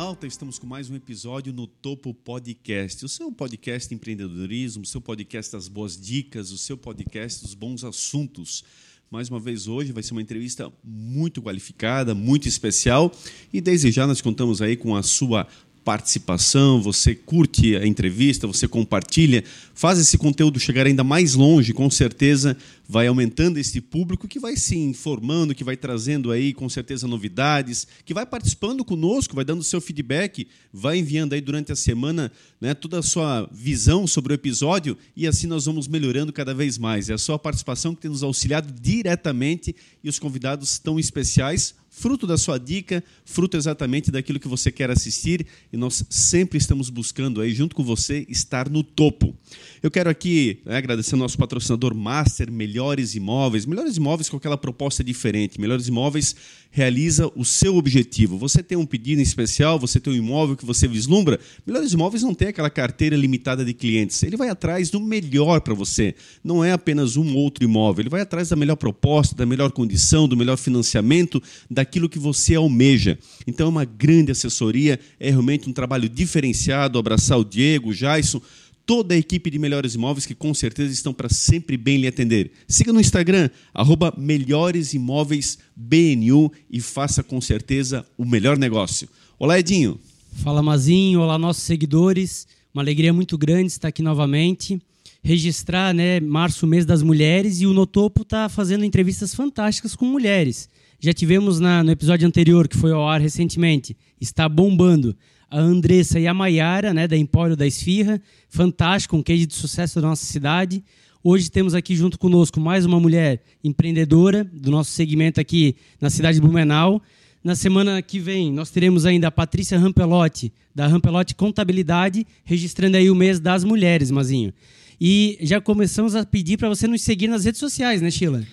alta, 0.00 0.26
estamos 0.26 0.58
com 0.58 0.66
mais 0.66 0.88
um 0.88 0.94
episódio 0.96 1.52
no 1.52 1.66
Topo 1.66 2.14
Podcast, 2.14 3.04
o 3.04 3.08
seu 3.08 3.30
podcast 3.30 3.86
de 3.86 3.94
empreendedorismo, 3.94 4.82
o 4.82 4.86
seu 4.86 4.98
podcast 4.98 5.52
das 5.52 5.68
boas 5.68 5.94
dicas, 5.94 6.50
o 6.50 6.56
seu 6.56 6.74
podcast 6.74 7.42
dos 7.44 7.52
bons 7.52 7.84
assuntos. 7.84 8.64
Mais 9.10 9.28
uma 9.28 9.38
vez 9.38 9.68
hoje 9.68 9.92
vai 9.92 10.02
ser 10.02 10.12
uma 10.12 10.22
entrevista 10.22 10.72
muito 10.82 11.42
qualificada, 11.42 12.14
muito 12.14 12.48
especial 12.48 13.12
e 13.52 13.60
desde 13.60 13.90
já 13.90 14.06
nós 14.06 14.22
contamos 14.22 14.62
aí 14.62 14.74
com 14.74 14.96
a 14.96 15.02
sua 15.02 15.46
participação, 15.84 16.80
você 16.80 17.14
curte 17.14 17.74
a 17.76 17.86
entrevista, 17.86 18.46
você 18.46 18.68
compartilha, 18.68 19.42
faz 19.74 19.98
esse 19.98 20.18
conteúdo 20.18 20.60
chegar 20.60 20.86
ainda 20.86 21.02
mais 21.02 21.34
longe, 21.34 21.72
com 21.72 21.90
certeza 21.90 22.56
vai 22.88 23.06
aumentando 23.06 23.56
esse 23.56 23.80
público 23.80 24.26
que 24.26 24.40
vai 24.40 24.56
se 24.56 24.76
informando, 24.76 25.54
que 25.54 25.62
vai 25.62 25.76
trazendo 25.76 26.32
aí 26.32 26.52
com 26.52 26.68
certeza 26.68 27.06
novidades, 27.06 27.86
que 28.04 28.12
vai 28.12 28.26
participando 28.26 28.84
conosco, 28.84 29.34
vai 29.34 29.44
dando 29.44 29.62
seu 29.62 29.80
feedback, 29.80 30.48
vai 30.72 30.98
enviando 30.98 31.32
aí 31.32 31.40
durante 31.40 31.70
a 31.70 31.76
semana 31.76 32.32
né, 32.60 32.74
toda 32.74 32.98
a 32.98 33.02
sua 33.02 33.48
visão 33.52 34.06
sobre 34.06 34.32
o 34.32 34.34
episódio 34.34 34.98
e 35.16 35.26
assim 35.26 35.46
nós 35.46 35.66
vamos 35.66 35.86
melhorando 35.86 36.32
cada 36.32 36.52
vez 36.52 36.78
mais. 36.78 37.08
É 37.08 37.14
a 37.14 37.18
sua 37.18 37.38
participação 37.38 37.94
que 37.94 38.02
tem 38.02 38.10
nos 38.10 38.22
auxiliado 38.22 38.72
diretamente 38.72 39.74
e 40.02 40.08
os 40.08 40.18
convidados 40.18 40.78
tão 40.78 40.98
especiais 40.98 41.74
fruto 41.90 42.26
da 42.26 42.38
sua 42.38 42.56
dica, 42.56 43.02
fruto 43.24 43.56
exatamente 43.56 44.10
daquilo 44.10 44.38
que 44.38 44.48
você 44.48 44.70
quer 44.70 44.90
assistir, 44.90 45.44
e 45.72 45.76
nós 45.76 46.04
sempre 46.08 46.56
estamos 46.56 46.88
buscando 46.88 47.40
aí, 47.40 47.52
junto 47.52 47.74
com 47.74 47.82
você, 47.82 48.24
estar 48.28 48.70
no 48.70 48.82
topo. 48.84 49.36
Eu 49.82 49.90
quero 49.90 50.10
aqui 50.10 50.58
né, 50.66 50.76
agradecer 50.76 51.14
ao 51.14 51.18
nosso 51.18 51.38
patrocinador 51.38 51.94
Master 51.94 52.52
Melhores 52.52 53.14
Imóveis. 53.14 53.64
Melhores 53.64 53.96
Imóveis 53.96 54.28
com 54.28 54.36
aquela 54.36 54.58
proposta 54.58 55.02
diferente. 55.02 55.58
Melhores 55.58 55.88
Imóveis 55.88 56.36
realiza 56.70 57.32
o 57.34 57.46
seu 57.46 57.76
objetivo. 57.76 58.36
Você 58.36 58.62
tem 58.62 58.76
um 58.76 58.84
pedido 58.84 59.20
em 59.20 59.22
especial, 59.22 59.78
você 59.78 59.98
tem 59.98 60.12
um 60.12 60.16
imóvel 60.16 60.54
que 60.54 60.66
você 60.66 60.86
vislumbra. 60.86 61.40
Melhores 61.66 61.94
Imóveis 61.94 62.22
não 62.22 62.34
tem 62.34 62.48
aquela 62.48 62.68
carteira 62.68 63.16
limitada 63.16 63.64
de 63.64 63.72
clientes. 63.72 64.22
Ele 64.22 64.36
vai 64.36 64.50
atrás 64.50 64.90
do 64.90 65.00
melhor 65.00 65.62
para 65.62 65.72
você. 65.72 66.14
Não 66.44 66.62
é 66.62 66.72
apenas 66.72 67.16
um 67.16 67.34
outro 67.34 67.64
imóvel. 67.64 68.02
Ele 68.02 68.10
vai 68.10 68.20
atrás 68.20 68.50
da 68.50 68.56
melhor 68.56 68.76
proposta, 68.76 69.34
da 69.34 69.46
melhor 69.46 69.72
condição, 69.72 70.28
do 70.28 70.36
melhor 70.36 70.58
financiamento, 70.58 71.42
daquilo 71.70 72.06
que 72.06 72.18
você 72.18 72.54
almeja. 72.54 73.18
Então 73.46 73.64
é 73.64 73.70
uma 73.70 73.86
grande 73.86 74.30
assessoria, 74.30 75.00
é 75.18 75.30
realmente 75.30 75.70
um 75.70 75.72
trabalho 75.72 76.06
diferenciado. 76.06 76.98
Abraçar 76.98 77.38
o 77.38 77.44
Diego, 77.46 77.88
o 77.88 77.94
Jaison 77.94 78.42
toda 78.86 79.14
a 79.14 79.18
equipe 79.18 79.50
de 79.50 79.58
Melhores 79.58 79.94
Imóveis 79.94 80.26
que 80.26 80.34
com 80.34 80.52
certeza 80.52 80.92
estão 80.92 81.12
para 81.12 81.28
sempre 81.28 81.76
bem 81.76 81.98
lhe 81.98 82.06
atender. 82.06 82.50
Siga 82.66 82.92
no 82.92 83.00
Instagram, 83.00 83.50
arroba 83.72 84.12
Melhores 84.16 84.94
Imóveis 84.94 85.58
BNU 85.76 86.52
e 86.70 86.80
faça 86.80 87.22
com 87.22 87.40
certeza 87.40 88.04
o 88.18 88.24
melhor 88.24 88.58
negócio. 88.58 89.08
Olá, 89.38 89.58
Edinho. 89.58 89.98
Fala, 90.34 90.62
Mazinho. 90.62 91.20
Olá, 91.20 91.38
nossos 91.38 91.62
seguidores. 91.64 92.46
Uma 92.72 92.82
alegria 92.82 93.12
muito 93.12 93.36
grande 93.36 93.72
estar 93.72 93.88
aqui 93.88 94.02
novamente. 94.02 94.80
Registrar, 95.22 95.92
né, 95.92 96.18
março, 96.20 96.66
mês 96.66 96.86
das 96.86 97.02
mulheres, 97.02 97.60
e 97.60 97.66
o 97.66 97.74
Notopo 97.74 98.22
está 98.22 98.48
fazendo 98.48 98.84
entrevistas 98.84 99.34
fantásticas 99.34 99.94
com 99.94 100.06
mulheres. 100.06 100.68
Já 100.98 101.12
tivemos 101.12 101.60
na, 101.60 101.82
no 101.82 101.90
episódio 101.90 102.26
anterior, 102.26 102.68
que 102.68 102.76
foi 102.76 102.92
ao 102.92 103.06
ar 103.08 103.20
recentemente, 103.20 103.96
está 104.20 104.48
bombando 104.48 105.16
a 105.50 105.58
Andressa 105.58 106.20
e 106.20 106.26
a 106.26 106.32
Maiara, 106.32 106.94
né, 106.94 107.08
da 107.08 107.16
Empório 107.16 107.56
da 107.56 107.66
Esfirra, 107.66 108.22
fantástico, 108.48 109.16
um 109.16 109.22
case 109.22 109.46
de 109.46 109.54
sucesso 109.54 110.00
da 110.00 110.06
nossa 110.06 110.24
cidade. 110.24 110.82
Hoje 111.22 111.50
temos 111.50 111.74
aqui 111.74 111.96
junto 111.96 112.18
conosco 112.18 112.60
mais 112.60 112.86
uma 112.86 113.00
mulher 113.00 113.42
empreendedora 113.62 114.44
do 114.44 114.70
nosso 114.70 114.92
segmento 114.92 115.40
aqui 115.40 115.74
na 116.00 116.08
cidade 116.08 116.36
de 116.36 116.40
Blumenau. 116.40 117.02
Na 117.42 117.56
semana 117.56 118.00
que 118.00 118.20
vem, 118.20 118.52
nós 118.52 118.70
teremos 118.70 119.04
ainda 119.04 119.26
a 119.26 119.30
Patrícia 119.30 119.78
Rampelotti, 119.78 120.52
da 120.74 120.86
Rampelotti 120.86 121.34
Contabilidade, 121.34 122.26
registrando 122.44 122.96
aí 122.96 123.10
o 123.10 123.14
mês 123.14 123.40
das 123.40 123.64
mulheres, 123.64 124.10
Mazinho. 124.10 124.54
E 125.00 125.36
já 125.40 125.60
começamos 125.60 126.14
a 126.14 126.24
pedir 126.24 126.58
para 126.58 126.68
você 126.68 126.86
nos 126.86 127.02
seguir 127.02 127.26
nas 127.26 127.44
redes 127.44 127.58
sociais, 127.58 128.00
né, 128.00 128.10
Sheila? 128.10 128.44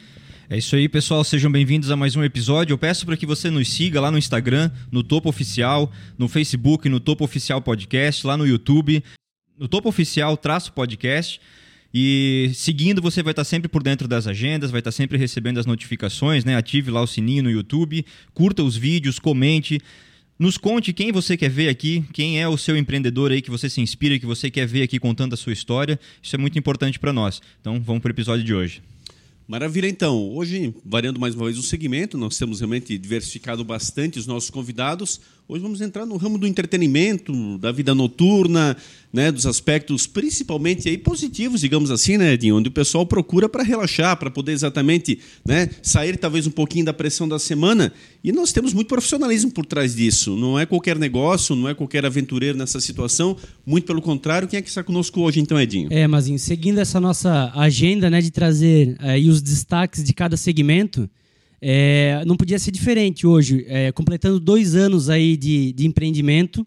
É 0.50 0.58
isso 0.58 0.78
aí, 0.78 0.88
pessoal. 0.88 1.25
Sejam 1.25 1.52
bem-vindos 1.52 1.91
a 1.91 1.97
mais 1.97 2.16
um 2.16 2.24
episódio. 2.24 2.72
Eu 2.74 2.78
peço 2.78 3.06
para 3.06 3.18
que 3.18 3.25
você 3.25 3.50
nos 3.50 3.68
siga 3.68 4.00
lá 4.00 4.09
no 4.09 4.18
Instagram, 4.18 4.72
no 4.90 5.03
Topo 5.03 5.28
Oficial, 5.28 5.91
no 6.18 6.30
Facebook, 6.30 6.88
no 6.88 7.02
Topo 7.02 7.25
Oficial 7.25 7.62
Podcast, 7.62 8.25
lá 8.25 8.38
no 8.38 8.47
YouTube, 8.47 9.03
no 9.59 9.68
Topo 9.68 9.90
Oficial 9.90 10.38
traço 10.38 10.72
podcast. 10.72 11.41
E 11.94 12.50
seguindo, 12.53 13.02
você 13.02 13.22
vai 13.22 13.34
estar 13.34 13.44
sempre 13.44 13.68
por 13.68 13.84
dentro 13.84 14.07
das 14.07 14.25
agendas, 14.25 14.72
vai 14.72 14.80
estar 14.80 14.94
sempre 14.94 15.18
recebendo 15.18 15.59
as 15.59 15.66
notificações, 15.66 16.46
né? 16.46 16.56
Ative 16.56 16.91
lá 16.91 17.02
o 17.02 17.07
sininho 17.07 17.44
no 17.44 17.52
YouTube, 17.52 18.06
curta 18.34 18.63
os 18.63 18.78
vídeos, 18.78 19.19
comente. 19.19 19.81
Nos 20.40 20.57
conte 20.57 20.94
quem 20.94 21.12
você 21.12 21.36
quer 21.36 21.50
ver 21.50 21.68
aqui, 21.68 22.06
quem 22.13 22.41
é 22.41 22.47
o 22.47 22.57
seu 22.57 22.78
empreendedor 22.78 23.34
aí 23.34 23.41
que 23.41 23.52
você 23.52 23.69
se 23.69 23.81
inspira, 23.81 24.18
que 24.18 24.25
você 24.25 24.50
quer 24.50 24.66
ver 24.66 24.84
aqui 24.84 24.97
contando 24.97 25.34
a 25.34 25.38
sua 25.38 25.52
história. 25.52 26.00
Isso 26.24 26.34
é 26.38 26.40
muito 26.40 26.57
importante 26.57 26.97
para 26.97 27.12
nós. 27.12 27.41
Então, 27.59 27.81
vamos 27.81 28.02
para 28.02 28.12
o 28.12 28.13
episódio 28.13 28.46
de 28.46 28.53
hoje. 28.53 28.81
Maravilha, 29.47 29.88
então. 29.88 30.35
Hoje, 30.35 30.75
variando 30.84 31.22
mais 31.22 31.34
uma 31.34 31.46
vez 31.46 31.58
o 31.58 31.63
segmento, 31.63 32.18
nós 32.18 32.38
temos 32.38 32.59
realmente 32.59 32.97
diversificado 32.97 33.63
bastante 33.63 34.19
os 34.19 34.28
nossos 34.28 34.50
convidados. 34.50 35.22
Hoje 35.50 35.62
vamos 35.62 35.80
entrar 35.80 36.06
no 36.06 36.18
ramo 36.18 36.38
do 36.38 36.46
entretenimento, 36.46 37.58
da 37.59 37.72
vida 37.72 37.96
noturna, 37.96 38.75
né, 39.13 39.31
dos 39.31 39.46
aspectos 39.46 40.06
principalmente 40.06 40.90
aí 40.90 40.97
positivos, 40.97 41.62
digamos 41.62 41.90
assim, 41.90 42.18
né, 42.18 42.34
Edinho, 42.34 42.58
onde 42.58 42.68
o 42.68 42.72
pessoal 42.72 43.06
procura 43.06 43.47
para 43.47 43.63
relaxar, 43.63 44.18
para 44.18 44.30
poder 44.30 44.52
exatamente 44.52 45.19
né, 45.46 45.69
sair 45.81 46.18
talvez 46.18 46.47
um 46.47 46.52
pouquinho 46.52 46.84
da 46.84 46.91
pressão 46.91 47.30
da 47.30 47.40
semana. 47.40 47.94
E 48.22 48.34
nós 48.34 48.52
temos 48.52 48.74
muito 48.74 48.90
profissionalismo 48.90 49.50
por 49.50 49.66
trás 49.66 49.96
disso. 49.96 50.36
Não 50.36 50.59
é 50.59 50.66
qualquer 50.66 51.00
negócio, 51.00 51.56
não 51.56 51.69
é 51.69 51.74
qualquer 51.74 52.06
aventureiro 52.06 52.57
nessa 52.57 52.81
situação. 52.81 53.38
Muito 53.66 53.86
pelo 53.86 54.02
contrário. 54.02 54.50
Quem 54.50 54.59
é 54.59 54.62
que 54.62 54.68
está 54.68 54.84
conosco 54.84 55.22
hoje, 55.22 55.40
então, 55.40 55.57
Edinho? 55.57 55.88
É, 55.90 56.06
Mazinho, 56.07 56.40
seguindo 56.40 56.80
essa 56.80 57.00
nossa 57.00 57.53
agenda 57.56 58.09
né, 58.09 58.19
de 58.19 58.31
trazer 58.31 58.97
aí 59.00 59.30
os 59.30 59.41
destaques 59.41 60.03
de 60.03 60.13
cada 60.13 60.36
segmento. 60.36 61.09
É, 61.62 62.23
não 62.25 62.35
podia 62.35 62.59
ser 62.59 62.72
diferente 62.72 63.25
hoje, 63.25 63.66
é, 63.68 63.91
completando 63.91 64.40
dois 64.40 64.75
anos 64.75 65.09
aí 65.09 65.35
de, 65.35 65.73
de 65.73 65.88
empreendimento. 65.88 66.66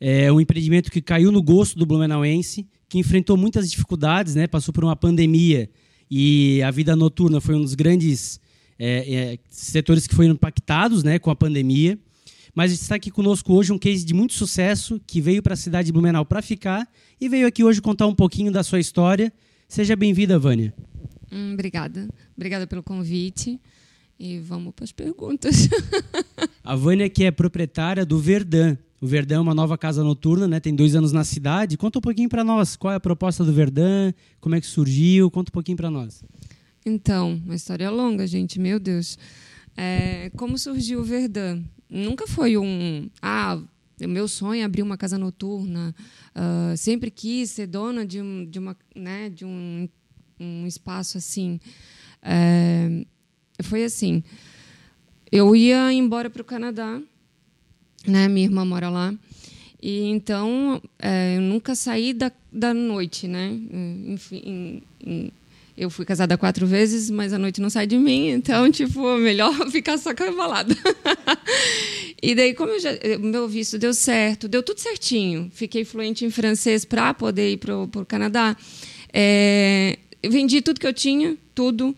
É 0.00 0.32
um 0.32 0.40
empreendimento 0.40 0.90
que 0.90 1.02
caiu 1.02 1.30
no 1.30 1.42
gosto 1.42 1.78
do 1.78 1.84
Blumenauense, 1.84 2.66
que 2.88 2.98
enfrentou 2.98 3.36
muitas 3.36 3.70
dificuldades, 3.70 4.34
né? 4.34 4.46
passou 4.46 4.72
por 4.72 4.82
uma 4.82 4.96
pandemia 4.96 5.68
e 6.10 6.60
a 6.62 6.70
vida 6.70 6.96
noturna 6.96 7.40
foi 7.40 7.54
um 7.54 7.60
dos 7.60 7.74
grandes 7.74 8.40
é, 8.78 9.14
é, 9.14 9.38
setores 9.48 10.06
que 10.06 10.14
foram 10.14 10.30
impactados 10.30 11.04
né, 11.04 11.18
com 11.18 11.30
a 11.30 11.36
pandemia. 11.36 11.98
Mas 12.52 12.72
está 12.72 12.96
aqui 12.96 13.12
conosco 13.12 13.54
hoje 13.54 13.72
um 13.72 13.78
case 13.78 14.04
de 14.04 14.12
muito 14.12 14.34
sucesso 14.34 15.00
que 15.06 15.20
veio 15.20 15.40
para 15.40 15.54
a 15.54 15.56
cidade 15.56 15.86
de 15.86 15.92
Blumenau 15.92 16.24
para 16.24 16.42
ficar 16.42 16.88
e 17.20 17.28
veio 17.28 17.46
aqui 17.46 17.62
hoje 17.62 17.80
contar 17.80 18.08
um 18.08 18.14
pouquinho 18.14 18.50
da 18.50 18.64
sua 18.64 18.80
história. 18.80 19.32
Seja 19.68 19.94
bem-vinda, 19.94 20.36
Vânia. 20.36 20.74
Hum, 21.30 21.52
obrigada. 21.52 22.08
Obrigada 22.36 22.66
pelo 22.66 22.82
convite. 22.82 23.60
E 24.22 24.38
vamos 24.38 24.74
para 24.74 24.84
as 24.84 24.92
perguntas. 24.92 25.66
a 26.62 26.76
Vânia 26.76 27.08
que 27.08 27.24
é 27.24 27.30
proprietária 27.30 28.04
do 28.04 28.18
Verdão. 28.18 28.76
O 29.00 29.06
Verdão 29.06 29.38
é 29.38 29.40
uma 29.40 29.54
nova 29.54 29.78
casa 29.78 30.04
noturna, 30.04 30.46
né? 30.46 30.60
Tem 30.60 30.74
dois 30.74 30.94
anos 30.94 31.10
na 31.10 31.24
cidade. 31.24 31.78
Conta 31.78 32.00
um 32.00 32.02
pouquinho 32.02 32.28
para 32.28 32.44
nós. 32.44 32.76
Qual 32.76 32.92
é 32.92 32.96
a 32.96 33.00
proposta 33.00 33.42
do 33.42 33.50
Verdão? 33.50 34.12
Como 34.38 34.54
é 34.54 34.60
que 34.60 34.66
surgiu? 34.66 35.30
Conta 35.30 35.50
um 35.50 35.54
pouquinho 35.54 35.78
para 35.78 35.90
nós. 35.90 36.22
Então, 36.84 37.40
uma 37.46 37.54
história 37.54 37.88
longa, 37.88 38.26
gente. 38.26 38.60
Meu 38.60 38.78
Deus. 38.78 39.18
É, 39.74 40.30
como 40.36 40.58
surgiu 40.58 41.00
o 41.00 41.02
Verdão? 41.02 41.64
Nunca 41.88 42.26
foi 42.26 42.58
um... 42.58 43.08
Ah, 43.22 43.58
o 44.02 44.08
meu 44.08 44.28
sonho 44.28 44.60
é 44.60 44.64
abrir 44.64 44.82
uma 44.82 44.98
casa 44.98 45.16
noturna. 45.16 45.94
Uh, 46.36 46.76
sempre 46.76 47.10
quis 47.10 47.52
ser 47.52 47.68
dona 47.68 48.04
de, 48.04 48.20
um, 48.20 48.44
de, 48.44 48.58
uma, 48.58 48.76
né, 48.94 49.30
de 49.30 49.46
um, 49.46 49.88
um 50.38 50.66
espaço 50.66 51.16
assim. 51.16 51.58
É, 52.22 53.06
foi 53.62 53.84
assim. 53.84 54.22
Eu 55.30 55.54
ia 55.54 55.92
embora 55.92 56.28
para 56.28 56.42
o 56.42 56.44
Canadá, 56.44 57.00
né? 58.06 58.28
Minha 58.28 58.46
irmã 58.46 58.64
mora 58.64 58.90
lá. 58.90 59.14
E 59.82 60.02
então 60.08 60.80
é, 60.98 61.36
eu 61.36 61.40
nunca 61.40 61.74
saí 61.74 62.12
da, 62.12 62.30
da 62.52 62.74
noite, 62.74 63.26
né? 63.26 63.56
Enfim, 64.06 64.82
eu 65.80 65.88
fui 65.88 66.04
casada 66.04 66.36
quatro 66.36 66.66
vezes, 66.66 67.08
mas 67.08 67.32
a 67.32 67.38
noite 67.38 67.58
não 67.58 67.70
sai 67.70 67.86
de 67.86 67.96
mim, 67.96 68.28
então, 68.28 68.68
tipo, 68.72 69.16
melhor 69.16 69.54
ficar 69.72 69.96
só 69.96 70.14
com 70.14 70.24
a 70.24 70.32
balada. 70.32 70.76
e 72.22 72.34
daí, 72.34 72.52
como 72.52 72.78
já, 72.78 72.90
meu 73.18 73.48
visto 73.48 73.78
deu 73.78 73.94
certo, 73.94 74.46
deu 74.46 74.62
tudo 74.62 74.78
certinho. 74.78 75.50
Fiquei 75.54 75.82
fluente 75.84 76.24
em 76.24 76.30
francês 76.30 76.84
para 76.84 77.14
poder 77.14 77.52
ir 77.52 77.56
para 77.56 77.74
o 77.74 78.06
Canadá. 78.06 78.54
É, 79.10 79.98
vendi 80.28 80.60
tudo 80.60 80.78
que 80.78 80.86
eu 80.86 80.92
tinha, 80.92 81.34
tudo. 81.54 81.96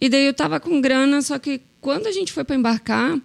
E 0.00 0.08
daí 0.08 0.24
eu 0.24 0.30
estava 0.30 0.58
com 0.58 0.80
grana, 0.80 1.20
só 1.22 1.38
que 1.38 1.60
quando 1.80 2.06
a 2.06 2.12
gente 2.12 2.32
foi 2.32 2.44
para 2.44 2.56
embarcar, 2.56 3.20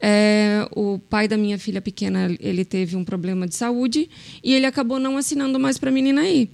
é, 0.00 0.68
o 0.74 0.98
pai 0.98 1.26
da 1.26 1.36
minha 1.36 1.58
filha 1.58 1.80
pequena 1.80 2.34
ele 2.38 2.64
teve 2.64 2.96
um 2.96 3.04
problema 3.04 3.46
de 3.46 3.54
saúde 3.54 4.08
e 4.42 4.52
ele 4.52 4.66
acabou 4.66 4.98
não 4.98 5.16
assinando 5.16 5.58
mais 5.58 5.78
para 5.78 5.90
a 5.90 5.92
menina 5.92 6.28
ir. 6.28 6.50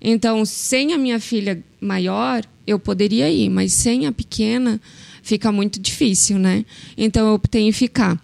Então, 0.00 0.44
sem 0.44 0.92
a 0.92 0.98
minha 0.98 1.20
filha 1.20 1.62
maior, 1.80 2.44
eu 2.66 2.78
poderia 2.78 3.30
ir, 3.30 3.48
mas 3.48 3.72
sem 3.72 4.06
a 4.06 4.12
pequena 4.12 4.80
fica 5.22 5.50
muito 5.50 5.80
difícil, 5.80 6.38
né? 6.38 6.64
Então 6.96 7.26
eu 7.28 7.34
optei 7.34 7.62
em 7.62 7.72
ficar. 7.72 8.22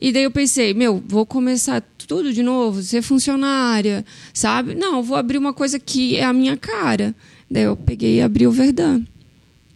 E 0.00 0.12
daí 0.12 0.22
eu 0.22 0.30
pensei, 0.30 0.72
meu, 0.72 1.02
vou 1.06 1.26
começar 1.26 1.82
tudo 2.06 2.32
de 2.32 2.42
novo, 2.42 2.82
ser 2.82 3.02
funcionária, 3.02 4.04
sabe? 4.32 4.74
Não, 4.74 5.02
vou 5.02 5.16
abrir 5.16 5.38
uma 5.38 5.52
coisa 5.52 5.78
que 5.78 6.16
é 6.16 6.24
a 6.24 6.32
minha 6.32 6.56
cara. 6.56 7.14
Daí 7.50 7.64
eu 7.64 7.76
peguei 7.76 8.16
e 8.16 8.20
abri 8.22 8.46
o 8.46 8.50
Verdun. 8.50 9.04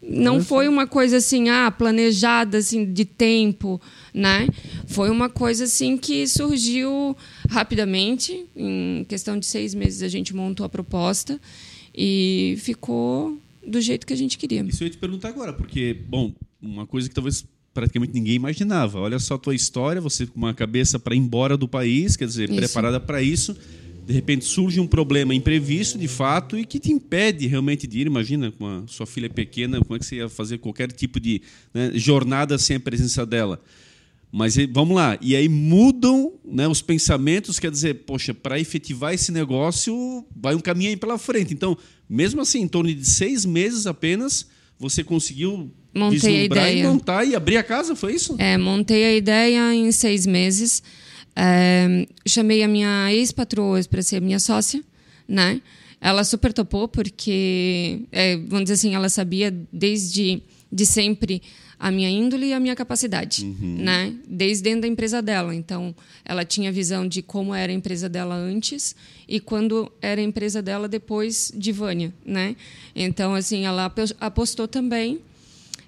Não 0.02 0.43
foi 0.43 0.66
uma 0.66 0.87
coisa 0.87 1.19
assim, 1.19 1.49
ah, 1.49 1.70
planejada 1.70 2.58
assim 2.58 2.93
de 2.93 3.04
tempo, 3.04 3.81
né? 4.12 4.49
Foi 4.87 5.08
uma 5.08 5.28
coisa 5.28 5.64
assim 5.64 5.96
que 5.96 6.26
surgiu 6.26 7.16
rapidamente. 7.49 8.44
Em 8.56 9.04
questão 9.08 9.38
de 9.38 9.46
seis 9.46 9.75
meses 9.75 10.02
a 10.02 10.08
gente 10.08 10.34
montou 10.34 10.66
a 10.66 10.69
proposta 10.69 11.40
e 11.94 12.56
ficou 12.58 13.38
do 13.64 13.81
jeito 13.81 14.06
que 14.06 14.12
a 14.12 14.16
gente 14.16 14.37
queria. 14.37 14.62
Isso 14.62 14.82
eu 14.82 14.87
ia 14.87 14.90
te 14.90 14.99
perguntar 14.99 15.28
agora, 15.28 15.52
porque, 15.52 15.96
bom, 16.08 16.32
uma 16.60 16.87
coisa 16.87 17.08
que 17.08 17.14
talvez 17.14 17.44
praticamente 17.72 18.12
ninguém 18.12 18.34
imaginava. 18.34 18.98
Olha 18.98 19.19
só 19.19 19.34
a 19.34 19.38
tua 19.38 19.55
história, 19.55 20.00
você 20.00 20.26
com 20.26 20.37
uma 20.37 20.52
cabeça 20.52 20.98
para 20.98 21.14
ir 21.14 21.19
embora 21.19 21.56
do 21.56 21.69
país, 21.69 22.16
quer 22.16 22.26
dizer, 22.26 22.50
isso. 22.50 22.58
preparada 22.58 23.00
para 23.00 23.22
isso. 23.22 23.56
De 24.04 24.12
repente 24.12 24.44
surge 24.44 24.81
um 24.81 24.87
problema 24.87 25.34
imprevisto, 25.34 25.96
de 25.96 26.08
fato, 26.08 26.58
e 26.58 26.64
que 26.64 26.78
te 26.81 26.90
impede 26.90 27.46
realmente 27.46 27.87
de 27.87 28.00
ir. 28.00 28.06
Imagina, 28.06 28.50
com 28.50 28.66
a 28.66 28.82
sua 28.87 29.06
filha 29.06 29.31
pequena, 29.31 29.81
como 29.81 29.94
é 29.96 29.99
que 29.99 30.06
você 30.06 30.16
ia 30.16 30.28
fazer 30.28 30.58
qualquer 30.58 30.90
tipo 30.90 31.20
de 31.20 31.40
né, 31.72 31.93
jornada 31.94 32.58
sem 32.58 32.76
a 32.76 32.81
presença 32.81 33.25
dela? 33.25 33.60
Mas 34.34 34.56
vamos 34.72 34.96
lá, 34.96 35.19
e 35.20 35.37
aí 35.37 35.46
mudam 35.46 36.32
né, 36.43 36.66
os 36.66 36.81
pensamentos, 36.81 37.58
quer 37.58 37.70
dizer, 37.70 38.04
poxa, 38.06 38.32
para 38.32 38.58
efetivar 38.58 39.12
esse 39.12 39.31
negócio, 39.31 40.25
vai 40.34 40.55
um 40.55 40.60
caminho 40.60 40.88
aí 40.88 40.96
pela 40.96 41.19
frente. 41.19 41.52
Então, 41.52 41.76
mesmo 42.08 42.40
assim, 42.40 42.62
em 42.62 42.69
torno 42.69 42.93
de 42.93 43.05
seis 43.05 43.44
meses 43.44 43.87
apenas, 43.87 44.46
você 44.78 45.05
conseguiu 45.05 45.70
montei 45.94 46.40
a 46.40 46.44
ideia. 46.44 46.81
e 46.81 46.82
montar 46.82 47.25
e 47.26 47.34
abrir 47.34 47.58
a 47.58 47.62
casa, 47.62 47.94
foi 47.94 48.14
isso? 48.14 48.34
É, 48.38 48.56
montei 48.56 49.05
a 49.05 49.14
ideia 49.14 49.75
em 49.75 49.93
seis 49.93 50.26
meses. 50.26 50.82
É, 51.34 52.06
chamei 52.26 52.62
a 52.62 52.69
minha 52.69 53.12
ex-patroa 53.12 53.81
para 53.88 54.02
ser 54.02 54.20
minha 54.20 54.38
sócia, 54.38 54.82
né? 55.26 55.61
Ela 56.00 56.25
super 56.25 56.52
topou 56.52 56.88
porque, 56.88 58.00
é, 58.11 58.37
vamos 58.37 58.64
dizer 58.64 58.75
assim, 58.75 58.94
ela 58.94 59.08
sabia 59.08 59.55
desde 59.73 60.43
de 60.70 60.84
sempre 60.87 61.43
a 61.79 61.90
minha 61.90 62.08
índole 62.08 62.46
e 62.46 62.52
a 62.52 62.61
minha 62.61 62.76
capacidade, 62.76 63.44
uhum. 63.44 63.76
né? 63.81 64.14
Desde 64.29 64.62
dentro 64.62 64.82
da 64.82 64.88
empresa 64.88 65.20
dela. 65.20 65.55
Então, 65.55 65.94
ela 66.25 66.44
tinha 66.44 66.70
visão 66.70 67.06
de 67.06 67.23
como 67.23 67.52
era 67.52 67.73
a 67.73 67.75
empresa 67.75 68.08
dela 68.08 68.37
antes 68.37 68.94
e 69.26 69.40
quando 69.40 69.90
era 70.00 70.20
a 70.20 70.25
empresa 70.25 70.62
dela 70.62 70.87
depois 70.88 71.52
de 71.55 71.73
Vânia, 71.73 72.14
né? 72.25 72.55
Então, 72.94 73.34
assim, 73.34 73.64
ela 73.64 73.93
apostou 74.20 74.69
também. 74.69 75.20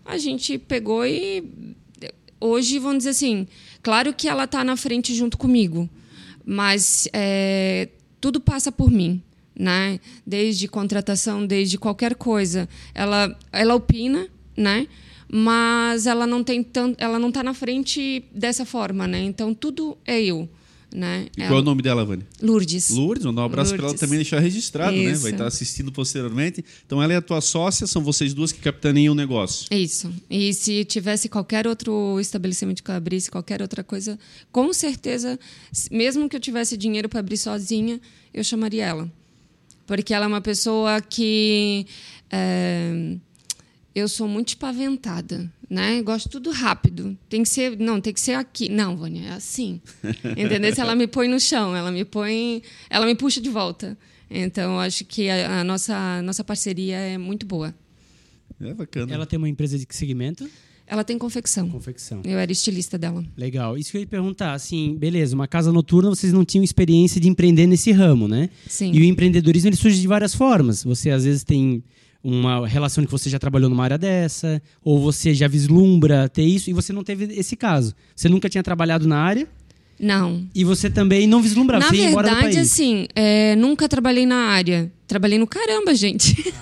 A 0.05 0.19
gente 0.19 0.58
pegou 0.58 1.06
e 1.06 1.44
hoje, 2.41 2.79
vamos 2.79 2.99
dizer 2.99 3.11
assim, 3.11 3.46
claro 3.84 4.12
que 4.12 4.26
ela 4.26 4.44
está 4.44 4.64
na 4.64 4.76
frente 4.76 5.14
junto 5.14 5.38
comigo, 5.38 5.88
mas 6.44 7.06
é, 7.12 7.88
tudo 8.20 8.40
passa 8.40 8.72
por 8.72 8.90
mim. 8.90 9.22
Né? 9.56 10.00
Desde 10.26 10.66
contratação, 10.66 11.46
desde 11.46 11.78
qualquer 11.78 12.16
coisa, 12.16 12.69
ela, 12.92 13.38
ela 13.52 13.76
opina, 13.76 14.26
né? 14.56 14.88
mas 15.28 16.06
ela 16.06 16.26
não 16.26 16.42
tem 16.42 16.62
tanto, 16.62 16.96
ela 17.00 17.19
não 17.20 17.28
está 17.28 17.42
na 17.42 17.54
frente 17.54 18.25
dessa 18.32 18.64
forma, 18.64 19.06
né? 19.06 19.22
Então 19.22 19.54
tudo 19.54 19.96
é 20.04 20.20
eu. 20.22 20.48
Né? 20.94 21.26
E 21.37 21.41
ela... 21.41 21.50
qual 21.50 21.58
é 21.58 21.62
o 21.62 21.64
nome 21.64 21.82
dela, 21.82 22.05
Vânia? 22.05 22.25
Lourdes. 22.41 22.91
Lourdes, 22.91 23.26
mandar 23.26 23.43
um 23.43 23.46
abraço 23.46 23.75
para 23.75 23.87
ela 23.87 23.94
também 23.94 24.17
deixar 24.17 24.38
registrado, 24.38 24.94
Isso. 24.94 25.05
né? 25.05 25.14
Vai 25.14 25.32
estar 25.32 25.46
assistindo 25.46 25.91
posteriormente. 25.91 26.64
Então 26.87 27.02
ela 27.02 27.12
é 27.12 27.17
a 27.17 27.20
tua 27.20 27.41
sócia, 27.41 27.85
são 27.85 28.00
vocês 28.00 28.32
duas 28.32 28.52
que 28.52 28.61
capitaneiam 28.61 29.11
o 29.11 29.14
negócio. 29.17 29.67
Isso. 29.73 30.14
E 30.31 30.55
se 30.55 30.85
tivesse 30.85 31.29
qualquer 31.29 31.67
outro 31.67 32.20
estabelecimento 32.20 32.81
que 32.81 32.93
eu 32.93 32.94
abrisse, 32.94 33.29
qualquer 33.29 33.61
outra 33.61 33.82
coisa, 33.82 34.17
com 34.52 34.73
certeza, 34.73 35.37
mesmo 35.91 36.29
que 36.29 36.37
eu 36.37 36.41
tivesse 36.41 36.76
dinheiro 36.76 37.08
para 37.08 37.19
abrir 37.19 37.38
sozinha, 37.38 38.00
eu 38.32 38.44
chamaria 38.44 38.85
ela. 38.85 39.12
Porque 39.88 40.14
ela 40.14 40.26
é 40.26 40.29
uma 40.29 40.41
pessoa 40.41 41.00
que. 41.00 41.87
É 42.31 43.17
eu 43.94 44.08
sou 44.08 44.26
muito 44.26 44.49
espaventada, 44.49 45.50
né? 45.70 46.02
Gosto 46.02 46.29
tudo 46.29 46.50
rápido. 46.50 47.17
Tem 47.29 47.43
que 47.43 47.49
ser, 47.49 47.79
não, 47.79 48.00
tem 48.00 48.12
que 48.12 48.20
ser 48.20 48.32
aqui. 48.32 48.69
Não, 48.69 48.96
Vânia, 48.96 49.29
é 49.29 49.32
assim. 49.32 49.81
Entendeu? 50.37 50.75
Se 50.75 50.81
ela 50.81 50.94
me 50.94 51.06
põe 51.06 51.29
no 51.29 51.38
chão, 51.38 51.76
ela 51.76 51.93
me 51.93 52.05
põe, 52.05 52.62
ela 52.91 53.06
me 53.06 53.14
puxa 53.14 53.41
de 53.41 53.49
volta. 53.49 53.96
Então, 54.31 54.81
acho 54.81 55.05
que 55.05 55.29
a, 55.29 55.61
a 55.61 55.64
nossa 55.64 55.94
a 55.94 56.23
nossa 56.23 56.43
parceria 56.43 56.96
é 56.96 57.17
muito 57.17 57.46
boa. 57.46 57.75
É 58.61 58.75
bacana. 58.75 59.12
Ela 59.12 59.26
tem 59.26 59.37
uma 59.37 59.49
empresa 59.49 59.79
de 59.79 59.87
que 59.87 59.94
segmento? 59.94 60.49
Ela 60.87 61.02
tem 61.02 61.17
confecção. 61.17 61.69
Confecção. 61.70 62.20
Eu 62.25 62.38
era 62.38 62.52
estilista 62.52 62.99
dela. 62.99 63.25
Legal. 63.37 63.79
Isso 63.79 63.91
que 63.91 63.96
eu 63.96 64.00
ia 64.02 64.06
perguntar, 64.06 64.52
assim, 64.52 64.96
beleza, 64.96 65.35
uma 65.35 65.49
casa 65.49 65.73
noturna, 65.73 66.11
vocês 66.11 66.32
não 66.32 66.44
tinham 66.44 66.62
experiência 66.62 67.20
de 67.20 67.29
empreender 67.29 67.67
nesse 67.67 67.91
ramo, 67.91 68.29
né? 68.29 68.50
Sim. 68.69 68.93
E 68.93 69.00
o 69.00 69.05
empreendedorismo 69.05 69.70
ele 69.70 69.76
surge 69.76 70.00
de 70.00 70.06
várias 70.06 70.35
formas. 70.35 70.85
Você 70.85 71.11
às 71.11 71.25
vezes 71.25 71.43
tem 71.43 71.82
uma 72.25 72.67
relação 72.67 73.05
que 73.05 73.12
você 73.12 73.29
já 73.29 73.38
trabalhou 73.38 73.69
numa 73.69 73.85
área 73.85 73.99
dessa, 73.99 74.62
ou 74.82 74.99
você 74.99 75.35
já 75.35 75.47
vislumbra 75.47 76.26
ter 76.26 76.43
isso 76.43 76.71
e 76.71 76.73
você 76.73 76.91
não 76.91 77.05
teve 77.05 77.26
esse 77.38 77.55
caso. 77.55 77.94
Você 78.17 78.31
nunca 78.31 78.49
tinha 78.49 78.62
trabalhado 78.62 79.06
na 79.06 79.19
área? 79.19 79.47
Não. 80.00 80.49
E 80.55 80.65
você 80.65 80.91
também 80.91 81.26
não 81.26 81.41
vislumbrava? 81.41 81.85
Na 81.85 81.91
você 81.91 82.09
verdade, 82.09 82.59
assim, 82.59 83.06
é, 83.15 83.55
nunca 83.56 83.88
trabalhei 83.88 84.26
na 84.26 84.47
área. 84.47 84.91
Trabalhei 85.06 85.38
no 85.38 85.47
caramba, 85.47 85.94
gente. 85.94 86.53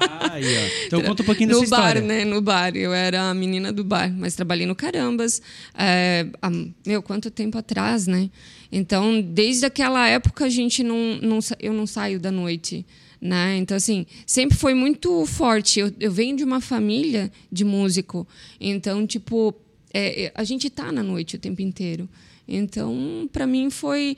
Ah, 0.00 0.32
aí, 0.32 0.44
ó. 0.44 0.70
Então 0.86 1.02
conta 1.02 1.22
um 1.22 1.26
pouquinho 1.26 1.48
dessa 1.50 1.60
no 1.60 1.64
história. 1.64 2.00
No 2.00 2.08
bar, 2.08 2.14
né? 2.14 2.24
No 2.24 2.40
bar. 2.40 2.76
Eu 2.76 2.92
era 2.92 3.30
a 3.30 3.34
menina 3.34 3.72
do 3.72 3.84
bar, 3.84 4.12
mas 4.12 4.34
trabalhei 4.34 4.66
no 4.66 4.74
carambas. 4.74 5.40
É, 5.78 6.26
há, 6.42 6.50
meu, 6.84 7.02
quanto 7.02 7.30
tempo 7.30 7.58
atrás, 7.58 8.06
né? 8.06 8.30
Então, 8.72 9.20
desde 9.20 9.66
aquela 9.66 10.08
época, 10.08 10.46
a 10.46 10.48
gente 10.48 10.82
não, 10.82 11.18
não, 11.22 11.38
eu 11.60 11.72
não 11.72 11.86
saio 11.86 12.18
da 12.18 12.32
noite. 12.32 12.84
Né? 13.20 13.58
Então, 13.58 13.76
assim, 13.76 14.06
sempre 14.26 14.56
foi 14.56 14.72
muito 14.72 15.26
forte. 15.26 15.80
Eu, 15.80 15.92
eu 16.00 16.10
venho 16.10 16.36
de 16.36 16.44
uma 16.44 16.60
família 16.60 17.30
de 17.52 17.64
músico, 17.64 18.26
então, 18.58 19.06
tipo, 19.06 19.54
é, 19.92 20.24
é 20.24 20.32
a 20.34 20.42
gente 20.42 20.68
está 20.68 20.90
na 20.90 21.02
noite 21.02 21.36
o 21.36 21.38
tempo 21.38 21.60
inteiro. 21.60 22.08
Então, 22.48 23.28
para 23.30 23.46
mim, 23.46 23.68
foi 23.68 24.16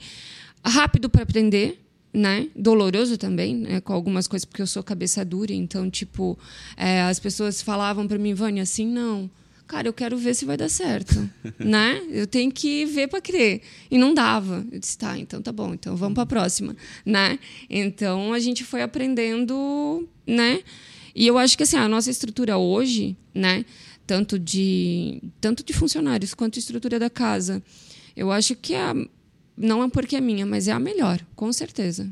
rápido 0.65 1.09
para 1.09 1.23
aprender, 1.23 1.79
né? 2.13 2.47
Doloroso 2.55 3.17
também, 3.17 3.55
né? 3.55 3.81
com 3.81 3.91
algumas 3.91 4.27
coisas, 4.27 4.45
porque 4.45 4.61
eu 4.61 4.67
sou 4.67 4.81
cabeça 4.81 5.25
dura. 5.25 5.53
Então, 5.53 5.89
tipo, 5.89 6.39
é, 6.77 7.01
as 7.01 7.19
pessoas 7.19 7.61
falavam 7.61 8.07
para 8.07 8.17
mim, 8.17 8.33
Vânia, 8.33 8.63
assim 8.63 8.87
não 8.87 9.29
cara, 9.67 9.87
eu 9.87 9.93
quero 9.93 10.17
ver 10.17 10.33
se 10.33 10.45
vai 10.45 10.57
dar 10.57 10.69
certo, 10.69 11.29
né? 11.59 12.01
Eu 12.09 12.27
tenho 12.27 12.51
que 12.51 12.85
ver 12.85 13.07
para 13.07 13.21
crer. 13.21 13.61
E 13.89 13.97
não 13.97 14.13
dava. 14.13 14.65
Eu 14.71 14.79
disse, 14.79 14.97
tá, 14.97 15.17
então 15.17 15.41
tá 15.41 15.51
bom, 15.51 15.73
então 15.73 15.95
vamos 15.95 16.13
para 16.13 16.23
a 16.23 16.27
próxima, 16.27 16.75
né? 17.05 17.39
Então 17.69 18.33
a 18.33 18.39
gente 18.39 18.63
foi 18.63 18.81
aprendendo, 18.81 20.07
né? 20.25 20.61
E 21.15 21.27
eu 21.27 21.37
acho 21.37 21.57
que 21.57 21.63
assim, 21.63 21.77
a 21.77 21.87
nossa 21.87 22.09
estrutura 22.09 22.57
hoje, 22.57 23.15
né, 23.33 23.65
tanto 24.07 24.39
de 24.39 25.21
tanto 25.39 25.63
de 25.63 25.71
funcionários 25.71 26.33
quanto 26.33 26.57
estrutura 26.57 26.97
da 26.97 27.09
casa, 27.09 27.61
eu 28.15 28.31
acho 28.31 28.55
que 28.55 28.73
é 28.73 28.93
não 29.55 29.83
é 29.83 29.89
porque 29.89 30.15
é 30.15 30.21
minha, 30.21 30.45
mas 30.45 30.67
é 30.67 30.71
a 30.71 30.79
melhor, 30.79 31.19
com 31.35 31.53
certeza. 31.53 32.09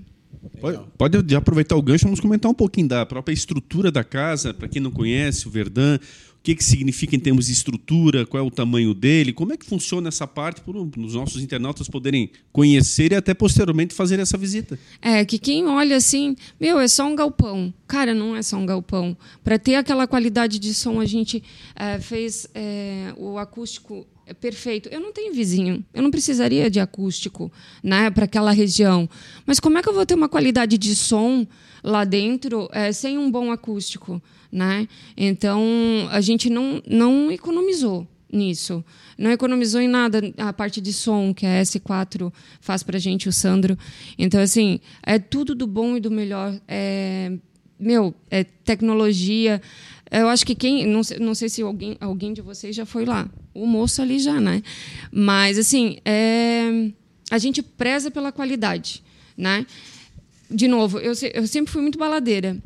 Pode, 0.59 0.79
pode 0.97 1.35
aproveitar 1.35 1.75
o 1.75 1.81
gancho, 1.81 2.05
vamos 2.05 2.19
comentar 2.19 2.49
um 2.49 2.53
pouquinho 2.53 2.87
da 2.87 3.05
própria 3.05 3.33
estrutura 3.33 3.91
da 3.91 4.03
casa, 4.03 4.53
para 4.53 4.67
quem 4.67 4.81
não 4.81 4.91
conhece, 4.91 5.47
o 5.47 5.51
Verdun, 5.51 5.97
o 6.30 6.30
que, 6.43 6.55
que 6.55 6.63
significa 6.63 7.15
em 7.15 7.19
termos 7.19 7.45
de 7.45 7.53
estrutura, 7.53 8.25
qual 8.25 8.43
é 8.43 8.45
o 8.45 8.49
tamanho 8.49 8.93
dele, 8.93 9.31
como 9.31 9.53
é 9.53 9.57
que 9.57 9.65
funciona 9.65 10.07
essa 10.07 10.25
parte 10.25 10.61
para 10.61 10.77
os 10.77 11.13
nossos 11.13 11.41
internautas 11.41 11.87
poderem 11.87 12.31
conhecer 12.51 13.11
e 13.11 13.15
até 13.15 13.33
posteriormente 13.33 13.93
fazer 13.93 14.19
essa 14.19 14.37
visita. 14.37 14.77
É, 15.01 15.23
que 15.23 15.37
quem 15.37 15.67
olha 15.67 15.95
assim, 15.95 16.35
meu, 16.59 16.79
é 16.79 16.87
só 16.87 17.05
um 17.05 17.15
galpão. 17.15 17.73
Cara, 17.87 18.13
não 18.13 18.35
é 18.35 18.41
só 18.41 18.57
um 18.57 18.65
galpão. 18.65 19.15
Para 19.43 19.59
ter 19.59 19.75
aquela 19.75 20.07
qualidade 20.07 20.57
de 20.57 20.73
som, 20.73 20.99
a 20.99 21.05
gente 21.05 21.43
é, 21.75 21.99
fez 21.99 22.47
é, 22.55 23.13
o 23.17 23.37
acústico 23.37 24.07
perfeito. 24.39 24.89
Eu 24.89 24.99
não 24.99 25.11
tenho 25.11 25.33
vizinho, 25.33 25.83
eu 25.93 26.01
não 26.01 26.09
precisaria 26.09 26.69
de 26.69 26.79
acústico 26.79 27.51
né, 27.83 28.09
para 28.09 28.25
aquela 28.25 28.51
região. 28.51 29.09
Mas 29.45 29.59
como 29.59 29.77
é 29.77 29.83
que 29.83 29.89
eu 29.89 29.93
vou 29.93 30.05
ter 30.05 30.15
uma 30.15 30.29
qualidade 30.29 30.77
de 30.77 30.95
som 30.95 31.45
lá 31.83 32.03
dentro 32.03 32.69
é, 32.71 32.91
sem 32.91 33.17
um 33.17 33.29
bom 33.29 33.51
acústico? 33.51 34.21
Né? 34.51 34.87
Então 35.15 35.63
a 36.11 36.21
gente 36.21 36.49
não 36.49 36.81
não 36.87 37.31
economizou 37.31 38.07
nisso. 38.31 38.83
Não 39.17 39.31
economizou 39.31 39.81
em 39.81 39.87
nada 39.87 40.21
a 40.37 40.53
parte 40.53 40.81
de 40.81 40.93
som 40.93 41.33
que 41.33 41.45
a 41.45 41.61
S4 41.61 42.31
faz 42.59 42.81
para 42.81 42.97
gente, 42.97 43.27
o 43.27 43.31
Sandro. 43.31 43.77
Então, 44.17 44.39
assim, 44.39 44.79
é 45.03 45.19
tudo 45.19 45.53
do 45.53 45.67
bom 45.67 45.97
e 45.97 45.99
do 45.99 46.09
melhor. 46.09 46.59
É, 46.67 47.31
meu, 47.79 48.15
é 48.29 48.43
tecnologia. 48.43 49.61
Eu 50.09 50.27
acho 50.27 50.45
que 50.45 50.55
quem. 50.55 50.85
Não 50.85 51.03
sei, 51.03 51.19
não 51.19 51.35
sei 51.35 51.49
se 51.49 51.61
alguém, 51.61 51.97
alguém 51.99 52.33
de 52.33 52.41
vocês 52.41 52.75
já 52.75 52.85
foi 52.85 53.05
lá. 53.05 53.29
O 53.53 53.65
moço 53.65 54.01
ali 54.01 54.19
já, 54.19 54.39
né? 54.39 54.63
Mas, 55.11 55.57
assim, 55.57 55.97
é, 56.05 56.91
a 57.29 57.37
gente 57.37 57.61
preza 57.61 58.09
pela 58.09 58.31
qualidade, 58.31 59.03
né? 59.37 59.65
De 60.49 60.67
novo, 60.67 60.99
eu, 60.99 61.13
eu 61.33 61.47
sempre 61.47 61.71
fui 61.71 61.81
muito 61.81 61.97
baladeira. 61.97 62.57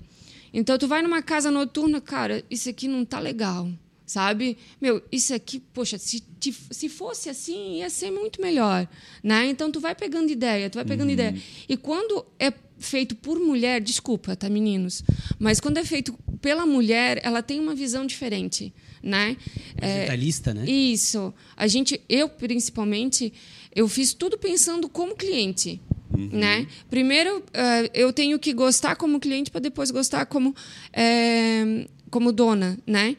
Então, 0.58 0.78
tu 0.78 0.88
vai 0.88 1.02
numa 1.02 1.22
casa 1.22 1.52
noturna, 1.52 2.00
cara, 2.00 2.44
isso 2.50 2.70
aqui 2.70 2.88
não 2.88 3.04
tá 3.04 3.20
legal. 3.20 3.70
sabe? 4.06 4.58
Meu, 4.80 5.02
isso 5.12 5.34
aqui, 5.34 5.60
poxa, 5.60 5.98
se, 5.98 6.24
se 6.72 6.90
fosse 6.90 7.30
assim, 7.30 7.80
ia 7.80 7.90
ser 7.90 8.12
muito 8.12 8.40
melhor, 8.42 8.88
né? 9.24 9.48
Então 9.48 9.72
tu 9.72 9.80
vai 9.80 9.96
pegando 9.96 10.32
ideia, 10.32 10.70
tu 10.70 10.76
vai 10.76 10.86
pegando 10.86 11.08
uhum. 11.08 11.14
ideia. 11.14 11.36
E 11.68 11.76
quando 11.76 12.26
é 12.40 12.54
feito 12.78 13.16
por 13.16 13.40
mulher, 13.40 13.82
desculpa, 13.82 14.36
tá, 14.36 14.50
meninos, 14.50 15.04
mas 15.40 15.60
quando 15.60 15.78
é 15.78 15.84
feito 15.84 16.14
pela 16.40 16.66
mulher, 16.66 17.20
ela 17.24 17.42
tem 17.42 17.60
uma 17.60 17.74
visão 17.74 18.06
diferente, 18.06 18.74
né? 19.02 19.36
É, 19.78 20.02
Detalhista, 20.02 20.54
né? 20.54 20.70
Isso. 20.70 21.34
A 21.58 21.68
gente, 21.68 22.00
eu 22.08 22.30
principalmente, 22.30 23.34
eu 23.76 23.88
fiz 23.88 24.14
tudo 24.14 24.38
pensando 24.38 24.88
como 24.88 25.16
cliente. 25.16 25.82
Uhum. 26.18 26.30
Né? 26.32 26.68
Primeiro, 26.90 27.40
uh, 27.40 27.90
eu 27.94 28.12
tenho 28.14 28.40
que 28.40 28.54
gostar 28.54 28.96
como 28.96 29.20
cliente 29.20 29.52
para 29.52 29.62
depois 29.62 29.92
gostar 29.92 30.26
como, 30.26 30.56
é, 30.94 31.86
como 32.10 32.32
dona. 32.32 32.78
Né? 32.86 33.18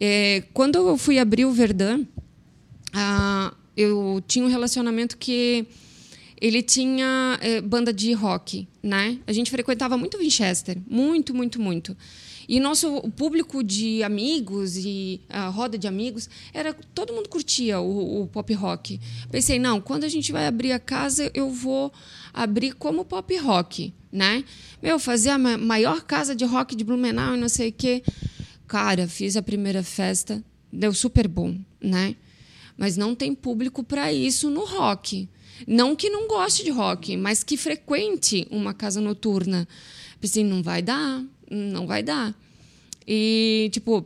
É, 0.00 0.42
quando 0.52 0.76
eu 0.76 0.96
fui 0.96 1.18
abrir 1.18 1.44
o 1.44 1.52
Verdun, 1.52 2.02
uh, 2.02 3.54
eu 3.76 4.22
tinha 4.26 4.44
um 4.44 4.48
relacionamento 4.48 5.16
que 5.16 5.66
ele 6.40 6.62
tinha 6.62 7.38
é, 7.40 7.60
banda 7.60 7.92
de 7.92 8.12
rock. 8.12 8.68
Né? 8.82 9.18
A 9.26 9.32
gente 9.32 9.50
frequentava 9.50 9.96
muito 9.96 10.18
Winchester. 10.18 10.78
Muito, 10.88 11.34
muito, 11.34 11.60
muito. 11.60 11.96
E 12.48 12.60
nosso 12.60 13.00
público 13.16 13.62
de 13.62 14.04
amigos 14.04 14.76
e 14.76 15.20
a 15.28 15.48
roda 15.48 15.76
de 15.76 15.88
amigos 15.88 16.30
era 16.54 16.72
todo 16.94 17.12
mundo 17.12 17.28
curtia 17.28 17.80
o, 17.80 18.22
o, 18.22 18.26
pop 18.28 18.52
rock. 18.54 19.00
Pensei, 19.30 19.58
não, 19.58 19.80
quando 19.80 20.04
a 20.04 20.08
gente 20.08 20.30
vai 20.30 20.46
abrir 20.46 20.70
a 20.70 20.78
casa, 20.78 21.28
eu 21.34 21.50
vou 21.50 21.92
abrir 22.36 22.74
como 22.74 23.04
pop 23.04 23.34
rock, 23.38 23.94
né? 24.12 24.44
Meu, 24.82 24.98
fazer 24.98 25.30
a 25.30 25.38
maior 25.38 26.02
casa 26.02 26.36
de 26.36 26.44
rock 26.44 26.76
de 26.76 26.84
Blumenau 26.84 27.34
e 27.34 27.40
não 27.40 27.48
sei 27.48 27.70
o 27.70 27.72
quê. 27.72 28.02
Cara, 28.68 29.08
fiz 29.08 29.36
a 29.36 29.42
primeira 29.42 29.82
festa, 29.82 30.44
deu 30.70 30.92
super 30.92 31.26
bom, 31.26 31.58
né? 31.80 32.14
Mas 32.76 32.96
não 32.96 33.14
tem 33.14 33.34
público 33.34 33.82
para 33.82 34.12
isso 34.12 34.50
no 34.50 34.64
rock. 34.64 35.28
Não 35.66 35.96
que 35.96 36.10
não 36.10 36.28
goste 36.28 36.62
de 36.62 36.70
rock, 36.70 37.16
mas 37.16 37.42
que 37.42 37.56
frequente 37.56 38.46
uma 38.50 38.74
casa 38.74 39.00
noturna. 39.00 39.66
Pensei, 40.20 40.44
não 40.44 40.62
vai 40.62 40.82
dar, 40.82 41.24
não 41.50 41.86
vai 41.86 42.02
dar. 42.02 42.34
E, 43.08 43.70
tipo, 43.72 44.04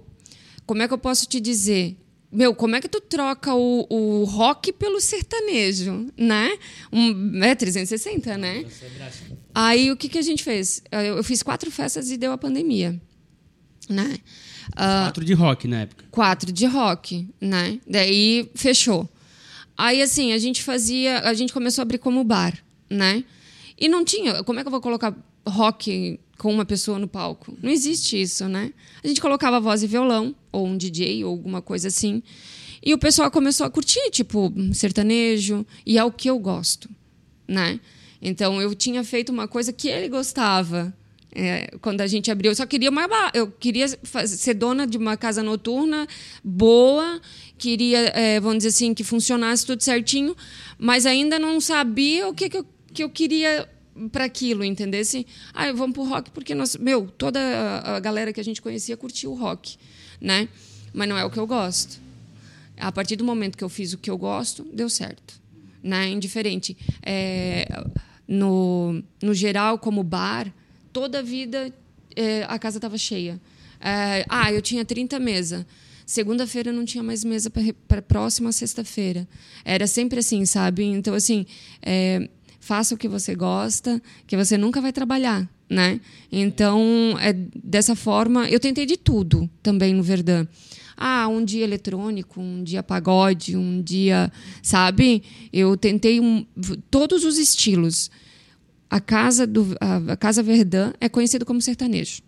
como 0.64 0.82
é 0.82 0.86
que 0.86 0.94
eu 0.94 0.98
posso 0.98 1.26
te 1.26 1.40
dizer? 1.40 1.96
Meu, 2.32 2.54
como 2.54 2.76
é 2.76 2.80
que 2.80 2.88
tu 2.88 3.00
troca 3.00 3.54
o, 3.54 3.86
o 3.90 4.24
rock 4.24 4.72
pelo 4.72 5.00
sertanejo, 5.00 6.06
né? 6.16 6.56
Um, 6.92 7.42
é 7.42 7.54
360, 7.56 8.38
né? 8.38 8.64
Aí 9.52 9.90
o 9.90 9.96
que, 9.96 10.08
que 10.08 10.18
a 10.18 10.22
gente 10.22 10.44
fez? 10.44 10.82
Eu 10.92 11.24
fiz 11.24 11.42
quatro 11.42 11.70
festas 11.72 12.08
e 12.10 12.16
deu 12.16 12.30
a 12.30 12.38
pandemia, 12.38 13.00
né? 13.88 14.18
Uh, 14.68 15.04
quatro 15.04 15.24
de 15.24 15.34
rock 15.34 15.66
na 15.66 15.80
época. 15.80 16.04
Quatro 16.10 16.52
de 16.52 16.66
rock, 16.66 17.28
né? 17.40 17.80
Daí 17.84 18.48
fechou. 18.54 19.08
Aí 19.76 20.00
assim, 20.00 20.32
a 20.32 20.38
gente 20.38 20.62
fazia, 20.62 21.20
a 21.20 21.34
gente 21.34 21.52
começou 21.52 21.82
a 21.82 21.84
abrir 21.84 21.98
como 21.98 22.22
bar, 22.22 22.56
né? 22.88 23.24
E 23.76 23.88
não 23.88 24.04
tinha, 24.04 24.44
como 24.44 24.60
é 24.60 24.62
que 24.62 24.68
eu 24.68 24.72
vou 24.72 24.80
colocar 24.80 25.16
rock 25.44 26.20
com 26.40 26.50
uma 26.50 26.64
pessoa 26.64 26.98
no 26.98 27.06
palco. 27.06 27.54
Não 27.62 27.70
existe 27.70 28.18
isso, 28.18 28.48
né? 28.48 28.72
A 29.04 29.06
gente 29.06 29.20
colocava 29.20 29.60
voz 29.60 29.82
e 29.82 29.86
violão, 29.86 30.34
ou 30.50 30.66
um 30.66 30.74
DJ, 30.74 31.22
ou 31.22 31.32
alguma 31.32 31.60
coisa 31.60 31.88
assim. 31.88 32.22
E 32.82 32.94
o 32.94 32.98
pessoal 32.98 33.30
começou 33.30 33.66
a 33.66 33.70
curtir, 33.70 34.10
tipo, 34.10 34.50
sertanejo, 34.72 35.66
e 35.84 35.98
é 35.98 36.02
o 36.04 36.10
que 36.10 36.30
eu 36.30 36.38
gosto, 36.38 36.88
né? 37.46 37.78
Então 38.22 38.60
eu 38.60 38.74
tinha 38.74 39.04
feito 39.04 39.28
uma 39.28 39.46
coisa 39.46 39.70
que 39.70 39.86
ele 39.86 40.08
gostava. 40.08 40.96
É, 41.32 41.76
quando 41.82 42.00
a 42.00 42.06
gente 42.06 42.30
abriu, 42.30 42.50
eu 42.50 42.56
só 42.56 42.64
queria 42.64 42.88
uma, 42.88 43.06
eu 43.34 43.50
queria 43.50 43.86
fazer, 44.02 44.38
ser 44.38 44.54
dona 44.54 44.86
de 44.86 44.96
uma 44.96 45.18
casa 45.18 45.42
noturna 45.42 46.08
boa, 46.42 47.20
queria, 47.58 47.98
é, 48.14 48.40
vamos 48.40 48.58
dizer 48.58 48.70
assim, 48.70 48.94
que 48.94 49.04
funcionasse 49.04 49.66
tudo 49.66 49.82
certinho, 49.82 50.34
mas 50.78 51.04
ainda 51.04 51.38
não 51.38 51.60
sabia 51.60 52.26
o 52.28 52.34
que, 52.34 52.48
que, 52.48 52.56
eu, 52.56 52.66
que 52.94 53.04
eu 53.04 53.10
queria 53.10 53.68
para 54.08 54.24
aquilo, 54.24 54.64
entendesse? 54.64 55.26
Ah, 55.52 55.70
vamos 55.72 55.94
pro 55.94 56.04
rock 56.04 56.30
porque 56.30 56.54
nós, 56.54 56.76
meu, 56.76 57.06
toda 57.06 57.40
a 57.84 58.00
galera 58.00 58.32
que 58.32 58.40
a 58.40 58.44
gente 58.44 58.62
conhecia 58.62 58.96
curtia 58.96 59.28
o 59.28 59.34
rock, 59.34 59.76
né? 60.20 60.48
Mas 60.92 61.08
não 61.08 61.16
é 61.16 61.24
o 61.24 61.30
que 61.30 61.38
eu 61.38 61.46
gosto. 61.46 62.00
A 62.76 62.90
partir 62.90 63.16
do 63.16 63.24
momento 63.24 63.58
que 63.58 63.64
eu 63.64 63.68
fiz 63.68 63.92
o 63.92 63.98
que 63.98 64.10
eu 64.10 64.16
gosto, 64.16 64.64
deu 64.72 64.88
certo, 64.88 65.40
né? 65.82 66.08
Indiferente. 66.08 66.76
É, 67.02 67.66
no, 68.26 69.02
no 69.22 69.34
geral, 69.34 69.78
como 69.78 70.02
bar, 70.02 70.52
toda 70.92 71.18
a 71.18 71.22
vida 71.22 71.72
é, 72.16 72.44
a 72.48 72.58
casa 72.58 72.78
estava 72.78 72.96
cheia. 72.96 73.40
É, 73.80 74.24
ah, 74.28 74.52
eu 74.52 74.60
tinha 74.62 74.84
30 74.84 75.18
mesas. 75.18 75.64
Segunda-feira 76.04 76.72
não 76.72 76.84
tinha 76.84 77.04
mais 77.04 77.22
mesa 77.22 77.50
para 77.86 78.02
próxima 78.02 78.50
sexta-feira. 78.50 79.28
Era 79.64 79.86
sempre 79.86 80.18
assim, 80.18 80.44
sabe? 80.44 80.82
Então, 80.82 81.14
assim, 81.14 81.46
é, 81.80 82.28
faça 82.70 82.94
o 82.94 82.96
que 82.96 83.08
você 83.08 83.34
gosta, 83.34 84.00
que 84.28 84.36
você 84.36 84.56
nunca 84.56 84.80
vai 84.80 84.92
trabalhar, 84.92 85.50
né? 85.68 86.00
Então, 86.30 87.16
é 87.20 87.32
dessa 87.32 87.96
forma, 87.96 88.48
eu 88.48 88.60
tentei 88.60 88.86
de 88.86 88.96
tudo 88.96 89.50
também 89.60 89.92
no 89.92 90.04
Verdun. 90.04 90.46
Ah, 90.96 91.26
um 91.26 91.44
dia 91.44 91.64
eletrônico, 91.64 92.40
um 92.40 92.62
dia 92.62 92.80
pagode, 92.80 93.56
um 93.56 93.82
dia, 93.82 94.30
sabe? 94.62 95.20
Eu 95.52 95.76
tentei 95.76 96.20
um, 96.20 96.46
todos 96.88 97.24
os 97.24 97.38
estilos. 97.38 98.08
A 98.88 99.00
casa 99.00 99.48
do 99.48 99.76
a, 99.80 100.12
a 100.12 100.16
casa 100.16 100.40
Verdun 100.40 100.92
é 101.00 101.08
conhecida 101.08 101.44
como 101.44 101.60
sertanejo. 101.60 102.22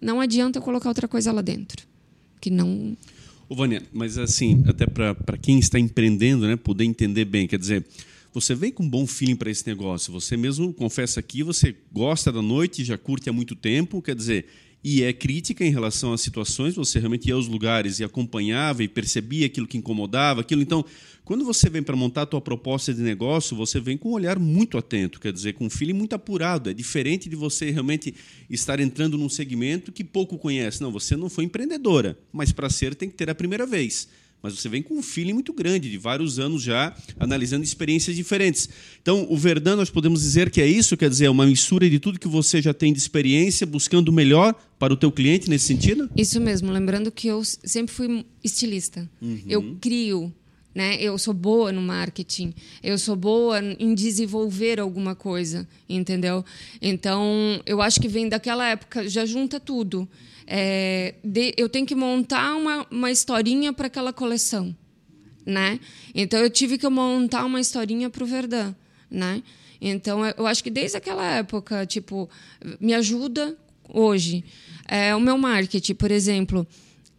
Não 0.00 0.20
adianta 0.20 0.58
eu 0.58 0.62
colocar 0.62 0.88
outra 0.88 1.06
coisa 1.06 1.30
lá 1.30 1.40
dentro, 1.40 1.86
que 2.40 2.50
não 2.50 2.96
Ô, 3.48 3.54
Vânia, 3.54 3.80
mas 3.92 4.18
assim, 4.18 4.64
até 4.66 4.86
para 4.86 5.38
quem 5.40 5.60
está 5.60 5.78
empreendendo, 5.78 6.48
né, 6.48 6.56
poder 6.56 6.82
entender 6.82 7.26
bem, 7.26 7.46
quer 7.46 7.60
dizer, 7.60 7.84
você 8.34 8.52
vem 8.52 8.72
com 8.72 8.82
um 8.82 8.88
bom 8.88 9.06
feeling 9.06 9.36
para 9.36 9.48
esse 9.48 9.64
negócio. 9.64 10.12
Você 10.12 10.36
mesmo 10.36 10.74
confessa 10.74 11.20
aqui, 11.20 11.44
você 11.44 11.76
gosta 11.92 12.32
da 12.32 12.42
noite, 12.42 12.84
já 12.84 12.98
curte 12.98 13.30
há 13.30 13.32
muito 13.32 13.54
tempo, 13.54 14.02
quer 14.02 14.16
dizer, 14.16 14.46
e 14.82 15.04
é 15.04 15.12
crítica 15.12 15.64
em 15.64 15.70
relação 15.70 16.12
às 16.12 16.20
situações, 16.20 16.74
você 16.74 16.98
realmente 16.98 17.28
ia 17.28 17.34
aos 17.34 17.46
lugares 17.46 18.00
e 18.00 18.04
acompanhava 18.04 18.82
e 18.82 18.88
percebia 18.88 19.46
aquilo 19.46 19.68
que 19.68 19.78
incomodava, 19.78 20.40
aquilo. 20.40 20.60
Então, 20.60 20.84
quando 21.24 21.44
você 21.44 21.70
vem 21.70 21.80
para 21.80 21.94
montar 21.94 22.22
a 22.22 22.26
tua 22.26 22.40
proposta 22.40 22.92
de 22.92 23.00
negócio, 23.00 23.56
você 23.56 23.78
vem 23.78 23.96
com 23.96 24.10
um 24.10 24.14
olhar 24.14 24.36
muito 24.36 24.76
atento, 24.76 25.20
quer 25.20 25.32
dizer, 25.32 25.54
com 25.54 25.66
um 25.66 25.70
feeling 25.70 25.94
muito 25.94 26.14
apurado. 26.14 26.68
É 26.68 26.74
diferente 26.74 27.28
de 27.28 27.36
você 27.36 27.70
realmente 27.70 28.12
estar 28.50 28.80
entrando 28.80 29.16
num 29.16 29.28
segmento 29.28 29.92
que 29.92 30.02
pouco 30.02 30.36
conhece. 30.36 30.82
Não, 30.82 30.90
você 30.90 31.16
não 31.16 31.30
foi 31.30 31.44
empreendedora, 31.44 32.18
mas 32.32 32.50
para 32.50 32.68
ser 32.68 32.96
tem 32.96 33.08
que 33.08 33.14
ter 33.14 33.30
a 33.30 33.34
primeira 33.34 33.64
vez 33.64 34.08
mas 34.44 34.52
você 34.52 34.68
vem 34.68 34.82
com 34.82 34.98
um 34.98 35.02
feeling 35.02 35.32
muito 35.32 35.54
grande, 35.54 35.90
de 35.90 35.96
vários 35.96 36.38
anos 36.38 36.62
já 36.62 36.94
analisando 37.18 37.64
experiências 37.64 38.14
diferentes. 38.14 38.68
Então, 39.00 39.26
o 39.30 39.38
Verdun, 39.38 39.74
nós 39.74 39.88
podemos 39.88 40.20
dizer 40.20 40.50
que 40.50 40.60
é 40.60 40.66
isso, 40.66 40.98
quer 40.98 41.08
dizer, 41.08 41.24
é 41.24 41.30
uma 41.30 41.46
mistura 41.46 41.88
de 41.88 41.98
tudo 41.98 42.20
que 42.20 42.28
você 42.28 42.60
já 42.60 42.74
tem 42.74 42.92
de 42.92 42.98
experiência, 42.98 43.66
buscando 43.66 44.10
o 44.10 44.12
melhor 44.12 44.54
para 44.78 44.92
o 44.92 44.98
teu 44.98 45.10
cliente 45.10 45.48
nesse 45.48 45.64
sentido? 45.64 46.10
Isso 46.14 46.38
mesmo, 46.42 46.70
lembrando 46.70 47.10
que 47.10 47.26
eu 47.26 47.42
sempre 47.42 47.94
fui 47.94 48.26
estilista. 48.44 49.10
Uhum. 49.22 49.40
Eu 49.48 49.76
crio 49.80 50.30
né? 50.74 50.96
Eu 51.00 51.16
sou 51.16 51.32
boa 51.32 51.70
no 51.70 51.80
marketing, 51.80 52.52
eu 52.82 52.98
sou 52.98 53.14
boa 53.14 53.60
em 53.78 53.94
desenvolver 53.94 54.80
alguma 54.80 55.14
coisa, 55.14 55.68
entendeu? 55.88 56.44
Então, 56.82 57.62
eu 57.64 57.80
acho 57.80 58.00
que 58.00 58.08
vem 58.08 58.28
daquela 58.28 58.68
época, 58.68 59.08
já 59.08 59.24
junta 59.24 59.60
tudo. 59.60 60.08
É, 60.46 61.14
de, 61.24 61.54
eu 61.56 61.68
tenho 61.68 61.86
que 61.86 61.94
montar 61.94 62.54
uma, 62.54 62.86
uma 62.90 63.10
historinha 63.10 63.72
para 63.72 63.86
aquela 63.86 64.12
coleção, 64.12 64.76
né? 65.44 65.80
Então, 66.14 66.38
eu 66.40 66.50
tive 66.50 66.78
que 66.78 66.88
montar 66.88 67.44
uma 67.44 67.60
historinha 67.60 68.10
para 68.10 68.24
o 68.24 68.26
Verdun, 68.26 68.74
né? 69.10 69.42
Então, 69.80 70.24
eu 70.26 70.46
acho 70.46 70.62
que 70.62 70.70
desde 70.70 70.96
aquela 70.96 71.24
época, 71.24 71.84
tipo, 71.84 72.28
me 72.80 72.94
ajuda 72.94 73.56
hoje. 73.88 74.44
É, 74.88 75.14
o 75.14 75.20
meu 75.20 75.36
marketing, 75.36 75.94
por 75.94 76.10
exemplo, 76.10 76.66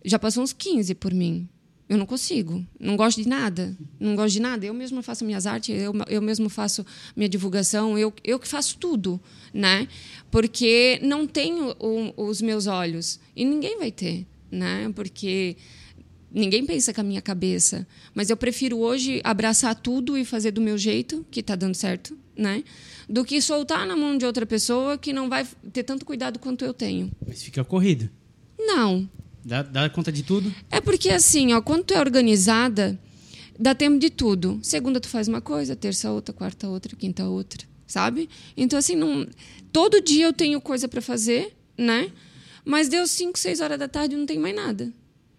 já 0.04 0.18
passou 0.18 0.44
uns 0.44 0.54
15 0.54 0.96
por 0.96 1.14
mim, 1.14 1.48
eu 1.88 1.98
não 1.98 2.06
consigo. 2.06 2.66
Não 2.80 2.96
gosto 2.98 3.22
de 3.22 3.28
nada. 3.28 3.78
Não 4.00 4.16
gosto 4.16 4.34
de 4.34 4.40
nada. 4.40 4.66
Eu 4.66 4.74
mesma 4.74 5.04
faço 5.04 5.24
minhas 5.24 5.46
artes, 5.46 5.70
eu, 5.70 5.94
eu 6.08 6.22
mesmo 6.22 6.50
faço 6.50 6.86
minha 7.16 7.30
divulgação, 7.30 7.98
eu, 7.98 8.12
eu 8.24 8.40
que 8.40 8.48
faço 8.48 8.78
tudo, 8.78 9.20
né? 9.54 9.88
Porque 10.32 11.00
não 11.04 11.28
tenho 11.28 11.76
o, 11.80 12.14
os 12.28 12.42
meus 12.42 12.66
olhos. 12.66 13.20
E 13.36 13.46
ninguém 13.46 13.78
vai 13.78 13.92
ter, 13.92 14.26
né? 14.52 14.92
Porque 14.96 15.56
ninguém 16.32 16.66
pensa 16.66 16.92
com 16.92 17.02
a 17.02 17.04
minha 17.04 17.22
cabeça. 17.22 17.88
Mas 18.16 18.32
eu 18.32 18.38
prefiro 18.38 18.80
hoje 18.80 19.22
abraçar 19.24 19.76
tudo 19.76 20.18
e 20.18 20.26
fazer 20.26 20.52
do 20.52 20.62
meu 20.62 20.78
jeito, 20.78 21.24
que 21.30 21.40
está 21.40 21.56
dando 21.56 21.76
certo, 21.76 22.18
né? 22.36 22.64
Do 23.08 23.24
que 23.24 23.40
soltar 23.40 23.86
na 23.86 23.96
mão 23.96 24.18
de 24.18 24.26
outra 24.26 24.46
pessoa 24.46 24.98
que 24.98 25.14
não 25.14 25.30
vai 25.30 25.48
ter 25.72 25.84
tanto 25.84 26.04
cuidado 26.04 26.40
quanto 26.40 26.66
eu 26.66 26.74
tenho. 26.74 27.12
Mas 27.28 27.44
fica 27.44 27.64
corrido. 27.64 28.10
Não, 28.58 29.08
Dá, 29.46 29.62
dá 29.62 29.88
conta 29.92 30.12
de 30.12 30.24
tudo? 30.24 30.52
É 30.72 30.82
porque 30.82 31.12
assim, 31.12 31.54
ó, 31.54 31.62
quando 31.62 31.84
tu 31.84 31.94
é 31.94 32.00
organizada, 32.00 33.00
dá 33.60 33.76
tempo 33.76 34.00
de 34.00 34.10
tudo. 34.10 34.60
Segunda 34.64 35.00
tu 35.00 35.08
faz 35.08 35.28
uma 35.28 35.40
coisa, 35.40 35.76
terça 35.76 36.12
outra, 36.12 36.34
quarta 36.34 36.68
outra, 36.68 36.96
quinta 36.96 37.26
outra, 37.26 37.64
sabe? 37.86 38.28
Então 38.58 38.80
assim, 38.80 38.96
não, 38.96 39.28
todo 39.72 40.02
dia 40.02 40.26
eu 40.26 40.34
tenho 40.34 40.60
coisa 40.60 40.88
para 40.88 41.00
fazer, 41.00 41.56
né? 41.78 42.12
Mas 42.66 42.90
deu 42.90 43.06
5, 43.06 43.38
6 43.38 43.62
horas 43.62 43.78
da 43.78 43.88
tarde 43.88 44.16
e 44.16 44.18
não 44.18 44.26
tem 44.26 44.40
mais 44.40 44.56
nada. 44.56 44.92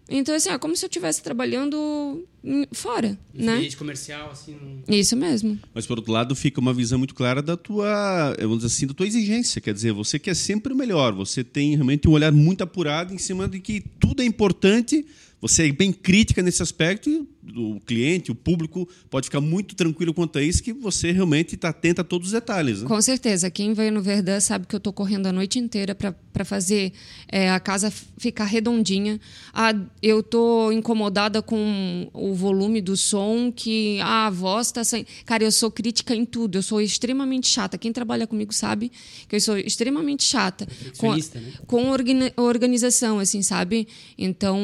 Então, 0.09 0.33
assim, 0.35 0.49
é 0.49 0.57
como 0.57 0.75
se 0.75 0.85
eu 0.85 0.87
estivesse 0.87 1.21
trabalhando 1.21 2.25
fora, 2.71 3.17
né? 3.33 3.55
Ambiente 3.55 3.75
comercial, 3.75 4.31
assim. 4.31 4.55
Isso 4.87 5.17
mesmo. 5.17 5.59
Mas 5.73 5.85
por 5.85 5.97
outro 5.97 6.13
lado, 6.13 6.35
fica 6.35 6.61
uma 6.61 6.73
visão 6.73 6.97
muito 6.97 7.13
clara 7.13 7.41
da 7.41 7.57
tua, 7.57 8.33
vamos 8.39 8.59
dizer 8.59 8.67
assim, 8.67 8.87
da 8.87 8.93
tua 8.93 9.05
exigência. 9.05 9.59
Quer 9.59 9.73
dizer, 9.73 9.91
você 9.91 10.17
quer 10.17 10.35
sempre 10.35 10.71
o 10.71 10.75
melhor. 10.75 11.13
Você 11.13 11.43
tem 11.43 11.71
realmente 11.71 12.07
um 12.07 12.11
olhar 12.11 12.31
muito 12.31 12.63
apurado 12.63 13.13
em 13.13 13.17
cima 13.17 13.47
de 13.47 13.59
que 13.59 13.81
tudo 13.99 14.21
é 14.21 14.25
importante. 14.25 15.05
Você 15.41 15.67
é 15.67 15.71
bem 15.71 15.91
crítica 15.91 16.41
nesse 16.41 16.63
aspecto 16.63 17.09
e 17.09 17.27
o 17.59 17.79
cliente, 17.81 18.31
o 18.31 18.35
público 18.35 18.87
pode 19.09 19.25
ficar 19.27 19.41
muito 19.41 19.75
tranquilo 19.75 20.13
quanto 20.13 20.37
a 20.39 20.43
isso, 20.43 20.63
que 20.63 20.73
você 20.73 21.11
realmente 21.11 21.55
está 21.55 21.69
atento 21.69 22.01
a 22.01 22.03
todos 22.03 22.27
os 22.27 22.33
detalhes. 22.33 22.81
Né? 22.81 22.87
Com 22.87 23.01
certeza. 23.01 23.49
Quem 23.49 23.73
veio 23.73 23.91
no 23.91 24.01
Verdun 24.01 24.39
sabe 24.39 24.65
que 24.67 24.75
eu 24.75 24.79
estou 24.79 24.93
correndo 24.93 25.27
a 25.27 25.31
noite 25.31 25.59
inteira 25.59 25.95
para 25.95 26.45
fazer 26.45 26.93
é, 27.31 27.49
a 27.49 27.59
casa 27.59 27.91
ficar 28.17 28.45
redondinha. 28.45 29.19
Ah, 29.53 29.73
eu 30.01 30.19
estou 30.19 30.71
incomodada 30.71 31.41
com 31.41 32.09
o 32.13 32.33
volume 32.33 32.81
do 32.81 32.95
som, 32.97 33.51
que 33.51 33.99
ah, 34.01 34.27
a 34.27 34.29
voz 34.29 34.67
está 34.67 34.83
sem. 34.83 35.05
Cara, 35.25 35.43
eu 35.43 35.51
sou 35.51 35.71
crítica 35.71 36.15
em 36.15 36.25
tudo. 36.25 36.57
Eu 36.57 36.63
sou 36.63 36.81
extremamente 36.81 37.47
chata. 37.47 37.77
Quem 37.77 37.91
trabalha 37.91 38.27
comigo 38.27 38.53
sabe 38.53 38.91
que 39.27 39.35
eu 39.35 39.41
sou 39.41 39.57
extremamente 39.57 40.23
chata. 40.23 40.67
Com, 40.97 41.15
né? 41.15 41.21
com 41.65 41.89
organi- 41.89 42.31
organização, 42.37 43.19
assim, 43.19 43.41
sabe? 43.41 43.87
Então, 44.17 44.59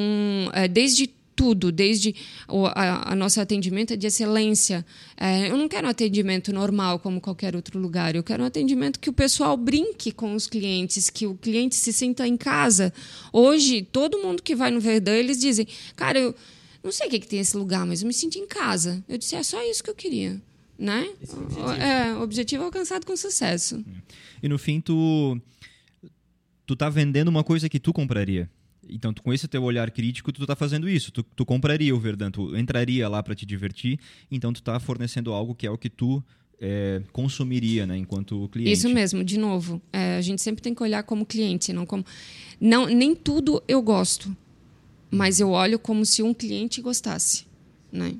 é, 0.53 0.67
desde 0.67 1.09
tudo, 1.35 1.71
desde 1.71 2.15
o 2.47 2.65
a, 2.65 3.11
a 3.11 3.15
nosso 3.15 3.39
atendimento 3.39 3.93
é 3.93 3.95
de 3.95 4.07
excelência. 4.07 4.85
É, 5.17 5.49
eu 5.49 5.57
não 5.57 5.67
quero 5.67 5.87
um 5.87 5.89
atendimento 5.89 6.53
normal 6.53 6.99
como 6.99 7.19
qualquer 7.19 7.55
outro 7.55 7.79
lugar. 7.79 8.15
Eu 8.15 8.23
quero 8.23 8.43
um 8.43 8.45
atendimento 8.45 8.99
que 8.99 9.09
o 9.09 9.13
pessoal 9.13 9.55
brinque 9.57 10.11
com 10.11 10.33
os 10.33 10.47
clientes, 10.47 11.09
que 11.09 11.27
o 11.27 11.35
cliente 11.35 11.75
se 11.75 11.91
sinta 11.91 12.27
em 12.27 12.37
casa. 12.37 12.93
Hoje, 13.31 13.81
todo 13.81 14.19
mundo 14.19 14.41
que 14.41 14.55
vai 14.55 14.71
no 14.71 14.79
Verdun, 14.79 15.11
eles 15.11 15.39
dizem, 15.39 15.67
cara, 15.95 16.19
eu 16.19 16.35
não 16.83 16.91
sei 16.91 17.07
o 17.07 17.09
que, 17.09 17.19
que 17.19 17.27
tem 17.27 17.39
esse 17.39 17.55
lugar, 17.55 17.85
mas 17.85 18.01
eu 18.01 18.07
me 18.07 18.13
sinto 18.13 18.37
em 18.37 18.45
casa. 18.45 19.03
Eu 19.07 19.17
disse, 19.17 19.35
é 19.35 19.43
só 19.43 19.61
isso 19.63 19.83
que 19.83 19.89
eu 19.89 19.95
queria. 19.95 20.41
Né? 20.77 21.07
Esse 21.21 21.33
é 21.33 21.37
o 21.37 21.43
objetivo. 21.43 21.81
É, 21.81 22.15
objetivo 22.17 22.63
alcançado 22.63 23.05
com 23.05 23.15
sucesso. 23.15 23.83
E 24.41 24.49
no 24.49 24.57
fim, 24.57 24.81
tu, 24.81 25.39
tu 26.65 26.75
tá 26.75 26.89
vendendo 26.89 27.29
uma 27.29 27.43
coisa 27.43 27.69
que 27.69 27.79
tu 27.79 27.93
compraria. 27.93 28.49
Então, 28.89 29.13
tu, 29.13 29.23
com 29.23 29.33
esse 29.33 29.47
teu 29.47 29.63
olhar 29.63 29.89
crítico, 29.91 30.31
tu 30.31 30.45
tá 30.45 30.55
fazendo 30.55 30.89
isso. 30.89 31.11
Tu, 31.11 31.23
tu 31.23 31.45
compraria 31.45 31.95
o 31.95 31.99
Verdun, 31.99 32.31
tu 32.31 32.55
entraria 32.55 33.07
lá 33.07 33.21
para 33.23 33.35
te 33.35 33.45
divertir. 33.45 33.99
Então, 34.29 34.51
tu 34.51 34.61
tá 34.61 34.79
fornecendo 34.79 35.31
algo 35.33 35.55
que 35.55 35.65
é 35.65 35.71
o 35.71 35.77
que 35.77 35.89
tu 35.89 36.23
é, 36.59 37.01
consumiria, 37.11 37.85
né, 37.85 37.97
enquanto 37.97 38.47
cliente. 38.49 38.71
Isso 38.71 38.89
mesmo, 38.89 39.23
de 39.23 39.37
novo. 39.37 39.81
é, 39.91 40.17
a 40.17 40.21
gente 40.21 40.41
sempre 40.41 40.61
tem 40.61 40.73
que 40.73 40.81
olhar 40.81 41.03
como 41.03 41.25
cliente, 41.25 41.73
não 41.73 41.85
como. 41.85 42.05
Não, 42.59 42.85
nem 42.85 43.15
tudo 43.15 43.61
eu 43.67 43.81
gosto, 43.81 44.35
mas 45.11 45.39
eu 45.39 45.49
olho 45.49 45.77
como 45.77 46.05
se 46.05 46.23
um 46.23 46.33
cliente 46.33 46.81
gostasse. 46.81 47.45
Né? 47.91 48.15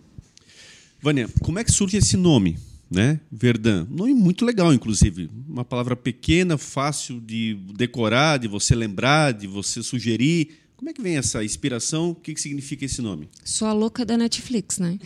Vânia, 1.02 1.28
como 1.42 1.60
é 1.60 1.64
que 1.64 1.72
surge 1.72 1.98
esse 1.98 2.18
nome? 2.18 2.58
Né? 2.94 3.20
Verdun. 3.32 3.88
Nome 3.90 4.14
muito 4.14 4.46
legal, 4.46 4.72
inclusive. 4.72 5.28
Uma 5.50 5.66
palavra 5.66 5.96
pequena, 5.96 6.58
fácil 6.60 7.20
de 7.20 7.56
decorar, 7.76 8.38
de 8.38 8.48
você 8.48 8.76
lembrar, 8.76 9.34
de 9.34 9.48
você 9.48 9.82
sugerir. 9.82 10.60
Como 10.78 10.90
é 10.90 10.94
que 10.94 11.02
vem 11.02 11.18
essa 11.18 11.44
inspiração? 11.44 12.12
O 12.12 12.16
que, 12.16 12.36
significa 12.40 12.86
esse 12.86 13.02
nome? 13.02 13.30
Sou 13.44 13.68
a 13.68 13.74
louca 13.74 14.06
da 14.06 14.16
Netflix, 14.16 14.78
né? 14.78 15.00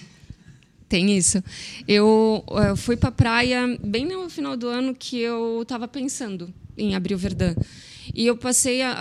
Tem 0.90 1.18
isso. 1.18 1.42
Eu, 1.88 2.44
eh, 2.58 2.76
fui 2.76 2.98
pra 2.98 3.12
praia 3.12 3.78
bem 3.82 4.06
no 4.06 4.30
final 4.30 4.58
do 4.58 4.68
ano 4.68 4.94
que 4.94 5.20
eu 5.20 5.62
estava 5.62 5.88
pensando 5.88 6.54
em 6.78 6.94
abrir 6.96 7.14
o 7.16 7.18
Verdun. 7.18 7.54
E 8.14 8.26
eu 8.26 8.36
passei 8.38 8.82
a, 8.82 8.92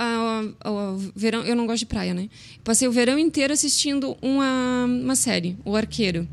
a- 0.62 0.70
o 0.70 0.96
verão. 1.14 1.42
Eu 1.44 1.56
não 1.56 1.66
gosto 1.66 1.80
de 1.80 1.86
praia, 1.86 2.12
né? 2.14 2.28
Passei 2.62 2.86
o 2.88 2.92
verão 2.92 3.18
inteiro 3.18 3.52
assistindo 3.52 4.16
uma, 4.22 4.84
uma 4.86 5.16
série, 5.16 5.56
O 5.64 5.74
Arqueiro. 5.76 6.28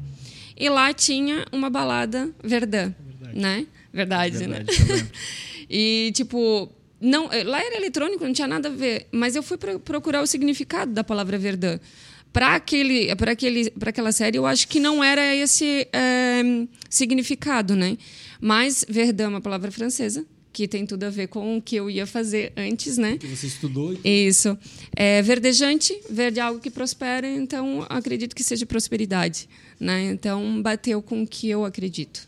E 0.58 0.70
lá 0.70 0.94
tinha 0.94 1.46
uma 1.52 1.70
balada 1.70 2.30
Verdun, 2.44 2.94
né? 3.34 3.66
Verdade, 3.92 4.38
né? 4.38 4.48
Verdade, 4.48 4.48
lembro. 4.48 4.66
E, 5.70 6.12
tipo, 6.14 6.72
não, 7.02 7.32
eh, 7.34 7.44
lá 7.44 7.60
era 7.64 7.76
eletrônico, 7.78 8.24
não 8.24 8.34
tinha 8.34 8.48
nada 8.48 8.68
a 8.70 8.72
ver. 8.72 9.08
Mas 9.12 9.36
eu 9.36 9.42
fui 9.42 9.58
pro- 9.58 9.80
procurar 9.80 10.22
o 10.22 10.28
significado 10.28 10.92
da 10.92 11.04
palavra 11.04 11.38
Verdun. 11.38 11.80
Para 12.32 12.56
aquele, 12.56 13.16
para 13.16 13.32
aquele, 13.32 13.70
para 13.72 13.90
aquela 13.90 14.12
série, 14.12 14.38
eu 14.38 14.46
acho 14.46 14.68
que 14.68 14.80
não 14.80 15.04
era 15.04 15.36
esse 15.36 15.88
eh, 15.94 16.68
significado, 16.90 17.76
né? 17.76 17.98
Mas 18.42 18.86
Verdun 18.88 19.24
é 19.24 19.28
uma 19.28 19.42
palavra 19.42 19.72
francesa 19.72 20.26
que 20.52 20.68
tem 20.68 20.86
tudo 20.86 21.04
a 21.06 21.10
ver 21.10 21.28
com 21.30 21.58
o 21.58 21.62
que 21.62 21.76
eu 21.76 21.90
ia 21.90 22.06
fazer 22.06 22.54
antes, 22.56 22.96
né? 22.98 23.18
Que 23.18 23.26
você 23.26 23.48
estudou. 23.48 23.98
Isso. 24.04 24.56
É 24.96 25.20
verdejante, 25.24 26.00
verde 26.08 26.40
é 26.40 26.44
algo 26.44 26.60
que 26.60 26.70
prospera, 26.70 27.28
então 27.28 27.84
acredito 27.90 28.36
que 28.36 28.44
seja 28.44 28.64
prosperidade, 28.64 29.50
né? 29.84 30.12
Então 30.12 30.62
bateu 30.62 31.02
com 31.02 31.24
o 31.24 31.28
que 31.28 31.50
eu 31.50 31.66
acredito. 31.66 32.28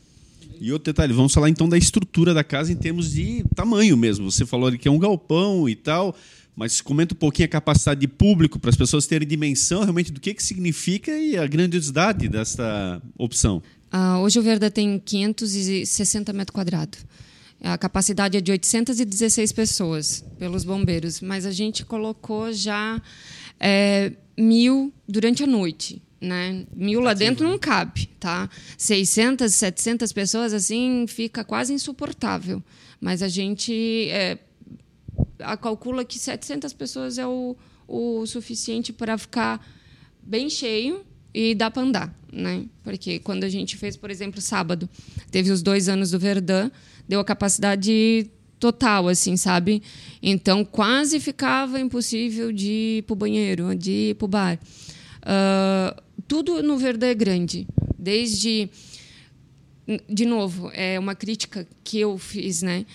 E 0.60 0.72
outro 0.72 0.92
detalhe, 0.94 1.14
vamos 1.14 1.34
falar 1.34 1.50
então 1.50 1.68
da 1.68 1.78
estrutura 1.78 2.34
da 2.34 2.44
casa 2.44 2.72
em 2.72 2.76
termos 2.76 3.12
de 3.12 3.44
tamanho 3.56 3.98
mesmo. 3.98 4.32
Você 4.32 4.46
falou 4.46 4.68
ali 4.68 4.78
que 4.78 4.88
é 4.88 4.92
um 4.92 5.00
galpão 5.00 5.68
e 5.68 5.76
tal, 5.76 6.16
mas 6.56 6.80
comenta 6.80 7.14
um 7.14 7.18
pouquinho 7.18 7.46
a 7.46 7.50
capacidade 7.50 8.00
de 8.00 8.08
público 8.08 8.60
para 8.60 8.70
as 8.70 8.76
pessoas 8.76 9.06
terem 9.06 9.28
dimensão 9.28 9.82
realmente 9.82 10.12
do 10.12 10.20
que, 10.20 10.34
que 10.34 10.44
significa 10.44 11.12
e 11.18 11.38
a 11.38 11.46
grandiosidade 11.46 12.30
desta 12.30 13.02
opção. 13.18 13.62
Ah, 13.92 14.20
hoje 14.20 14.40
o 14.40 14.42
Verda 14.42 14.72
tem 14.72 15.00
560 15.00 16.32
metros 16.34 16.54
quadrados. 16.54 17.00
A 17.62 17.78
capacidade 17.78 18.38
é 18.38 18.42
de 18.42 18.52
816 18.52 19.52
pessoas 19.52 20.24
pelos 20.38 20.64
bombeiros, 20.64 21.22
mas 21.22 21.46
a 21.46 21.52
gente 21.52 21.86
colocou 21.86 22.52
já 22.54 23.02
é, 23.60 24.12
mil 24.38 24.94
durante 25.08 25.44
a 25.44 25.48
noite. 25.48 26.02
Né? 26.26 26.66
Mil 26.74 27.02
lá 27.02 27.14
dentro 27.14 27.48
não 27.48 27.60
cabe, 27.60 28.08
tá? 28.20 28.50
600, 28.78 29.54
700 29.54 30.12
pessoas, 30.12 30.54
assim, 30.54 31.06
fica 31.08 31.44
quase 31.44 31.72
insuportável. 31.72 32.64
Mas 33.00 33.22
a 33.22 33.28
gente 33.28 34.10
é, 34.10 34.40
a 35.40 35.56
calcula 35.56 36.04
que 36.04 36.18
700 36.18 36.74
pessoas 36.74 37.18
é 37.18 37.28
o, 37.28 37.56
o 37.88 38.26
suficiente 38.26 38.92
para 38.92 39.18
ficar 39.18 39.66
bem 40.22 40.50
cheio 40.50 41.06
e 41.34 41.54
dá 41.54 41.70
para 41.70 41.84
andar, 41.84 42.20
né? 42.32 42.66
Porque 42.84 43.20
quando 43.20 43.44
a 43.44 43.50
gente 43.50 43.78
fez, 43.78 43.96
por 43.96 44.10
exemplo, 44.10 44.42
sábado, 44.42 44.90
teve 45.30 45.52
os 45.52 45.62
dois 45.62 45.88
anos 45.88 46.12
do 46.12 46.18
Verdun, 46.18 46.72
deu 47.08 47.20
a 47.20 47.26
capacidade 47.26 48.32
total, 48.60 49.10
assim, 49.10 49.38
sabe? 49.38 49.84
Então 50.24 50.66
quase 50.66 51.20
ficava 51.20 51.80
impossível 51.80 52.52
de 52.52 52.98
ir 52.98 53.04
pro 53.04 53.16
banheiro, 53.16 53.76
de 53.76 53.92
ir 53.92 54.16
pro 54.16 54.28
bar. 54.28 54.58
Ah, 55.22 55.96
tudo 56.28 56.62
no 56.64 56.78
Verdun 56.78 57.06
é 57.08 57.14
grande, 57.14 57.68
desde 57.98 58.70
de 60.10 60.26
novo, 60.26 60.72
é 60.74 60.98
uma 60.98 61.14
crítica 61.14 61.68
que 61.84 62.00
eu 62.00 62.18
fiz, 62.18 62.64
né? 62.64 62.86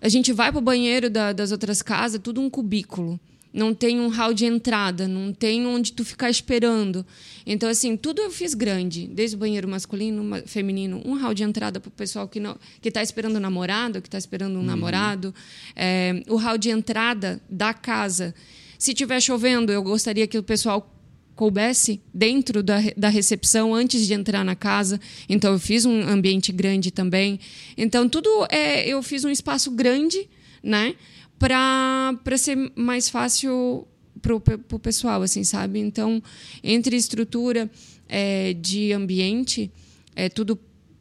A 0.00 0.08
gente 0.08 0.32
vai 0.32 0.52
para 0.52 0.58
o 0.58 0.62
banheiro 0.62 1.10
da- 1.10 1.32
das 1.32 1.50
outras 1.50 1.82
casas, 1.82 2.20
tudo 2.22 2.40
um 2.40 2.48
cubículo. 2.48 3.18
Não 3.52 3.74
tem 3.74 3.98
um 3.98 4.08
hall 4.08 4.32
de 4.34 4.44
entrada, 4.44 5.08
não 5.08 5.32
tem 5.32 5.66
onde 5.66 5.92
tu 5.92 6.04
ficar 6.04 6.28
esperando. 6.30 7.04
Então, 7.44 7.68
assim, 7.68 7.96
tudo 7.96 8.20
eu 8.20 8.30
fiz 8.30 8.52
grande. 8.54 9.06
Desde 9.08 9.34
o 9.34 9.38
banheiro 9.38 9.66
masculino, 9.66 10.22
ma- 10.22 10.42
feminino, 10.42 11.00
um 11.04 11.14
hall 11.14 11.32
de 11.34 11.42
entrada 11.42 11.80
para 11.80 11.88
o 11.88 11.92
pessoal 11.92 12.28
que 12.28 12.38
não 12.38 12.56
que 12.82 12.88
está 12.90 13.02
esperando 13.02 13.36
um 13.36 13.40
namorado, 13.40 14.00
que 14.02 14.08
está 14.08 14.18
esperando 14.18 14.58
um 14.58 14.62
namorado. 14.62 15.34
É, 15.74 16.22
o 16.28 16.36
hall 16.36 16.58
de 16.58 16.68
entrada 16.70 17.40
da 17.48 17.72
casa. 17.74 18.34
Se 18.78 18.92
tiver 18.92 19.20
chovendo, 19.20 19.72
eu 19.72 19.82
gostaria 19.82 20.26
que 20.26 20.36
o 20.38 20.42
pessoal 20.42 20.92
coubesse 21.36 22.00
dentro 22.12 22.62
da, 22.62 22.78
da 22.96 23.08
recepção 23.08 23.74
antes 23.74 24.06
de 24.06 24.14
entrar 24.14 24.42
na 24.44 24.56
casa. 24.56 24.98
Então 25.28 25.52
eu 25.52 25.58
fiz 25.58 25.84
um 25.84 26.00
ambiente 26.00 26.50
grande 26.50 26.90
também. 26.90 27.38
Então 27.76 28.08
tudo 28.08 28.28
é, 28.50 28.88
eu 28.88 29.02
fiz 29.02 29.22
um 29.24 29.30
espaço 29.30 29.70
grande, 29.70 30.28
né, 30.62 30.94
para 31.38 32.18
para 32.24 32.38
ser 32.38 32.56
mais 32.74 33.08
fácil 33.10 33.86
pro, 34.22 34.40
pe- 34.40 34.56
pro 34.56 34.78
pessoal, 34.78 35.22
assim, 35.22 35.44
sabe? 35.44 35.78
Então 35.78 36.22
entre 36.64 36.96
estrutura 36.96 37.70
é, 38.08 38.54
de 38.54 38.92
ambiente 38.92 39.70
é 40.16 40.28
tudo 40.30 40.58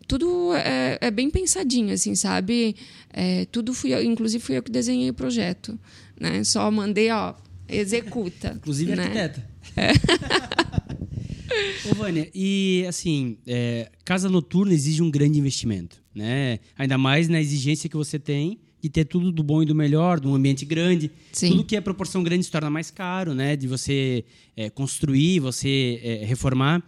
tudo 0.08 0.54
é, 0.54 1.00
é 1.02 1.10
bem 1.10 1.32
pensadinho, 1.32 1.92
assim, 1.94 2.14
sabe? 2.14 2.76
É, 3.12 3.46
tudo 3.46 3.74
fui 3.74 3.92
eu, 3.94 4.04
inclusive 4.04 4.44
fui 4.44 4.56
eu 4.58 4.62
que 4.62 4.70
desenhei 4.70 5.10
o 5.10 5.14
projeto, 5.14 5.80
né? 6.20 6.44
Só 6.44 6.70
mandei, 6.70 7.10
ó, 7.10 7.34
executa. 7.68 8.54
Inclusive 8.56 8.96
né? 8.96 9.04
arquiteta. 9.04 9.55
Ô, 11.90 11.96
Vânia, 11.96 12.30
e 12.34 12.86
assim, 12.88 13.38
é, 13.46 13.92
casa 14.04 14.30
noturna 14.30 14.74
exige 14.74 15.02
um 15.02 15.12
grande 15.12 15.40
investimento, 15.40 16.02
né? 16.14 16.60
Ainda 16.78 16.98
mais 16.98 17.30
na 17.30 17.40
exigência 17.40 17.90
que 17.90 17.96
você 17.96 18.18
tem 18.18 18.60
de 18.82 18.90
ter 18.90 19.06
tudo 19.06 19.32
do 19.32 19.42
bom 19.42 19.64
e 19.64 19.66
do 19.66 19.74
melhor, 19.74 20.20
de 20.20 20.28
um 20.28 20.36
ambiente 20.36 20.64
grande. 20.64 21.10
Sim. 21.32 21.50
Tudo 21.50 21.66
que 21.66 21.76
é 21.76 21.82
proporção 21.82 22.24
grande 22.24 22.44
se 22.44 22.52
torna 22.52 22.70
mais 22.70 22.92
caro, 22.92 23.34
né? 23.34 23.56
De 23.56 23.68
você 23.68 24.24
é, 24.56 24.70
construir, 24.70 25.40
você 25.40 26.00
é, 26.04 26.26
reformar. 26.26 26.84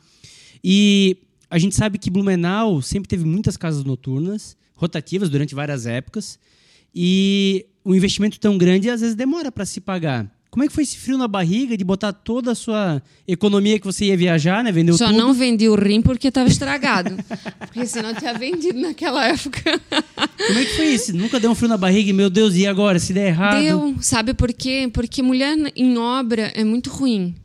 E 0.64 1.18
a 1.50 1.58
gente 1.58 1.76
sabe 1.76 1.98
que 1.98 2.12
Blumenau 2.12 2.82
sempre 2.84 3.08
teve 3.08 3.26
muitas 3.26 3.58
casas 3.58 3.84
noturnas, 3.84 4.56
rotativas 4.76 5.30
durante 5.30 5.56
várias 5.56 5.88
épocas. 5.88 6.38
E 6.94 7.66
o 7.84 7.96
investimento 7.96 8.40
tão 8.40 8.60
grande 8.60 8.90
às 8.90 9.02
vezes 9.02 9.16
demora 9.16 9.52
para 9.52 9.66
se 9.66 9.82
pagar. 9.82 10.32
Como 10.50 10.64
é 10.64 10.68
que 10.68 10.74
foi 10.74 10.84
esse 10.84 10.98
frio 10.98 11.18
na 11.18 11.28
barriga 11.28 11.78
de 11.78 11.84
botar 11.84 12.14
toda 12.14 12.52
a 12.52 12.56
sua 12.56 13.02
economia 13.28 13.80
que 13.80 13.86
você 13.86 14.06
ia 14.06 14.18
viajar, 14.18 14.64
né? 14.64 14.72
Vendeu 14.72 14.98
Só 14.98 15.08
tudo. 15.08 15.18
não 15.18 15.34
vendi 15.34 15.68
o 15.68 15.76
rim 15.76 16.02
porque 16.02 16.30
estava 16.30 16.48
estragado. 16.48 17.16
porque 17.60 17.86
senão 17.86 18.14
tinha 18.14 18.34
vendido 18.34 18.80
naquela 18.80 19.28
época. 19.28 19.80
Como 20.48 20.60
é 20.60 20.66
que 20.66 20.76
foi 20.76 20.86
isso? 20.88 21.16
Nunca 21.16 21.40
deu 21.40 21.52
um 21.52 21.56
frio 21.56 21.70
na 21.70 21.78
barriga 21.78 22.10
e, 22.10 22.14
meu 22.14 22.30
Deus, 22.30 22.56
e 22.56 22.66
agora? 22.66 22.98
Se 22.98 23.14
der 23.14 23.28
errado? 23.28 23.62
Deu, 23.62 23.96
sabe 24.00 24.34
por 24.34 24.54
quê? 24.54 24.90
Porque 24.92 25.22
mulher 25.22 25.56
em 25.76 25.98
obra 25.98 26.52
é 26.56 26.64
muito 26.64 26.90
ruim. 26.90 27.36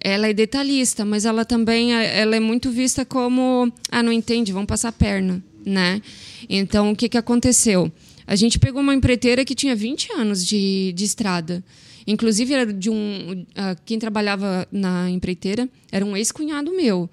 Ela 0.00 0.28
é 0.28 0.32
detalhista, 0.32 1.04
mas 1.04 1.24
ela 1.24 1.44
também 1.44 1.92
ela 1.92 2.36
é 2.36 2.40
muito 2.40 2.70
vista 2.70 3.04
como 3.04 3.72
ah, 3.90 4.02
não 4.02 4.12
entende, 4.12 4.52
vão 4.52 4.64
passar 4.64 4.88
a 4.88 4.92
perna, 4.92 5.42
né? 5.64 6.00
Então, 6.48 6.92
o 6.92 6.96
que, 6.96 7.08
que 7.08 7.18
aconteceu? 7.18 7.90
A 8.26 8.34
gente 8.34 8.58
pegou 8.58 8.80
uma 8.80 8.94
empreiteira 8.94 9.44
que 9.44 9.54
tinha 9.54 9.74
20 9.74 10.12
anos 10.12 10.44
de, 10.44 10.92
de 10.94 11.04
estrada. 11.04 11.62
Inclusive, 12.06 12.54
era 12.54 12.72
de 12.72 12.88
um. 12.88 13.32
Uh, 13.32 13.76
quem 13.84 13.98
trabalhava 13.98 14.66
na 14.70 15.10
empreiteira 15.10 15.68
era 15.90 16.04
um 16.04 16.16
ex-cunhado 16.16 16.74
meu. 16.74 17.10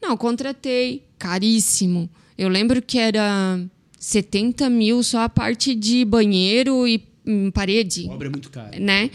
Não, 0.00 0.16
contratei, 0.16 1.04
caríssimo. 1.18 2.08
Eu 2.36 2.48
lembro 2.48 2.80
que 2.80 2.98
era 2.98 3.60
70 3.98 4.68
mil 4.70 5.02
só 5.02 5.20
a 5.20 5.28
parte 5.28 5.74
de 5.74 6.04
banheiro 6.04 6.88
e 6.88 7.04
hum, 7.26 7.50
parede. 7.50 8.08
A 8.08 8.12
obra 8.12 8.28
é 8.28 8.30
muito 8.30 8.50
cara. 8.50 8.78
Né? 8.80 9.10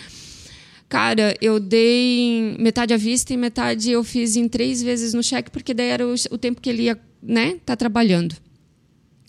Cara, 0.88 1.36
eu 1.42 1.60
dei 1.60 2.56
metade 2.58 2.94
à 2.94 2.98
vista 2.98 3.34
e 3.34 3.38
metade 3.38 3.92
eu 3.92 4.04
fiz 4.04 4.38
em 4.38 4.48
três 4.48 4.82
vezes 4.82 5.14
no 5.14 5.22
cheque, 5.22 5.52
porque 5.52 5.74
daí 5.74 5.90
era 5.90 6.08
o, 6.08 6.14
o 6.32 6.38
tempo 6.38 6.62
que 6.62 6.70
ele 6.70 6.84
ia, 6.84 6.98
né, 7.22 7.60
tá 7.66 7.76
trabalhando. 7.76 8.36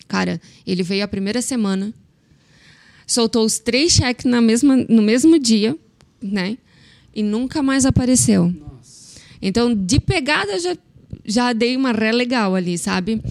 Cara, 0.07 0.39
ele 0.65 0.81
veio 0.81 1.03
a 1.03 1.07
primeira 1.07 1.41
semana, 1.41 1.93
soltou 3.09 3.43
os 3.43 3.57
três 3.57 3.93
cheques 3.93 4.25
na 4.25 4.39
mesma, 4.39 4.77
no 4.87 5.01
mesmo 5.01 5.39
dia, 5.39 5.75
né? 6.21 6.57
E 7.13 7.23
nunca 7.23 7.63
mais 7.63 7.85
apareceu. 7.85 8.49
Nossa. 8.49 9.19
Então, 9.41 9.73
de 9.73 9.99
pegada, 9.99 10.59
já, 10.59 10.77
já 11.25 11.51
dei 11.51 11.75
uma 11.75 11.91
ré 11.91 12.11
legal 12.11 12.53
ali, 12.53 12.77
sabe? 12.77 13.21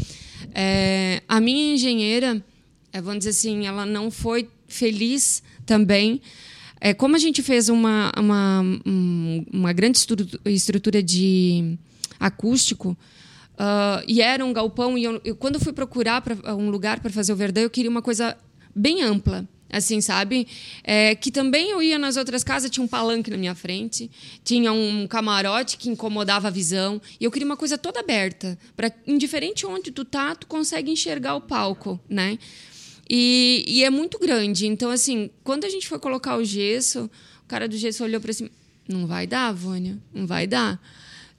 É, 0.53 1.23
a 1.29 1.41
minha 1.41 1.75
engenheira, 1.75 2.45
é, 2.93 3.01
vamos 3.01 3.21
dizer 3.21 3.31
assim, 3.31 3.67
ela 3.67 3.87
não 3.87 4.11
foi 4.11 4.49
feliz 4.67 5.45
também. 5.65 6.21
É, 6.81 6.93
como 6.93 7.15
a 7.15 7.19
gente 7.19 7.41
fez 7.41 7.69
uma, 7.69 8.13
uma, 8.19 8.63
uma 9.53 9.73
grande 9.73 9.99
estrutura 10.45 11.01
de 11.01 11.79
acústico, 12.19 12.97
uh, 13.55 14.03
e 14.09 14.21
era 14.21 14.45
um 14.45 14.53
galpão, 14.53 14.99
e 14.99 15.05
eu, 15.05 15.21
eu 15.25 15.37
quando 15.37 15.61
fui 15.61 15.73
procurar 15.73 16.21
pra, 16.21 16.57
um 16.57 16.69
lugar 16.69 16.99
para 16.99 17.13
fazer 17.13 17.33
o 17.33 17.37
Verdão, 17.37 17.63
eu 17.63 17.71
queria 17.71 17.91
uma 17.91 18.03
coisa 18.03 18.37
bem 18.75 19.03
ampla 19.03 19.49
assim, 19.71 20.01
sabe? 20.01 20.47
É, 20.83 21.15
que 21.15 21.31
também 21.31 21.71
eu 21.71 21.83
ia 21.83 21.99
nas 21.99 22.17
outras 22.17 22.43
casas, 22.43 22.71
tinha 22.71 22.83
um 22.83 22.89
palanque 22.89 23.31
na 23.31 23.37
minha 23.37 23.55
frente, 23.55 24.11
tinha 24.43 24.73
um 24.73 25.07
camarote 25.07 25.77
que 25.77 25.89
incomodava 25.89 26.49
a 26.49 26.51
visão, 26.51 27.01
e 27.21 27.25
eu 27.25 27.31
queria 27.31 27.47
uma 27.47 27.57
coisa 27.57 27.77
toda 27.77 28.01
aberta, 28.01 28.59
para 28.77 28.93
indiferente 29.07 29.67
onde 29.67 29.91
tu 29.91 30.05
tá, 30.05 30.35
tu 30.35 30.47
consegue 30.47 30.91
enxergar 30.91 31.35
o 31.35 31.41
palco, 31.41 32.01
né? 32.09 32.39
E, 33.11 33.65
e, 33.67 33.85
é 33.85 33.91
muito 33.91 34.19
grande. 34.19 34.67
Então, 34.67 34.91
assim, 34.91 35.31
quando 35.43 35.65
a 35.65 35.69
gente 35.69 35.89
foi 35.89 35.99
colocar 35.99 36.37
o 36.37 36.45
gesso, 36.45 37.11
o 37.43 37.49
cara 37.49 37.67
do 37.67 37.77
gesso 37.77 38.05
olhou 38.05 38.21
para 38.21 38.35
cima, 38.35 38.51
não 38.87 39.07
vai 39.07 39.27
dar, 39.27 39.51
Vânia, 39.53 39.99
não 40.13 40.27
vai 40.27 40.47
dar. 40.47 40.79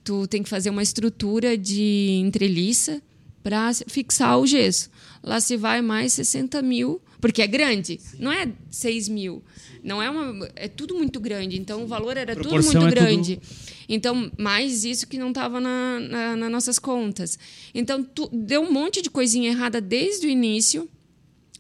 Tu 0.04 0.26
tem 0.28 0.42
que 0.42 0.50
fazer 0.50 0.72
uma 0.72 0.82
estrutura 0.82 1.56
de 1.56 2.20
entreliça 2.24 3.00
para 3.44 3.72
fixar 3.88 4.40
o 4.40 4.48
gesso. 4.48 4.90
Lá 5.22 5.40
se 5.40 5.56
vai 5.56 5.82
mais 5.82 6.14
60 6.14 6.60
mil 6.64 7.00
porque 7.20 7.42
é 7.42 7.48
grande. 7.48 8.00
Sim. 8.00 8.18
Não 8.20 8.32
é 8.32 8.52
6 8.70 9.10
mil. 9.10 9.44
Não 9.84 10.02
é 10.02 10.10
uma. 10.10 10.50
É 10.56 10.68
tudo 10.68 10.96
muito 10.96 11.20
grande. 11.20 11.60
Então 11.60 11.84
o 11.84 11.88
valor 11.88 12.18
era 12.18 12.36
tudo 12.36 12.52
muito 12.52 12.78
é 12.78 12.90
grande. 12.90 13.36
Tudo... 13.38 13.70
Então, 13.90 14.32
mais 14.38 14.86
isso 14.86 15.08
que 15.08 15.18
não 15.18 15.30
estava 15.30 15.60
na, 15.60 16.00
na, 16.00 16.36
nas 16.36 16.52
nossas 16.52 16.78
contas. 16.78 17.40
Então, 17.74 18.04
tu, 18.04 18.30
deu 18.32 18.62
um 18.62 18.72
monte 18.72 19.02
de 19.02 19.10
coisinha 19.10 19.50
errada 19.50 19.82
desde 19.82 20.28
o 20.28 20.30
início, 20.30 20.88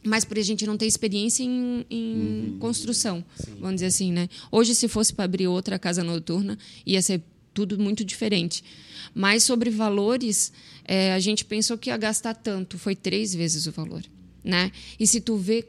mas 0.04 0.24
por 0.24 0.38
a 0.38 0.42
gente 0.44 0.64
não 0.68 0.78
ter 0.78 0.86
experiência 0.86 1.44
em, 1.44 1.84
em 1.90 2.14
uhum. 2.14 2.58
construção, 2.60 3.26
Sim. 3.36 3.56
vamos 3.60 3.78
dizer 3.78 3.88
assim, 3.88 4.12
né? 4.12 4.30
Hoje, 4.52 4.76
se 4.76 4.88
fosse 4.88 5.12
para 5.12 5.26
abrir 5.26 5.48
outra 5.48 5.80
casa 5.80 6.04
noturna, 6.04 6.56
ia 6.86 7.02
ser 7.02 7.24
tudo 7.52 7.80
muito 7.80 8.06
diferente. 8.06 8.64
Mas 9.12 9.42
sobre 9.42 9.72
valores, 9.72 10.54
é, 10.86 11.14
a 11.14 11.20
gente 11.20 11.44
pensou 11.44 11.80
que 11.80 11.90
ia 11.90 11.98
gastar 11.98 12.36
tanto, 12.36 12.78
foi 12.78 12.96
três 12.96 13.34
vezes 13.34 13.66
o 13.66 13.72
valor 13.72 14.04
né? 14.44 14.72
E 15.00 15.06
se 15.06 15.22
tu 15.22 15.36
vê 15.38 15.66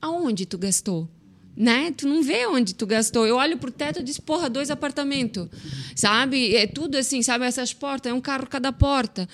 aonde 0.00 0.46
tu 0.46 0.58
gastou, 0.58 1.08
né? 1.56 1.92
Tu 1.96 2.08
não 2.08 2.22
vê 2.22 2.46
onde 2.46 2.74
tu 2.74 2.86
gastou. 2.86 3.26
Eu 3.26 3.36
olho 3.36 3.58
pro 3.58 3.70
teto 3.70 4.00
e 4.00 4.02
disse, 4.02 4.20
porra, 4.20 4.48
dois 4.48 4.70
apartamentos, 4.70 5.48
sabe? 5.94 6.54
É 6.54 6.66
tudo 6.66 6.96
assim, 6.96 7.22
sabe? 7.22 7.44
Essas 7.44 7.72
portas, 7.72 8.10
é 8.10 8.14
um 8.14 8.20
carro 8.20 8.46
cada 8.46 8.72
porta. 8.72 9.28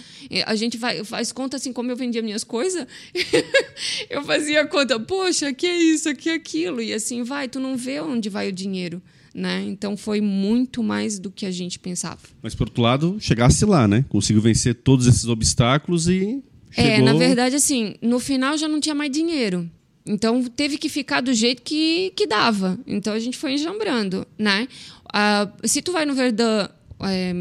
A 0.47 0.55
gente 0.55 0.77
vai, 0.77 1.05
faz 1.05 1.33
conta 1.33 1.57
assim, 1.57 1.73
como 1.73 1.91
eu 1.91 1.97
vendia 1.97 2.23
minhas 2.23 2.45
coisas, 2.45 2.87
eu 4.11 4.23
fazia 4.25 4.67
conta, 4.67 4.99
poxa, 4.99 5.53
que 5.53 5.67
é 5.67 5.77
isso, 5.77 6.15
que 6.15 6.29
é 6.31 6.35
aquilo. 6.35 6.83
E 6.83 6.93
assim 6.93 7.23
vai, 7.23 7.49
tu 7.49 7.61
não 7.61 7.77
vê 7.77 8.01
onde 8.01 8.29
vai 8.29 8.49
o 8.49 8.53
dinheiro. 8.53 9.01
Né? 9.35 9.63
Então 9.69 9.97
foi 9.97 10.21
muito 10.21 10.83
mais 10.83 11.19
do 11.19 11.31
que 11.31 11.47
a 11.47 11.51
gente 11.51 11.79
pensava. 11.79 12.19
Mas 12.43 12.57
por 12.57 12.67
outro 12.67 12.83
lado, 12.83 13.17
chegasse 13.21 13.65
lá, 13.65 13.87
né? 13.87 14.05
Conseguiu 14.09 14.43
vencer 14.43 14.75
todos 14.75 15.07
esses 15.07 15.27
obstáculos 15.27 16.09
e 16.09 16.43
Chegou... 16.71 16.91
É, 16.91 17.01
na 17.01 17.15
verdade, 17.15 17.57
assim, 17.57 17.95
no 18.03 18.19
final 18.19 18.57
já 18.57 18.69
não 18.69 18.81
tinha 18.81 18.95
mais 18.95 19.11
dinheiro. 19.11 19.71
Então 20.07 20.43
teve 20.45 20.79
que 20.79 20.89
ficar 20.89 21.21
do 21.21 21.35
jeito 21.35 21.63
que, 21.63 22.13
que 22.17 22.27
dava. 22.27 22.79
Então 22.87 23.13
a 23.13 23.19
gente 23.19 23.37
foi 23.37 23.53
enjambrando, 23.53 24.27
né? 24.39 24.67
Ah, 25.13 25.49
se 25.65 25.83
tu 25.83 25.93
vai 25.93 26.07
no 26.07 26.15
Verdun 26.15 26.67
é, 27.01 27.35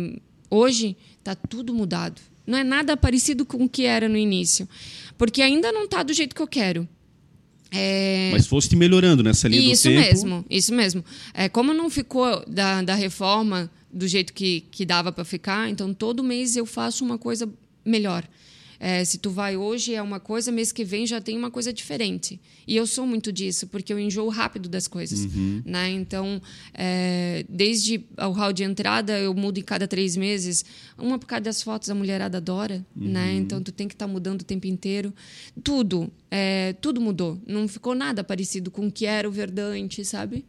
hoje, 0.49 0.97
tá 1.23 1.33
tudo 1.33 1.73
mudado. 1.73 2.21
Não 2.45 2.57
é 2.57 2.63
nada 2.63 2.95
parecido 2.95 3.45
com 3.45 3.63
o 3.63 3.69
que 3.69 3.85
era 3.85 4.07
no 4.07 4.17
início. 4.17 4.67
Porque 5.17 5.41
ainda 5.41 5.71
não 5.71 5.87
tá 5.87 6.03
do 6.03 6.13
jeito 6.13 6.35
que 6.35 6.41
eu 6.41 6.47
quero. 6.47 6.87
É... 7.71 8.29
Mas 8.31 8.47
foste 8.47 8.75
melhorando 8.75 9.21
nessa 9.23 9.47
linha 9.47 9.73
isso 9.73 9.89
do 9.89 9.95
tempo. 9.95 10.01
Isso 10.01 10.25
mesmo, 10.25 10.45
isso 10.49 10.73
mesmo. 10.73 11.05
É, 11.33 11.49
como 11.49 11.73
não 11.73 11.89
ficou 11.89 12.43
da, 12.47 12.81
da 12.81 12.95
reforma 12.95 13.69
do 13.91 14.07
jeito 14.07 14.33
que, 14.33 14.61
que 14.71 14.85
dava 14.85 15.11
para 15.11 15.25
ficar, 15.25 15.69
então 15.69 15.93
todo 15.93 16.23
mês 16.23 16.55
eu 16.55 16.65
faço 16.65 17.03
uma 17.03 17.17
coisa 17.17 17.49
melhor. 17.83 18.27
É, 18.79 19.03
se 19.03 19.17
tu 19.17 19.29
vai 19.29 19.57
hoje 19.57 19.93
é 19.93 20.01
uma 20.01 20.19
coisa, 20.19 20.51
mês 20.51 20.71
que 20.71 20.83
vem 20.83 21.05
já 21.05 21.19
tem 21.19 21.37
uma 21.37 21.49
coisa 21.49 21.73
diferente. 21.73 22.39
E 22.67 22.75
eu 22.75 22.85
sou 22.85 23.05
muito 23.07 23.31
disso, 23.31 23.67
porque 23.67 23.91
eu 23.91 23.99
enjoo 23.99 24.29
rápido 24.29 24.69
das 24.69 24.87
coisas. 24.87 25.25
Uhum. 25.25 25.61
Né? 25.65 25.89
Então, 25.91 26.41
é, 26.73 27.45
desde 27.49 28.05
o 28.17 28.31
hall 28.31 28.53
de 28.53 28.63
entrada, 28.63 29.17
eu 29.19 29.33
mudo 29.33 29.59
em 29.59 29.63
cada 29.63 29.87
três 29.87 30.15
meses. 30.15 30.65
Uma 30.97 31.17
por 31.17 31.25
causa 31.25 31.43
das 31.43 31.61
fotos, 31.61 31.89
a 31.89 31.95
mulherada 31.95 32.37
adora. 32.37 32.85
Né? 32.95 33.05
Uhum. 33.05 33.11
Né? 33.11 33.33
Então, 33.35 33.61
tu 33.61 33.71
tem 33.71 33.87
que 33.87 33.95
estar 33.95 34.07
tá 34.07 34.11
mudando 34.11 34.41
o 34.41 34.45
tempo 34.45 34.67
inteiro. 34.67 35.13
Tudo, 35.63 36.11
é, 36.29 36.73
tudo 36.73 37.01
mudou. 37.01 37.41
Não 37.47 37.67
ficou 37.67 37.95
nada 37.95 38.23
parecido 38.23 38.69
com 38.69 38.87
o 38.87 38.91
que 38.91 39.05
era 39.05 39.27
o 39.27 39.31
Verdante, 39.31 40.03
sabe? 40.05 40.45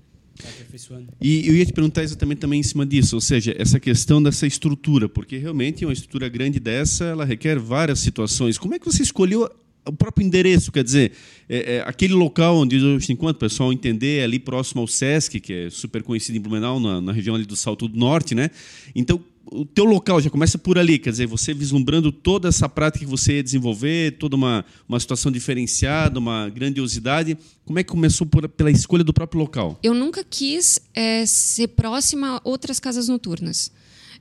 E 1.20 1.48
eu 1.48 1.54
ia 1.54 1.66
te 1.66 1.72
perguntar 1.72 2.02
exatamente 2.02 2.38
também 2.38 2.60
em 2.60 2.62
cima 2.62 2.86
disso, 2.86 3.16
ou 3.16 3.20
seja, 3.20 3.54
essa 3.58 3.78
questão 3.80 4.22
dessa 4.22 4.46
estrutura, 4.46 5.08
porque 5.08 5.36
realmente 5.36 5.84
uma 5.84 5.92
estrutura 5.92 6.28
grande 6.28 6.60
dessa, 6.60 7.04
ela 7.04 7.24
requer 7.24 7.58
várias 7.58 7.98
situações. 8.00 8.58
Como 8.58 8.74
é 8.74 8.78
que 8.78 8.86
você 8.86 9.02
escolheu 9.02 9.50
o 9.86 9.92
próprio 9.92 10.24
endereço, 10.24 10.70
quer 10.70 10.84
dizer, 10.84 11.12
é, 11.48 11.76
é, 11.76 11.84
aquele 11.86 12.12
local 12.12 12.56
onde, 12.56 12.78
enquanto 13.10 13.36
o 13.36 13.40
pessoal 13.40 13.72
entender, 13.72 14.20
é 14.20 14.24
ali 14.24 14.38
próximo 14.38 14.82
ao 14.82 14.86
Sesc, 14.86 15.40
que 15.40 15.52
é 15.52 15.70
super 15.70 16.02
conhecido 16.02 16.36
em 16.36 16.40
Blumenau, 16.40 16.78
na, 16.78 17.00
na 17.00 17.12
região 17.12 17.34
ali 17.34 17.46
do 17.46 17.56
Salto 17.56 17.88
do 17.88 17.98
Norte, 17.98 18.34
né? 18.34 18.50
Então, 18.94 19.22
o 19.52 19.64
teu 19.64 19.84
local 19.84 20.20
já 20.20 20.30
começa 20.30 20.58
por 20.58 20.78
ali, 20.78 20.98
quer 20.98 21.10
dizer, 21.10 21.26
você 21.26 21.54
vislumbrando 21.54 22.10
toda 22.12 22.48
essa 22.48 22.68
prática 22.68 23.04
que 23.04 23.10
você 23.10 23.34
ia 23.34 23.42
desenvolver, 23.42 24.16
toda 24.18 24.36
uma, 24.36 24.64
uma 24.88 24.98
situação 25.00 25.30
diferenciada, 25.30 26.18
uma 26.18 26.48
grandiosidade. 26.48 27.36
Como 27.64 27.78
é 27.78 27.82
que 27.82 27.90
começou 27.90 28.26
por, 28.26 28.48
pela 28.48 28.70
escolha 28.70 29.04
do 29.04 29.12
próprio 29.12 29.40
local? 29.40 29.78
Eu 29.82 29.94
nunca 29.94 30.24
quis 30.24 30.80
é, 30.94 31.24
ser 31.26 31.68
próxima 31.68 32.36
a 32.36 32.40
outras 32.44 32.78
casas 32.78 33.08
noturnas. 33.08 33.70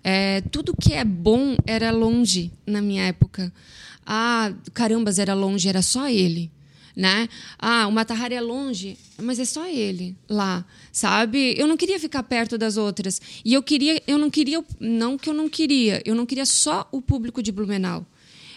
É, 0.03 0.41
tudo 0.41 0.75
que 0.75 0.93
é 0.93 1.03
bom 1.03 1.55
era 1.65 1.91
longe 1.91 2.51
na 2.65 2.81
minha 2.81 3.03
época. 3.03 3.51
Ah, 4.05 4.53
carambas, 4.73 5.19
era 5.19 5.33
longe, 5.33 5.67
era 5.67 5.81
só 5.81 6.07
ele 6.07 6.51
né? 6.97 7.29
Ah, 7.59 7.85
o 7.85 7.91
Matahari 7.91 8.33
é 8.33 8.41
longe, 8.41 8.97
mas 9.21 9.37
é 9.37 9.45
só 9.45 9.67
ele 9.67 10.15
lá, 10.27 10.65
sabe? 10.91 11.53
Eu 11.55 11.67
não 11.67 11.77
queria 11.77 11.99
ficar 11.99 12.23
perto 12.23 12.57
das 12.57 12.75
outras. 12.75 13.21
E 13.45 13.53
eu 13.53 13.61
queria, 13.61 14.01
eu 14.07 14.17
não 14.17 14.31
queria, 14.31 14.65
não 14.79 15.15
que 15.15 15.29
eu 15.29 15.33
não 15.33 15.47
queria, 15.47 16.01
eu 16.03 16.15
não 16.15 16.25
queria 16.25 16.45
só 16.45 16.89
o 16.91 16.99
público 16.99 17.43
de 17.43 17.51
Blumenau. 17.51 18.03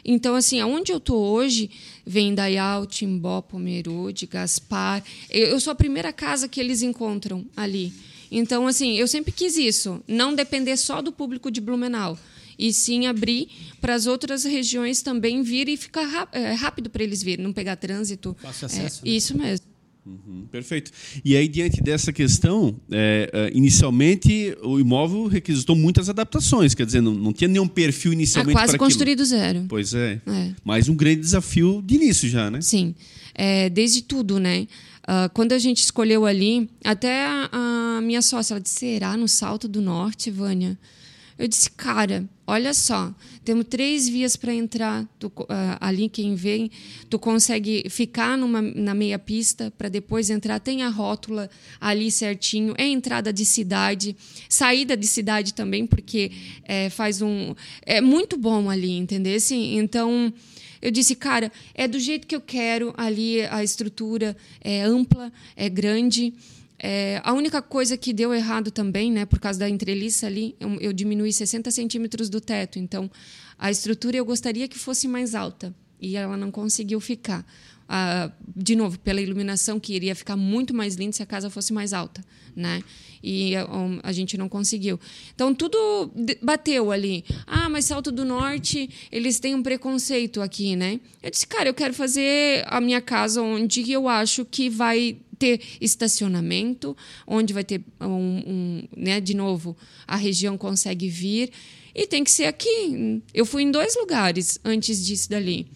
Então, 0.02 0.34
assim, 0.34 0.58
aonde 0.58 0.90
eu 0.90 0.96
estou 0.96 1.22
hoje, 1.22 1.70
vem 2.06 2.34
Dayal, 2.34 2.86
Timbó, 2.86 3.42
Pomerode, 3.42 4.26
Gaspar. 4.26 5.04
Eu 5.28 5.60
sou 5.60 5.72
a 5.72 5.76
primeira 5.76 6.10
casa 6.10 6.48
que 6.48 6.58
eles 6.58 6.80
encontram 6.80 7.44
ali. 7.54 7.92
Então, 8.30 8.66
assim, 8.66 8.96
eu 8.96 9.06
sempre 9.06 9.32
quis 9.32 9.58
isso, 9.58 10.02
não 10.08 10.34
depender 10.34 10.78
só 10.78 11.02
do 11.02 11.12
público 11.12 11.50
de 11.50 11.60
Blumenau 11.60 12.16
e 12.60 12.72
sim 12.74 13.06
abrir 13.06 13.48
para 13.80 13.94
as 13.94 14.06
outras 14.06 14.44
regiões 14.44 15.00
também 15.00 15.42
vir 15.42 15.68
e 15.68 15.76
ficar 15.76 16.28
é, 16.32 16.52
rápido 16.52 16.90
para 16.90 17.02
eles 17.02 17.22
virem, 17.22 17.44
não 17.44 17.52
pegar 17.52 17.76
trânsito. 17.76 18.36
Fácil 18.38 18.66
acesso. 18.66 19.00
É, 19.02 19.08
né? 19.08 19.16
Isso 19.16 19.36
mesmo. 19.36 19.66
Uhum, 20.06 20.46
perfeito. 20.50 20.90
E 21.24 21.36
aí, 21.36 21.46
diante 21.46 21.82
dessa 21.82 22.12
questão, 22.12 22.74
é, 22.90 23.30
é, 23.32 23.50
inicialmente 23.54 24.56
o 24.62 24.78
imóvel 24.78 25.26
requisitou 25.26 25.76
muitas 25.76 26.08
adaptações, 26.08 26.74
quer 26.74 26.86
dizer, 26.86 27.00
não, 27.00 27.14
não 27.14 27.32
tinha 27.32 27.48
nenhum 27.48 27.68
perfil 27.68 28.12
inicialmente. 28.12 28.56
É 28.56 28.60
quase 28.60 28.78
construído 28.78 29.24
zero. 29.24 29.64
Pois 29.68 29.94
é. 29.94 30.20
é. 30.26 30.54
Mas 30.64 30.88
um 30.88 30.94
grande 30.94 31.20
desafio 31.20 31.82
de 31.84 31.94
início 31.94 32.28
já, 32.28 32.50
né? 32.50 32.60
Sim. 32.60 32.94
É, 33.34 33.70
desde 33.70 34.02
tudo, 34.02 34.38
né? 34.38 34.66
Uh, 35.02 35.30
quando 35.32 35.52
a 35.52 35.58
gente 35.58 35.78
escolheu 35.78 36.26
ali, 36.26 36.68
até 36.84 37.26
a, 37.26 37.48
a 37.52 38.00
minha 38.00 38.22
sócia, 38.22 38.54
ela 38.54 38.60
disse: 38.60 38.80
será 38.80 39.16
no 39.16 39.28
Salto 39.28 39.66
do 39.66 39.80
Norte, 39.80 40.30
Vânia? 40.30 40.78
Eu 41.40 41.48
disse, 41.48 41.70
cara, 41.70 42.28
olha 42.46 42.74
só, 42.74 43.14
temos 43.42 43.64
três 43.66 44.06
vias 44.06 44.36
para 44.36 44.52
entrar. 44.52 45.08
Tu, 45.18 45.28
uh, 45.28 45.46
ali 45.80 46.06
quem 46.06 46.34
vem, 46.34 46.70
tu 47.08 47.18
consegue 47.18 47.88
ficar 47.88 48.36
numa, 48.36 48.60
na 48.60 48.92
meia 48.92 49.18
pista 49.18 49.72
para 49.78 49.88
depois 49.88 50.28
entrar. 50.28 50.60
Tem 50.60 50.82
a 50.82 50.90
rótula 50.90 51.48
ali 51.80 52.10
certinho. 52.10 52.74
É 52.76 52.86
entrada 52.86 53.32
de 53.32 53.46
cidade, 53.46 54.14
saída 54.50 54.94
de 54.94 55.06
cidade 55.06 55.54
também, 55.54 55.86
porque 55.86 56.30
é, 56.64 56.90
faz 56.90 57.22
um. 57.22 57.54
É 57.86 58.02
muito 58.02 58.36
bom 58.36 58.68
ali, 58.68 58.92
entendeu? 58.92 59.34
Assim, 59.34 59.78
então. 59.78 60.30
Eu 60.82 60.90
disse, 60.90 61.14
cara, 61.14 61.52
é 61.74 61.86
do 61.86 61.98
jeito 61.98 62.26
que 62.26 62.34
eu 62.34 62.40
quero 62.40 62.94
ali, 62.96 63.42
a 63.42 63.62
estrutura 63.62 64.34
é 64.62 64.82
ampla, 64.82 65.30
é 65.54 65.68
grande. 65.68 66.34
É, 66.82 67.20
a 67.22 67.34
única 67.34 67.60
coisa 67.60 67.94
que 67.94 68.10
deu 68.10 68.32
errado 68.32 68.70
também, 68.70 69.12
né, 69.12 69.26
por 69.26 69.38
causa 69.38 69.58
da 69.58 69.68
entreliça 69.68 70.26
ali, 70.26 70.56
eu, 70.58 70.80
eu 70.80 70.92
diminuí 70.94 71.30
60 71.30 71.70
centímetros 71.70 72.30
do 72.30 72.40
teto. 72.40 72.78
Então, 72.78 73.10
a 73.58 73.70
estrutura 73.70 74.16
eu 74.16 74.24
gostaria 74.24 74.66
que 74.66 74.78
fosse 74.78 75.06
mais 75.06 75.34
alta 75.34 75.74
e 76.00 76.16
ela 76.16 76.38
não 76.38 76.50
conseguiu 76.50 76.98
ficar. 76.98 77.44
Ah, 77.86 78.30
de 78.56 78.76
novo, 78.76 78.98
pela 79.00 79.20
iluminação, 79.20 79.78
que 79.78 79.92
iria 79.92 80.14
ficar 80.14 80.36
muito 80.36 80.72
mais 80.72 80.94
lindo 80.94 81.14
se 81.14 81.22
a 81.22 81.26
casa 81.26 81.50
fosse 81.50 81.72
mais 81.72 81.92
alta, 81.92 82.24
né? 82.56 82.82
E 83.22 83.52
um, 83.68 83.98
a 84.02 84.12
gente 84.12 84.38
não 84.38 84.48
conseguiu. 84.48 84.98
Então, 85.34 85.52
tudo 85.52 86.10
bateu 86.40 86.92
ali. 86.92 87.24
Ah, 87.46 87.68
mas 87.68 87.86
Salto 87.86 88.10
do 88.12 88.24
Norte, 88.24 88.88
eles 89.10 89.38
têm 89.40 89.54
um 89.54 89.62
preconceito 89.62 90.40
aqui, 90.40 90.76
né? 90.76 91.00
Eu 91.20 91.30
disse, 91.30 91.46
cara, 91.46 91.68
eu 91.68 91.74
quero 91.74 91.92
fazer 91.92 92.64
a 92.68 92.80
minha 92.80 93.00
casa 93.00 93.42
onde 93.42 93.90
eu 93.90 94.08
acho 94.08 94.44
que 94.44 94.70
vai 94.70 95.18
ter 95.40 95.60
estacionamento, 95.80 96.94
onde 97.26 97.54
vai 97.54 97.64
ter 97.64 97.82
um, 97.98 98.06
um 98.06 98.82
né, 98.94 99.20
de 99.20 99.34
novo, 99.34 99.74
a 100.06 100.14
região 100.16 100.58
consegue 100.58 101.08
vir. 101.08 101.50
E 101.94 102.06
tem 102.06 102.22
que 102.22 102.30
ser 102.30 102.44
aqui. 102.44 103.22
Eu 103.32 103.46
fui 103.46 103.62
em 103.62 103.70
dois 103.70 103.96
lugares 103.96 104.60
antes 104.62 105.04
disso 105.04 105.30
dali. 105.30 105.66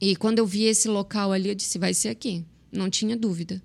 E 0.00 0.16
quando 0.16 0.38
eu 0.38 0.46
vi 0.46 0.64
esse 0.64 0.88
local 0.88 1.32
ali, 1.32 1.50
eu 1.50 1.54
disse, 1.54 1.78
vai 1.78 1.94
ser 1.94 2.08
aqui. 2.08 2.44
Não 2.72 2.90
tinha 2.90 3.16
dúvida. 3.16 3.62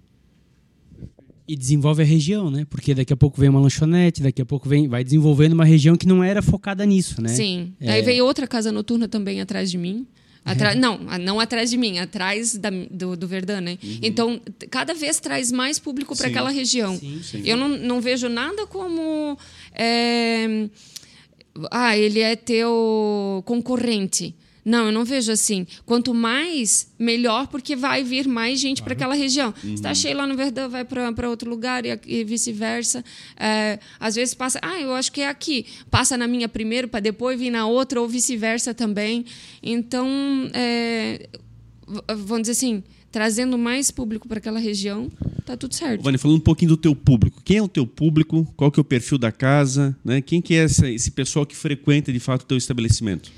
E 1.47 1.55
desenvolve 1.55 2.03
a 2.03 2.05
região, 2.05 2.51
né? 2.51 2.65
Porque 2.69 2.93
daqui 2.93 3.11
a 3.11 3.17
pouco 3.17 3.39
vem 3.39 3.49
uma 3.49 3.59
lanchonete, 3.59 4.21
daqui 4.21 4.41
a 4.41 4.45
pouco 4.45 4.69
vem, 4.69 4.87
vai 4.87 5.03
desenvolvendo 5.03 5.53
uma 5.53 5.65
região 5.65 5.95
que 5.95 6.07
não 6.07 6.23
era 6.23 6.41
focada 6.41 6.85
nisso, 6.85 7.21
né? 7.21 7.29
Sim. 7.29 7.73
É... 7.79 7.93
Aí 7.93 8.01
veio 8.01 8.25
outra 8.25 8.47
casa 8.47 8.71
noturna 8.71 9.07
também 9.07 9.41
atrás 9.41 9.71
de 9.71 9.77
mim. 9.77 10.05
Atra... 10.43 10.71
É. 10.71 10.75
Não, 10.75 10.97
não 11.19 11.39
atrás 11.39 11.69
de 11.69 11.77
mim, 11.77 11.99
atrás 11.99 12.57
da, 12.57 12.69
do, 12.89 13.15
do 13.15 13.27
Verdun, 13.27 13.61
né? 13.61 13.77
Uhum. 13.81 13.99
Então, 14.01 14.41
cada 14.69 14.93
vez 14.93 15.19
traz 15.19 15.51
mais 15.51 15.77
público 15.77 16.15
para 16.15 16.27
aquela 16.27 16.49
região. 16.49 16.97
Sim, 16.97 17.21
sim. 17.23 17.43
Eu 17.45 17.57
não, 17.57 17.69
não 17.69 18.01
vejo 18.01 18.27
nada 18.27 18.65
como. 18.65 19.37
É... 19.73 20.67
Ah, 21.69 21.97
ele 21.97 22.19
é 22.21 22.35
teu 22.35 23.43
concorrente. 23.45 24.33
Não, 24.63 24.85
eu 24.87 24.91
não 24.91 25.03
vejo 25.03 25.31
assim. 25.31 25.65
Quanto 25.85 26.13
mais, 26.13 26.91
melhor, 26.97 27.47
porque 27.47 27.75
vai 27.75 28.03
vir 28.03 28.27
mais 28.27 28.59
gente 28.59 28.77
claro. 28.77 28.85
para 28.85 28.93
aquela 28.93 29.15
região. 29.15 29.53
Uhum. 29.63 29.73
Está 29.73 29.93
cheio 29.93 30.15
lá 30.15 30.27
no 30.27 30.35
Verdão, 30.35 30.69
vai 30.69 30.85
para 30.85 31.29
outro 31.29 31.49
lugar 31.49 31.85
e, 31.85 31.99
e 32.05 32.23
vice-versa. 32.23 33.03
É, 33.37 33.79
às 33.99 34.15
vezes 34.15 34.33
passa, 34.33 34.59
ah, 34.61 34.79
eu 34.79 34.93
acho 34.93 35.11
que 35.11 35.21
é 35.21 35.29
aqui. 35.29 35.65
Passa 35.89 36.17
na 36.17 36.27
minha 36.27 36.47
primeiro 36.47 36.87
para 36.87 36.99
depois 36.99 37.39
vir 37.39 37.49
na 37.49 37.65
outra, 37.65 37.99
ou 37.99 38.07
vice-versa 38.07 38.73
também. 38.73 39.25
Então, 39.63 40.07
é, 40.53 41.27
vamos 42.15 42.41
dizer 42.41 42.51
assim, 42.51 42.83
trazendo 43.11 43.57
mais 43.57 43.91
público 43.91 44.27
para 44.27 44.37
aquela 44.37 44.59
região, 44.59 45.11
tá 45.45 45.57
tudo 45.57 45.75
certo. 45.75 46.01
Vânia, 46.01 46.17
falando 46.17 46.37
um 46.37 46.41
pouquinho 46.41 46.69
do 46.69 46.77
teu 46.77 46.95
público. 46.95 47.41
Quem 47.43 47.57
é 47.57 47.61
o 47.61 47.67
teu 47.67 47.85
público? 47.85 48.47
Qual 48.55 48.71
que 48.71 48.79
é 48.79 48.81
o 48.81 48.85
perfil 48.85 49.17
da 49.17 49.31
casa? 49.31 49.95
Né? 50.03 50.21
Quem 50.21 50.41
que 50.41 50.53
é 50.53 50.63
essa, 50.63 50.89
esse 50.89 51.11
pessoal 51.11 51.45
que 51.45 51.55
frequenta, 51.55 52.11
de 52.13 52.19
fato, 52.19 52.43
o 52.43 52.45
teu 52.45 52.57
estabelecimento? 52.57 53.31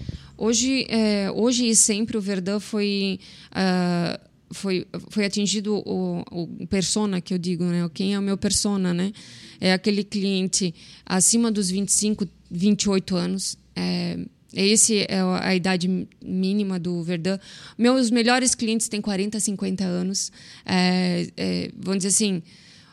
Hoje, 0.44 0.86
é, 0.90 1.32
hoje 1.32 1.70
e 1.70 1.74
sempre 1.74 2.18
o 2.18 2.22
Verdun 2.22 2.60
foi 2.60 3.18
uh, 3.52 4.20
foi, 4.52 4.86
foi 5.10 5.24
atingido 5.24 5.82
o, 5.86 6.22
o 6.30 6.68
persona 6.68 7.22
que 7.22 7.34
eu 7.34 7.38
digo, 7.38 7.64
né? 7.64 7.90
Quem 7.94 8.14
é 8.14 8.20
o 8.20 8.22
meu 8.22 8.38
persona, 8.38 8.94
né? 8.94 9.14
É 9.62 9.72
aquele 9.72 10.04
cliente 10.04 10.76
acima 11.06 11.50
dos 11.50 11.70
25, 11.70 12.28
28 12.52 13.16
anos. 13.16 13.58
É, 13.74 14.20
esse 14.54 15.06
é 15.08 15.22
a 15.22 15.56
idade 15.56 16.06
mínima 16.22 16.78
do 16.78 17.02
Verdun. 17.04 17.38
Meus 17.78 18.12
melhores 18.12 18.54
clientes 18.54 18.90
têm 18.90 19.00
40, 19.00 19.40
50 19.40 19.86
anos. 19.86 20.30
É, 20.66 21.26
é, 21.38 21.72
vamos 21.74 22.04
dizer 22.04 22.10
assim, 22.10 22.44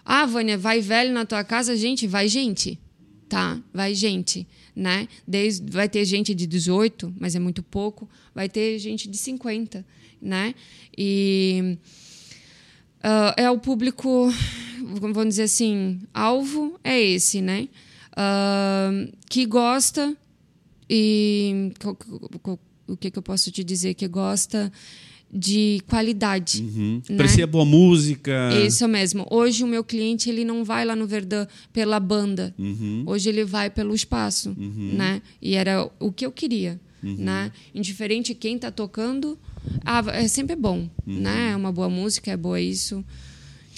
ah, 0.05 0.25
Vânia, 0.25 0.57
vai 0.57 0.81
velho 0.81 1.13
na 1.13 1.27
tua 1.27 1.43
casa? 1.43 1.75
Gente, 1.75 2.07
vai 2.07 2.29
gente. 2.29 2.79
Tá, 3.29 3.61
vai 3.75 3.93
gente 3.93 4.47
né? 4.75 5.09
Desde, 5.27 5.71
vai 5.71 5.89
ter 5.89 6.05
gente 6.05 6.35
de 6.35 6.47
18, 6.47 7.15
mas 7.19 7.35
é 7.35 7.39
muito 7.39 7.63
pouco, 7.63 8.09
vai 8.35 8.49
ter 8.49 8.79
gente 8.79 9.09
de 9.09 9.17
50, 9.17 9.85
né? 10.21 10.55
E 10.97 11.77
uh, 13.05 13.35
é 13.37 13.51
o 13.51 13.59
público, 13.59 14.33
vamos 15.01 15.29
dizer 15.29 15.45
assim, 15.45 16.01
alvo 16.13 16.79
é 16.83 17.01
esse, 17.01 17.41
né? 17.41 17.69
Uh, 18.13 19.13
que 19.29 19.47
gosta 19.47 20.17
e 20.89 21.73
o 22.87 22.97
que, 22.97 23.11
que 23.11 23.19
eu 23.19 23.23
posso 23.23 23.51
te 23.53 23.63
dizer 23.63 23.95
que 23.95 24.09
gosta 24.09 24.73
de 25.33 25.81
qualidade. 25.87 26.63
Uhum. 26.63 27.03
Né? 27.09 27.17
Parecia 27.17 27.47
boa 27.47 27.65
música. 27.65 28.51
Isso 28.67 28.87
mesmo. 28.89 29.27
Hoje 29.31 29.63
o 29.63 29.67
meu 29.67 29.85
cliente 29.85 30.29
ele 30.29 30.45
não 30.45 30.65
vai 30.65 30.85
lá 30.85 30.97
no 30.97 31.07
Verdun 31.07 31.47
pela 31.73 32.01
banda. 32.01 32.55
Uhum. 32.59 33.05
Hoje 33.07 33.29
ele 33.29 33.45
vai 33.45 33.71
pelo 33.71 33.95
espaço, 33.95 34.55
uhum. 34.59 34.95
né? 34.95 35.23
E 35.41 35.55
era 35.55 35.89
o 36.01 36.11
que 36.11 36.27
eu 36.27 36.33
queria, 36.33 36.81
uhum. 37.03 37.17
né? 37.17 37.53
Indiferente 37.75 38.35
quem 38.35 38.57
está 38.57 38.71
tocando, 38.71 39.39
ah, 39.85 40.03
é 40.09 40.27
sempre 40.27 40.57
bom, 40.57 40.89
uhum. 41.07 41.21
né? 41.21 41.53
É 41.53 41.57
uma 41.57 41.71
boa 41.71 41.89
música, 41.89 42.33
é 42.33 42.37
boa 42.37 42.61
isso. 42.61 43.05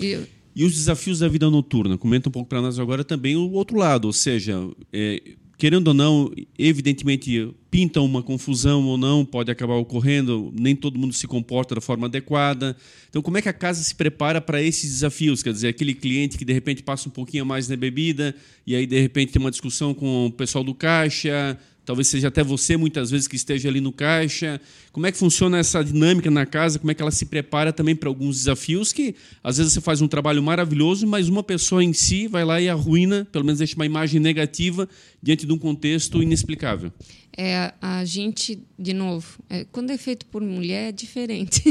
E, 0.01 0.19
e 0.57 0.65
os 0.65 0.75
desafios 0.75 1.19
da 1.19 1.29
vida 1.29 1.51
noturna? 1.51 1.99
Comenta 1.99 2.31
um 2.31 2.33
pouco 2.33 2.49
para 2.49 2.63
nós 2.63 2.79
agora 2.79 3.05
também 3.05 3.37
o 3.37 3.51
outro 3.53 3.77
lado, 3.77 4.07
ou 4.07 4.13
seja, 4.13 4.59
é, 4.91 5.23
querendo 5.63 5.87
ou 5.87 5.95
não, 5.95 6.29
evidentemente 6.59 7.55
pintam 7.71 8.05
uma 8.05 8.21
confusão 8.21 8.85
ou 8.85 8.99
não, 8.99 9.25
pode 9.25 9.49
acabar 9.49 9.75
ocorrendo, 9.75 10.53
nem 10.59 10.75
todo 10.75 10.99
mundo 10.99 11.15
se 11.15 11.25
comporta 11.29 11.77
da 11.77 11.81
forma 11.81 12.09
adequada. 12.09 12.77
Então, 13.09 13.23
como 13.23 13.39
é 13.39 13.43
que 13.43 13.49
a 13.49 13.53
casa 13.53 13.81
se 13.81 13.95
prepara 13.95 14.41
para 14.41 14.61
esses 14.61 14.91
desafios? 14.91 15.41
Quer 15.41 15.53
dizer, 15.53 15.69
aquele 15.69 15.95
cliente 15.95 16.37
que 16.37 16.45
de 16.45 16.53
repente 16.53 16.83
passa 16.83 17.09
um 17.09 17.13
pouquinho 17.13 17.47
mais 17.47 17.69
na 17.69 17.77
bebida 17.77 18.35
e 18.67 18.75
aí 18.75 18.89
de 18.89 19.01
repente 19.01 19.31
tem 19.31 19.41
uma 19.41 19.53
discussão 19.53 19.95
com 19.95 20.27
o 20.27 20.33
pessoal 20.33 20.65
do 20.65 20.75
caixa, 20.75 21.57
Talvez 21.85 22.07
seja 22.07 22.29
até 22.29 22.45
você, 22.45 22.77
muitas 22.77 23.11
vezes, 23.11 23.27
que 23.27 23.35
esteja 23.35 23.69
ali 23.69 23.81
no 23.81 23.91
caixa. 23.91 24.61
Como 24.93 25.05
é 25.05 25.11
que 25.11 25.19
funciona 25.19 25.59
essa 25.59 25.83
dinâmica 25.83 26.31
na 26.31 26.47
casa? 26.47 26.79
Como 26.79 26.91
é 26.91 26.95
que 26.95 27.03
ela 27.03 27.11
se 27.11 27.27
prepara 27.27 27.73
também 27.73 27.97
para 27.97 28.09
alguns 28.09 28.37
desafios 28.37 28.93
que, 28.93 29.17
às 29.43 29.57
vezes, 29.57 29.73
você 29.73 29.81
faz 29.81 30.01
um 30.01 30.07
trabalho 30.07 30.41
maravilhoso, 30.43 31.07
mas 31.07 31.29
uma 31.29 31.43
pessoa 31.43 31.83
em 31.83 31.93
si 31.93 32.29
vai 32.29 32.45
lá 32.45 32.61
e 32.61 32.69
arruina, 32.69 33.27
pelo 33.33 33.45
menos 33.45 33.59
deixa 33.59 33.75
uma 33.75 33.87
imagem 33.87 34.21
negativa 34.21 34.89
diante 35.21 35.45
de 35.45 35.53
um 35.53 35.59
contexto 35.59 36.23
inexplicável. 36.23 36.93
É, 37.37 37.73
a 37.81 38.05
gente, 38.05 38.63
de 38.79 38.93
novo, 38.93 39.43
é, 39.49 39.65
quando 39.65 39.91
é 39.91 39.97
feito 39.97 40.27
por 40.27 40.43
mulher, 40.43 40.91
é 40.91 40.93
diferente. 40.93 41.63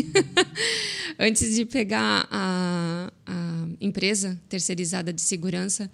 Antes 1.17 1.55
de 1.55 1.65
pegar 1.65 2.27
a, 2.31 3.13
a 3.25 3.67
empresa 3.79 4.41
terceirizada 4.49 5.13
de 5.13 5.21
segurança, 5.21 5.89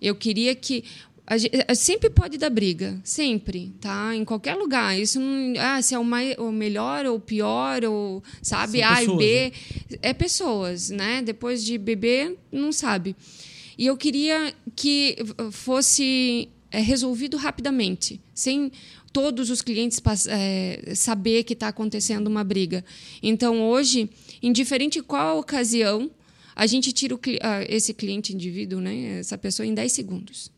eu 0.00 0.14
queria 0.14 0.54
que 0.54 0.84
Gente, 1.30 1.64
eh, 1.66 1.74
sempre 1.74 2.10
pode 2.10 2.36
dar 2.36 2.50
briga, 2.50 3.00
sempre, 3.02 3.72
tá? 3.80 4.14
Em 4.14 4.24
qualquer 4.26 4.54
lugar. 4.56 4.98
Isso 4.98 5.18
não, 5.18 5.54
ah, 5.58 5.80
se 5.80 5.94
é 5.94 5.98
o, 5.98 6.04
mais, 6.04 6.36
o 6.36 6.52
melhor 6.52 7.06
ou 7.06 7.16
o 7.16 7.20
pior, 7.20 7.82
ou 7.84 8.22
sabe, 8.42 8.80
São 8.80 8.88
A 8.88 8.96
pessoas, 8.96 9.14
e 9.14 9.16
B. 9.16 9.52
Né? 9.90 9.98
É 10.02 10.12
pessoas, 10.12 10.90
né? 10.90 11.22
Depois 11.22 11.64
de 11.64 11.78
beber, 11.78 12.36
não 12.52 12.70
sabe. 12.70 13.16
E 13.78 13.86
eu 13.86 13.96
queria 13.96 14.54
que 14.76 15.16
fosse 15.50 16.48
é, 16.70 16.80
resolvido 16.80 17.38
rapidamente, 17.38 18.20
sem 18.34 18.70
todos 19.10 19.48
os 19.48 19.62
clientes 19.62 20.00
é, 20.28 20.92
saber 20.94 21.44
que 21.44 21.54
está 21.54 21.68
acontecendo 21.68 22.26
uma 22.26 22.44
briga. 22.44 22.84
Então, 23.22 23.62
hoje, 23.62 24.10
indiferente 24.42 25.00
qual 25.00 25.36
a 25.36 25.40
ocasião, 25.40 26.10
a 26.54 26.66
gente 26.66 26.92
tira 26.92 27.14
o, 27.14 27.20
esse 27.66 27.94
cliente 27.94 28.34
indivíduo, 28.34 28.80
né, 28.80 29.20
essa 29.20 29.38
pessoa, 29.38 29.66
em 29.66 29.72
10 29.72 29.90
segundos 29.90 30.53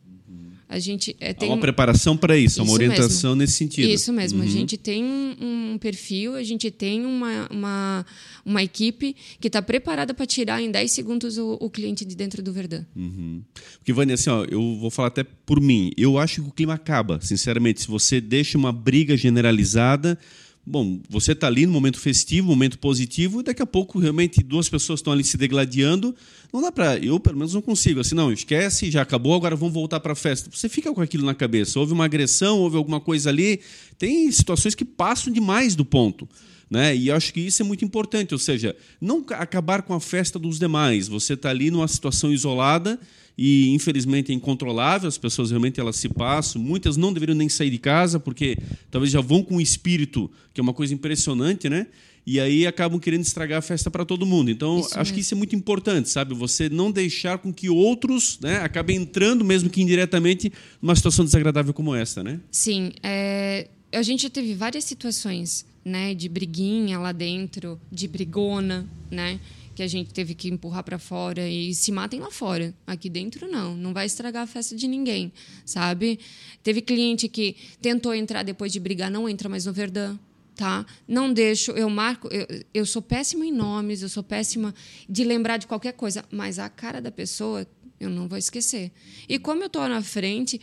A 0.69 0.81
gente 0.81 1.15
é, 1.21 1.31
Há 1.31 1.35
tem 1.35 1.49
uma 1.49 1.59
preparação 1.59 2.17
para 2.17 2.37
isso, 2.37 2.61
há 2.61 2.65
uma 2.65 2.71
Isso 2.71 2.75
orientação 2.75 3.31
mesmo. 3.31 3.37
nesse 3.37 3.53
sentido. 3.53 3.89
Isso 3.89 4.13
mesmo. 4.13 4.43
A 4.43 4.45
Uhum. 4.45 4.51
gente 4.51 4.77
tem 4.77 5.05
um, 5.05 5.73
um 5.75 5.79
perfil, 5.79 6.35
a 6.35 6.43
gente 6.43 6.71
tem 6.73 7.07
uma, 7.07 7.47
uma, 7.51 8.07
uma 8.45 8.63
equipe 8.63 9.15
que 9.41 9.47
está 9.47 9.63
preparada 9.63 10.13
para 10.13 10.27
tirar 10.27 10.61
em 10.61 10.71
10 10.71 10.91
segundos 10.91 11.39
o, 11.39 11.57
o 11.61 11.71
cliente 11.71 12.05
de 12.05 12.17
dentro 12.17 12.43
do 12.43 12.53
Verdun. 12.53 12.85
Uhum. 12.97 13.43
Porque, 13.79 13.93
Vânia, 13.93 14.15
assim, 14.15 14.29
ó, 14.29 14.45
eu 14.45 14.77
vou 14.81 14.91
falar 14.91 15.09
até 15.09 15.23
por 15.23 15.61
mim. 15.61 15.93
Eu 15.97 16.19
acho 16.19 16.43
que 16.43 16.49
o 16.49 16.53
clima 16.53 16.75
acaba, 16.75 17.21
sinceramente. 17.23 17.83
Se 17.83 17.89
você 17.89 18.21
deixa 18.21 18.59
uma 18.59 18.73
briga 18.73 19.17
generalizada, 19.17 20.19
bom, 20.67 20.99
você 21.09 21.33
está 21.33 21.47
ali 21.47 21.65
no 21.65 21.73
momento 21.73 22.01
festivo, 22.01 22.49
momento 22.49 22.79
positivo, 22.79 23.41
e 23.41 23.45
daqui 23.45 23.63
a 23.63 23.67
pouco 23.67 24.01
realmente 24.01 24.43
duas 24.43 24.69
pessoas 24.69 24.99
estão 24.99 25.13
ali 25.13 25.23
se 25.23 25.37
degladiando. 25.37 26.15
Não 26.53 26.61
dá 26.61 26.73
para. 26.73 26.99
Eu, 26.99 27.21
pelo 27.21 27.37
menos, 27.37 27.55
não 27.55 27.63
consigo. 27.63 28.01
Assim, 28.01 28.15
não, 28.15 28.33
esquece, 28.33 28.91
já 28.91 29.03
acabou, 29.03 29.35
agora 29.35 29.55
vamos 29.55 29.73
voltar 29.73 30.01
para 30.01 30.13
a 30.13 30.17
festa. 30.17 30.51
Você 30.53 30.69
fica 30.69 30.93
com 30.93 31.01
aquilo 31.01 31.25
na 31.25 31.35
cabeça. 31.35 31.79
Houve 31.79 31.93
uma 31.93 32.05
agressão, 32.05 32.59
houve 32.59 32.77
alguma 32.77 33.01
coisa 33.01 33.31
ali. 33.31 33.61
Tem 33.97 34.31
situações 34.33 34.75
que 34.75 34.85
passam 34.85 35.33
demais 35.33 35.77
do 35.77 35.85
ponto. 35.85 36.29
Né? 36.69 36.97
E 36.97 37.11
acho 37.13 37.33
que 37.33 37.41
isso 37.41 37.63
é 37.63 37.65
muito 37.65 37.85
importante, 37.85 38.35
ou 38.35 38.39
seja, 38.41 38.75
não 39.01 39.23
ca- 39.23 39.37
acabar 39.39 39.83
com 39.83 39.95
a 39.95 40.01
festa 40.01 40.37
dos 40.39 40.59
demais. 40.59 41.07
Você 41.07 41.35
está 41.35 41.51
ali 41.51 41.71
numa 41.71 41.87
situação 41.87 42.33
isolada 42.33 42.99
e 43.39 43.69
infelizmente 43.73 44.33
é 44.33 44.35
incontrolável. 44.35 45.09
As 45.09 45.17
pessoas 45.17 45.51
realmente 45.51 45.79
elas 45.79 45.95
se 45.95 46.09
passam. 46.09 46.61
Muitas 46.61 46.97
não 46.97 47.13
deveriam 47.13 47.37
nem 47.37 47.49
sair 47.49 47.71
de 47.71 47.79
casa 47.79 48.19
porque 48.19 48.59
talvez 48.91 49.13
já 49.13 49.21
vão 49.21 49.45
com 49.45 49.57
o 49.59 49.61
espírito, 49.61 50.29
que 50.53 50.61
é 50.61 50.63
uma 50.63 50.75
coisa 50.75 50.93
impressionante, 50.93 51.69
né? 51.69 51.87
E 52.27 52.41
aí 52.41 52.67
acabam 52.67 52.99
querendo 52.99 53.21
estragar 53.23 53.59
a 53.61 53.63
festa 53.63 53.89
para 53.89 54.05
todo 54.05 54.27
mundo. 54.27 54.51
Então 54.51 54.81
Isso 54.81 54.99
acho 54.99 55.13
que 55.13 55.19
mesmo. 55.19 55.21
isso 55.21 55.35
é 55.35 55.37
muito 55.37 55.55
importante, 55.55 56.09
sabe? 56.09 56.35
Você 56.35 56.69
não 56.69 56.91
deixar 56.91 57.39
com 57.39 57.53
que 57.53 57.71
outros, 57.71 58.41
né, 58.41 58.57
acabem 58.57 58.97
entrando 58.97 59.45
mesmo 59.45 59.71
que 59.71 59.81
indiretamente 59.81 60.53
numa 60.83 60.97
situação 60.97 61.25
desagradável 61.25 61.73
como 61.73 61.95
essa, 61.95 62.25
né? 62.25 62.41
Sim, 62.51 62.91
é, 63.05 63.69
a 63.93 64.03
gente 64.03 64.25
já 64.25 64.31
teve 64.31 64.53
várias 64.55 64.83
situações, 64.83 65.65
né, 65.87 66.15
de 66.15 66.29
briguinha 66.29 66.99
lá 66.99 67.13
dentro, 67.13 67.81
de 67.93 68.09
brigona, 68.09 68.85
né, 69.09 69.39
que 69.73 69.85
a 69.85 69.87
gente 69.87 70.13
teve 70.13 70.35
que 70.35 70.49
empurrar 70.49 70.83
para 70.83 70.99
fora 70.99 71.49
e 71.49 71.73
se 71.77 71.93
matem 71.93 72.19
lá 72.19 72.29
fora. 72.29 72.75
Aqui 72.85 73.09
dentro 73.09 73.49
não, 73.49 73.77
não 73.77 73.95
vai 73.95 74.05
estragar 74.05 74.43
a 74.43 74.47
festa 74.49 74.75
de 74.75 74.89
ninguém, 74.89 75.33
sabe? 75.65 76.19
Teve 76.61 76.83
cliente 76.83 77.29
que 77.29 77.55
tentou 77.81 78.13
entrar 78.13 78.43
depois 78.43 78.73
de 78.73 78.81
brigar, 78.81 79.13
não 79.13 79.29
entra 79.29 79.49
mais 79.49 79.65
no 79.65 79.73
Verdun. 79.73 80.19
Tá? 80.57 80.87
Não 81.07 81.31
deixo, 81.31 81.73
eu 81.73 81.89
marco, 81.91 82.29
eu, 82.33 82.47
eu 82.73 82.87
sou 82.87 83.03
péssima 83.03 83.45
em 83.45 83.53
nomes, 83.53 84.01
eu 84.01 84.09
sou 84.09 84.23
péssima 84.23 84.75
de 85.07 85.23
lembrar 85.23 85.59
de 85.59 85.67
qualquer 85.67 85.93
coisa, 85.93 86.25
mas 86.33 86.59
a 86.59 86.67
cara 86.71 86.99
da 86.99 87.11
pessoa 87.13 87.67
eu 88.01 88.09
não 88.09 88.27
vou 88.27 88.39
esquecer. 88.39 88.91
E 89.29 89.39
como 89.39 89.63
eu 89.63 89.69
tô 89.69 89.87
na 89.87 90.01
frente, 90.01 90.59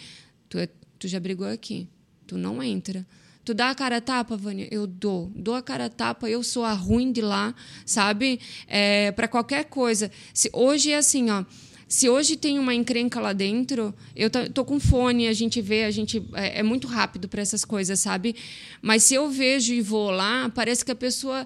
tu, 0.50 0.58
é- 0.58 0.68
tu 0.98 1.08
já 1.08 1.20
brigou 1.20 1.46
aqui, 1.48 1.88
tu 2.26 2.40
não 2.40 2.62
entra. 2.64 3.06
Tu 3.46 3.54
dá 3.54 3.70
a 3.70 3.76
cara 3.76 3.98
a 3.98 4.02
tapa, 4.02 4.38
Vânia? 4.38 4.68
Eu 4.72 4.88
dou. 4.88 5.32
Dou 5.36 5.54
a 5.54 5.62
cara 5.62 5.86
a 5.86 5.90
tapa, 5.90 6.30
eu 6.30 6.42
sou 6.44 6.64
a 6.64 6.74
ruim 6.74 7.12
de 7.12 7.22
lá, 7.22 7.54
sabe? 7.86 8.40
É, 8.68 9.12
para 9.12 9.28
qualquer 9.28 9.66
coisa. 9.66 10.10
Se, 10.34 10.50
hoje 10.54 10.92
é 10.92 10.98
assim, 10.98 11.30
ó. 11.30 11.44
Se 11.88 12.10
hoje 12.10 12.38
tem 12.38 12.58
uma 12.58 12.74
encrenca 12.74 13.20
lá 13.20 13.34
dentro, 13.34 13.94
eu 14.16 14.30
tô, 14.30 14.66
com 14.66 14.80
fone, 14.80 15.28
a 15.28 15.34
gente 15.34 15.62
vê, 15.62 15.84
a 15.84 15.92
gente 15.92 16.24
é, 16.34 16.62
é 16.62 16.64
muito 16.64 16.88
rápido 16.88 17.28
para 17.28 17.42
essas 17.42 17.64
coisas, 17.64 18.00
sabe? 18.00 18.36
Mas 18.82 19.04
se 19.04 19.14
eu 19.14 19.30
vejo 19.30 19.74
e 19.74 19.82
vou 19.82 20.10
lá, 20.10 20.50
parece 20.50 20.84
que 20.84 20.92
a 20.92 20.96
pessoa 20.96 21.46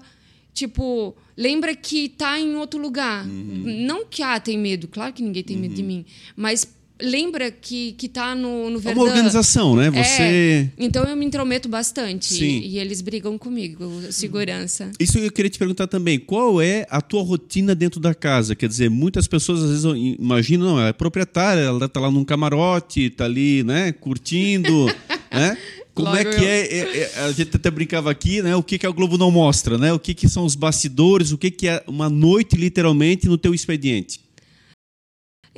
tipo 0.54 1.14
lembra 1.36 1.76
que 1.76 2.08
tá 2.08 2.38
em 2.38 2.56
outro 2.56 2.80
lugar. 2.80 3.26
Não 3.26 4.06
que 4.06 4.22
ah 4.22 4.40
tem 4.40 4.56
medo, 4.56 4.88
claro 4.88 5.12
que 5.12 5.22
ninguém 5.22 5.44
tem 5.44 5.56
medo 5.56 5.74
de 5.74 5.82
mim, 5.82 6.06
mas 6.34 6.66
lembra 7.00 7.50
que 7.50 7.92
que 7.92 8.08
tá 8.08 8.34
no 8.34 8.70
no 8.70 8.80
É 8.84 8.92
uma 8.92 9.04
organização, 9.04 9.76
né? 9.76 9.90
Você. 9.90 10.22
É, 10.22 10.68
então 10.78 11.04
eu 11.04 11.16
me 11.16 11.24
intrometo 11.24 11.68
bastante 11.68 12.26
Sim. 12.34 12.44
e, 12.60 12.68
e 12.74 12.78
eles 12.78 13.00
brigam 13.00 13.36
comigo, 13.38 13.88
segurança. 14.10 14.90
Isso 14.98 15.18
eu 15.18 15.30
queria 15.30 15.50
te 15.50 15.58
perguntar 15.58 15.86
também. 15.86 16.18
Qual 16.18 16.60
é 16.60 16.86
a 16.90 17.00
tua 17.00 17.22
rotina 17.22 17.74
dentro 17.74 18.00
da 18.00 18.14
casa? 18.14 18.54
Quer 18.54 18.68
dizer, 18.68 18.90
muitas 18.90 19.26
pessoas 19.26 19.62
às 19.62 19.70
vezes 19.70 19.84
imaginam, 20.18 20.66
não, 20.66 20.78
ela 20.80 20.88
é 20.88 20.92
proprietária, 20.92 21.60
ela 21.60 21.86
está 21.86 22.00
lá 22.00 22.10
num 22.10 22.24
camarote, 22.24 23.02
está 23.02 23.24
ali, 23.24 23.62
né, 23.64 23.92
curtindo, 23.92 24.86
né? 25.32 25.56
Como 25.94 26.14
é 26.14 26.22
Logo 26.22 26.36
que 26.36 26.42
eu. 26.44 26.48
é, 26.48 26.60
é- 26.60 26.98
é- 27.16 27.20
A 27.24 27.32
gente 27.32 27.56
até 27.56 27.68
brincava 27.72 28.08
aqui, 28.08 28.40
né? 28.40 28.54
O 28.54 28.62
que, 28.62 28.78
que 28.78 28.86
a 28.86 28.90
Globo 28.90 29.18
não 29.18 29.32
mostra, 29.32 29.76
né? 29.76 29.92
O 29.92 29.98
que, 29.98 30.14
que 30.14 30.28
são 30.28 30.44
os 30.44 30.54
bastidores, 30.54 31.32
o 31.32 31.38
que, 31.38 31.50
que 31.50 31.66
é 31.66 31.82
uma 31.88 32.08
noite, 32.08 32.54
literalmente, 32.56 33.26
no 33.26 33.36
teu 33.36 33.52
expediente? 33.52 34.20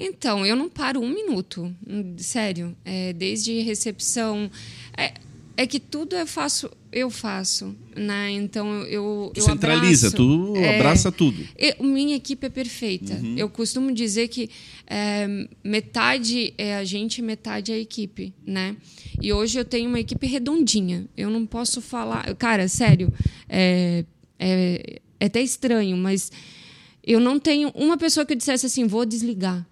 Então, 0.03 0.45
eu 0.47 0.57
não 0.57 0.69
paro 0.69 1.01
um 1.01 1.09
minuto, 1.09 1.75
hum, 1.87 2.15
sério. 2.19 2.75
É, 2.85 3.13
desde 3.13 3.61
recepção. 3.61 4.51
É, 4.97 5.13
é 5.57 5.67
que 5.67 5.79
tudo 5.79 6.17
eu 6.17 6.27
faço, 6.27 6.71
eu 6.91 7.11
faço, 7.11 7.77
né? 7.95 8.31
Então 8.31 8.83
eu. 8.85 9.31
Eu 9.37 9.43
centraliza, 9.43 10.07
abraço. 10.07 10.17
tu 10.17 10.57
É, 10.57 10.77
abraça 10.77 11.13
tudo. 11.13 11.47
eu- 11.59 11.85
minha 11.85 12.17
equipe 12.17 12.47
é 12.47 12.49
perfeita. 12.49 13.13
Uhum. 13.15 13.35
Eu 13.37 13.49
costumo 13.51 13.93
dizer 13.93 14.29
que 14.29 14.49
é, 14.87 15.27
metade 15.63 16.55
é 16.57 16.77
a 16.77 16.85
gente, 16.85 17.21
metade 17.21 17.73
é 17.73 17.75
a 17.75 17.79
equipe, 17.79 18.33
né? 18.47 18.75
E 19.21 19.33
hoje 19.35 19.59
eu 19.59 19.65
tenho 19.65 19.89
uma 19.89 20.01
equipe 20.01 20.27
redondinha. 20.27 21.07
Eu 21.15 21.29
não 21.29 21.45
posso 21.45 21.83
falar, 21.83 22.35
cara, 22.37 22.67
sério, 22.67 23.13
é, 23.49 24.05
é, 24.39 25.01
é 25.21 25.27
até 25.27 25.43
estranho, 25.43 25.95
mas 25.97 26.33
eu 27.07 27.21
não 27.21 27.39
tenho 27.39 27.71
uma 27.75 27.99
pessoa 27.99 28.25
que 28.25 28.33
eu 28.33 28.37
dissesse 28.37 28.65
assim, 28.65 28.87
vou 28.87 29.05
desligar, 29.05 29.67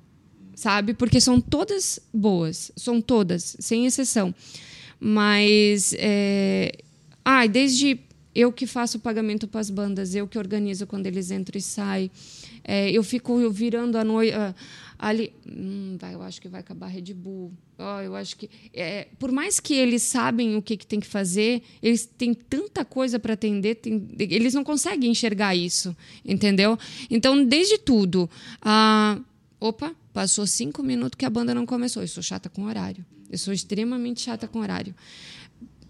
sabe? 0.58 0.92
Porque 0.92 1.20
são 1.20 1.40
todas 1.40 2.00
boas, 2.12 2.72
são 2.74 3.00
todas, 3.00 3.56
sem 3.60 3.86
exceção. 3.86 4.34
Mas, 4.98 5.94
é... 5.96 6.72
ah, 7.24 7.46
desde 7.46 8.00
eu 8.34 8.52
que 8.52 8.66
faço 8.66 8.98
o 8.98 9.00
pagamento 9.00 9.46
para 9.46 9.60
as 9.60 9.70
bandas, 9.70 10.16
eu 10.16 10.26
que 10.26 10.36
organizo 10.36 10.84
quando 10.84 11.06
eles 11.06 11.30
entram 11.30 11.56
e 11.58 11.62
saem, 11.62 12.10
é, 12.64 12.90
eu 12.90 13.04
fico 13.04 13.48
virando 13.50 13.96
a 13.96 14.02
noite 14.02 14.34
ali, 14.98 15.32
hum, 15.48 15.96
vai, 16.00 16.14
eu 16.14 16.22
acho 16.22 16.40
que 16.40 16.48
vai 16.48 16.60
acabar 16.60 16.88
Red 16.88 17.14
Bull. 17.14 17.52
Ó, 17.78 18.00
eu 18.00 18.16
acho 18.16 18.36
que 18.36 18.50
é, 18.74 19.06
por 19.16 19.30
mais 19.30 19.60
que 19.60 19.74
eles 19.74 20.02
sabem 20.02 20.56
o 20.56 20.62
que, 20.62 20.76
que 20.76 20.86
tem 20.86 20.98
que 20.98 21.06
fazer, 21.06 21.62
eles 21.80 22.04
têm 22.04 22.34
tanta 22.34 22.84
coisa 22.84 23.16
para 23.20 23.34
atender, 23.34 23.76
tem- 23.76 24.08
eles 24.18 24.54
não 24.54 24.64
conseguem 24.64 25.12
enxergar 25.12 25.54
isso, 25.54 25.96
entendeu? 26.24 26.76
Então, 27.08 27.44
desde 27.44 27.78
tudo, 27.78 28.28
ah, 28.60 29.20
opa, 29.60 29.94
passou 30.18 30.48
cinco 30.48 30.82
minutos 30.82 31.16
que 31.16 31.24
a 31.24 31.30
banda 31.30 31.54
não 31.54 31.64
começou. 31.64 32.02
Eu 32.02 32.08
sou 32.08 32.24
chata 32.24 32.48
com 32.48 32.64
horário. 32.64 33.06
Eu 33.30 33.38
sou 33.38 33.54
extremamente 33.54 34.20
chata 34.20 34.48
com 34.48 34.58
horário. 34.58 34.92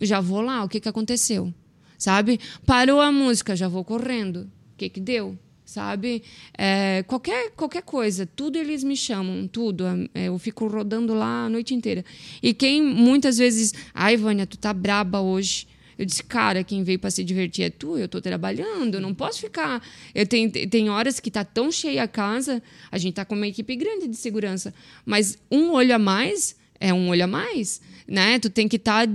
Já 0.02 0.20
vou 0.20 0.42
lá, 0.42 0.62
o 0.62 0.68
que, 0.68 0.80
que 0.80 0.88
aconteceu? 0.88 1.50
Sabe? 1.96 2.38
Parou 2.66 3.00
a 3.00 3.10
música, 3.10 3.56
já 3.56 3.68
vou 3.68 3.82
correndo. 3.82 4.40
O 4.42 4.76
que, 4.76 4.90
que 4.90 5.00
deu? 5.00 5.38
Sabe? 5.64 6.22
É, 6.58 7.02
qualquer, 7.04 7.52
qualquer 7.52 7.80
coisa, 7.80 8.26
tudo 8.26 8.58
eles 8.58 8.84
me 8.84 8.98
chamam, 8.98 9.48
tudo. 9.48 9.84
É, 10.12 10.24
eu 10.28 10.38
fico 10.38 10.66
rodando 10.66 11.14
lá 11.14 11.46
a 11.46 11.48
noite 11.48 11.74
inteira. 11.74 12.04
E 12.42 12.52
quem 12.52 12.82
muitas 12.82 13.38
vezes. 13.38 13.72
Ai, 13.94 14.18
Vânia, 14.18 14.46
tu 14.46 14.58
tá 14.58 14.74
braba 14.74 15.22
hoje. 15.22 15.66
Eu 15.98 16.06
disse, 16.06 16.22
cara, 16.22 16.62
quem 16.62 16.84
veio 16.84 16.98
para 16.98 17.11
se 17.11 17.24
divertir 17.24 17.64
é 17.64 17.70
tu, 17.70 17.98
eu 17.98 18.06
estou 18.06 18.20
trabalhando, 18.20 18.94
eu 18.94 19.00
não 19.00 19.12
posso 19.12 19.40
ficar. 19.40 19.82
Eu 20.14 20.24
tenho, 20.24 20.50
tem 20.50 20.88
horas 20.88 21.18
que 21.18 21.28
tá 21.28 21.44
tão 21.44 21.72
cheia 21.72 22.04
a 22.04 22.08
casa, 22.08 22.62
a 22.90 22.96
gente 22.96 23.14
tá 23.14 23.24
com 23.24 23.34
uma 23.34 23.48
equipe 23.48 23.74
grande 23.74 24.06
de 24.06 24.16
segurança, 24.16 24.72
mas 25.04 25.37
um 25.50 25.72
olho 25.72 25.92
a 25.92 25.98
mais 25.98 26.56
é 26.78 26.94
um 26.94 27.08
olho 27.08 27.24
a 27.24 27.26
mais, 27.26 27.80
né? 28.06 28.38
Tu 28.38 28.48
tem 28.48 28.68
que 28.68 28.76
estar. 28.76 29.08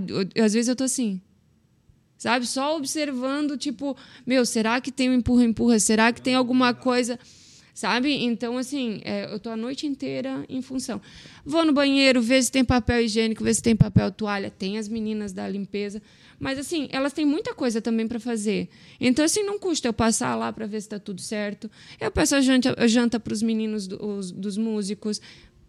às 0.44 0.54
vezes 0.54 0.68
eu 0.68 0.76
tô 0.76 0.84
assim, 0.84 1.22
sabe? 2.18 2.46
Só 2.46 2.76
observando, 2.76 3.58
tipo, 3.58 3.96
meu, 4.26 4.46
será 4.46 4.82
que 4.82 4.92
tem 4.92 5.10
um 5.10 5.14
empurra-empurra? 5.14 5.80
Será 5.80 6.12
que 6.12 6.22
tem 6.22 6.36
alguma 6.36 6.74
coisa? 6.74 7.18
Sabe? 7.74 8.14
Então, 8.24 8.56
assim, 8.58 9.02
é, 9.04 9.34
eu 9.34 9.40
tô 9.40 9.50
a 9.50 9.58
noite 9.58 9.88
inteira 9.88 10.46
em 10.48 10.62
função. 10.62 11.02
Vou 11.44 11.66
no 11.66 11.74
banheiro, 11.74 12.22
ver 12.22 12.44
se 12.44 12.52
tem 12.52 12.64
papel 12.64 13.02
higiênico, 13.02 13.44
ver 13.44 13.54
se 13.56 13.64
tem 13.64 13.76
papel 13.76 14.12
toalha. 14.12 14.52
Tem 14.52 14.78
as 14.78 14.88
meninas 14.88 15.34
da 15.34 15.50
limpeza. 15.50 16.00
Mas, 16.40 16.60
assim, 16.60 16.88
elas 16.92 17.14
têm 17.14 17.26
muita 17.26 17.54
coisa 17.56 17.82
também 17.82 18.08
para 18.08 18.20
fazer. 18.20 18.70
Então, 19.02 19.26
assim, 19.26 19.42
não 19.44 19.58
custa 19.58 19.88
eu 19.88 19.94
passar 19.94 20.36
lá 20.36 20.54
para 20.54 20.68
ver 20.68 20.82
se 20.82 20.86
está 20.88 21.00
tudo 21.00 21.20
certo. 21.20 21.70
Eu 22.00 22.12
peço 22.12 22.36
a 22.36 22.42
janta, 22.42 22.76
a 22.78 22.86
janta 22.86 23.20
para 23.20 23.34
os 23.34 23.42
meninos 23.42 23.88
do- 23.88 24.06
os- 24.06 24.32
dos 24.32 24.56
músicos. 24.56 25.20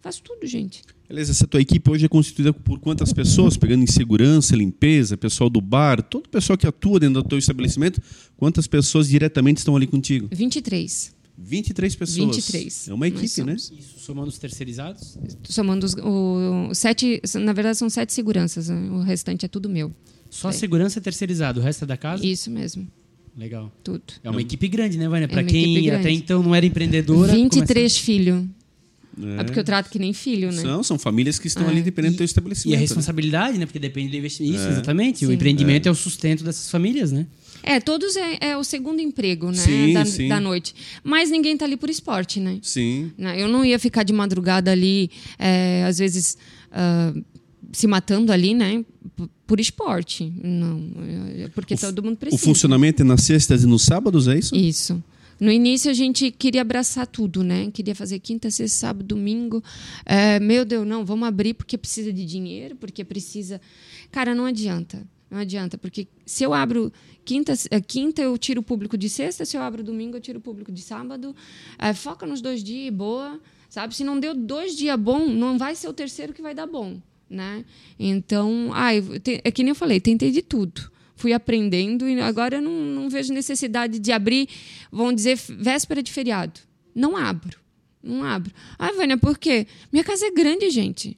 Faço 0.02 0.22
tudo, 0.22 0.46
gente. 0.46 0.82
Beleza, 1.08 1.32
essa 1.32 1.46
tua 1.46 1.62
equipe 1.62 1.90
hoje 1.90 2.04
é 2.04 2.08
constituída 2.08 2.52
por 2.52 2.78
quantas 2.80 3.14
pessoas? 3.14 3.56
Pegando 3.56 3.82
em 3.82 3.86
segurança, 3.86 4.54
limpeza, 4.54 5.16
pessoal 5.16 5.48
do 5.48 5.62
bar, 5.62 6.02
todo 6.02 6.26
o 6.26 6.28
pessoal 6.28 6.58
que 6.58 6.66
atua 6.66 7.00
dentro 7.00 7.22
do 7.22 7.28
teu 7.30 7.38
estabelecimento, 7.38 8.02
quantas 8.36 8.66
pessoas 8.66 9.08
diretamente 9.08 9.58
estão 9.58 9.74
ali 9.74 9.86
contigo? 9.86 10.28
23. 10.30 11.14
23 11.36 11.94
pessoas. 11.96 12.36
23. 12.36 12.88
É 12.88 12.94
uma 12.94 13.08
equipe, 13.08 13.42
né? 13.42 13.56
somos. 13.58 13.72
Isso 13.78 13.98
somando 13.98 14.28
os 14.28 14.38
terceirizados? 14.38 15.18
Somando 15.48 15.84
os, 15.86 15.94
o, 15.94 16.68
o 16.70 16.74
sete. 16.74 17.20
Na 17.34 17.52
verdade, 17.52 17.76
são 17.78 17.90
sete 17.90 18.12
seguranças. 18.12 18.68
né? 18.68 18.90
O 18.90 19.00
restante 19.02 19.44
é 19.44 19.48
tudo 19.48 19.68
meu. 19.68 19.92
Só 20.30 20.48
a 20.48 20.52
Sei. 20.52 20.60
segurança 20.60 20.98
é 20.98 21.02
terceirizado, 21.02 21.60
o 21.60 21.62
resto 21.62 21.84
é 21.84 21.86
da 21.86 21.96
casa? 21.96 22.24
Isso 22.24 22.50
mesmo. 22.50 22.86
Legal. 23.36 23.72
Tudo. 23.82 24.02
É 24.22 24.30
uma 24.30 24.40
equipe 24.40 24.68
grande, 24.68 24.96
né, 24.96 25.08
Vânia? 25.08 25.26
Pra 25.28 25.42
uma 25.42 25.48
quem 25.48 25.90
até 25.90 26.10
então 26.10 26.42
não 26.42 26.54
era 26.54 26.64
empreendedora. 26.64 27.32
23 27.32 27.96
filhos. 27.96 28.44
É, 29.38 29.44
porque 29.44 29.58
eu 29.60 29.64
trato 29.64 29.90
que 29.90 29.98
nem 29.98 30.12
filho, 30.12 30.50
né? 30.50 30.60
São, 30.60 30.82
são 30.82 30.98
famílias 30.98 31.38
que 31.38 31.46
estão 31.46 31.64
É. 31.66 31.70
ali 31.70 31.82
dependendo 31.82 32.14
do 32.14 32.18
teu 32.18 32.24
E 32.24 32.26
estabelecimento. 32.26 32.74
a 32.74 32.78
né? 32.78 32.80
responsabilidade, 32.80 33.58
né? 33.58 33.66
Porque 33.66 33.78
depende 33.78 34.10
do 34.10 34.16
investimento. 34.16 34.56
Isso, 34.56 34.66
É. 34.66 34.70
exatamente. 34.72 35.24
O 35.24 35.28
Sim. 35.28 35.34
empreendimento 35.34 35.86
é. 35.88 35.90
o 35.90 35.94
sustento 35.94 36.42
dessas 36.42 36.68
famílias, 36.68 37.12
né? 37.12 37.26
É, 37.66 37.80
todos 37.80 38.14
é, 38.14 38.36
é 38.40 38.56
o 38.58 38.62
segundo 38.62 39.00
emprego, 39.00 39.46
né? 39.50 39.54
Sim, 39.56 39.92
da, 39.94 40.04
sim. 40.04 40.28
da 40.28 40.38
noite. 40.38 40.74
Mas 41.02 41.30
ninguém 41.30 41.56
tá 41.56 41.64
ali 41.64 41.76
por 41.78 41.88
esporte, 41.88 42.38
né? 42.38 42.58
Sim. 42.62 43.10
Né? 43.16 43.40
Eu 43.40 43.48
não 43.48 43.64
ia 43.64 43.78
ficar 43.78 44.02
de 44.02 44.12
madrugada 44.12 44.70
ali, 44.70 45.10
é, 45.38 45.82
às 45.88 45.98
vezes 45.98 46.36
ah, 46.70 47.14
se 47.72 47.86
matando 47.86 48.30
ali, 48.32 48.52
né? 48.54 48.84
Por 49.46 49.58
esporte. 49.60 50.30
Não. 50.42 50.78
é- 51.38 51.42
é 51.44 51.48
Porque 51.48 51.74
todo 51.76 52.02
mundo 52.02 52.14
O 52.14 52.18
precisa. 52.18 52.42
funcionamento 52.44 53.02
é 53.02 53.04
nas 53.04 53.22
sextas 53.22 53.62
e 53.64 53.66
nos 53.66 53.82
sábados, 53.82 54.28
é 54.28 54.38
isso? 54.38 54.54
Isso. 54.54 55.02
No 55.40 55.50
início 55.50 55.90
a 55.90 55.94
gente 55.94 56.30
queria 56.30 56.60
abraçar 56.60 57.06
tudo, 57.06 57.42
né? 57.42 57.68
Queria 57.72 57.94
fazer 57.94 58.18
quinta, 58.20 58.50
sexta, 58.50 58.78
sábado, 58.78 59.04
domingo. 59.04 59.62
É, 60.06 60.38
meu 60.38 60.64
Deus, 60.64 60.86
não, 60.86 61.04
vamos 61.04 61.26
abrir 61.26 61.54
porque 61.54 61.76
precisa 61.76 62.12
de 62.12 62.24
dinheiro, 62.24 62.76
porque 62.76 63.04
precisa. 63.04 63.60
Cara, 64.12 64.34
não 64.34 64.46
adianta. 64.46 65.02
Não 65.30 65.38
adianta, 65.38 65.76
porque 65.76 66.06
se 66.24 66.44
eu 66.44 66.54
abro 66.54 66.92
quinta, 67.24 67.54
eh, 67.70 67.80
quinta 67.80 68.22
eu 68.22 68.36
tiro 68.38 68.60
o 68.60 68.62
público 68.64 68.96
de 68.96 69.08
sexta, 69.08 69.44
se 69.44 69.56
eu 69.56 69.62
abro 69.62 69.82
domingo 69.82 70.16
eu 70.16 70.20
tiro 70.20 70.38
o 70.38 70.42
público 70.42 70.70
de 70.70 70.80
sábado. 70.80 71.34
É, 71.78 71.92
foca 71.92 72.26
nos 72.26 72.40
dois 72.40 72.62
dias, 72.62 72.92
boa. 72.94 73.40
Sabe? 73.68 73.94
Se 73.94 74.04
não 74.04 74.20
deu 74.20 74.34
dois 74.34 74.76
dias 74.76 74.98
bom, 74.98 75.26
não 75.28 75.58
vai 75.58 75.74
ser 75.74 75.88
o 75.88 75.92
terceiro 75.92 76.32
que 76.32 76.40
vai 76.40 76.54
dar 76.54 76.66
bom, 76.66 77.00
né? 77.28 77.64
Então, 77.98 78.70
ai, 78.72 79.02
te- 79.18 79.40
é 79.42 79.50
que 79.50 79.62
nem 79.64 79.70
eu 79.70 79.74
falei, 79.74 80.00
tentei 80.00 80.30
de 80.30 80.42
tudo 80.42 80.92
fui 81.16 81.32
aprendendo 81.32 82.08
e 82.08 82.20
agora 82.20 82.56
eu 82.56 82.60
não, 82.62 82.72
não 82.72 83.08
vejo 83.08 83.32
necessidade 83.32 83.98
de 84.00 84.12
abrir, 84.12 84.48
vamos 84.90 85.14
dizer, 85.14 85.38
véspera 85.58 86.02
de 86.02 86.12
feriado. 86.12 86.60
Não 86.94 87.16
abro. 87.16 87.58
Não 88.02 88.22
abro. 88.24 88.52
Ah, 88.78 88.92
Vânia, 88.92 89.16
por 89.16 89.38
quê? 89.38 89.66
Minha 89.92 90.04
casa 90.04 90.26
é 90.26 90.30
grande, 90.32 90.68
gente. 90.70 91.16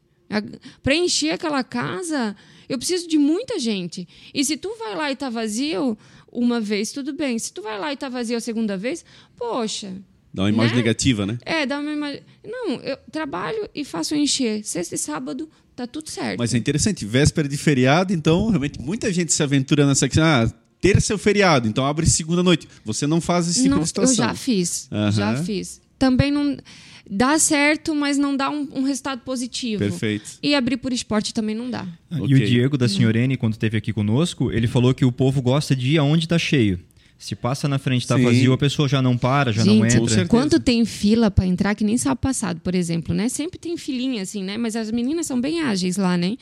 Para 0.83 0.95
encher 0.95 1.31
aquela 1.33 1.65
casa, 1.65 2.37
eu 2.69 2.79
preciso 2.79 3.09
de 3.09 3.19
muita 3.19 3.59
gente. 3.59 4.07
E 4.35 4.45
se 4.45 4.57
tu 4.57 4.75
vai 4.79 4.95
lá 4.95 5.11
e 5.11 5.17
tá 5.17 5.29
vazio 5.31 5.97
uma 6.31 6.61
vez, 6.61 6.93
tudo 6.93 7.12
bem. 7.12 7.39
Se 7.39 7.53
tu 7.53 7.62
vai 7.62 7.79
lá 7.79 7.93
e 7.93 7.97
tá 7.97 8.09
vazio 8.09 8.37
a 8.37 8.41
segunda 8.41 8.77
vez, 8.77 9.05
poxa, 9.37 9.93
Dá 10.35 10.43
uma 10.43 10.51
imagem 10.51 10.73
Né? 10.77 10.83
negativa, 10.83 11.25
né? 11.25 11.39
é, 11.47 11.64
dá 11.64 11.81
uma 11.81 11.91
imagem. 11.93 12.21
Não, 12.45 12.73
eu 12.83 12.99
trabalho 13.11 13.69
e 13.75 13.85
faço 13.85 14.14
encher. 14.14 14.62
Sexta 14.64 14.95
e 14.95 14.99
sábado, 14.99 15.49
tá 15.75 15.87
tudo 15.87 16.11
certo. 16.11 16.39
Mas 16.39 16.53
é 16.53 16.59
interessante, 16.59 17.07
véspera 17.07 17.49
de 17.49 17.57
feriado, 17.57 18.12
então 18.12 18.49
realmente 18.49 18.79
muita 18.79 19.11
gente 19.11 19.33
se 19.33 19.43
aventura 19.43 19.87
nessa 19.87 20.07
questão. 20.07 20.25
Ah, 20.25 20.47
terça 20.79 21.14
é 21.14 21.17
o 21.17 21.19
feriado, 21.19 21.67
então 21.67 21.87
abre 21.87 22.05
segunda 22.05 22.43
noite. 22.43 22.69
Você 22.85 23.07
não 23.07 23.19
faz 23.19 23.49
esse 23.49 23.61
tipo 23.62 23.71
Não, 23.71 23.79
de 23.79 23.83
eu 23.85 23.87
situação. 23.87 24.14
já 24.14 24.35
fiz. 24.35 24.89
Aham. 24.93 25.11
Já 25.12 25.43
fiz. 25.43 25.81
Também 25.99 26.31
não 26.31 26.59
dá 27.09 27.39
certo, 27.39 27.95
mas 27.95 28.19
não 28.19 28.37
dá 28.37 28.51
um, 28.51 28.69
um 28.75 28.83
resultado 28.83 29.21
positivo. 29.21 29.79
Perfeito. 29.79 30.39
E 30.43 30.55
abrir 30.55 30.77
por 30.77 30.93
esporte 30.93 31.33
também 31.33 31.55
não 31.55 31.71
dá. 31.71 31.87
E 32.11 32.21
Ok. 32.21 32.35
o 32.35 32.47
Diego 32.47 32.77
da 32.77 32.89
Senhorene, 32.89 33.37
quando 33.37 33.53
esteve 33.53 33.77
aqui 33.77 33.93
conosco, 33.93 34.51
ele 34.51 34.67
falou 34.67 34.93
que 34.95 35.05
o 35.05 35.13
povo 35.13 35.41
gosta 35.41 35.75
de 35.75 35.93
ir 35.93 35.99
aonde 35.99 36.27
tá 36.27 36.39
cheio. 36.39 36.81
Se 37.19 37.35
passa 37.35 37.67
na 37.67 37.79
frente, 37.79 38.07
tá 38.07 38.17
Sim. 38.17 38.25
vazio, 38.25 38.53
a 38.53 38.59
pessoa 38.59 38.87
já 38.87 39.01
não 39.01 39.17
para, 39.17 39.51
já 39.51 39.65
não 39.65 39.75
Gente, 39.83 39.99
Com 39.99 40.05
entra. 40.05 40.27
Quanto 40.27 40.61
tem 40.61 40.85
fila 40.85 41.31
para 41.31 41.47
entrar, 41.47 41.75
que 41.75 41.83
nem 41.83 41.97
sábado 41.97 42.19
passado, 42.19 42.61
por 42.61 42.75
exemplo, 42.75 43.15
né? 43.15 43.31
Sempre 43.31 43.59
tem 43.59 43.75
filinha, 43.79 44.21
assim, 44.21 44.43
né? 44.43 44.59
Mas 44.59 44.77
as 44.77 44.91
meninas 44.91 45.27
são 45.27 45.41
bem 45.41 45.63
ágeis 45.63 45.97
lá, 45.97 46.19
né? 46.19 46.37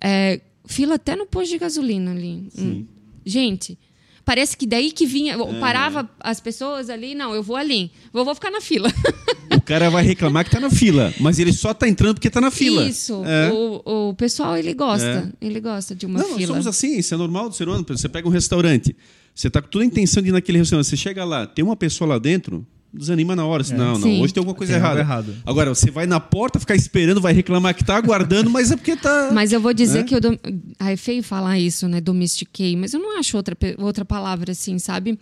É, 0.00 0.40
fila 0.66 0.96
até 0.96 1.14
no 1.14 1.24
posto 1.24 1.50
de 1.52 1.58
gasolina 1.58 2.10
ali. 2.10 2.48
Hum. 2.58 2.84
Gente, 3.24 3.78
parece 4.24 4.56
que 4.56 4.66
daí 4.66 4.90
que 4.90 5.06
vinha... 5.06 5.34
É. 5.34 5.60
Parava 5.60 6.10
as 6.18 6.40
pessoas 6.40 6.90
ali, 6.90 7.14
não, 7.14 7.32
eu 7.32 7.42
vou 7.42 7.54
ali. 7.54 7.92
Vou, 8.12 8.24
vou 8.24 8.34
ficar 8.34 8.50
na 8.50 8.60
fila. 8.60 8.90
O 9.56 9.60
cara 9.60 9.90
vai 9.90 10.04
reclamar 10.04 10.44
que 10.44 10.50
tá 10.50 10.60
na 10.60 10.70
fila, 10.70 11.12
mas 11.20 11.38
ele 11.38 11.52
só 11.52 11.72
tá 11.74 11.88
entrando 11.88 12.14
porque 12.14 12.28
tá 12.30 12.40
na 12.40 12.50
fila. 12.50 12.84
Isso. 12.86 13.22
É. 13.24 13.50
O, 13.52 14.08
o 14.10 14.14
pessoal, 14.14 14.56
ele 14.56 14.74
gosta. 14.74 15.32
Ele 15.40 15.60
gosta 15.60 15.94
de 15.94 16.06
uma 16.06 16.18
não, 16.18 16.28
nós 16.28 16.36
fila. 16.36 16.48
somos 16.48 16.66
assim, 16.66 16.98
isso 16.98 17.14
é 17.14 17.16
normal 17.16 17.48
do 17.48 17.54
ser 17.54 17.68
humano. 17.68 17.84
Você 17.88 18.08
pega 18.08 18.26
um 18.28 18.30
restaurante, 18.30 18.94
você 19.34 19.48
tá 19.50 19.60
com 19.62 19.68
toda 19.68 19.84
a 19.84 19.86
intenção 19.86 20.22
de 20.22 20.28
ir 20.28 20.32
naquele 20.32 20.58
restaurante, 20.58 20.86
você 20.86 20.96
chega 20.96 21.24
lá, 21.24 21.46
tem 21.46 21.64
uma 21.64 21.76
pessoa 21.76 22.08
lá 22.08 22.18
dentro, 22.18 22.66
desanima 22.92 23.34
na 23.36 23.44
hora. 23.46 23.62
Assim, 23.62 23.74
Não, 23.74 23.94
não, 23.94 24.02
Sim. 24.02 24.20
hoje 24.22 24.32
tem 24.34 24.40
alguma 24.40 24.54
coisa 24.56 24.72
Tem 24.72 24.80
errada. 24.82 25.00
errado. 25.00 25.34
Agora, 25.46 25.74
você 25.74 25.90
vai 25.90 26.06
na 26.06 26.18
porta, 26.20 26.58
ficar 26.58 26.74
esperando, 26.74 27.20
vai 27.20 27.32
reclamar 27.32 27.74
que 27.74 27.84
tá 27.84 27.96
aguardando, 27.96 28.50
mas 28.50 28.70
é 28.72 28.76
porque 28.76 28.96
tá. 28.96 29.30
Mas 29.32 29.52
eu 29.52 29.60
vou 29.60 29.72
dizer 29.74 29.98
Né? 30.00 30.04
que 30.04 30.14
eu. 30.14 30.20
dom- 30.20 30.38
Ah, 30.78 30.90
é 30.92 30.96
feio 30.96 31.22
falar 31.22 31.58
isso, 31.58 31.86
né? 31.88 32.00
Domestiquei, 32.00 32.76
mas 32.76 32.92
eu 32.94 33.00
não 33.00 33.18
acho 33.18 33.36
outra, 33.36 33.56
outra 33.78 34.04
palavra 34.04 34.52
assim, 34.52 34.78
sabe? 34.78 35.18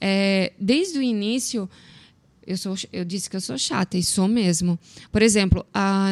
É, 0.00 0.52
desde 0.60 0.98
o 0.98 1.02
início. 1.02 1.68
Eu, 2.46 2.56
sou, 2.56 2.76
eu 2.92 3.04
disse 3.04 3.28
que 3.28 3.36
eu 3.36 3.40
sou 3.40 3.58
chata, 3.58 3.98
e 3.98 4.02
sou 4.02 4.28
mesmo. 4.28 4.78
Por 5.10 5.20
exemplo, 5.22 5.66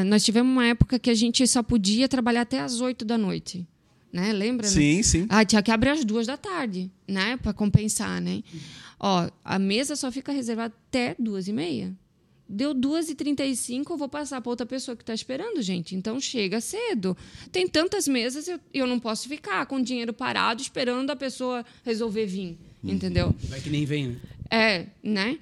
nós 0.06 0.24
tivemos 0.24 0.50
uma 0.52 0.66
época 0.66 0.98
que 0.98 1.10
a 1.10 1.14
gente 1.14 1.46
só 1.46 1.62
podia 1.62 2.08
trabalhar 2.08 2.42
até 2.42 2.60
às 2.60 2.80
8 2.80 3.04
da 3.04 3.16
noite. 3.16 3.66
Né? 4.12 4.32
Lembra? 4.32 4.66
né? 4.66 4.72
Sim, 4.72 5.02
sim. 5.02 5.26
Ah, 5.28 5.44
tinha 5.44 5.62
que 5.62 5.70
abrir 5.70 5.90
às 5.90 6.04
duas 6.04 6.26
da 6.26 6.36
tarde, 6.36 6.90
né? 7.06 7.36
Para 7.36 7.52
compensar, 7.52 8.20
né? 8.20 8.42
Ó, 8.98 9.28
a 9.44 9.58
mesa 9.58 9.96
só 9.96 10.10
fica 10.10 10.32
reservada 10.32 10.72
até 10.88 11.16
duas 11.18 11.48
e 11.48 11.52
meia. 11.52 11.92
Deu 12.48 12.74
duas 12.74 13.08
e 13.08 13.14
trinta 13.14 13.44
e 13.44 13.56
cinco, 13.56 13.94
eu 13.94 13.96
vou 13.96 14.08
passar 14.08 14.40
para 14.40 14.50
outra 14.50 14.66
pessoa 14.66 14.94
que 14.94 15.02
está 15.02 15.14
esperando, 15.14 15.60
gente. 15.62 15.96
Então 15.96 16.20
chega 16.20 16.60
cedo. 16.60 17.16
Tem 17.50 17.66
tantas 17.66 18.06
mesas, 18.06 18.46
eu, 18.46 18.60
eu 18.72 18.86
não 18.86 19.00
posso 19.00 19.28
ficar 19.28 19.64
com 19.66 19.76
o 19.76 19.82
dinheiro 19.82 20.12
parado 20.12 20.60
esperando 20.60 21.10
a 21.10 21.16
pessoa 21.16 21.64
resolver 21.84 22.26
vir, 22.26 22.58
entendeu? 22.82 23.34
Vai 23.48 23.60
que 23.60 23.70
nem 23.70 23.84
vem, 23.84 24.08
né? 24.08 24.16
É, 24.50 24.86
né? 25.02 25.38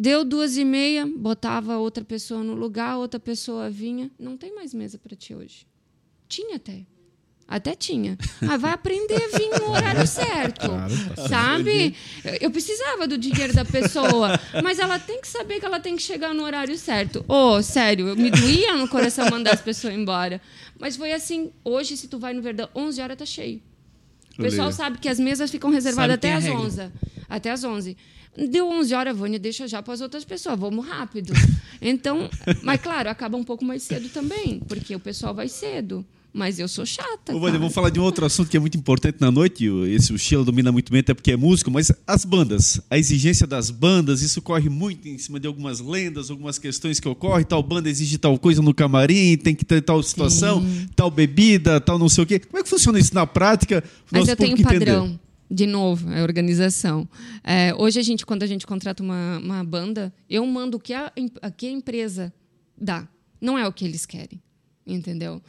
Deu 0.00 0.24
duas 0.24 0.56
e 0.56 0.64
meia, 0.64 1.04
botava 1.06 1.76
outra 1.76 2.02
pessoa 2.02 2.42
no 2.42 2.54
lugar, 2.54 2.96
outra 2.96 3.20
pessoa 3.20 3.68
vinha. 3.68 4.10
Não 4.18 4.34
tem 4.34 4.54
mais 4.54 4.72
mesa 4.72 4.98
para 4.98 5.14
ti 5.14 5.34
hoje. 5.34 5.66
Tinha 6.26 6.56
até. 6.56 6.86
Até 7.46 7.74
tinha. 7.74 8.16
Ah, 8.48 8.56
vai 8.56 8.72
aprender 8.72 9.16
a 9.22 9.36
vir 9.36 9.50
no 9.60 9.70
horário 9.72 10.06
certo. 10.08 10.68
sabe? 11.28 11.94
Eu- 12.40 12.50
precisava 12.50 13.06
do 13.06 13.18
dinheiro 13.18 13.52
da 13.52 13.62
pessoa, 13.62 14.40
mas 14.64 14.78
ela 14.78 14.98
tem 14.98 15.20
que 15.20 15.28
saber 15.28 15.60
que 15.60 15.66
ela 15.66 15.78
tem 15.78 15.96
que 15.96 16.02
chegar 16.02 16.32
no 16.32 16.44
horário 16.44 16.78
certo. 16.78 17.22
Ô, 17.28 17.60
sério, 17.62 18.08
eu 18.08 18.16
me 18.16 18.30
doía 18.30 18.74
no 18.76 18.88
coração 18.88 19.28
mandar 19.28 19.52
as 19.52 19.60
pessoas 19.60 19.92
embora. 19.92 20.40
Mas 20.78 20.96
foi 20.96 21.12
assim, 21.12 21.52
hoje 21.62 21.94
se 21.98 22.08
tu 22.08 22.18
vai 22.18 22.32
no 22.32 22.40
Verdão, 22.40 22.70
11 22.74 23.02
horas 23.02 23.18
tá 23.18 23.26
cheio. 23.26 23.60
O 24.38 24.42
pessoal 24.42 24.68
Olha. 24.68 24.76
sabe 24.76 24.96
que 24.98 25.10
as 25.10 25.20
mesas 25.20 25.50
ficam 25.50 25.70
reservadas 25.70 26.18
que 26.18 26.26
até 26.26 26.28
tem 26.28 26.36
às 26.38 26.46
a 26.46 26.58
11. 26.58 26.92
Até 27.28 27.50
às 27.50 27.64
11. 27.64 27.96
Deu 28.36 28.68
11 28.68 28.94
horas, 28.94 29.16
Vânia, 29.16 29.38
deixa 29.38 29.66
já 29.66 29.82
para 29.82 29.94
as 29.94 30.00
outras 30.00 30.24
pessoas, 30.24 30.58
vamos 30.58 30.86
rápido. 30.86 31.32
Então, 31.82 32.30
mas 32.62 32.80
claro, 32.80 33.08
acaba 33.08 33.36
um 33.36 33.44
pouco 33.44 33.64
mais 33.64 33.82
cedo 33.82 34.08
também, 34.08 34.60
porque 34.60 34.94
o 34.94 35.00
pessoal 35.00 35.34
vai 35.34 35.48
cedo. 35.48 36.04
Mas 36.32 36.60
eu 36.60 36.68
sou 36.68 36.86
chata. 36.86 37.34
Ô, 37.34 37.40
Vânia, 37.40 37.58
vamos 37.58 37.74
falar 37.74 37.90
de 37.90 37.98
um 37.98 38.04
outro 38.04 38.24
assunto 38.24 38.48
que 38.48 38.56
é 38.56 38.60
muito 38.60 38.78
importante 38.78 39.16
na 39.18 39.32
noite. 39.32 39.66
Esse 39.88 40.12
o 40.12 40.18
Sheila 40.18 40.44
domina 40.44 40.70
muito 40.70 40.92
bem, 40.92 41.00
até 41.00 41.12
porque 41.12 41.32
é 41.32 41.36
músico, 41.36 41.72
mas 41.72 41.90
as 42.06 42.24
bandas, 42.24 42.80
a 42.88 42.96
exigência 42.96 43.48
das 43.48 43.68
bandas, 43.68 44.22
isso 44.22 44.40
corre 44.40 44.68
muito 44.68 45.08
em 45.08 45.18
cima 45.18 45.40
de 45.40 45.48
algumas 45.48 45.80
lendas, 45.80 46.30
algumas 46.30 46.56
questões 46.56 47.00
que 47.00 47.08
ocorrem. 47.08 47.44
Tal 47.44 47.60
banda 47.64 47.90
exige 47.90 48.16
tal 48.16 48.38
coisa 48.38 48.62
no 48.62 48.72
camarim, 48.72 49.36
tem 49.36 49.56
que 49.56 49.64
ter 49.64 49.82
tal 49.82 50.00
situação, 50.04 50.64
tal 50.94 51.10
bebida, 51.10 51.80
tal 51.80 51.98
não 51.98 52.08
sei 52.08 52.22
o 52.22 52.26
quê. 52.28 52.38
Como 52.38 52.60
é 52.60 52.62
que 52.62 52.68
funciona 52.68 53.00
isso 53.00 53.12
na 53.12 53.26
prática? 53.26 53.82
Mas 54.08 54.28
eu 54.28 54.36
tenho 54.36 54.54
um 54.54 54.56
público 54.56 54.72
entender. 54.72 55.18
De 55.50 55.66
novo, 55.66 56.12
é 56.12 56.22
organização. 56.22 57.08
É, 57.42 57.74
hoje 57.74 57.98
a 57.98 58.02
gente, 58.02 58.24
quando 58.24 58.44
a 58.44 58.46
gente 58.46 58.64
contrata 58.64 59.02
uma, 59.02 59.38
uma 59.38 59.64
banda, 59.64 60.14
eu 60.28 60.46
mando 60.46 60.76
o 60.76 60.80
que 60.80 60.94
a, 60.94 61.12
a 61.42 61.50
que 61.50 61.66
a 61.66 61.70
empresa 61.70 62.32
dá. 62.80 63.08
Não 63.40 63.58
é 63.58 63.66
o 63.66 63.72
que 63.72 63.84
eles 63.84 64.06
querem. 64.06 64.40
Entendeu? 64.86 65.42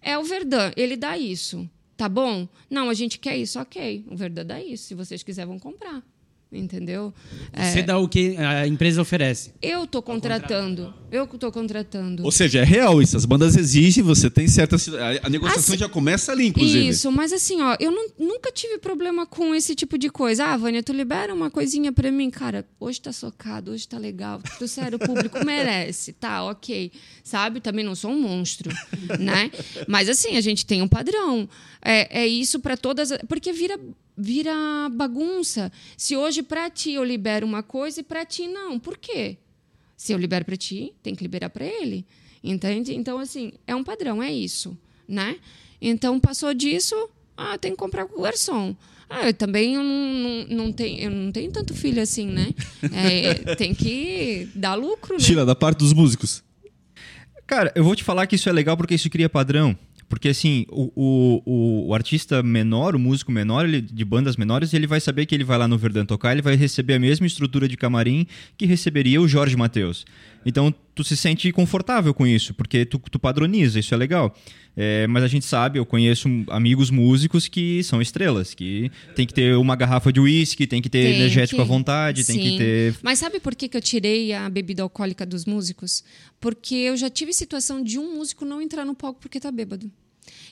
É 0.00 0.16
o 0.16 0.22
Verdun, 0.22 0.70
ele 0.76 0.96
dá 0.96 1.18
isso. 1.18 1.68
Tá 1.96 2.08
bom? 2.08 2.48
Não, 2.70 2.88
a 2.88 2.94
gente 2.94 3.18
quer 3.18 3.36
isso, 3.36 3.58
ok. 3.58 4.04
O 4.08 4.16
Verdun 4.16 4.44
dá 4.44 4.62
isso. 4.62 4.84
Se 4.84 4.94
vocês 4.94 5.24
quiserem, 5.24 5.48
vão 5.48 5.58
comprar. 5.58 6.04
Entendeu? 6.50 7.12
É, 7.52 7.70
Você 7.70 7.82
dá 7.82 7.98
o 7.98 8.08
que 8.08 8.34
a 8.38 8.66
empresa 8.66 9.02
oferece. 9.02 9.52
eu 9.60 9.86
tô 9.86 10.00
contratando. 10.00 10.94
Eu 11.12 11.26
que 11.26 11.36
tô 11.36 11.52
contratando. 11.52 12.24
Ou 12.24 12.32
seja, 12.32 12.60
é 12.60 12.64
real 12.64 13.02
isso. 13.02 13.18
As 13.18 13.26
bandas 13.26 13.54
exigem, 13.54 14.02
você 14.02 14.30
tem 14.30 14.48
certa. 14.48 14.76
A, 15.22 15.28
negociação 15.28 15.74
Assim- 15.74 15.78
já 15.78 15.88
começa 15.90 16.32
ali, 16.32 16.46
inclusive. 16.46 16.88
Isso, 16.88 17.12
mas 17.12 17.34
assim, 17.34 17.60
ó, 17.60 17.76
eu 17.78 17.90
não- 17.90 18.08
nunca 18.18 18.50
tive 18.50 18.78
problema 18.78 19.26
com 19.26 19.54
esse 19.54 19.74
tipo 19.74 19.98
de 19.98 20.08
coisa. 20.08 20.46
Ah, 20.46 20.56
Vânia, 20.56 20.82
tu 20.82 20.92
libera 20.94 21.34
uma 21.34 21.50
coisinha 21.50 21.92
pra 21.92 22.10
mim? 22.10 22.30
Cara, 22.30 22.64
hoje 22.80 22.98
tá 22.98 23.12
socado, 23.12 23.70
hoje 23.72 23.86
tá 23.86 23.98
legal. 23.98 24.40
Tu, 24.58 24.66
sério, 24.66 24.96
o 24.96 24.98
público 25.06 25.38
merece. 25.44 26.14
Tá, 26.14 26.44
ok. 26.44 26.90
Sabe? 27.22 27.60
Também 27.60 27.84
não 27.84 27.94
sou 27.94 28.10
um 28.10 28.20
monstro, 28.22 28.70
né? 29.20 29.50
Mas 29.86 30.08
assim, 30.08 30.34
a 30.36 30.40
gente 30.40 30.64
tem 30.64 30.80
um 30.80 30.88
padrão. 30.88 31.46
É, 31.84 32.22
é 32.22 32.26
isso 32.26 32.58
pra 32.58 32.74
todas. 32.74 33.12
as- 33.12 33.20
Porque 33.28 33.52
vira, 33.52 33.78
vira 34.18 34.52
bagunça. 34.90 35.70
Se 35.96 36.16
hoje 36.16 36.42
pra 36.42 36.68
ti 36.68 36.92
eu 36.92 37.04
libero 37.04 37.46
uma 37.46 37.62
coisa 37.62 38.00
e 38.00 38.02
pra 38.02 38.26
ti 38.26 38.48
não. 38.48 38.78
Por 38.78 38.98
quê? 38.98 39.38
Se 39.96 40.12
eu 40.12 40.18
libero 40.18 40.44
para 40.44 40.56
ti, 40.56 40.92
tem 41.02 41.14
que 41.14 41.22
liberar 41.22 41.50
para 41.50 41.64
ele. 41.64 42.04
Entende? 42.42 42.94
Então, 42.94 43.18
assim, 43.18 43.52
é 43.66 43.74
um 43.74 43.84
padrão, 43.84 44.22
é 44.22 44.32
isso. 44.32 44.76
Né? 45.08 45.36
Então, 45.80 46.18
passou 46.20 46.52
disso, 46.52 46.94
ah, 47.36 47.56
tem 47.56 47.72
que 47.72 47.78
comprar 47.78 48.06
com 48.06 48.18
o 48.18 48.22
garçom. 48.22 48.76
Ah, 49.08 49.26
eu 49.26 49.34
também 49.34 49.74
eu 49.74 49.82
não, 49.82 50.12
não, 50.12 50.46
não, 50.56 50.72
tenho, 50.72 51.00
eu 51.00 51.10
não 51.10 51.32
tenho 51.32 51.50
tanto 51.50 51.72
filho 51.74 52.02
assim, 52.02 52.26
né? 52.26 52.52
É, 52.92 53.54
tem 53.54 53.74
que 53.74 54.48
dar 54.54 54.74
lucro, 54.74 55.14
né? 55.14 55.20
Sheila, 55.20 55.46
da 55.46 55.54
parte 55.54 55.78
dos 55.78 55.92
músicos. 55.92 56.42
Cara, 57.46 57.72
eu 57.74 57.82
vou 57.82 57.96
te 57.96 58.04
falar 58.04 58.26
que 58.26 58.36
isso 58.36 58.48
é 58.48 58.52
legal 58.52 58.76
porque 58.76 58.94
isso 58.94 59.08
cria 59.08 59.28
padrão. 59.28 59.76
Porque, 60.08 60.28
assim, 60.28 60.64
o, 60.70 60.90
o, 60.96 61.88
o, 61.88 61.94
artista 61.94 62.42
menor, 62.42 62.96
o 62.96 62.98
músico 62.98 63.30
menor, 63.30 63.66
ele, 63.66 63.80
de 63.80 64.04
bandas 64.04 64.36
menores, 64.36 64.72
ele 64.72 64.86
vai 64.86 65.00
saber 65.00 65.26
que 65.26 65.34
ele 65.34 65.44
vai 65.44 65.58
lá 65.58 65.68
no 65.68 65.76
Verdun 65.76 66.06
tocar, 66.06 66.32
ele 66.32 66.40
vai 66.40 66.56
receber 66.56 66.94
a 66.94 66.98
mesma 66.98 67.26
estrutura 67.26 67.68
de 67.68 67.76
camarim 67.76 68.26
que 68.56 68.64
receberia 68.64 69.20
o 69.20 69.28
Jorge 69.28 69.56
Matheus. 69.56 70.06
Então, 70.44 70.74
tu 70.94 71.04
se 71.04 71.16
sente 71.16 71.50
confortável 71.52 72.14
com 72.14 72.26
isso, 72.26 72.54
porque 72.54 72.84
tu, 72.84 72.98
tu 72.98 73.18
padroniza, 73.18 73.78
isso 73.78 73.92
é 73.94 73.96
legal. 73.96 74.34
É, 74.76 75.06
mas 75.08 75.24
a 75.24 75.28
gente 75.28 75.44
sabe, 75.44 75.78
eu 75.78 75.84
conheço 75.84 76.28
amigos 76.48 76.90
músicos 76.90 77.48
que 77.48 77.82
são 77.82 78.00
estrelas, 78.00 78.54
que 78.54 78.90
tem 79.16 79.26
que 79.26 79.34
ter 79.34 79.56
uma 79.56 79.74
garrafa 79.74 80.12
de 80.12 80.20
uísque, 80.20 80.66
tem 80.66 80.80
que 80.80 80.88
ter 80.88 81.02
tem 81.02 81.14
energético 81.16 81.56
que... 81.56 81.62
à 81.62 81.64
vontade, 81.64 82.22
Sim. 82.22 82.34
tem 82.34 82.42
que 82.42 82.58
ter... 82.58 82.96
Mas 83.02 83.18
sabe 83.18 83.40
por 83.40 83.56
que, 83.56 83.68
que 83.68 83.76
eu 83.76 83.80
tirei 83.80 84.32
a 84.32 84.48
bebida 84.48 84.82
alcoólica 84.82 85.26
dos 85.26 85.44
músicos? 85.44 86.04
Porque 86.40 86.76
eu 86.76 86.96
já 86.96 87.10
tive 87.10 87.32
situação 87.32 87.82
de 87.82 87.98
um 87.98 88.16
músico 88.16 88.44
não 88.44 88.62
entrar 88.62 88.84
no 88.84 88.94
palco 88.94 89.20
porque 89.20 89.40
tá 89.40 89.50
bêbado. 89.50 89.90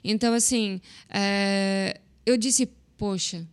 Então, 0.03 0.35
assim, 0.35 0.81
é... 1.09 2.01
eu 2.25 2.37
disse, 2.37 2.69
poxa, 2.99 3.47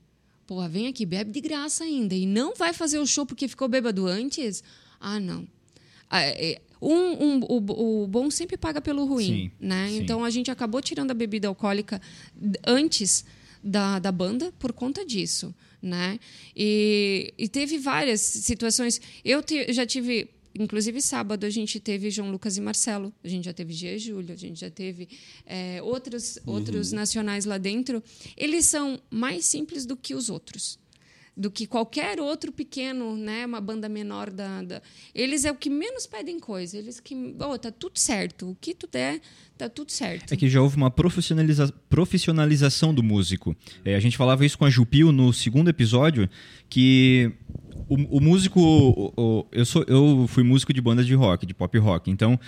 porra, 0.48 0.68
vem 0.68 0.88
aqui, 0.88 1.06
bebe 1.06 1.32
de 1.32 1.40
graça 1.40 1.84
ainda, 1.84 2.16
e 2.16 2.26
não 2.26 2.56
vai 2.56 2.74
fazer 2.74 2.98
o 2.98 3.06
show 3.06 3.26
porque 3.26 3.48
ficou 3.48 3.68
bêbado 3.68 4.08
antes? 4.08 4.64
Ah, 5.00 5.20
não. 5.20 5.48
Ah, 6.16 6.22
é, 6.22 6.62
um, 6.80 7.26
um, 7.26 7.40
o, 7.50 8.04
o, 8.04 8.08
bom 8.08 8.30
sempre 8.30 8.56
paga 8.56 8.80
pelo 8.80 9.04
ruim, 9.04 9.26
sim, 9.26 9.52
né? 9.60 9.88
Sim. 9.88 9.98
Então 9.98 10.24
a 10.24 10.30
gente 10.30 10.52
acabou 10.52 10.80
tirando 10.80 11.10
a 11.10 11.14
bebida 11.16 11.48
alcoólica 11.48 12.00
antes 12.64 13.26
da, 13.64 13.98
da 13.98 14.12
banda 14.12 14.54
por 14.60 14.72
conta 14.74 15.04
disso, 15.04 15.56
né? 15.82 16.20
E, 16.56 17.34
e 17.36 17.50
teve 17.50 17.80
várias 17.80 18.22
situações. 18.22 19.02
Eu 19.26 19.42
te, 19.42 19.74
já 19.74 19.88
tive 19.88 20.30
Inclusive, 20.56 21.02
sábado 21.02 21.48
a 21.48 21.50
gente 21.50 21.80
teve 21.80 22.12
João 22.12 22.30
Lucas 22.30 22.58
e 22.58 22.62
Marcelo, 22.62 23.12
a 23.24 23.28
gente 23.28 23.46
já 23.46 23.54
teve 23.54 23.74
Gia 23.74 23.96
e 23.96 23.98
Júlio, 23.98 24.36
a 24.36 24.38
gente 24.38 24.60
já 24.60 24.70
teve 24.70 25.10
é, 25.48 25.82
outros, 25.82 26.38
uhum. 26.46 26.54
outros 26.54 26.92
nacionais 26.92 27.44
lá 27.46 27.58
dentro. 27.58 28.04
Eles 28.38 28.68
são 28.68 29.02
mais 29.10 29.46
simples 29.46 29.84
do 29.84 29.98
que 29.98 30.14
os 30.14 30.30
outros 30.30 30.78
do 31.36 31.50
que 31.50 31.66
qualquer 31.66 32.20
outro 32.20 32.52
pequeno, 32.52 33.18
né, 33.18 33.46
uma 33.46 33.60
banda 33.60 33.90
menor 33.90 34.30
da, 34.30 34.62
da, 34.62 34.82
eles 35.16 35.46
é 35.46 35.52
o 35.52 35.56
que 35.56 35.70
menos 35.70 36.06
pedem 36.06 36.40
coisa, 36.40 36.78
eles 36.78 37.00
que, 37.00 37.36
oh, 37.40 37.58
tá 37.58 37.72
tudo 37.72 37.98
certo, 37.98 38.52
o 38.52 38.58
que 38.62 38.74
tu 38.76 38.88
der, 38.88 39.20
tá 39.58 39.68
tudo 39.68 39.92
certo. 39.92 40.32
É 40.32 40.38
que 40.38 40.48
já 40.48 40.62
houve 40.62 40.78
uma 40.78 40.92
profissionaliza 40.92 41.74
profissionalização 41.90 42.94
do 42.94 43.02
músico. 43.02 43.56
É, 43.84 43.96
a 43.96 44.00
gente 44.00 44.16
falava 44.16 44.46
isso 44.46 44.58
com 44.58 44.66
a 44.66 44.70
Jupil 44.70 45.12
no 45.12 45.34
segundo 45.34 45.70
episódio, 45.70 46.30
que 46.70 47.32
o, 47.90 48.18
o 48.18 48.22
músico, 48.22 48.60
o, 48.60 49.14
o, 49.18 49.46
eu 49.52 49.66
sou, 49.66 49.84
eu 49.88 50.26
fui 50.28 50.44
músico 50.44 50.72
de 50.72 50.82
banda 50.82 51.04
de 51.04 51.16
rock, 51.16 51.46
de 51.46 51.54
pop 51.54 51.78
rock, 51.80 52.12
então 52.12 52.40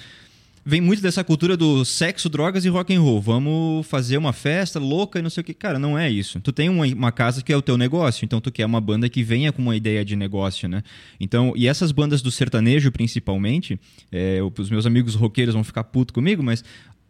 vem 0.65 0.81
muito 0.81 1.01
dessa 1.01 1.23
cultura 1.23 1.55
do 1.55 1.85
sexo, 1.85 2.27
drogas 2.27 2.65
e 2.65 2.69
rock 2.69 2.93
and 2.93 3.01
roll. 3.01 3.21
Vamos 3.21 3.85
fazer 3.85 4.17
uma 4.17 4.33
festa 4.33 4.79
louca 4.79 5.19
e 5.19 5.21
não 5.21 5.29
sei 5.29 5.41
o 5.41 5.43
que. 5.43 5.53
Cara, 5.53 5.77
não 5.77 5.97
é 5.97 6.09
isso. 6.09 6.39
Tu 6.41 6.51
tem 6.51 6.67
uma, 6.67 6.87
uma 6.87 7.11
casa 7.11 7.43
que 7.43 7.53
é 7.53 7.57
o 7.57 7.61
teu 7.61 7.77
negócio, 7.77 8.25
então 8.25 8.41
tu 8.41 8.51
quer 8.51 8.65
uma 8.65 8.81
banda 8.81 9.07
que 9.07 9.21
venha 9.21 9.51
com 9.51 9.61
uma 9.61 9.75
ideia 9.75 10.03
de 10.03 10.15
negócio, 10.15 10.67
né? 10.67 10.81
Então, 11.19 11.53
e 11.55 11.67
essas 11.67 11.91
bandas 11.91 12.21
do 12.23 12.31
sertanejo, 12.31 12.91
principalmente, 12.91 13.79
é, 14.11 14.39
os 14.57 14.69
meus 14.71 14.87
amigos 14.87 15.13
roqueiros 15.13 15.53
vão 15.53 15.63
ficar 15.63 15.83
puto 15.83 16.11
comigo, 16.11 16.41
mas 16.41 16.63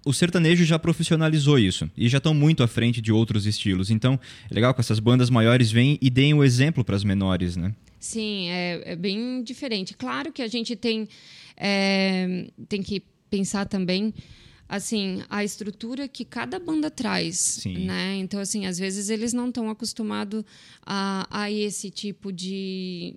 o 0.06 0.14
sertanejo 0.14 0.66
já 0.66 0.78
profissionalizou 0.78 1.58
isso 1.58 1.90
e 1.98 2.10
já 2.10 2.18
estão 2.18 2.34
muito 2.34 2.62
à 2.62 2.68
frente 2.68 3.02
de 3.02 3.12
outros 3.12 3.46
estilos. 3.46 3.90
Então, 3.90 4.20
é 4.52 4.54
legal 4.54 4.74
que 4.74 4.82
essas 4.82 5.00
bandas 5.00 5.30
maiores 5.30 5.72
vêm 5.72 5.98
e 6.02 6.10
deem 6.10 6.34
o 6.34 6.44
exemplo 6.44 6.84
para 6.84 6.96
as 6.96 7.04
menores, 7.04 7.56
né? 7.56 7.74
Sim, 8.00 8.50
é, 8.50 8.92
é, 8.92 8.96
bem 8.96 9.42
diferente. 9.44 9.96
Claro 9.96 10.32
que 10.32 10.44
a 10.44 10.48
gente 10.48 10.76
tem, 10.76 11.08
é, 11.58 12.48
tem 12.70 12.84
que 12.84 13.02
pensar 13.30 13.66
também 13.66 14.14
assim 14.68 15.22
a 15.30 15.44
estrutura 15.44 16.08
que 16.08 16.26
cada 16.26 16.60
banda 16.60 16.90
traz 16.90 17.38
Sim. 17.38 17.86
né? 17.86 18.16
Então 18.18 18.40
assim 18.40 18.66
às 18.66 18.78
vezes 18.78 19.10
eles 19.10 19.34
não 19.34 19.50
estão 19.50 19.70
acostumados 19.70 20.44
a, 20.86 21.28
a 21.30 21.52
esse 21.52 21.92
tipo 21.92 22.32
de, 22.32 23.16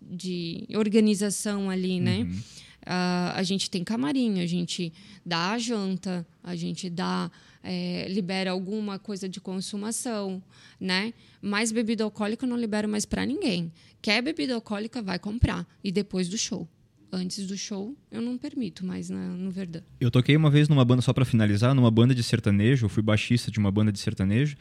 de 0.00 0.66
organização 0.76 1.68
ali 1.68 2.00
né? 2.00 2.18
Uhum. 2.18 2.30
uh, 2.30 3.32
a 3.34 3.42
gente 3.42 3.68
tem 3.68 3.82
camarim 3.82 4.40
a 4.40 4.46
gente 4.46 4.92
dá 5.26 5.52
a 5.52 5.58
janta 5.58 6.26
a 6.42 6.54
gente 6.54 6.88
dá 6.88 7.30
é, 7.62 8.06
libera 8.08 8.52
alguma 8.52 9.00
coisa 9.00 9.28
de 9.28 9.40
consumação 9.40 10.40
né? 10.80 11.12
Mas 11.40 11.72
bebida 11.72 12.04
alcoólica 12.04 12.44
eu 12.44 12.48
não 12.48 12.56
libero 12.56 12.88
mais 12.88 13.04
para 13.04 13.24
ninguém. 13.24 13.72
Quer 14.00 14.22
bebida 14.22 14.54
alcoólica 14.54 15.02
vai 15.02 15.18
comprar. 15.18 15.66
E 15.82 15.90
depois 15.90 16.28
do 16.28 16.38
show 16.38 16.68
antes 17.12 17.46
do 17.46 17.56
show, 17.56 17.96
eu 18.10 18.20
não 18.20 18.36
permito 18.36 18.84
mais 18.84 19.08
na, 19.08 19.28
no 19.28 19.50
Verdão. 19.50 19.82
Eu 20.00 20.10
toquei 20.10 20.36
uma 20.36 20.50
vez 20.50 20.68
numa 20.68 20.84
banda, 20.84 21.02
só 21.02 21.12
para 21.12 21.24
finalizar, 21.24 21.74
numa 21.74 21.90
banda 21.90 22.14
de 22.14 22.22
sertanejo, 22.22 22.86
eu 22.86 22.88
fui 22.88 23.02
baixista 23.02 23.50
de 23.50 23.58
uma 23.58 23.70
banda 23.70 23.90
de 23.90 23.98
sertanejo, 23.98 24.56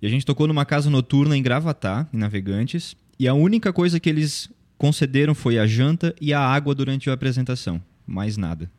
e 0.00 0.06
a 0.06 0.10
gente 0.10 0.26
tocou 0.26 0.46
numa 0.46 0.64
casa 0.64 0.90
noturna 0.90 1.36
em 1.36 1.42
Gravatá, 1.42 2.06
em 2.12 2.18
Navegantes, 2.18 2.96
e 3.18 3.26
a 3.26 3.34
única 3.34 3.72
coisa 3.72 3.98
que 3.98 4.08
eles 4.08 4.50
concederam 4.76 5.34
foi 5.34 5.58
a 5.58 5.66
janta 5.66 6.14
e 6.20 6.32
a 6.32 6.40
água 6.40 6.74
durante 6.74 7.08
a 7.08 7.12
apresentação, 7.12 7.82
mais 8.06 8.36
nada. 8.36 8.70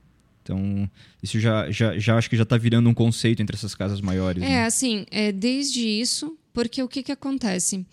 Então, 0.44 0.90
isso 1.22 1.40
já, 1.40 1.70
já, 1.70 1.98
já 2.00 2.18
acho 2.18 2.30
que 2.30 2.38
já 2.38 2.44
está 2.44 2.56
virando 2.56 2.90
um 2.90 2.94
conceito 2.94 3.42
entre 3.42 3.56
essas 3.56 3.76
casas 3.76 4.00
maiores. 4.00 4.42
É, 4.42 4.48
né? 4.48 4.66
assim, 4.66 5.06
é, 5.12 5.32
desde 5.32 5.82
isso, 5.82 6.38
porque 6.54 6.82
o 6.82 6.88
que, 6.88 7.04
que 7.04 7.12
acontece? 7.12 7.86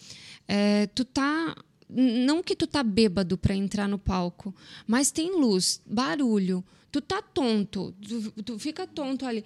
É, 0.46 0.86
tu 0.86 1.04
tá 1.04 1.56
não 1.88 2.42
que 2.42 2.56
tu 2.56 2.66
tá 2.66 2.82
bêbado 2.82 3.36
para 3.36 3.54
entrar 3.54 3.88
no 3.88 3.98
palco, 3.98 4.54
mas 4.86 5.10
tem 5.10 5.38
luz, 5.38 5.80
barulho, 5.86 6.64
tu 6.90 7.00
tá 7.00 7.20
tonto, 7.20 7.94
tu, 8.00 8.42
tu 8.42 8.58
fica 8.58 8.86
tonto 8.86 9.26
ali. 9.26 9.44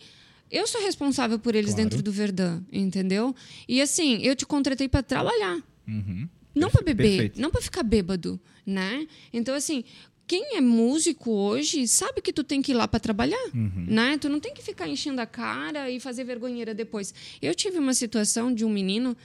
Eu 0.50 0.66
sou 0.66 0.80
responsável 0.80 1.38
por 1.38 1.54
eles 1.54 1.74
claro. 1.74 1.84
dentro 1.84 2.02
do 2.02 2.10
Verdun, 2.10 2.62
entendeu? 2.72 3.34
E 3.68 3.82
assim, 3.82 4.18
eu 4.22 4.34
te 4.34 4.46
contratei 4.46 4.88
para 4.88 5.02
trabalhar. 5.02 5.62
Uhum. 5.86 6.28
Não 6.54 6.70
para 6.70 6.82
beber, 6.82 7.08
Perfeito. 7.08 7.40
não 7.40 7.50
para 7.50 7.60
ficar 7.60 7.82
bêbado, 7.82 8.40
né? 8.66 9.06
Então 9.32 9.54
assim, 9.54 9.84
quem 10.26 10.56
é 10.56 10.60
músico 10.60 11.30
hoje 11.30 11.86
sabe 11.88 12.20
que 12.20 12.32
tu 12.32 12.44
tem 12.44 12.60
que 12.60 12.72
ir 12.72 12.74
lá 12.74 12.86
para 12.86 13.00
trabalhar, 13.00 13.48
uhum. 13.54 13.86
né? 13.88 14.18
Tu 14.18 14.28
não 14.28 14.40
tem 14.40 14.52
que 14.52 14.62
ficar 14.62 14.88
enchendo 14.88 15.20
a 15.20 15.26
cara 15.26 15.90
e 15.90 16.00
fazer 16.00 16.24
vergonheira 16.24 16.74
depois. 16.74 17.14
Eu 17.40 17.54
tive 17.54 17.78
uma 17.78 17.94
situação 17.94 18.52
de 18.52 18.64
um 18.64 18.70
menino 18.70 19.16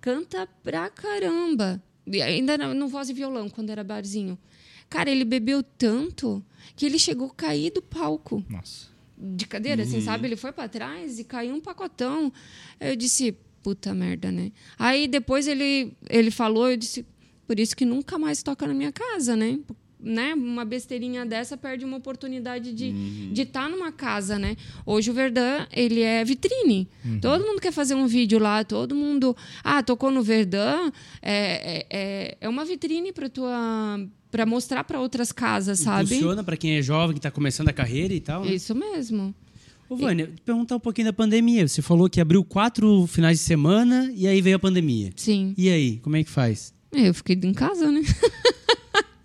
canta 0.00 0.46
pra 0.62 0.90
caramba, 0.90 1.82
ainda 2.20 2.56
no 2.74 2.88
voz 2.88 3.08
e 3.08 3.12
violão, 3.12 3.48
quando 3.48 3.70
era 3.70 3.84
barzinho. 3.84 4.38
Cara, 4.88 5.10
ele 5.10 5.24
bebeu 5.24 5.62
tanto 5.62 6.44
que 6.74 6.84
ele 6.84 6.98
chegou 6.98 7.28
a 7.28 7.34
cair 7.34 7.70
do 7.70 7.80
palco. 7.80 8.44
Nossa. 8.48 8.88
De 9.16 9.46
cadeira, 9.46 9.82
assim, 9.82 9.92
uhum. 9.92 9.98
assim, 9.98 10.06
sabe? 10.06 10.26
Ele 10.26 10.36
foi 10.36 10.50
para 10.50 10.68
trás 10.68 11.18
e 11.18 11.24
caiu 11.24 11.54
um 11.54 11.60
pacotão. 11.60 12.32
Eu 12.80 12.96
disse, 12.96 13.36
puta 13.62 13.94
merda, 13.94 14.32
né? 14.32 14.50
Aí 14.78 15.06
depois 15.06 15.46
ele, 15.46 15.92
ele 16.08 16.30
falou, 16.30 16.70
eu 16.70 16.76
disse, 16.76 17.06
por 17.46 17.60
isso 17.60 17.76
que 17.76 17.84
nunca 17.84 18.18
mais 18.18 18.42
toca 18.42 18.66
na 18.66 18.74
minha 18.74 18.90
casa, 18.90 19.36
né? 19.36 19.58
Né, 20.02 20.34
uma 20.34 20.64
besteirinha 20.64 21.24
dessa 21.24 21.56
perde 21.56 21.84
uma 21.84 21.96
oportunidade 21.96 22.72
de 22.72 22.86
uhum. 22.90 23.32
estar 23.32 23.62
tá 23.62 23.68
numa 23.68 23.92
casa, 23.92 24.38
né? 24.38 24.56
Hoje 24.84 25.10
o 25.10 25.14
Verdun, 25.14 25.66
ele 25.72 26.00
é 26.00 26.24
vitrine. 26.24 26.88
Uhum. 27.04 27.20
Todo 27.20 27.44
mundo 27.44 27.60
quer 27.60 27.72
fazer 27.72 27.94
um 27.94 28.06
vídeo 28.06 28.38
lá, 28.38 28.64
todo 28.64 28.94
mundo... 28.94 29.36
Ah, 29.62 29.82
tocou 29.82 30.10
no 30.10 30.22
Verdun, 30.22 30.90
é, 31.22 31.86
é, 31.90 32.36
é 32.40 32.48
uma 32.48 32.64
vitrine 32.64 33.12
para 33.12 33.28
tua 33.28 33.98
para 34.30 34.46
mostrar 34.46 34.84
para 34.84 35.00
outras 35.00 35.32
casas, 35.32 35.80
sabe? 35.80 36.08
Funciona 36.08 36.44
para 36.44 36.56
quem 36.56 36.76
é 36.76 36.82
jovem, 36.82 37.14
que 37.14 37.18
está 37.18 37.30
começando 37.30 37.68
a 37.68 37.72
carreira 37.72 38.14
e 38.14 38.20
tal. 38.20 38.44
Né? 38.44 38.54
Isso 38.54 38.74
mesmo. 38.74 39.34
Ô, 39.88 39.96
Vânia, 39.96 40.30
e... 40.32 40.40
perguntar 40.42 40.76
um 40.76 40.80
pouquinho 40.80 41.08
da 41.08 41.12
pandemia. 41.12 41.66
Você 41.66 41.82
falou 41.82 42.08
que 42.08 42.20
abriu 42.20 42.44
quatro 42.44 43.06
finais 43.08 43.38
de 43.38 43.44
semana 43.44 44.10
e 44.14 44.28
aí 44.28 44.40
veio 44.40 44.54
a 44.54 44.58
pandemia. 44.58 45.10
Sim. 45.16 45.52
E 45.58 45.68
aí, 45.68 45.98
como 45.98 46.16
é 46.16 46.22
que 46.22 46.30
faz? 46.30 46.72
Eu 46.92 47.12
fiquei 47.12 47.38
em 47.42 47.52
casa, 47.52 47.90
né? 47.90 48.00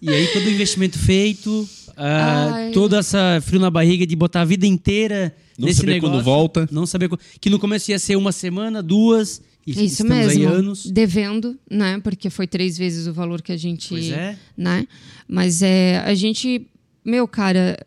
E 0.02 0.10
aí 0.10 0.28
todo 0.28 0.46
o 0.46 0.50
investimento 0.50 1.00
feito, 1.00 1.68
uh, 1.92 2.72
toda 2.74 3.00
essa 3.00 3.42
frio 3.42 3.60
na 3.60 3.70
barriga 3.70 4.06
de 4.06 4.16
botar 4.16 4.42
a 4.42 4.46
vida 4.46 4.66
inteira 4.66 5.36
não 5.58 5.68
nesse 5.68 5.80
saber 5.80 5.94
negócio. 5.94 6.14
quando 6.16 6.24
volta. 6.24 6.70
Não 6.72 6.86
saber 6.86 7.10
que 7.40 7.50
no 7.50 7.60
começo 7.60 7.92
ia 7.92 8.00
ser 8.00 8.16
uma 8.16 8.32
semana, 8.32 8.84
duas. 8.84 9.42
E 9.66 9.86
Isso 9.86 10.06
mesmo. 10.06 10.48
anos. 10.48 10.86
Devendo, 10.86 11.58
né? 11.70 12.00
Porque 12.00 12.30
foi 12.30 12.46
três 12.46 12.78
vezes 12.78 13.08
o 13.08 13.14
valor 13.14 13.42
que 13.42 13.52
a 13.52 13.58
gente. 13.58 13.90
Pois 13.90 14.12
é. 14.12 14.38
Né? 14.56 14.88
Mas 15.28 15.62
é, 15.62 16.00
a 16.06 16.14
gente. 16.14 16.68
Meu, 17.04 17.28
cara, 17.28 17.78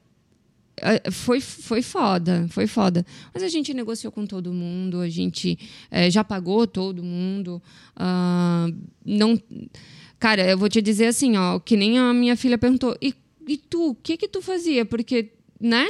foi, 1.11 1.41
foi 1.41 1.83
foda, 1.83 2.47
foi 2.51 2.67
foda. 2.67 3.05
Mas 3.33 3.43
a 3.43 3.49
gente 3.49 3.75
negociou 3.75 4.13
com 4.13 4.27
todo 4.27 4.53
mundo, 4.53 5.01
a 5.01 5.09
gente 5.09 5.59
é, 5.91 6.11
já 6.11 6.23
pagou 6.23 6.67
todo 6.67 7.03
mundo. 7.03 7.63
Uh, 7.97 8.75
não 9.05 9.41
Cara, 10.19 10.49
eu 10.49 10.59
vou 10.59 10.69
te 10.69 10.83
dizer 10.83 11.07
assim, 11.07 11.37
ó, 11.37 11.59
que 11.59 11.77
nem 11.77 11.99
a 11.99 12.13
minha 12.13 12.37
filha 12.37 12.59
perguntou, 12.59 12.97
e, 13.01 13.15
e 13.47 13.57
tu, 13.57 13.91
o 13.91 13.95
que 13.95 14.17
que 14.17 14.29
tu 14.29 14.43
fazia? 14.43 14.85
Porque, 14.85 15.31
né? 15.61 15.87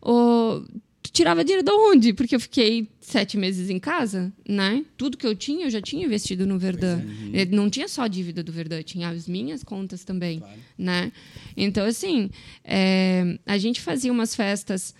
O, 0.00 0.62
tu 1.02 1.10
tirava 1.10 1.42
dinheiro 1.42 1.64
de 1.64 1.72
onde? 1.72 2.12
Porque 2.12 2.36
eu 2.36 2.40
fiquei 2.40 2.88
sete 3.00 3.36
meses 3.36 3.68
em 3.70 3.78
casa, 3.78 4.32
né? 4.48 4.84
Tudo 4.96 5.16
que 5.16 5.26
eu 5.26 5.34
tinha, 5.34 5.66
eu 5.66 5.70
já 5.70 5.80
tinha 5.80 6.04
investido 6.04 6.46
no 6.46 6.58
Verdun. 6.58 7.00
É. 7.32 7.44
Não 7.46 7.68
tinha 7.68 7.88
só 7.88 8.02
a 8.02 8.08
dívida 8.08 8.42
do 8.42 8.52
Verdun, 8.52 8.82
tinha 8.82 9.08
as 9.08 9.26
minhas 9.26 9.64
contas 9.64 10.04
também, 10.04 10.38
claro. 10.38 10.54
né? 10.78 11.12
Então, 11.56 11.84
assim, 11.84 12.30
é, 12.62 13.38
a 13.44 13.58
gente 13.58 13.80
fazia 13.80 14.12
umas 14.12 14.36
festas 14.36 14.94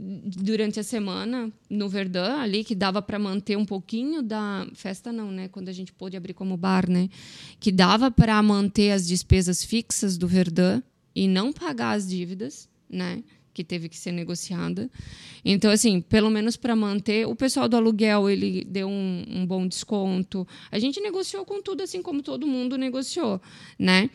durante 0.00 0.78
a 0.78 0.84
semana 0.84 1.52
no 1.68 1.88
Verdun 1.88 2.38
ali 2.38 2.62
que 2.62 2.74
dava 2.74 3.02
para 3.02 3.18
manter 3.18 3.58
um 3.58 3.64
pouquinho 3.64 4.22
da 4.22 4.64
festa 4.72 5.12
não, 5.12 5.32
né? 5.32 5.48
Quando 5.48 5.68
a 5.68 5.72
gente 5.72 5.92
pôde 5.92 6.16
abrir 6.16 6.34
como 6.34 6.56
bar, 6.56 6.88
né? 6.88 7.08
Que 7.58 7.72
dava 7.72 8.08
para 8.08 8.40
manter 8.40 8.92
as 8.92 9.06
despesas 9.06 9.64
fixas 9.64 10.16
do 10.16 10.28
Verdun 10.28 10.80
e 11.14 11.26
não 11.26 11.52
pagar 11.52 11.96
as 11.96 12.06
dívidas, 12.08 12.68
né? 12.88 13.24
Que 13.52 13.64
teve 13.64 13.88
que 13.88 13.96
ser 13.96 14.12
negociada. 14.12 14.88
Então, 15.44 15.68
assim, 15.68 16.00
pelo 16.00 16.30
menos 16.30 16.56
para 16.56 16.76
manter, 16.76 17.26
o 17.26 17.34
pessoal 17.34 17.68
do 17.68 17.76
aluguel 17.76 18.30
ele 18.30 18.64
deu 18.64 18.86
um, 18.86 19.24
um 19.28 19.44
bom 19.44 19.66
desconto. 19.66 20.46
A 20.70 20.78
gente 20.78 21.00
negociou 21.00 21.44
com 21.44 21.60
tudo, 21.60 21.82
assim 21.82 22.00
como 22.00 22.22
todo 22.22 22.46
mundo 22.46 22.78
negociou, 22.78 23.42
né? 23.76 24.10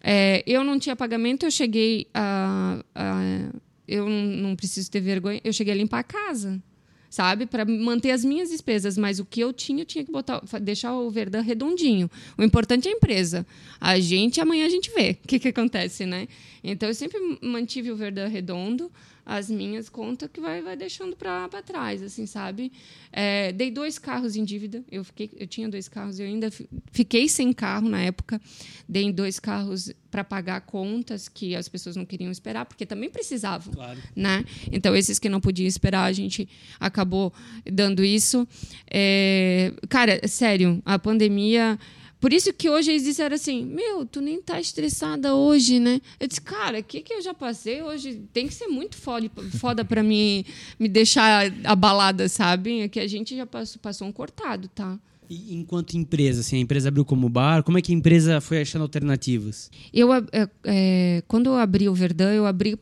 É, 0.00 0.44
eu 0.46 0.62
não 0.62 0.78
tinha 0.78 0.94
pagamento, 0.94 1.44
eu 1.44 1.50
cheguei 1.50 2.06
a, 2.14 2.84
a 2.94 3.50
eu 3.86 4.08
não 4.08 4.56
preciso 4.56 4.90
ter 4.90 5.00
vergonha, 5.00 5.40
eu 5.44 5.52
cheguei 5.52 5.72
a 5.72 5.76
limpar 5.76 6.00
a 6.00 6.02
casa, 6.02 6.62
sabe? 7.10 7.46
Para 7.46 7.64
manter 7.64 8.10
as 8.10 8.24
minhas 8.24 8.50
despesas, 8.50 8.98
mas 8.98 9.18
o 9.20 9.24
que 9.24 9.40
eu 9.40 9.52
tinha, 9.52 9.82
eu 9.82 9.86
tinha 9.86 10.04
que 10.04 10.10
botar, 10.10 10.40
deixar 10.60 10.94
o 10.94 11.10
Verdão 11.10 11.42
redondinho. 11.42 12.10
O 12.36 12.42
importante 12.42 12.88
é 12.88 12.90
a 12.90 12.94
empresa. 12.94 13.46
A 13.80 14.00
gente, 14.00 14.40
amanhã 14.40 14.66
a 14.66 14.70
gente 14.70 14.90
vê 14.90 15.18
o 15.22 15.28
que, 15.28 15.38
que 15.38 15.48
acontece, 15.48 16.06
né? 16.06 16.26
Então, 16.62 16.88
eu 16.88 16.94
sempre 16.94 17.38
mantive 17.40 17.90
o 17.90 17.96
Verdão 17.96 18.28
redondo 18.28 18.90
as 19.26 19.50
minhas 19.50 19.88
contas 19.88 20.28
que 20.32 20.40
vai, 20.40 20.60
vai 20.60 20.76
deixando 20.76 21.16
para 21.16 21.48
trás, 21.62 22.02
assim, 22.02 22.26
sabe? 22.26 22.70
É, 23.12 23.52
dei 23.52 23.70
dois 23.70 23.98
carros 23.98 24.36
em 24.36 24.44
dívida. 24.44 24.84
Eu, 24.90 25.02
fiquei, 25.02 25.30
eu 25.36 25.46
tinha 25.46 25.68
dois 25.68 25.88
carros, 25.88 26.18
eu 26.18 26.26
ainda 26.26 26.50
fiquei 26.92 27.28
sem 27.28 27.52
carro 27.52 27.88
na 27.88 28.02
época. 28.02 28.40
Dei 28.88 29.10
dois 29.12 29.40
carros 29.40 29.90
para 30.10 30.22
pagar 30.22 30.60
contas 30.60 31.28
que 31.28 31.56
as 31.56 31.68
pessoas 31.68 31.96
não 31.96 32.04
queriam 32.04 32.30
esperar, 32.30 32.66
porque 32.66 32.84
também 32.84 33.10
precisavam. 33.10 33.72
Claro. 33.72 33.98
Né? 34.14 34.44
Então, 34.70 34.94
esses 34.94 35.18
que 35.18 35.28
não 35.28 35.40
podiam 35.40 35.66
esperar, 35.66 36.04
a 36.04 36.12
gente 36.12 36.48
acabou 36.78 37.32
dando 37.64 38.04
isso. 38.04 38.46
É, 38.90 39.72
cara, 39.88 40.20
sério, 40.28 40.82
a 40.84 40.98
pandemia 40.98 41.78
por 42.24 42.32
isso 42.32 42.54
que 42.54 42.70
hoje 42.70 42.90
eles 42.90 43.04
disseram 43.04 43.34
assim: 43.34 43.66
Meu, 43.66 44.06
tu 44.06 44.22
nem 44.22 44.40
tá 44.40 44.58
estressada 44.58 45.34
hoje, 45.34 45.78
né? 45.78 46.00
Eu 46.18 46.26
disse, 46.26 46.40
cara, 46.40 46.78
o 46.78 46.82
que, 46.82 47.02
que 47.02 47.12
eu 47.12 47.20
já 47.20 47.34
passei 47.34 47.82
hoje? 47.82 48.22
Tem 48.32 48.48
que 48.48 48.54
ser 48.54 48.66
muito 48.66 48.96
foda, 48.96 49.30
foda 49.58 49.84
para 49.84 50.02
mim 50.02 50.42
me 50.80 50.88
deixar 50.88 51.52
abalada, 51.64 52.26
sabe? 52.26 52.80
É 52.80 52.88
que 52.88 52.98
a 52.98 53.06
gente 53.06 53.36
já 53.36 53.44
passou, 53.44 53.78
passou 53.78 54.08
um 54.08 54.12
cortado, 54.12 54.68
tá? 54.68 54.98
E 55.28 55.54
enquanto 55.54 55.98
empresa, 55.98 56.40
assim, 56.40 56.56
a 56.56 56.60
empresa 56.60 56.88
abriu 56.88 57.04
como 57.04 57.28
bar, 57.28 57.62
como 57.62 57.76
é 57.76 57.82
que 57.82 57.92
a 57.92 57.94
empresa 57.94 58.40
foi 58.40 58.62
achando 58.62 58.80
alternativas? 58.80 59.70
Eu, 59.92 60.10
é, 60.14 60.24
é, 60.64 61.22
quando 61.28 61.48
eu 61.48 61.56
abri 61.56 61.90
o 61.90 61.94
Verdão, 61.94 62.30
eu 62.30 62.46
abri 62.46 62.78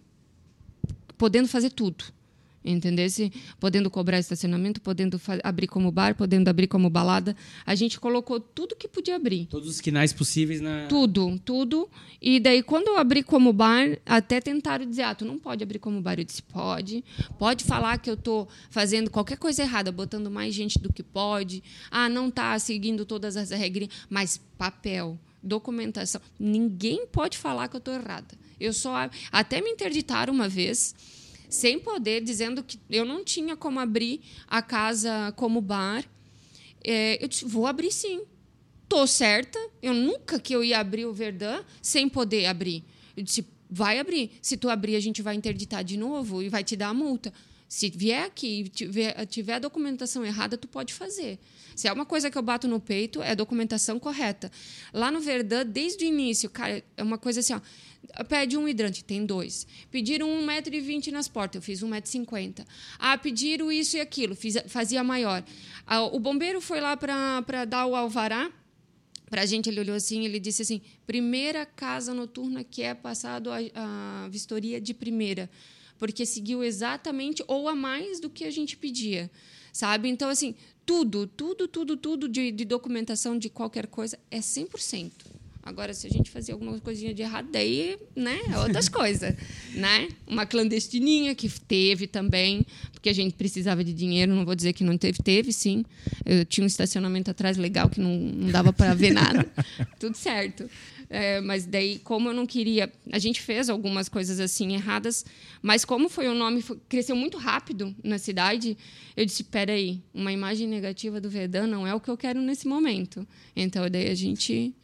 podendo 1.18 1.49
fazer 1.49 1.70
tudo 1.70 2.05
entendesse? 2.64 3.32
Podendo 3.58 3.90
cobrar 3.90 4.18
estacionamento, 4.18 4.80
podendo 4.80 5.20
abrir 5.42 5.66
como 5.66 5.90
bar, 5.90 6.14
podendo 6.14 6.48
abrir 6.48 6.66
como 6.66 6.88
balada. 6.88 7.36
A 7.66 7.74
gente 7.74 7.98
colocou 7.98 8.38
tudo 8.40 8.76
que 8.76 8.88
podia 8.88 9.16
abrir. 9.16 9.46
Todos 9.46 9.68
os 9.68 9.80
quinais 9.80 10.12
possíveis 10.12 10.60
na. 10.60 10.86
Tudo, 10.86 11.38
tudo. 11.44 11.88
E 12.20 12.38
daí, 12.38 12.62
quando 12.62 12.88
eu 12.88 12.98
abri 12.98 13.22
como 13.22 13.52
bar, 13.52 13.98
até 14.06 14.40
tentaram 14.40 14.86
dizer: 14.86 15.02
ah, 15.02 15.14
tu 15.14 15.24
não 15.24 15.38
pode 15.38 15.62
abrir 15.62 15.78
como 15.78 16.00
bar. 16.00 16.18
Eu 16.18 16.24
disse: 16.24 16.42
pode. 16.42 17.04
Pode 17.38 17.64
falar 17.64 17.98
que 17.98 18.10
eu 18.10 18.14
estou 18.14 18.48
fazendo 18.70 19.10
qualquer 19.10 19.36
coisa 19.36 19.62
errada, 19.62 19.90
botando 19.90 20.30
mais 20.30 20.54
gente 20.54 20.78
do 20.78 20.92
que 20.92 21.02
pode. 21.02 21.62
Ah, 21.90 22.08
não 22.08 22.28
está 22.28 22.58
seguindo 22.58 23.04
todas 23.04 23.36
as 23.36 23.50
regras. 23.50 23.88
Mas 24.08 24.40
papel, 24.56 25.18
documentação. 25.42 26.20
Ninguém 26.38 27.06
pode 27.06 27.36
falar 27.36 27.68
que 27.68 27.76
eu 27.76 27.78
estou 27.78 27.94
errada. 27.94 28.34
Eu 28.60 28.72
só. 28.72 29.10
Até 29.30 29.60
me 29.60 29.70
interditaram 29.70 30.32
uma 30.32 30.48
vez 30.48 30.94
sem 31.53 31.78
poder, 31.78 32.22
dizendo 32.22 32.62
que 32.62 32.78
eu 32.90 33.05
não 33.05 33.24
tinha 33.24 33.57
como 33.57 33.78
abrir 33.78 34.20
a 34.48 34.62
casa 34.62 35.32
como 35.36 35.61
bar. 35.61 36.05
É, 36.82 37.22
eu 37.22 37.28
disse, 37.28 37.44
vou 37.44 37.66
abrir 37.66 37.92
sim. 37.92 38.22
Tô 38.88 39.07
certa. 39.07 39.59
Eu 39.82 39.94
nunca 39.94 40.38
que 40.38 40.55
eu 40.55 40.64
ia 40.64 40.78
abrir 40.78 41.07
o 41.07 41.12
Verdun 41.12 41.62
sem 41.80 42.09
poder 42.09 42.46
abrir. 42.46 42.84
Eu 43.16 43.22
disse, 43.22 43.46
vai 43.70 43.98
abrir. 43.98 44.32
Se 44.40 44.57
tu 44.57 44.68
abrir, 44.68 44.96
a 44.96 45.00
gente 45.00 45.22
vai 45.22 45.34
interditar 45.34 45.84
de 45.84 45.96
novo 45.96 46.42
e 46.42 46.48
vai 46.48 46.64
te 46.64 46.76
dar 46.76 46.88
a 46.88 46.94
multa. 46.94 47.32
Se 47.73 47.89
vier 47.89 48.27
aqui 48.27 48.61
e 48.61 48.68
tiver, 48.68 49.25
tiver 49.25 49.55
a 49.55 49.59
documentação 49.59 50.23
errada, 50.23 50.59
tu 50.59 50.68
pode 50.68 50.93
fazer. 50.93 51.39
Se 51.75 51.89
é 51.89 51.93
uma 51.93 52.05
coisa 52.05 52.31
que 52.31 52.37
eu 52.37 52.43
bato 52.43 52.68
no 52.68 52.79
peito, 52.79 53.23
é 53.23 53.31
a 53.31 53.35
documentação 53.35 53.99
correta. 53.99 54.53
Lá 54.93 55.11
no 55.11 55.20
Verdun, 55.20 55.64
desde 55.64 56.05
o 56.05 56.07
início, 56.07 56.51
cara, 56.51 56.85
é 56.99 57.03
uma 57.03 57.16
coisa 57.16 57.41
assim, 57.41 57.55
ó 57.55 57.62
Pede 58.29 58.59
um 58.59 58.68
hidrante, 58.68 59.03
tem 59.03 59.25
dois. 59.25 59.66
Pediram 59.91 60.29
1,20m 60.29 61.12
nas 61.12 61.29
portas, 61.29 61.57
eu 61.57 61.62
fiz 61.62 61.81
1,50m. 61.81 62.62
Ah, 62.99 63.16
pediram 63.16 63.73
isso 63.73 63.97
e 63.97 64.01
aquilo, 64.01 64.35
fiz, 64.35 64.59
fazia 64.66 65.03
maior. 65.03 65.43
Ah, 65.87 66.03
o 66.03 66.20
bombeiro 66.20 66.61
foi 66.61 66.79
lá 66.79 66.95
para 66.95 67.64
dar 67.64 67.87
o 67.87 67.97
alvará 67.97 68.53
para 69.31 69.41
a 69.41 69.47
gente, 69.47 69.70
ele 69.70 69.81
olhou 69.81 69.97
assim, 69.97 70.27
ele 70.27 70.39
disse 70.39 70.61
assim, 70.61 70.83
primeira 71.07 71.64
casa 71.64 72.12
noturna 72.12 72.62
que 72.62 72.83
é 72.83 72.93
passado 72.93 73.51
a, 73.51 73.57
a 73.75 74.29
vistoria 74.29 74.79
de 74.79 74.93
primeira, 74.93 75.49
porque 76.03 76.26
seguiu 76.26 76.64
exatamente 76.64 77.44
ou 77.46 77.68
a 77.68 77.76
mais 77.76 78.18
do 78.18 78.28
que 78.28 78.44
a 78.44 78.50
gente 78.50 78.76
pedia, 78.76 79.30
sabe? 79.72 80.09
Então, 80.09 80.28
assim, 80.28 80.57
tudo, 80.84 81.28
tudo, 81.28 81.68
tudo, 81.68 81.96
tudo 81.96 82.28
de, 82.28 82.50
de 82.50 82.64
documentação 82.64 83.38
de 83.38 83.48
qualquer 83.48 83.86
coisa 83.86 84.18
é 84.28 84.40
100%. 84.40 85.12
Agora, 85.62 85.94
se 85.94 86.08
a 86.08 86.10
gente 86.10 86.28
fazia 86.28 86.54
alguma 86.54 86.80
coisinha 86.80 87.14
de 87.14 87.22
errado, 87.22 87.48
daí, 87.52 87.96
né, 88.16 88.40
é 88.52 88.58
outras 88.58 88.88
coisas, 88.90 89.34
né? 89.74 90.08
Uma 90.26 90.44
clandestininha 90.44 91.36
que 91.36 91.48
teve 91.48 92.08
também, 92.08 92.66
porque 92.92 93.08
a 93.08 93.12
gente 93.12 93.34
precisava 93.34 93.84
de 93.84 93.92
dinheiro, 93.92 94.34
não 94.34 94.44
vou 94.44 94.56
dizer 94.56 94.72
que 94.72 94.82
não 94.82 94.98
teve, 94.98 95.18
teve 95.22 95.52
sim. 95.52 95.84
Eu 96.26 96.44
tinha 96.44 96.64
um 96.64 96.66
estacionamento 96.66 97.30
atrás 97.30 97.56
legal 97.56 97.88
que 97.88 98.00
não, 98.00 98.16
não 98.16 98.50
dava 98.50 98.72
para 98.72 98.92
ver 98.92 99.12
nada. 99.12 99.48
Tudo 100.00 100.16
certo. 100.16 100.68
É, 101.08 101.42
mas 101.42 101.66
daí, 101.66 101.98
como 101.98 102.30
eu 102.30 102.32
não 102.32 102.46
queria, 102.46 102.90
a 103.12 103.18
gente 103.18 103.40
fez 103.40 103.68
algumas 103.68 104.08
coisas 104.08 104.40
assim 104.40 104.72
erradas, 104.72 105.26
mas 105.60 105.84
como 105.84 106.08
foi 106.08 106.26
o 106.26 106.34
nome 106.34 106.64
cresceu 106.88 107.14
muito 107.14 107.36
rápido 107.36 107.94
na 108.02 108.16
cidade, 108.16 108.78
eu 109.14 109.26
disse, 109.26 109.44
peraí, 109.44 110.02
uma 110.14 110.32
imagem 110.32 110.66
negativa 110.66 111.20
do 111.20 111.28
Vedan 111.28 111.66
não 111.66 111.86
é 111.86 111.94
o 111.94 112.00
que 112.00 112.08
eu 112.08 112.16
quero 112.16 112.40
nesse 112.40 112.66
momento. 112.66 113.28
Então 113.54 113.88
daí 113.90 114.08
a 114.08 114.14
gente 114.14 114.74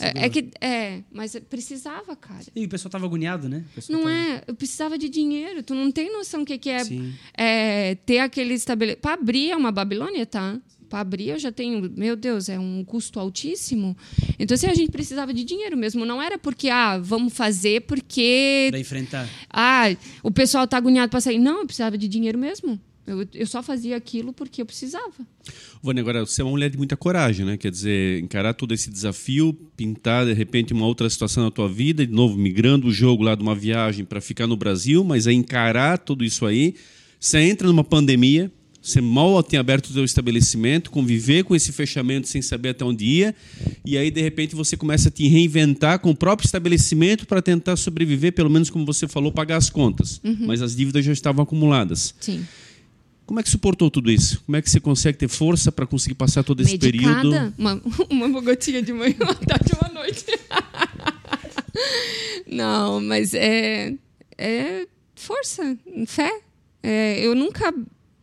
é, 0.00 0.26
é, 0.26 0.28
que. 0.28 0.50
É, 0.60 1.02
mas 1.12 1.36
precisava, 1.48 2.16
cara. 2.16 2.44
E 2.54 2.64
o 2.64 2.68
pessoal 2.68 2.90
tava 2.90 3.06
agoniado, 3.06 3.48
né? 3.48 3.64
Não 3.88 4.00
tava... 4.00 4.12
é, 4.12 4.44
eu 4.48 4.54
precisava 4.54 4.98
de 4.98 5.08
dinheiro. 5.08 5.62
Tu 5.62 5.74
não 5.74 5.90
tem 5.90 6.12
noção 6.12 6.42
o 6.42 6.44
que, 6.44 6.58
que 6.58 6.70
é, 6.70 6.82
é 7.36 7.94
ter 7.94 8.18
aquele 8.18 8.54
estabelecimento. 8.54 9.00
Para 9.00 9.14
abrir 9.14 9.50
é 9.50 9.56
uma 9.56 9.70
Babilônia, 9.70 10.26
tá? 10.26 10.58
Para 10.88 11.00
abrir 11.00 11.28
eu 11.28 11.38
já 11.38 11.52
tenho. 11.52 11.90
Meu 11.96 12.16
Deus, 12.16 12.48
é 12.48 12.58
um 12.58 12.84
custo 12.84 13.20
altíssimo. 13.20 13.96
Então, 14.38 14.54
assim, 14.54 14.66
a 14.66 14.74
gente 14.74 14.90
precisava 14.90 15.32
de 15.32 15.44
dinheiro 15.44 15.76
mesmo. 15.76 16.04
Não 16.04 16.20
era 16.20 16.38
porque, 16.38 16.68
ah, 16.70 16.98
vamos 16.98 17.32
fazer 17.32 17.82
porque. 17.82 18.68
Para 18.70 18.80
enfrentar. 18.80 19.28
Ah, 19.48 19.84
o 20.22 20.30
pessoal 20.30 20.66
tá 20.66 20.76
agoniado 20.76 21.10
para 21.10 21.20
sair. 21.20 21.38
Não, 21.38 21.60
eu 21.60 21.66
precisava 21.66 21.96
de 21.96 22.08
dinheiro 22.08 22.38
mesmo. 22.38 22.80
Eu, 23.06 23.26
eu 23.34 23.46
só 23.46 23.62
fazia 23.62 23.96
aquilo 23.96 24.32
porque 24.32 24.62
eu 24.62 24.66
precisava. 24.66 25.12
Vânia, 25.82 26.00
agora 26.00 26.24
você 26.24 26.40
é 26.40 26.44
uma 26.44 26.52
mulher 26.52 26.70
de 26.70 26.78
muita 26.78 26.96
coragem, 26.96 27.44
né? 27.44 27.56
Quer 27.56 27.70
dizer, 27.70 28.22
encarar 28.22 28.54
todo 28.54 28.72
esse 28.72 28.90
desafio, 28.90 29.52
pintar 29.76 30.24
de 30.24 30.32
repente 30.32 30.72
uma 30.72 30.86
outra 30.86 31.08
situação 31.10 31.44
na 31.44 31.50
tua 31.50 31.68
vida, 31.68 32.06
de 32.06 32.12
novo 32.12 32.36
migrando 32.38 32.86
o 32.86 32.92
jogo 32.92 33.22
lá 33.22 33.34
de 33.34 33.42
uma 33.42 33.54
viagem 33.54 34.04
para 34.04 34.20
ficar 34.20 34.46
no 34.46 34.56
Brasil, 34.56 35.04
mas 35.04 35.26
é 35.26 35.32
encarar 35.32 35.98
tudo 35.98 36.24
isso 36.24 36.46
aí. 36.46 36.74
Você 37.20 37.38
entra 37.38 37.68
numa 37.68 37.84
pandemia, 37.84 38.50
você 38.80 39.00
mal 39.00 39.42
tem 39.42 39.58
aberto 39.58 39.86
o 39.86 39.92
seu 39.92 40.04
estabelecimento, 40.04 40.90
conviver 40.90 41.42
com 41.44 41.54
esse 41.54 41.72
fechamento 41.72 42.28
sem 42.28 42.42
saber 42.42 42.70
até 42.70 42.84
onde 42.84 43.04
ia, 43.04 43.34
e 43.84 43.96
aí 43.96 44.10
de 44.10 44.20
repente 44.20 44.54
você 44.54 44.76
começa 44.76 45.08
a 45.08 45.10
te 45.10 45.26
reinventar 45.26 45.98
com 46.00 46.10
o 46.10 46.14
próprio 46.14 46.44
estabelecimento 46.46 47.26
para 47.26 47.40
tentar 47.40 47.76
sobreviver, 47.76 48.32
pelo 48.32 48.50
menos 48.50 48.68
como 48.68 48.84
você 48.84 49.08
falou, 49.08 49.32
pagar 49.32 49.56
as 49.56 49.70
contas. 49.70 50.20
Uhum. 50.22 50.46
Mas 50.46 50.60
as 50.60 50.76
dívidas 50.76 51.02
já 51.02 51.12
estavam 51.12 51.42
acumuladas. 51.42 52.14
Sim. 52.20 52.46
Como 53.26 53.40
é 53.40 53.42
que 53.42 53.50
suportou 53.50 53.90
tudo 53.90 54.10
isso? 54.10 54.42
Como 54.44 54.56
é 54.56 54.62
que 54.62 54.70
você 54.70 54.78
consegue 54.78 55.16
ter 55.16 55.28
força 55.28 55.72
para 55.72 55.86
conseguir 55.86 56.14
passar 56.14 56.44
todo 56.44 56.60
esse 56.62 56.72
Medicada, 56.72 57.20
período? 57.20 57.54
Uma, 57.56 57.80
uma 58.10 58.40
gotinha 58.40 58.82
de 58.82 58.92
manhã, 58.92 59.14
uma 59.20 59.34
tarde 59.34 59.72
uma 59.80 59.88
noite. 59.92 60.26
Não, 62.46 63.00
mas 63.00 63.34
é, 63.34 63.94
é 64.36 64.86
força, 65.14 65.76
fé. 66.06 66.30
É, 66.82 67.18
eu 67.18 67.34
nunca, 67.34 67.74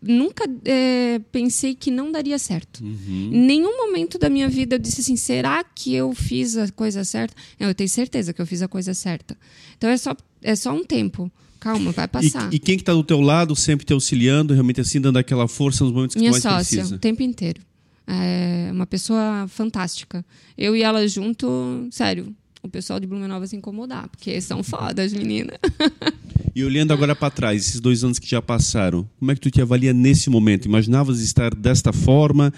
nunca 0.01 0.45
é, 0.63 1.19
pensei 1.31 1.73
que 1.73 1.89
não 1.89 2.11
daria 2.11 2.37
certo. 2.37 2.83
Uhum. 2.83 3.31
Em 3.33 3.41
nenhum 3.45 3.75
momento 3.75 4.19
da 4.19 4.29
minha 4.29 4.47
vida 4.47 4.75
eu 4.75 4.79
disse 4.79 5.01
assim: 5.01 5.15
será 5.15 5.63
que 5.63 5.93
eu 5.93 6.13
fiz 6.13 6.55
a 6.55 6.71
coisa 6.71 7.03
certa? 7.03 7.35
Eu 7.59 7.73
tenho 7.73 7.89
certeza 7.89 8.33
que 8.33 8.41
eu 8.41 8.45
fiz 8.45 8.61
a 8.61 8.67
coisa 8.67 8.93
certa. 8.93 9.35
Então 9.77 9.89
é 9.89 9.97
só, 9.97 10.15
é 10.43 10.55
só 10.55 10.71
um 10.71 10.83
tempo. 10.83 11.31
Calma, 11.61 11.91
vai 11.91 12.07
passar. 12.07 12.51
E, 12.51 12.55
e 12.55 12.59
quem 12.59 12.75
que 12.75 12.81
está 12.81 12.91
do 12.91 13.03
teu 13.03 13.21
lado, 13.21 13.55
sempre 13.55 13.85
te 13.85 13.93
auxiliando, 13.93 14.51
realmente 14.51 14.81
assim, 14.81 14.99
dando 14.99 15.17
aquela 15.17 15.47
força 15.47 15.83
nos 15.83 15.93
momentos 15.93 16.15
que 16.15 16.19
Minha 16.19 16.31
tu 16.31 16.33
mais 16.33 16.43
sócia, 16.43 16.77
precisa? 16.77 16.95
o 16.95 16.99
tempo 16.99 17.21
inteiro. 17.21 17.61
É 18.07 18.69
uma 18.73 18.87
pessoa 18.87 19.45
fantástica. 19.47 20.25
Eu 20.57 20.75
e 20.75 20.81
ela 20.81 21.07
junto, 21.07 21.87
sério, 21.91 22.35
o 22.63 22.67
pessoal 22.67 22.99
de 22.99 23.05
Blumenau 23.05 23.37
vai 23.37 23.47
se 23.47 23.55
incomodar, 23.55 24.09
porque 24.09 24.41
são 24.41 24.63
fodas, 24.63 25.13
meninas. 25.13 25.57
E 26.53 26.65
olhando 26.65 26.91
agora 26.91 27.15
para 27.15 27.31
trás, 27.31 27.65
esses 27.65 27.79
dois 27.79 28.03
anos 28.03 28.19
que 28.19 28.29
já 28.29 28.41
passaram, 28.41 29.07
como 29.17 29.31
é 29.31 29.35
que 29.35 29.39
tu 29.39 29.49
te 29.49 29.61
avalia 29.61 29.93
nesse 29.93 30.29
momento? 30.29 30.65
Imaginavas 30.65 31.21
estar 31.21 31.55
desta 31.55 31.93
forma? 31.93 32.53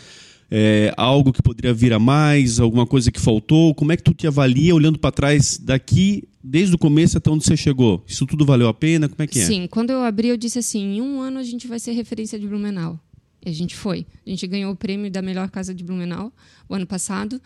É, 0.55 0.93
algo 0.95 1.33
que 1.33 1.41
poderia 1.41 1.73
vir 1.73 1.93
a 1.93 1.97
mais? 1.97 2.59
Alguma 2.59 2.85
coisa 2.85 3.11
que 3.11 3.19
faltou? 3.19 3.73
Como 3.73 3.91
é 3.91 3.97
que 3.97 4.03
tu 4.03 4.13
te 4.13 4.27
avalia 4.27 4.75
olhando 4.75 4.99
para 4.99 5.11
trás 5.11 5.57
daqui, 5.57 6.29
desde 6.43 6.75
o 6.75 6.77
começo 6.77 7.17
até 7.17 7.27
onde 7.31 7.43
você 7.43 7.57
chegou? 7.57 8.03
Isso 8.05 8.27
tudo 8.27 8.45
valeu 8.45 8.67
a 8.67 8.73
pena? 8.73 9.09
Como 9.09 9.19
é 9.23 9.25
que 9.25 9.39
é? 9.39 9.45
Sim, 9.45 9.65
quando 9.65 9.89
eu 9.89 10.03
abri, 10.03 10.27
eu 10.27 10.37
disse 10.37 10.59
assim: 10.59 10.97
em 10.97 11.01
um 11.01 11.19
ano 11.21 11.39
a 11.39 11.43
gente 11.43 11.65
vai 11.65 11.79
ser 11.79 11.93
referência 11.93 12.37
de 12.37 12.45
Blumenau. 12.45 12.99
E 13.43 13.49
a 13.49 13.51
gente 13.51 13.75
foi. 13.75 14.05
A 14.23 14.29
gente 14.29 14.45
ganhou 14.45 14.71
o 14.71 14.75
prêmio 14.75 15.09
da 15.09 15.23
melhor 15.23 15.49
casa 15.49 15.73
de 15.73 15.83
Blumenau 15.83 16.31
o 16.69 16.75
ano 16.75 16.85
passado. 16.85 17.41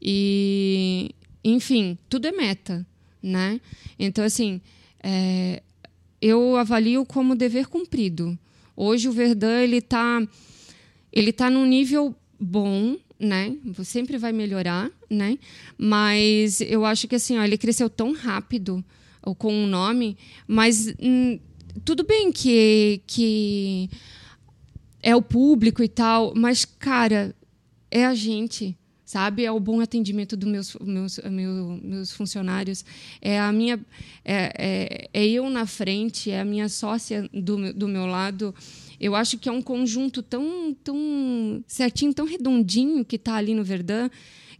E, 0.00 1.10
enfim, 1.42 1.98
tudo 2.08 2.28
é 2.28 2.30
meta, 2.32 2.86
né? 3.20 3.60
Então, 3.98 4.24
assim, 4.24 4.60
é, 5.02 5.64
eu 6.20 6.56
avalio 6.56 7.04
como 7.04 7.34
dever 7.34 7.66
cumprido. 7.66 8.38
Hoje 8.76 9.08
o 9.08 9.12
Verdun 9.12 9.48
ele 9.48 9.78
está 9.78 10.22
ele 11.12 11.32
tá 11.32 11.50
num 11.50 11.66
nível 11.66 12.14
bom, 12.42 12.96
né? 13.18 13.56
Sempre 13.84 14.18
vai 14.18 14.32
melhorar, 14.32 14.90
né? 15.08 15.38
Mas 15.78 16.60
eu 16.60 16.84
acho 16.84 17.06
que 17.06 17.14
assim, 17.14 17.38
ó, 17.38 17.44
ele 17.44 17.56
cresceu 17.56 17.88
tão 17.88 18.12
rápido 18.12 18.84
com 19.38 19.52
o 19.52 19.62
um 19.62 19.66
nome, 19.66 20.18
mas 20.48 20.92
hum, 21.00 21.38
tudo 21.84 22.04
bem 22.04 22.32
que 22.32 23.00
que 23.06 23.88
é 25.00 25.14
o 25.14 25.22
público 25.22 25.82
e 25.82 25.88
tal, 25.88 26.32
mas 26.34 26.64
cara, 26.64 27.34
é 27.90 28.04
a 28.04 28.14
gente, 28.14 28.76
sabe? 29.04 29.44
É 29.44 29.52
o 29.52 29.60
bom 29.60 29.80
atendimento 29.80 30.36
dos 30.36 30.50
meus, 30.50 30.76
meus, 30.80 31.18
meus, 31.18 31.82
meus 31.82 32.12
funcionários. 32.12 32.84
É 33.20 33.38
a 33.38 33.52
minha, 33.52 33.78
é, 34.24 34.52
é, 34.56 35.10
é, 35.12 35.26
eu 35.26 35.48
na 35.50 35.66
frente, 35.66 36.30
é 36.30 36.40
a 36.40 36.44
minha 36.44 36.68
sócia 36.68 37.28
do, 37.32 37.72
do 37.72 37.86
meu 37.86 38.06
lado. 38.06 38.54
Eu 39.02 39.16
acho 39.16 39.36
que 39.36 39.48
é 39.48 39.52
um 39.52 39.60
conjunto 39.60 40.22
tão, 40.22 40.72
tão 40.84 41.64
certinho, 41.66 42.14
tão 42.14 42.24
redondinho 42.24 43.04
que 43.04 43.16
está 43.16 43.34
ali 43.34 43.52
no 43.52 43.64
Verdun, 43.64 44.08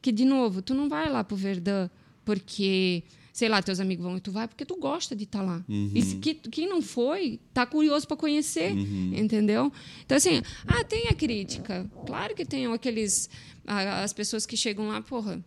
que, 0.03 0.11
de 0.11 0.25
novo, 0.25 0.61
tu 0.61 0.75
não 0.75 0.89
vai 0.89 1.09
lá 1.09 1.23
para 1.23 1.35
o 1.35 1.39
Verdun 1.39 1.89
porque 2.25 3.05
sei 3.33 3.49
lá, 3.49 3.63
teus 3.63 3.81
amigos 3.81 4.05
vão 4.05 4.17
e 4.17 4.21
tu 4.21 4.31
vai 4.31 4.47
porque 4.47 4.65
tu 4.65 4.77
gosta 4.77 5.17
de 5.17 5.25
estar 5.25 5.39
tá 5.39 5.45
lá. 5.45 5.65
Uhum. 5.69 5.91
E 5.95 6.03
se, 6.03 6.17
que, 6.17 6.35
quem 6.35 6.69
não 6.69 6.83
foi, 6.83 7.41
tá 7.55 7.65
curioso 7.65 8.07
para 8.07 8.17
conhecer, 8.17 8.73
uhum. 8.73 9.13
entendeu? 9.17 9.73
Então, 10.05 10.17
assim, 10.17 10.43
ah, 10.67 10.85
tem 10.85 11.09
a 11.09 11.15
crítica. 11.15 11.91
Claro 12.05 12.35
que 12.35 12.45
tem 12.45 12.67
aqueles. 12.67 13.31
As 13.65 14.13
pessoas 14.13 14.45
que 14.45 14.57
chegam 14.57 14.89
lá, 14.89 15.01
porra, 15.01 15.43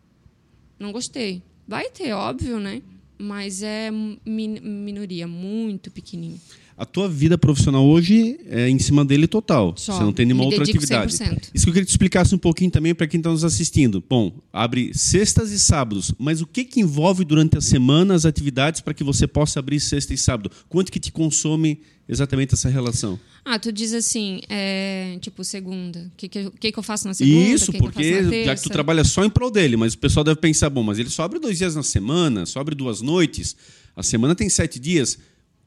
não 0.80 0.92
gostei. 0.92 1.44
Vai 1.68 1.90
ter, 1.90 2.14
óbvio, 2.14 2.60
né? 2.60 2.82
Mas 3.18 3.62
é 3.62 3.92
min 3.92 4.60
minoria, 4.62 5.28
muito 5.28 5.92
pequenininho 5.92 6.40
a 6.78 6.86
tua 6.86 7.08
vida 7.08 7.38
profissional 7.38 7.86
hoje 7.86 8.38
é 8.48 8.68
em 8.68 8.78
cima 8.78 9.06
dele 9.06 9.28
total. 9.28 9.74
Só. 9.78 9.94
Você 9.94 10.04
não 10.04 10.12
tem 10.12 10.26
nenhuma 10.26 10.44
outra 10.44 10.64
atividade. 10.64 11.14
100%. 11.14 11.50
Isso 11.54 11.64
que 11.64 11.70
eu 11.70 11.74
queria 11.74 11.86
que 11.86 11.88
tu 11.88 11.90
explicasse 11.90 12.36
um 12.36 12.38
pouquinho 12.38 12.70
também 12.70 12.94
para 12.94 13.08
quem 13.08 13.18
está 13.20 13.30
nos 13.30 13.46
assistindo. 13.46 14.04
Bom, 14.10 14.42
abre 14.52 14.92
sextas 14.94 15.52
e 15.52 15.60
sábados, 15.60 16.14
mas 16.20 16.42
o 16.42 16.46
que, 16.46 16.66
que 16.66 16.82
envolve 16.82 17.24
durante 17.24 17.58
a 17.58 17.62
semana 17.62 18.14
as 18.14 18.26
atividades 18.26 18.82
para 18.82 18.94
que 18.94 19.06
você 19.06 19.26
possa 19.26 19.60
abrir 19.60 19.80
sexta 19.80 20.14
e 20.14 20.18
sábado? 20.18 20.52
Quanto 20.68 20.92
que 20.92 21.00
te 21.00 21.14
consome 21.14 21.80
exatamente 22.10 22.54
essa 22.54 22.68
relação? 22.68 23.18
Ah, 23.46 23.58
tu 23.58 23.72
diz 23.72 23.94
assim, 23.94 24.42
é, 24.50 25.18
tipo, 25.22 25.46
segunda. 25.46 26.12
O 26.14 26.18
que, 26.18 26.28
que, 26.28 26.72
que, 26.72 26.78
eu 26.78 26.84
faço 26.84 27.08
na 27.08 27.14
segunda? 27.14 27.40
Isso, 27.40 27.72
que 27.72 27.78
porque 27.78 28.22
que 28.22 28.46
já 28.46 28.56
que 28.56 28.64
tu 28.64 28.70
trabalha 28.70 29.06
só 29.06 29.24
em 29.24 29.30
prol 29.30 29.50
dele, 29.50 29.78
mas 29.78 29.94
o 29.94 29.98
pessoal 29.98 30.26
deve 30.26 30.42
pensar, 30.42 30.70
bom, 30.70 30.84
mas 30.84 31.00
ele 31.00 31.10
só 31.10 31.24
abre 31.24 31.40
dois 31.40 31.58
dias 31.58 31.74
na 31.74 31.84
semana, 31.84 32.46
só 32.46 32.60
abre 32.60 32.76
duas 32.76 33.02
noites. 33.02 33.56
A 33.96 34.04
semana 34.04 34.36
tem 34.36 34.50
sete 34.50 34.78
dias 34.78 35.18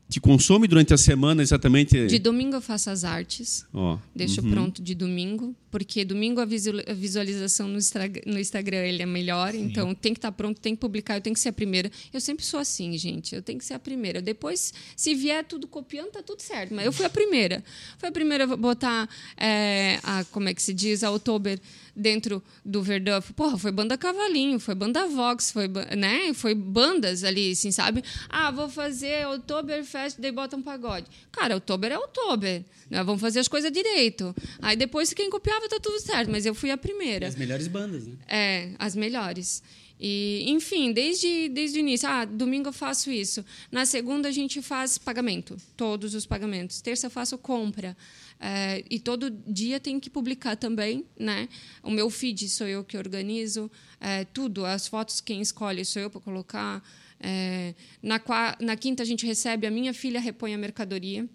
te 0.09 0.21
consome 0.21 0.67
durante 0.67 0.95
a 0.95 0.97
semana 0.97 1.43
exatamente? 1.43 2.07
De 2.07 2.19
domingo 2.19 2.57
eu 2.57 2.63
faço 2.63 2.89
as 2.89 3.05
artes. 3.05 3.67
Oh, 3.75 3.99
deixo 4.15 4.41
uhum. 4.41 4.51
pronto 4.51 4.83
de 4.83 4.95
domingo, 4.95 5.55
porque 5.71 6.03
domingo 6.05 6.41
a 6.41 6.47
visualização 6.47 7.69
no, 7.69 7.79
no 8.27 8.39
Instagram 8.41 8.79
ele 8.79 9.03
é 9.03 9.07
melhor, 9.07 9.53
Sim. 9.53 9.65
então 9.65 9.95
tem 9.95 10.15
que 10.15 10.19
estar 10.19 10.31
tá 10.31 10.33
pronto, 10.33 10.61
tem 10.61 10.75
que 10.75 10.81
publicar, 10.81 11.17
eu 11.17 11.21
tenho 11.21 11.35
que 11.35 11.41
ser 11.41 11.51
a 11.51 11.53
primeira. 11.53 11.91
Eu 12.13 12.21
sempre 12.21 12.45
sou 12.45 12.59
assim, 12.59 12.97
gente, 12.97 13.35
eu 13.35 13.43
tenho 13.43 13.59
que 13.59 13.65
ser 13.65 13.75
a 13.75 13.79
primeira. 13.79 14.23
Depois, 14.23 14.73
se 14.97 15.15
vier 15.15 15.45
tudo 15.45 15.69
copiando, 15.69 16.11
tá 16.11 16.23
tudo 16.23 16.41
certo, 16.41 16.75
mas 16.75 16.87
eu 16.87 16.93
fui 16.93 17.05
a 17.05 17.11
primeira. 17.11 17.63
Fui 17.99 18.09
a 18.09 18.13
primeira 18.13 18.45
a 18.45 18.57
botar, 18.57 19.09
é, 19.37 19.99
a, 20.03 20.25
como 20.25 20.49
é 20.49 20.55
que 20.55 20.63
se 20.63 20.73
diz, 20.73 21.05
a 21.05 21.11
Oktober 21.11 21.61
dentro 21.99 22.43
do 22.65 22.83
Verdun. 22.83 23.21
Porra, 23.35 23.59
foi 23.59 23.73
banda 23.73 23.99
Cavalinho, 23.99 24.61
foi 24.61 24.75
banda 24.75 25.07
Vox, 25.07 25.51
foi, 25.51 25.69
né? 25.97 26.33
foi 26.33 26.55
bandas 26.55 27.25
ali, 27.25 27.51
assim, 27.51 27.71
sabe? 27.71 28.03
Ah, 28.29 28.51
vou 28.51 28.69
fazer 28.69 29.27
Oktoberfest, 29.27 30.21
daí 30.21 30.33
bota 30.33 30.57
um 30.57 30.63
pagode. 30.63 31.07
Cara, 31.33 31.57
Oktober 31.57 31.93
é 31.93 31.99
Oktober. 31.99 32.65
Né? 32.89 33.03
Vamos 33.03 33.21
fazer 33.21 33.41
as 33.41 33.49
coisas 33.49 33.71
direito. 33.71 34.35
Aí 34.63 34.77
depois, 34.77 35.13
quem 35.13 35.29
copiava, 35.29 35.69
tá 35.69 35.79
tudo 35.81 35.99
certo, 36.01 36.31
mas 36.31 36.47
eu 36.47 36.55
fui 36.55 36.71
a 36.71 36.77
primeira. 36.77 37.27
E 37.27 37.29
as 37.29 37.37
melhores 37.37 37.69
bandas, 37.69 38.07
né? 38.07 38.15
É, 38.29 38.71
as 38.79 38.95
melhores. 38.95 39.63
E, 40.01 40.45
enfim, 40.47 40.93
desde, 40.93 41.49
desde 41.49 41.79
o 41.79 41.81
início. 41.81 42.09
Ah, 42.09 42.25
domingo 42.25 42.69
eu 42.69 42.73
faço 42.73 43.11
isso. 43.11 43.45
Na 43.71 43.85
segunda 43.85 44.29
a 44.29 44.33
gente 44.33 44.63
faz 44.63 44.97
pagamento, 44.97 45.57
todos 45.77 46.15
os 46.15 46.25
pagamentos. 46.25 46.81
Terça 46.81 47.07
eu 47.07 47.11
faço 47.11 47.37
compra. 47.37 47.97
É, 48.41 48.85
e 48.89 49.01
todo 49.01 49.31
dia 49.31 49.81
tem 49.81 49.99
que 49.99 50.09
publicar 50.09 50.57
também, 50.57 51.05
né? 51.19 51.49
O 51.83 51.91
meu 51.91 52.09
feed 52.09 52.49
sou 52.49 52.69
eu 52.69 52.85
que 52.85 52.97
organizo, 52.97 53.71
é, 54.01 54.25
tudo, 54.25 54.65
as 54.65 54.87
fotos 54.87 55.21
quem 55.21 55.41
escolhe 55.41 55.85
sou 55.85 56.03
eu 56.03 56.11
para 56.11 56.21
colocar. 56.21 56.83
É, 57.21 57.75
na, 58.01 58.21
na 58.61 58.77
quinta 58.77 59.03
a 59.03 59.07
gente 59.07 59.27
recebe, 59.27 59.67
a 59.67 59.71
minha 59.71 59.93
filha 59.93 60.21
repõe 60.21 60.55
a 60.55 60.59
mercadoria. 60.59 61.29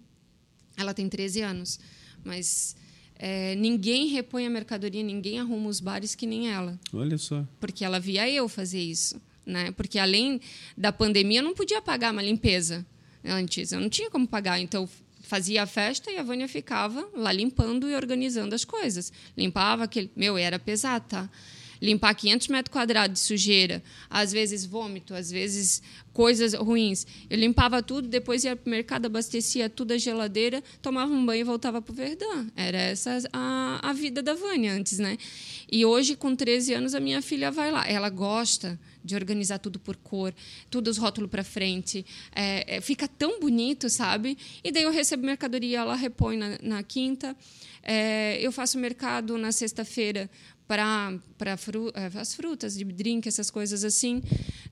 Ela 0.76 0.94
tem 0.94 1.08
13 1.08 1.42
anos, 1.42 1.78
mas 2.24 2.74
é, 3.16 3.54
ninguém 3.54 4.08
repõe 4.08 4.46
a 4.46 4.50
mercadoria, 4.50 5.02
ninguém 5.02 5.38
arruma 5.38 5.68
os 5.68 5.80
bares 5.80 6.14
que 6.14 6.26
nem 6.26 6.50
ela. 6.50 6.78
Olha 6.92 7.18
só. 7.18 7.46
Porque 7.60 7.84
ela 7.84 8.00
via 8.00 8.28
eu 8.28 8.48
fazer 8.48 8.80
isso. 8.80 9.20
Né? 9.46 9.70
Porque 9.72 9.98
além 9.98 10.40
da 10.76 10.90
pandemia, 10.90 11.40
eu 11.40 11.44
não 11.44 11.54
podia 11.54 11.82
pagar 11.82 12.12
uma 12.12 12.22
limpeza 12.22 12.84
antes. 13.22 13.72
Eu 13.72 13.80
não 13.80 13.88
tinha 13.88 14.10
como 14.10 14.26
pagar. 14.26 14.58
Então, 14.58 14.88
fazia 15.24 15.62
a 15.62 15.66
festa 15.66 16.10
e 16.10 16.18
a 16.18 16.22
Vânia 16.22 16.46
ficava 16.46 17.08
lá 17.14 17.32
limpando 17.32 17.88
e 17.88 17.94
organizando 17.94 18.54
as 18.54 18.64
coisas. 18.64 19.12
Limpava 19.36 19.84
aquele. 19.84 20.10
Meu, 20.14 20.36
era 20.36 20.58
pesado, 20.58 21.06
tá? 21.08 21.30
Limpar 21.82 22.14
500 22.14 22.48
metros 22.48 22.72
quadrados 22.72 23.20
de 23.20 23.26
sujeira, 23.26 23.82
às 24.08 24.32
vezes 24.32 24.64
vômito, 24.64 25.12
às 25.12 25.30
vezes 25.30 25.82
coisas 26.12 26.54
ruins. 26.54 27.06
Eu 27.28 27.36
limpava 27.36 27.82
tudo, 27.82 28.08
depois 28.08 28.44
ia 28.44 28.56
para 28.56 28.66
o 28.66 28.70
mercado, 28.70 29.06
abastecia 29.06 29.68
tudo 29.68 29.92
a 29.92 29.98
geladeira, 29.98 30.62
tomava 30.80 31.12
um 31.12 31.26
banho 31.26 31.40
e 31.40 31.44
voltava 31.44 31.82
para 31.82 31.92
o 31.92 31.94
Verdun. 31.94 32.46
Era 32.56 32.78
essa 32.78 33.18
a, 33.32 33.80
a 33.82 33.92
vida 33.92 34.22
da 34.22 34.34
Vânia 34.34 34.72
antes, 34.72 34.98
né? 34.98 35.18
E 35.70 35.84
hoje, 35.84 36.16
com 36.16 36.34
13 36.34 36.74
anos, 36.74 36.94
a 36.94 37.00
minha 37.00 37.20
filha 37.20 37.50
vai 37.50 37.70
lá. 37.70 37.86
Ela 37.86 38.08
gosta 38.08 38.78
de 39.04 39.14
organizar 39.14 39.58
tudo 39.58 39.78
por 39.78 39.96
cor, 39.96 40.34
tudo 40.70 40.88
os 40.88 40.96
rótulos 40.96 41.30
para 41.30 41.44
frente. 41.44 42.04
É, 42.34 42.76
é, 42.76 42.80
fica 42.80 43.06
tão 43.06 43.38
bonito, 43.38 43.90
sabe? 43.90 44.38
E 44.62 44.72
daí 44.72 44.84
eu 44.84 44.90
recebo 44.90 45.26
mercadoria, 45.26 45.80
ela 45.80 45.94
repõe 45.94 46.36
na, 46.36 46.58
na 46.62 46.82
quinta. 46.82 47.36
É, 47.82 48.38
eu 48.40 48.50
faço 48.50 48.78
mercado 48.78 49.36
na 49.36 49.52
sexta-feira 49.52 50.30
para 50.66 51.56
fru, 51.58 51.92
é, 51.94 52.18
as 52.18 52.34
frutas, 52.34 52.74
de 52.74 52.84
drink, 52.84 53.28
essas 53.28 53.50
coisas 53.50 53.84
assim. 53.84 54.22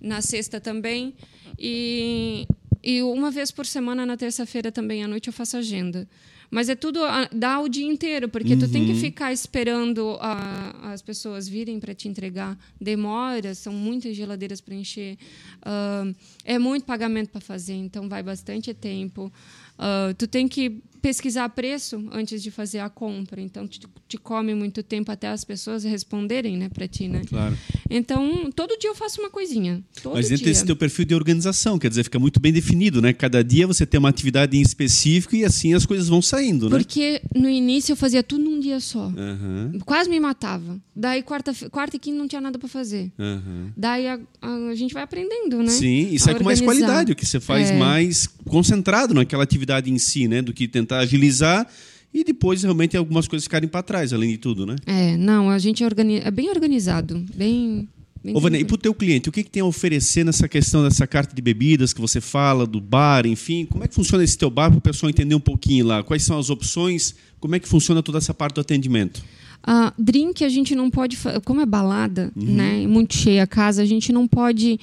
Na 0.01 0.23
sexta 0.23 0.59
também. 0.61 1.15
E, 1.59 2.47
e 2.83 3.03
uma 3.03 3.31
vez 3.31 3.51
por 3.51 3.67
semana, 3.67 4.07
na 4.07 4.17
terça-feira 4.17 4.73
também 4.73 5.05
à 5.05 5.09
noite, 5.09 5.29
eu 5.29 5.33
faço 5.33 5.57
agenda. 5.59 6.09
Mas 6.53 6.69
é 6.69 6.75
tudo 6.75 7.01
dá 7.33 7.61
o 7.61 7.67
dia 7.67 7.87
inteiro, 7.87 8.29
porque 8.29 8.53
uhum. 8.53 8.59
tu 8.59 8.69
tem 8.69 8.85
que 8.85 8.93
uhum. 8.93 9.01
ficar 9.01 9.33
esperando 9.33 10.19
a, 10.21 10.93
as 10.93 11.01
pessoas 11.01 11.49
virem 11.49 11.81
para 11.81 11.95
te 11.95 12.09
entregar. 12.09 12.59
Demora, 12.79 13.55
são 13.55 13.73
muitas 13.73 14.15
geladeiras 14.15 14.61
para 14.61 14.75
encher. 14.75 15.17
Uh, 15.63 16.15
é 16.45 16.59
muito 16.59 16.85
pagamento 16.85 17.31
para 17.31 17.41
fazer, 17.41 17.73
então 17.73 18.07
vai 18.07 18.23
bastante 18.23 18.75
tempo. 18.75 19.33
Uh, 19.79 20.13
tu 20.13 20.27
tem 20.27 20.47
que 20.47 20.83
pesquisar 21.03 21.49
preço 21.49 22.03
antes 22.13 22.41
de 22.41 22.51
fazer 22.51 22.79
a 22.79 22.89
compra. 22.89 23.41
Então, 23.41 23.67
te, 23.67 23.81
te 24.09 24.17
come 24.17 24.55
muito 24.55 24.83
tempo 24.83 25.11
até 25.11 25.29
as 25.29 25.45
pessoas 25.45 25.83
responderem 25.83 26.57
né, 26.57 26.69
para 26.69 26.87
ti. 26.87 27.09
Né? 27.09 27.23
Claro. 27.29 27.59
Então, 27.91 28.49
todo 28.55 28.79
dia 28.79 28.89
eu 28.89 28.95
faço 28.95 29.21
uma 29.21 29.29
coisinha. 29.29 29.83
Mas 30.05 30.29
dentro 30.29 30.45
dia. 30.45 30.53
desse 30.53 30.65
teu 30.65 30.77
perfil 30.77 31.05
de 31.05 31.15
organização, 31.15 31.79
quer 31.79 31.89
dizer, 31.89 32.05
fica 32.05 32.19
muito 32.19 32.39
bem 32.39 32.53
definido, 32.53 33.03
né? 33.03 33.13
Cada 33.13 33.43
dia 33.43 33.67
você 33.67 33.85
tem 33.85 33.99
uma 33.99 34.09
atividade 34.09 34.57
em 34.57 34.63
específico 34.63 35.35
e 35.35 35.45
assim 35.45 35.75
as 35.75 35.85
coisas 35.85 36.09
vão 36.09 36.23
saindo, 36.23 36.71
né? 36.71 36.79
Porque 36.79 37.21
no 37.35 37.49
início 37.49 37.93
eu 37.93 37.97
fazia 37.97 38.23
tudo 38.23 38.45
num 38.45 38.61
dia 38.61 38.79
só. 38.79 39.07
Uhum. 39.09 39.81
Quase 39.85 40.09
me 40.09 40.21
matava. 40.21 40.81
Daí 40.95 41.23
quarta, 41.23 41.53
quarta 41.71 41.97
e 41.97 41.99
quinta 41.99 42.17
não 42.17 42.29
tinha 42.29 42.41
nada 42.41 42.59
para 42.59 42.69
fazer. 42.69 43.11
Uhum. 43.19 43.71
Daí 43.77 44.07
a, 44.07 44.21
a, 44.41 44.55
a, 44.71 44.75
gente 44.75 44.95
vai 44.95 45.03
aprendendo, 45.03 45.59
né? 45.59 45.71
Sim, 45.71 46.11
e 46.13 46.19
sai 46.19 46.35
com 46.35 46.45
mais 46.45 46.61
qualidade, 46.61 47.13
o 47.13 47.17
que 47.17 47.27
você 47.27 47.41
faz 47.41 47.71
é. 47.71 47.79
mais 47.79 48.29
concentrado 48.47 49.15
naquela 49.15 49.43
atividade 49.43 49.91
em 49.91 49.99
si, 49.99 50.29
né? 50.29 50.41
Do 50.43 50.53
que 50.53 50.69
tentar 50.69 50.92
agilizar 50.99 51.67
e 52.13 52.25
depois 52.25 52.63
realmente 52.63 52.97
algumas 52.97 53.27
coisas 53.27 53.45
ficarem 53.45 53.69
para 53.69 53.83
trás, 53.83 54.13
além 54.13 54.31
de 54.31 54.39
tudo, 54.39 54.67
né? 54.67 54.77
É, 54.87 55.17
não, 55.17 55.49
a 55.51 55.59
gente 55.59 55.83
é, 55.83 55.87
organi 55.87 56.19
é 56.19 56.31
bem 56.31 56.51
organizado, 56.51 57.25
bem 57.35 57.89
bem 58.23 58.37
Ô, 58.37 58.41
Vânia, 58.41 58.59
e 58.59 58.65
para 58.65 58.75
o 58.75 58.79
teu 58.79 58.95
cliente, 58.95 59.29
o 59.29 59.33
que, 59.33 59.43
que 59.43 59.51
tem 59.51 59.63
a 59.63 59.65
oferecer 59.65 60.25
nessa 60.25 60.47
questão 60.47 60.85
dessa 60.85 61.07
carta 61.07 61.35
de 61.35 61.43
bebidas 61.43 61.93
que 61.93 62.01
você 62.01 62.21
fala, 62.21 62.67
do 62.67 62.81
bar, 62.81 63.27
enfim? 63.27 63.67
Como 63.67 63.83
é 63.83 63.89
que 63.89 63.95
funciona 63.95 64.23
esse 64.23 64.37
teu 64.39 64.51
bar 64.51 64.71
para 64.71 64.79
o 64.79 64.83
pessoal 64.83 65.11
entender 65.11 65.35
um 65.35 65.41
pouquinho 65.41 65.87
lá? 65.87 66.03
Quais 66.05 66.23
são 66.23 66.39
as 66.39 66.51
opções? 66.51 67.15
Como 67.41 67.55
é 67.57 67.59
que 67.59 67.67
funciona 67.67 68.03
toda 68.03 68.19
essa 68.19 68.33
parte 68.33 68.55
do 68.57 68.61
atendimento? 68.61 69.23
Ah, 69.65 69.93
drink 69.99 70.45
a 70.45 70.49
gente 70.49 70.75
não 70.75 70.91
pode, 70.91 71.17
como 71.45 71.61
é 71.61 71.67
balada, 71.67 72.33
Uhum. 72.37 72.45
né, 72.45 72.87
muito 72.87 73.15
cheia 73.17 73.45
a 73.45 73.47
casa, 73.47 73.81
a 73.83 73.87
gente 73.87 74.13
não 74.13 74.27
pode 74.27 74.79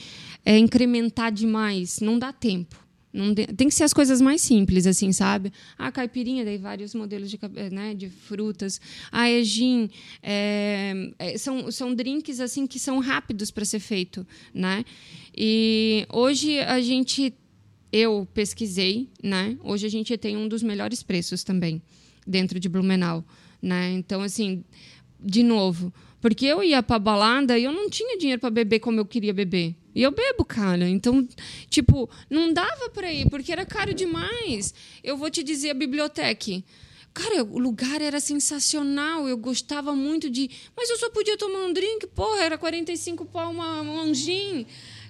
é, 0.46 0.58
incrementar 0.58 1.32
demais, 1.32 2.00
não 2.02 2.18
dá 2.18 2.32
tempo. 2.32 2.76
Não 3.12 3.34
de- 3.34 3.48
tem 3.48 3.68
que 3.68 3.74
ser 3.74 3.84
as 3.84 3.94
coisas 3.94 4.22
mais 4.22 4.40
simples, 4.42 4.86
assim, 4.86 5.12
sabe? 5.12 5.52
A 5.78 5.92
caipirinha, 5.92 6.46
daí 6.46 6.58
vários 6.60 6.94
modelos 6.94 7.30
de, 7.32 7.40
eh, 7.56 7.70
né, 7.72 7.94
de 7.96 8.08
frutas. 8.08 8.80
A 9.12 9.28
é 9.28 9.44
gin, 9.44 9.90
é, 10.22 11.12
é, 11.18 11.38
são, 11.38 11.72
são 11.72 11.94
drinks 11.96 12.40
assim 12.40 12.68
que 12.68 12.78
são 12.78 13.00
rápidos 13.00 13.50
para 13.50 13.66
ser 13.66 13.80
feito, 13.80 14.26
né? 14.54 14.86
E 15.36 16.06
hoje 16.12 16.60
a 16.60 16.80
gente, 16.82 17.34
eu 17.92 18.28
pesquisei, 18.32 19.10
né? 19.24 19.58
Hoje 19.64 19.88
a 19.88 19.90
gente 19.90 20.16
tem 20.18 20.38
um 20.38 20.48
dos 20.48 20.62
melhores 20.62 21.02
preços 21.02 21.44
também 21.44 21.82
dentro 22.28 22.60
de 22.60 22.70
Blumenau, 22.70 23.26
né? 23.60 23.92
Então 23.94 24.22
assim, 24.22 24.64
de 25.20 25.42
novo, 25.42 25.92
porque 26.22 26.46
eu 26.46 26.64
ia 26.64 26.84
pra 26.84 27.00
balada 27.00 27.58
e 27.58 27.64
eu 27.64 27.72
não 27.72 27.90
tinha 27.90 28.18
dinheiro 28.18 28.40
para 28.40 28.50
beber 28.50 28.80
como 28.80 29.00
eu 29.00 29.06
queria 29.06 29.34
beber. 29.34 29.76
E 29.94 30.02
eu 30.02 30.12
bebo, 30.12 30.46
cara. 30.46 30.88
Então, 30.88 31.28
tipo, 31.70 32.10
não 32.30 32.54
dava 32.54 32.90
para 32.90 33.12
ir, 33.12 33.30
porque 33.30 33.52
era 33.52 33.66
caro 33.66 33.94
demais. 33.94 34.74
Eu 35.04 35.18
vou 35.18 35.30
te 35.30 35.44
dizer 35.44 35.72
a 35.72 35.74
biblioteca. 35.74 36.64
Cara, 37.14 37.44
o 37.44 37.58
lugar 37.58 38.02
era 38.02 38.20
sensacional, 38.20 39.28
eu 39.28 39.36
gostava 39.36 39.96
muito 39.96 40.30
de. 40.30 40.50
Mas 40.76 40.90
eu 40.90 40.98
só 40.98 41.10
podia 41.10 41.38
tomar 41.38 41.66
um 41.66 41.74
drink, 41.74 42.08
porra, 42.08 42.44
era 42.44 42.58
45 42.58 43.26
pau 43.26 43.52
uma, 43.52 43.82
um 43.82 44.14
gin. 44.14 44.66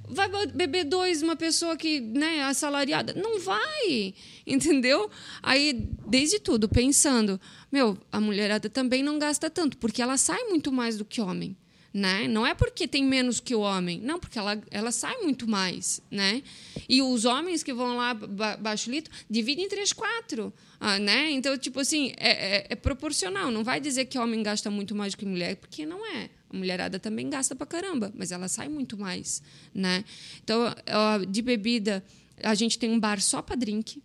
Vai 0.10 0.28
be- 0.28 0.52
beber 0.54 0.86
dois, 0.86 1.22
uma 1.22 1.36
pessoa 1.36 1.78
que, 1.78 2.00
né, 2.00 2.42
assalariada? 2.44 3.14
Não 3.14 3.40
vai, 3.40 4.14
entendeu? 4.46 5.10
Aí, 5.42 5.88
desde 6.08 6.40
tudo, 6.40 6.68
pensando, 6.68 7.40
meu, 7.72 7.98
a 8.12 8.20
mulherada 8.20 8.70
também 8.70 9.04
não 9.04 9.20
gasta 9.20 9.50
tanto, 9.50 9.78
porque 9.78 10.02
ela 10.02 10.18
sai 10.18 10.44
muito 10.46 10.72
mais 10.72 10.98
do 10.98 11.06
que 11.06 11.22
homem. 11.22 11.56
Né? 11.92 12.28
Não 12.28 12.46
é 12.46 12.54
porque 12.54 12.88
tem 12.88 13.04
menos 13.04 13.40
que 13.40 13.56
o 13.56 13.62
homem, 13.62 14.00
não, 14.00 14.20
porque 14.20 14.38
ela, 14.38 14.62
ela 14.70 14.92
sai 14.92 15.18
muito 15.24 15.50
mais, 15.50 16.00
né? 16.12 16.44
E 16.88 17.02
os 17.02 17.26
homens 17.26 17.64
que 17.64 17.74
vão 17.74 17.98
lá 17.98 18.14
ba 18.14 18.56
baixo 18.58 18.92
litro 18.92 19.12
dividem 19.28 19.66
em 19.66 19.68
três, 19.68 19.92
quatro, 19.92 20.54
ah, 20.80 21.00
né? 21.00 21.32
Então, 21.32 21.58
tipo 21.58 21.80
assim, 21.80 22.14
é, 22.18 22.58
é, 22.58 22.68
é 22.70 22.76
proporcional. 22.76 23.50
Não 23.50 23.64
vai 23.64 23.80
dizer 23.80 24.06
que 24.06 24.20
homem 24.20 24.44
gasta 24.44 24.70
muito 24.70 24.94
mais 24.94 25.14
do 25.14 25.18
que 25.18 25.26
mulher, 25.26 25.56
porque 25.56 25.84
não 25.84 26.06
é. 26.06 26.30
A 26.50 26.58
mulherada 26.58 27.00
também 27.00 27.30
gasta 27.30 27.56
pra 27.56 27.66
caramba, 27.66 28.12
mas 28.16 28.32
ela 28.32 28.48
sai 28.48 28.68
muito 28.68 28.98
mais, 28.98 29.42
né? 29.74 30.04
Então, 30.44 30.64
ó, 30.90 31.24
de 31.24 31.42
bebida, 31.42 32.04
a 32.44 32.56
gente 32.56 32.80
tem 32.80 32.90
um 32.90 33.00
bar 33.00 33.22
só 33.22 33.42
para 33.42 33.56
drink. 33.56 34.02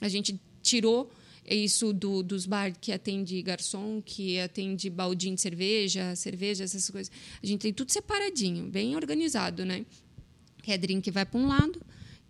A 0.00 0.08
gente 0.08 0.40
tirou 0.62 1.10
isso 1.46 1.92
do, 1.92 2.22
dos 2.22 2.46
bar 2.46 2.72
que 2.80 2.90
atende 2.90 3.40
garçom, 3.42 4.00
que 4.04 4.38
atende 4.40 4.88
baldinho 4.88 5.34
de 5.34 5.40
cerveja, 5.40 6.16
cerveja, 6.16 6.64
essas 6.64 6.88
coisas. 6.88 7.12
A 7.42 7.46
gente 7.46 7.60
tem 7.60 7.72
tudo 7.72 7.92
separadinho, 7.92 8.66
bem 8.66 8.96
organizado, 8.96 9.64
né? 9.64 9.84
Quer 10.62 10.78
drink 10.78 11.10
vai 11.10 11.26
para 11.26 11.38
um 11.38 11.46
lado, 11.46 11.80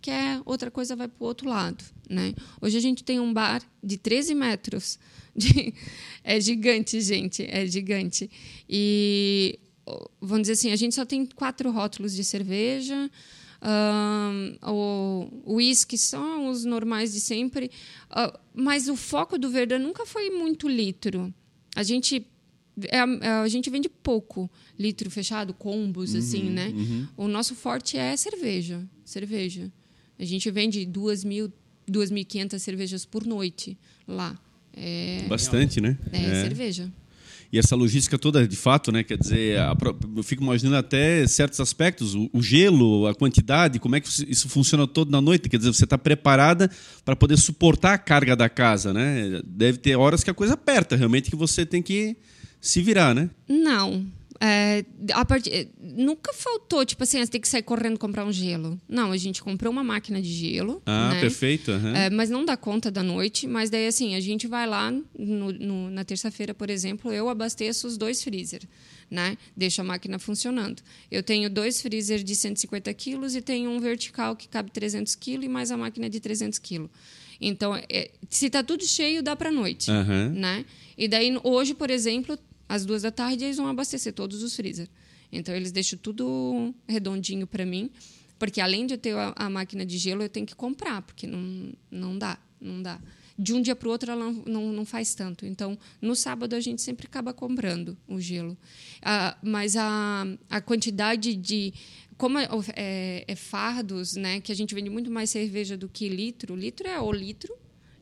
quer 0.01 0.41
outra 0.45 0.69
coisa 0.69 0.95
vai 0.95 1.07
para 1.07 1.23
o 1.23 1.27
outro 1.27 1.49
lado, 1.49 1.83
né? 2.09 2.33
Hoje 2.61 2.77
a 2.77 2.81
gente 2.81 3.03
tem 3.03 3.19
um 3.19 3.33
bar 3.33 3.61
de 3.83 3.97
13 3.97 4.35
metros. 4.35 4.99
De- 5.35 5.73
é 6.23 6.39
gigante, 6.39 7.01
gente, 7.01 7.43
é 7.43 7.65
gigante. 7.67 8.29
E 8.69 9.59
vamos 10.21 10.43
dizer 10.43 10.53
assim, 10.53 10.71
a 10.71 10.75
gente 10.77 10.95
só 10.95 11.03
tem 11.05 11.25
quatro 11.25 11.69
rótulos 11.71 12.15
de 12.15 12.23
cerveja. 12.23 13.11
o 14.63 15.53
uísque 15.55 15.97
são 15.97 16.49
os 16.49 16.65
normais 16.65 17.13
de 17.13 17.19
sempre, 17.19 17.69
ah, 18.09 18.37
mas 18.53 18.87
o 18.87 18.95
foco 18.95 19.37
do 19.37 19.49
Verdun 19.49 19.79
nunca 19.79 20.05
foi 20.05 20.29
muito 20.29 20.67
litro. 20.67 21.33
A 21.75 21.83
gente 21.83 22.25
é, 22.89 22.97
é, 22.97 23.29
a 23.29 23.47
gente 23.47 23.69
vende 23.69 23.87
pouco 23.87 24.49
litro 24.77 25.09
fechado, 25.09 25.53
combos, 25.53 26.13
assim, 26.15 26.49
né? 26.49 26.73
O 27.15 27.27
nosso 27.27 27.55
forte 27.55 27.97
é 27.97 28.15
cerveja. 28.17 28.85
Cerveja. 29.05 29.71
A 30.19 30.25
gente 30.25 30.49
vende 30.51 30.85
2 30.85 31.23
mil, 31.23 31.51
2.500 31.89 32.59
cervejas 32.59 33.05
por 33.05 33.25
noite 33.25 33.77
lá. 34.07 34.37
É, 34.73 35.25
Bastante, 35.27 35.79
né? 35.79 35.97
é 36.11 36.41
cerveja. 36.43 36.91
E 37.51 37.59
essa 37.59 37.75
logística 37.75 38.17
toda, 38.17 38.45
de 38.47 38.55
fato, 38.55 38.91
né? 38.91 39.03
Quer 39.03 39.17
dizer, 39.17 39.59
a 39.59 39.75
eu 40.17 40.23
fico 40.23 40.43
imaginando 40.43 40.75
até 40.75 41.25
certos 41.27 41.59
aspectos, 41.59 42.13
o, 42.13 42.29
o 42.33 42.41
gelo, 42.41 43.07
a 43.07 43.15
quantidade, 43.15 43.79
como 43.79 43.95
é 43.95 44.01
que 44.01 44.09
isso 44.29 44.49
funciona 44.49 44.85
todo 44.85 45.09
na 45.09 45.21
noite. 45.21 45.47
Quer 45.47 45.57
dizer, 45.57 45.73
você 45.73 45.85
está 45.85 45.97
preparada 45.97 46.69
para 47.05 47.15
poder 47.15 47.37
suportar 47.37 47.93
a 47.93 47.97
carga 47.97 48.35
da 48.35 48.49
casa, 48.49 48.91
né? 48.91 49.41
Deve 49.45 49.77
ter 49.77 49.95
horas 49.95 50.23
que 50.23 50.29
a 50.29 50.33
coisa 50.33 50.55
aperta, 50.55 50.95
realmente, 50.95 51.29
que 51.29 51.35
você 51.35 51.65
tem 51.65 51.81
que 51.81 52.17
se 52.59 52.81
virar, 52.81 53.13
né? 53.13 53.29
Não. 53.47 54.05
É, 54.39 54.83
part... 55.27 55.47
é, 55.49 55.67
Nunca 55.79 56.33
faltou, 56.33 56.85
tipo 56.85 57.03
assim, 57.03 57.19
você 57.23 57.31
tem 57.31 57.39
que 57.41 57.47
sair 57.47 57.61
correndo 57.63 57.97
comprar 57.97 58.25
um 58.25 58.31
gelo. 58.31 58.79
Não, 58.87 59.11
a 59.11 59.17
gente 59.17 59.41
comprou 59.41 59.71
uma 59.71 59.83
máquina 59.83 60.21
de 60.21 60.27
gelo. 60.31 60.81
Ah, 60.85 61.13
né? 61.13 61.21
perfeito. 61.21 61.71
aham. 61.71 61.95
É, 61.95 62.09
mas 62.09 62.29
não 62.29 62.43
dá 62.43 62.57
conta 62.57 62.91
da 62.91 63.01
noite. 63.01 63.47
Mas 63.47 63.69
daí, 63.69 63.87
assim, 63.87 64.15
a 64.15 64.19
gente 64.19 64.47
vai 64.47 64.67
lá 64.67 64.91
no- 64.91 65.51
no- 65.53 65.89
na 65.89 66.03
terça-feira, 66.03 66.53
por 66.53 66.69
exemplo, 66.69 67.11
eu 67.13 67.29
abasteço 67.29 67.87
os 67.87 67.97
dois 67.97 68.23
freezer, 68.23 68.61
né? 69.09 69.37
Deixo 69.55 69.81
a 69.81 69.83
máquina 69.83 70.19
funcionando. 70.19 70.81
Eu 71.09 71.23
tenho 71.23 71.49
dois 71.49 71.81
freezer 71.81 72.23
de 72.23 72.35
150 72.35 72.93
quilos 72.93 73.35
e 73.35 73.41
tenho 73.41 73.69
um 73.69 73.79
vertical 73.79 74.35
que 74.35 74.47
cabe 74.47 74.71
300 74.71 75.15
quilos 75.15 75.45
e 75.45 75.49
mais 75.49 75.71
a 75.71 75.77
máquina 75.77 76.09
de 76.09 76.19
300 76.19 76.59
quilos. 76.59 76.89
Então, 77.39 77.75
é, 77.75 78.11
se 78.29 78.49
tá 78.49 78.63
tudo 78.63 78.85
cheio, 78.85 79.21
dá 79.21 79.35
para 79.35 79.51
noite, 79.51 79.91
Aham. 79.91 80.29
né? 80.35 80.65
E 80.97 81.07
daí, 81.07 81.37
hoje, 81.43 81.73
por 81.73 81.89
exemplo, 81.89 82.37
às 82.67 82.85
duas 82.85 83.01
da 83.03 83.11
tarde, 83.11 83.43
eles 83.43 83.57
vão 83.57 83.67
abastecer 83.67 84.13
todos 84.13 84.41
os 84.43 84.55
freezer. 84.55 84.87
Então, 85.31 85.53
eles 85.55 85.71
deixam 85.71 85.97
tudo 85.99 86.73
redondinho 86.87 87.45
para 87.47 87.65
mim, 87.65 87.89
porque 88.39 88.61
além 88.61 88.85
de 88.85 88.93
eu 88.93 88.97
ter 88.97 89.15
a, 89.15 89.33
a 89.35 89.49
máquina 89.49 89.85
de 89.85 89.97
gelo, 89.97 90.21
eu 90.23 90.29
tenho 90.29 90.45
que 90.45 90.55
comprar, 90.55 91.01
porque 91.01 91.25
não, 91.27 91.73
não 91.91 92.17
dá, 92.17 92.37
não 92.61 92.81
dá. 92.81 92.99
De 93.37 93.51
um 93.53 93.61
dia 93.61 93.75
para 93.75 93.89
o 93.89 93.91
outro, 93.91 94.09
ela 94.09 94.23
não, 94.31 94.43
não, 94.45 94.71
não 94.71 94.85
faz 94.85 95.13
tanto. 95.13 95.45
Então, 95.45 95.77
no 96.01 96.15
sábado, 96.15 96.55
a 96.55 96.59
gente 96.61 96.81
sempre 96.81 97.05
acaba 97.05 97.33
comprando 97.33 97.97
o 98.07 98.17
gelo. 98.19 98.57
Ah, 99.01 99.37
mas 99.43 99.75
a, 99.75 100.25
a 100.49 100.61
quantidade 100.61 101.35
de. 101.35 101.73
Como 102.17 102.39
é, 102.39 102.47
é- 102.77 103.25
é 103.27 103.35
fardos, 103.35 104.15
né? 104.15 104.39
Que 104.39 104.53
a 104.53 104.55
gente 104.55 104.73
vende 104.73 104.89
muito 104.89 105.11
mais 105.11 105.29
cerveja 105.29 105.75
do 105.75 105.89
que 105.89 106.07
litro. 106.07 106.55
Litro 106.55 106.87
é 106.87 106.97
o 107.01 107.11
litro 107.11 107.53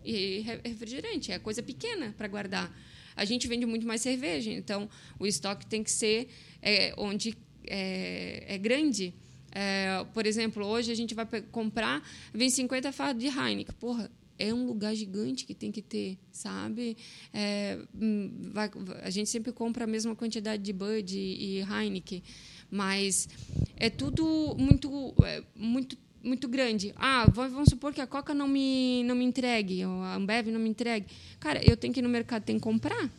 e 0.05 0.41
re- 0.41 0.61
refrigerante. 0.63 1.31
É 1.31 1.39
coisa 1.39 1.63
pequena 1.63 2.13
para 2.15 2.27
guardar. 2.27 2.71
A 3.15 3.25
gente 3.25 3.47
vende 3.47 3.65
muito 3.65 3.85
mais 3.87 4.01
cerveja, 4.01 4.51
então 4.51 4.89
o 5.19 5.25
estoque 5.25 5.65
tem 5.65 5.83
que 5.83 5.91
ser 5.91 6.27
é, 6.61 6.93
onde 6.97 7.35
é, 7.65 8.45
é 8.47 8.57
grande. 8.57 9.13
É, 9.51 10.03
por 10.13 10.25
exemplo, 10.25 10.65
hoje 10.65 10.91
a 10.91 10.95
gente 10.95 11.13
vai 11.13 11.25
comprar, 11.51 12.01
vem 12.33 12.49
50 12.49 12.91
fardos 12.91 13.23
de 13.23 13.29
Heineken. 13.29 13.75
Porra, 13.79 14.09
é 14.39 14.51
um 14.51 14.65
lugar 14.65 14.95
gigante 14.95 15.45
que 15.45 15.53
tem 15.53 15.71
que 15.71 15.81
ter, 15.81 16.17
sabe? 16.31 16.97
É, 17.31 17.77
hum, 17.93 18.49
vai- 18.51 18.71
a 19.03 19.09
gente 19.11 19.29
sempre 19.29 19.51
compra 19.51 19.83
a 19.83 19.87
mesma 19.87 20.15
quantidade 20.15 20.63
de 20.63 20.73
Bud 20.73 21.15
e, 21.17 21.59
e 21.59 21.61
Heineken, 21.61 22.23
mas 22.71 23.29
é 23.77 23.91
tudo 23.91 24.55
muito, 24.57 25.13
é, 25.23 25.43
muito 25.55 25.95
muito 26.23 26.47
grande. 26.47 26.93
Ah, 26.95 27.29
va- 27.31 27.47
vamos 27.47 27.69
supor 27.69 27.93
que 27.93 28.01
a 28.01 28.07
Coca 28.07 28.33
não 28.33 28.47
me, 28.47 29.03
não 29.03 29.15
me 29.15 29.25
entregue, 29.25 29.85
ou 29.85 30.01
a 30.03 30.15
Ambev 30.15 30.47
não 30.47 30.59
me 30.59 30.69
entregue. 30.69 31.05
Cara, 31.39 31.61
eu 31.63 31.75
tenho 31.75 31.93
que 31.93 31.99
ir 31.99 32.03
no 32.03 32.09
mercado, 32.09 32.43
tenho 32.43 32.59
que 32.59 32.63
comprar, 32.63 33.09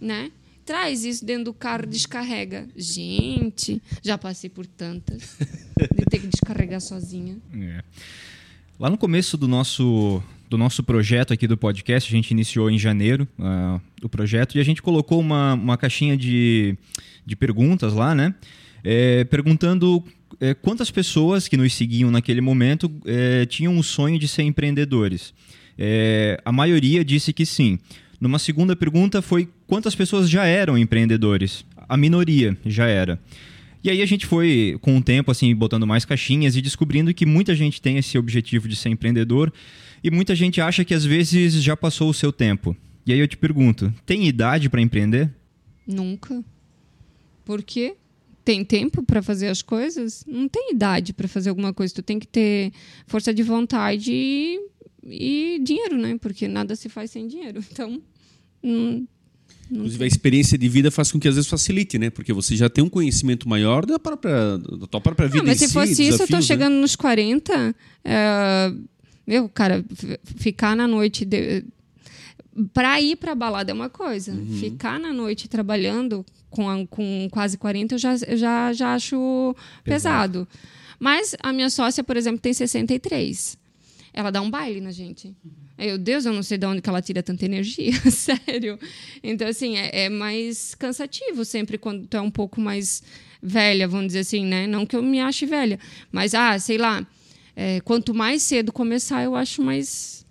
né? 0.00 0.30
Traz 0.64 1.04
isso 1.04 1.24
dentro 1.24 1.44
do 1.46 1.52
carro, 1.54 1.86
descarrega. 1.86 2.68
Gente, 2.76 3.82
já 4.02 4.16
passei 4.16 4.48
por 4.48 4.66
tantas 4.66 5.36
de 5.96 6.04
ter 6.06 6.18
que 6.20 6.26
descarregar 6.28 6.80
sozinha. 6.80 7.36
É. 7.54 7.82
Lá 8.78 8.88
no 8.88 8.96
começo 8.96 9.36
do 9.36 9.46
nosso, 9.48 10.22
do 10.48 10.56
nosso 10.56 10.82
projeto 10.82 11.32
aqui 11.32 11.46
do 11.46 11.56
podcast, 11.56 12.08
a 12.10 12.16
gente 12.16 12.30
iniciou 12.30 12.70
em 12.70 12.78
janeiro 12.78 13.26
ah, 13.38 13.80
o 14.02 14.08
projeto 14.08 14.56
e 14.56 14.60
a 14.60 14.64
gente 14.64 14.80
colocou 14.80 15.18
uma, 15.20 15.54
uma 15.54 15.76
caixinha 15.76 16.16
de, 16.16 16.76
de 17.26 17.36
perguntas 17.36 17.92
lá, 17.92 18.14
né? 18.14 18.34
É, 18.82 19.24
perguntando 19.24 20.02
é, 20.40 20.54
quantas 20.54 20.90
pessoas 20.90 21.46
que 21.46 21.56
nos 21.56 21.74
seguiam 21.74 22.10
naquele 22.10 22.40
momento 22.40 22.90
é, 23.04 23.44
tinham 23.44 23.76
o 23.78 23.82
sonho 23.82 24.18
de 24.18 24.26
ser 24.26 24.42
empreendedores. 24.42 25.34
É, 25.78 26.40
a 26.44 26.50
maioria 26.50 27.04
disse 27.04 27.32
que 27.32 27.44
sim. 27.44 27.78
Numa 28.20 28.38
segunda 28.38 28.74
pergunta 28.74 29.22
foi 29.22 29.48
quantas 29.66 29.94
pessoas 29.94 30.28
já 30.28 30.44
eram 30.44 30.76
empreendedores. 30.76 31.64
A 31.88 31.96
minoria 31.96 32.56
já 32.64 32.86
era. 32.86 33.20
E 33.82 33.88
aí 33.88 34.02
a 34.02 34.06
gente 34.06 34.26
foi, 34.26 34.78
com 34.82 34.98
o 34.98 35.02
tempo, 35.02 35.30
assim, 35.30 35.54
botando 35.54 35.86
mais 35.86 36.04
caixinhas 36.04 36.54
e 36.54 36.60
descobrindo 36.60 37.14
que 37.14 37.24
muita 37.24 37.54
gente 37.54 37.80
tem 37.80 37.96
esse 37.96 38.18
objetivo 38.18 38.68
de 38.68 38.76
ser 38.76 38.90
empreendedor 38.90 39.52
e 40.04 40.10
muita 40.10 40.34
gente 40.34 40.60
acha 40.60 40.84
que 40.84 40.92
às 40.92 41.04
vezes 41.04 41.54
já 41.62 41.76
passou 41.76 42.10
o 42.10 42.14
seu 42.14 42.30
tempo. 42.30 42.76
E 43.06 43.12
aí 43.12 43.18
eu 43.18 43.28
te 43.28 43.38
pergunto, 43.38 43.92
tem 44.04 44.26
idade 44.26 44.68
para 44.68 44.82
empreender? 44.82 45.30
Nunca. 45.86 46.44
Por 47.44 47.62
quê? 47.62 47.96
Tem 48.44 48.64
tempo 48.64 49.02
para 49.02 49.22
fazer 49.22 49.48
as 49.48 49.62
coisas, 49.62 50.24
não 50.26 50.48
tem 50.48 50.72
idade 50.72 51.12
para 51.12 51.28
fazer 51.28 51.50
alguma 51.50 51.72
coisa. 51.72 51.94
Tu 51.94 52.02
tem 52.02 52.18
que 52.18 52.26
ter 52.26 52.72
força 53.06 53.32
de 53.32 53.42
vontade 53.42 54.12
e, 54.12 54.58
e 55.04 55.60
dinheiro, 55.62 55.96
né? 55.96 56.16
Porque 56.20 56.48
nada 56.48 56.74
se 56.74 56.88
faz 56.88 57.10
sem 57.10 57.26
dinheiro. 57.26 57.62
Então, 57.72 58.02
não, 58.62 59.06
Inclusive, 59.70 60.02
a 60.02 60.06
experiência 60.06 60.58
de 60.58 60.68
vida 60.68 60.90
faz 60.90 61.12
com 61.12 61.20
que 61.20 61.28
às 61.28 61.36
vezes 61.36 61.48
facilite, 61.48 61.96
né? 61.98 62.10
Porque 62.10 62.32
você 62.32 62.56
já 62.56 62.68
tem 62.68 62.82
um 62.82 62.88
conhecimento 62.88 63.48
maior 63.48 63.86
da 63.86 63.98
própria, 63.98 64.58
da 64.58 64.86
tua 64.86 65.00
própria 65.00 65.28
vida. 65.28 65.38
Não, 65.38 65.46
mas 65.46 65.58
se 65.58 65.68
si, 65.68 65.72
fosse 65.72 66.06
isso, 66.06 66.22
eu 66.22 66.26
tô 66.26 66.36
né? 66.36 66.42
chegando 66.42 66.74
nos 66.74 66.96
40. 66.96 67.74
É, 68.04 68.72
meu, 69.24 69.48
cara, 69.48 69.84
ficar 70.36 70.74
na 70.74 70.88
noite. 70.88 71.24
De, 71.24 71.64
para 72.72 73.00
ir 73.00 73.16
para 73.16 73.34
balada 73.34 73.70
é 73.70 73.74
uma 73.74 73.88
coisa. 73.88 74.32
Uhum. 74.32 74.58
Ficar 74.58 74.98
na 74.98 75.12
noite 75.12 75.48
trabalhando 75.48 76.24
com, 76.48 76.68
a, 76.68 76.86
com 76.86 77.28
quase 77.30 77.56
40 77.56 77.94
eu 77.94 77.98
já, 77.98 78.16
já, 78.16 78.72
já 78.72 78.94
acho 78.94 79.54
pesado. 79.84 80.46
pesado. 80.46 80.48
Mas 80.98 81.34
a 81.42 81.52
minha 81.52 81.70
sócia, 81.70 82.04
por 82.04 82.16
exemplo, 82.16 82.40
tem 82.40 82.52
63. 82.52 83.58
Ela 84.12 84.30
dá 84.30 84.42
um 84.42 84.50
baile 84.50 84.80
na 84.80 84.90
gente. 84.90 85.34
Meu 85.78 85.96
Deus, 85.96 86.26
eu 86.26 86.32
não 86.32 86.42
sei 86.42 86.58
de 86.58 86.66
onde 86.66 86.82
que 86.82 86.88
ela 86.88 87.00
tira 87.00 87.22
tanta 87.22 87.44
energia, 87.44 87.92
sério. 88.10 88.78
Então, 89.22 89.48
assim, 89.48 89.78
é, 89.78 90.04
é, 90.04 90.08
mais 90.10 90.74
cansativo 90.74 91.44
sempre 91.44 91.78
quando 91.78 92.06
tu 92.06 92.16
é 92.16 92.20
um 92.20 92.30
pouco 92.30 92.60
mais 92.60 93.02
velha, 93.40 93.88
vamos 93.88 94.08
dizer 94.08 94.18
assim, 94.18 94.44
né? 94.44 94.66
Não 94.66 94.84
que 94.84 94.94
eu 94.94 95.02
me 95.02 95.20
ache 95.20 95.46
velha, 95.46 95.78
mas, 96.12 96.34
ah, 96.34 96.58
sei 96.58 96.76
lá, 96.76 97.06
é, 97.56 97.80
quanto 97.80 98.12
mais 98.12 98.42
cedo 98.42 98.72
começar, 98.72 99.22
eu 99.24 99.34
acho 99.34 99.62
mais, 99.62 100.26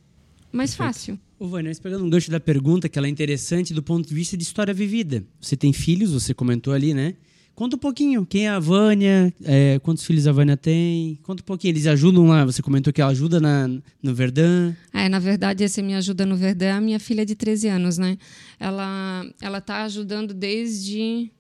mais 0.52 0.76
fácil. 0.76 1.20
Ô, 1.40 1.48
Vânia, 1.48 1.72
pegando 1.82 2.04
um 2.04 2.10
gancho 2.10 2.30
da 2.30 2.40
pergunta, 2.40 2.90
que 2.90 3.00
ela 3.00 3.08
é 3.08 3.10
interessante 3.10 3.74
do 3.74 3.82
ponto 3.82 4.10
de 4.10 4.14
vista 4.14 4.36
de 4.36 4.44
história 4.44 4.74
vivida. 4.74 5.24
Você 5.40 5.56
tem 5.56 5.72
filhos, 5.72 6.12
você 6.12 6.34
comentou 6.34 6.74
ali, 6.74 6.94
né? 6.94 7.16
Conta 7.56 7.78
um 7.78 7.80
pouquinho, 7.80 8.26
quem 8.26 8.46
é 8.46 8.50
a 8.50 8.60
Vânia, 8.60 9.34
é, 9.46 9.80
quantos 9.80 10.06
filhos 10.06 10.28
a 10.28 10.34
Vânia 10.34 10.58
tem? 10.58 11.18
Conta 11.24 11.42
um 11.42 11.46
pouquinho, 11.46 11.72
eles 11.72 11.88
ajudam 11.88 12.28
lá, 12.28 12.44
você 12.44 12.62
comentou 12.62 12.92
que 12.92 13.02
ela 13.02 13.12
ajuda 13.12 13.40
na, 13.40 13.70
no 14.04 14.14
Verdun. 14.14 14.74
É, 14.94 15.08
na 15.08 15.20
verdade, 15.20 15.64
esse 15.64 15.82
me 15.82 15.96
ajuda 15.96 16.26
no 16.26 16.36
Verdun 16.36 16.66
é 16.66 16.72
a 16.72 16.82
minha 16.82 17.00
filha 17.00 17.26
de 17.26 17.36
13 17.36 17.70
anos, 17.70 17.98
né? 17.98 18.18
Ela, 18.60 19.26
ela 19.42 19.62
tá 19.62 19.84
ajudando 19.84 20.34
desde 20.34 21.32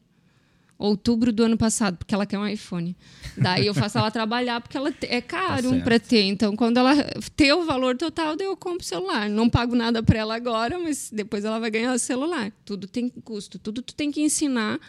outubro 0.79 1.33
do 1.33 1.43
ano 1.43 1.57
passado, 1.57 1.97
porque 1.97 2.15
ela 2.15 2.25
quer 2.25 2.39
um 2.39 2.47
iPhone. 2.47 2.95
Daí 3.37 3.67
eu 3.67 3.73
faço 3.73 3.97
ela 3.97 4.09
trabalhar, 4.09 4.61
porque 4.61 4.77
ela 4.77 4.93
é 5.01 5.19
caro 5.19 5.75
tá 5.77 5.83
para 5.83 5.99
ter. 5.99 6.23
Então, 6.23 6.55
quando 6.55 6.77
ela 6.77 6.95
ter 7.35 7.51
o 7.53 7.65
valor 7.65 7.97
total, 7.97 8.37
daí 8.37 8.47
eu 8.47 8.55
compro 8.55 8.79
o 8.79 8.85
celular. 8.85 9.29
Não 9.29 9.49
pago 9.49 9.75
nada 9.75 10.01
para 10.01 10.19
ela 10.19 10.33
agora, 10.33 10.79
mas 10.79 11.11
depois 11.11 11.43
ela 11.43 11.59
vai 11.59 11.69
ganhar 11.69 11.93
o 11.93 11.99
celular. 11.99 12.51
Tudo 12.63 12.87
tem 12.87 13.09
custo, 13.09 13.59
tudo 13.59 13.81
tu 13.81 13.93
tem 13.93 14.09
que 14.09 14.21
ensinar 14.21 14.79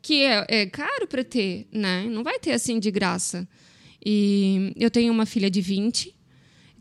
que 0.00 0.22
é, 0.22 0.46
é 0.48 0.66
caro 0.66 1.06
para 1.08 1.24
ter, 1.24 1.66
né? 1.72 2.04
Não 2.08 2.22
vai 2.22 2.38
ter 2.38 2.52
assim 2.52 2.78
de 2.78 2.90
graça. 2.90 3.48
E 4.04 4.72
eu 4.76 4.90
tenho 4.90 5.12
uma 5.12 5.26
filha 5.26 5.50
de 5.50 5.60
20, 5.60 6.14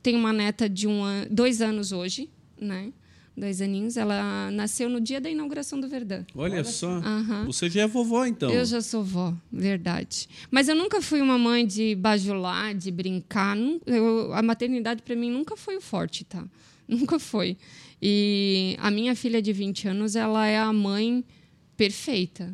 tenho 0.03 0.19
uma 0.19 0.31
neta 0.31 0.69
de 0.69 0.87
um 0.87 1.03
an 1.03 1.27
dois 1.29 1.61
anos 1.61 1.91
hoje, 1.91 2.29
né? 2.59 2.93
Dois 3.35 3.61
aninhos. 3.61 3.97
Ela 3.97 4.49
nasceu 4.51 4.89
no 4.89 4.99
dia 4.99 5.19
da 5.19 5.29
inauguração 5.29 5.79
do 5.79 5.87
Verdun. 5.87 6.23
Olha, 6.35 6.55
Olha 6.55 6.63
só. 6.63 6.99
Uhum. 6.99 7.45
Você 7.45 7.69
já 7.69 7.81
é 7.81 7.87
vovó, 7.87 8.25
então. 8.25 8.49
Eu 8.49 8.65
já 8.65 8.81
sou 8.81 9.03
vó, 9.03 9.33
verdade. 9.51 10.27
Mas 10.49 10.67
eu 10.67 10.75
nunca 10.75 11.01
fui 11.01 11.21
uma 11.21 11.37
mãe 11.37 11.65
de 11.65 11.95
bajular, 11.95 12.75
de 12.75 12.91
brincar. 12.91 13.57
Eu, 13.85 14.33
a 14.33 14.41
maternidade, 14.41 15.01
para 15.01 15.15
mim, 15.15 15.31
nunca 15.31 15.55
foi 15.55 15.77
o 15.77 15.81
forte, 15.81 16.23
tá? 16.23 16.43
Nunca 16.91 17.17
foi. 17.17 17.57
E 18.01 18.75
a 18.77 18.91
minha 18.91 19.15
filha 19.15 19.41
de 19.41 19.53
20 19.53 19.87
anos, 19.87 20.17
ela 20.17 20.45
é 20.45 20.57
a 20.57 20.73
mãe 20.73 21.23
perfeita. 21.77 22.53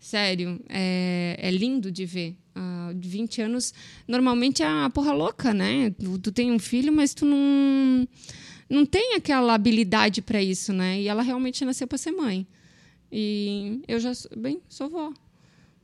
Sério, 0.00 0.58
é, 0.68 1.36
é 1.38 1.50
lindo 1.50 1.90
de 1.90 2.06
ver. 2.06 2.36
Uh, 2.56 2.94
de 2.94 3.06
20 3.06 3.42
anos, 3.42 3.74
normalmente 4.08 4.62
é 4.62 4.66
a 4.66 4.88
porra 4.88 5.12
louca, 5.12 5.52
né? 5.52 5.90
Tu, 5.90 6.18
tu 6.20 6.32
tem 6.32 6.50
um 6.50 6.58
filho, 6.58 6.90
mas 6.90 7.12
tu 7.12 7.26
não 7.26 8.08
não 8.68 8.84
tem 8.84 9.14
aquela 9.14 9.54
habilidade 9.54 10.20
para 10.22 10.42
isso, 10.42 10.72
né? 10.72 11.00
E 11.00 11.08
ela 11.08 11.22
realmente 11.22 11.64
nasceu 11.64 11.86
para 11.86 11.98
ser 11.98 12.10
mãe. 12.10 12.46
E 13.10 13.80
eu 13.86 14.00
já, 14.00 14.12
bem, 14.36 14.60
sou 14.68 14.88
vó. 14.88 15.12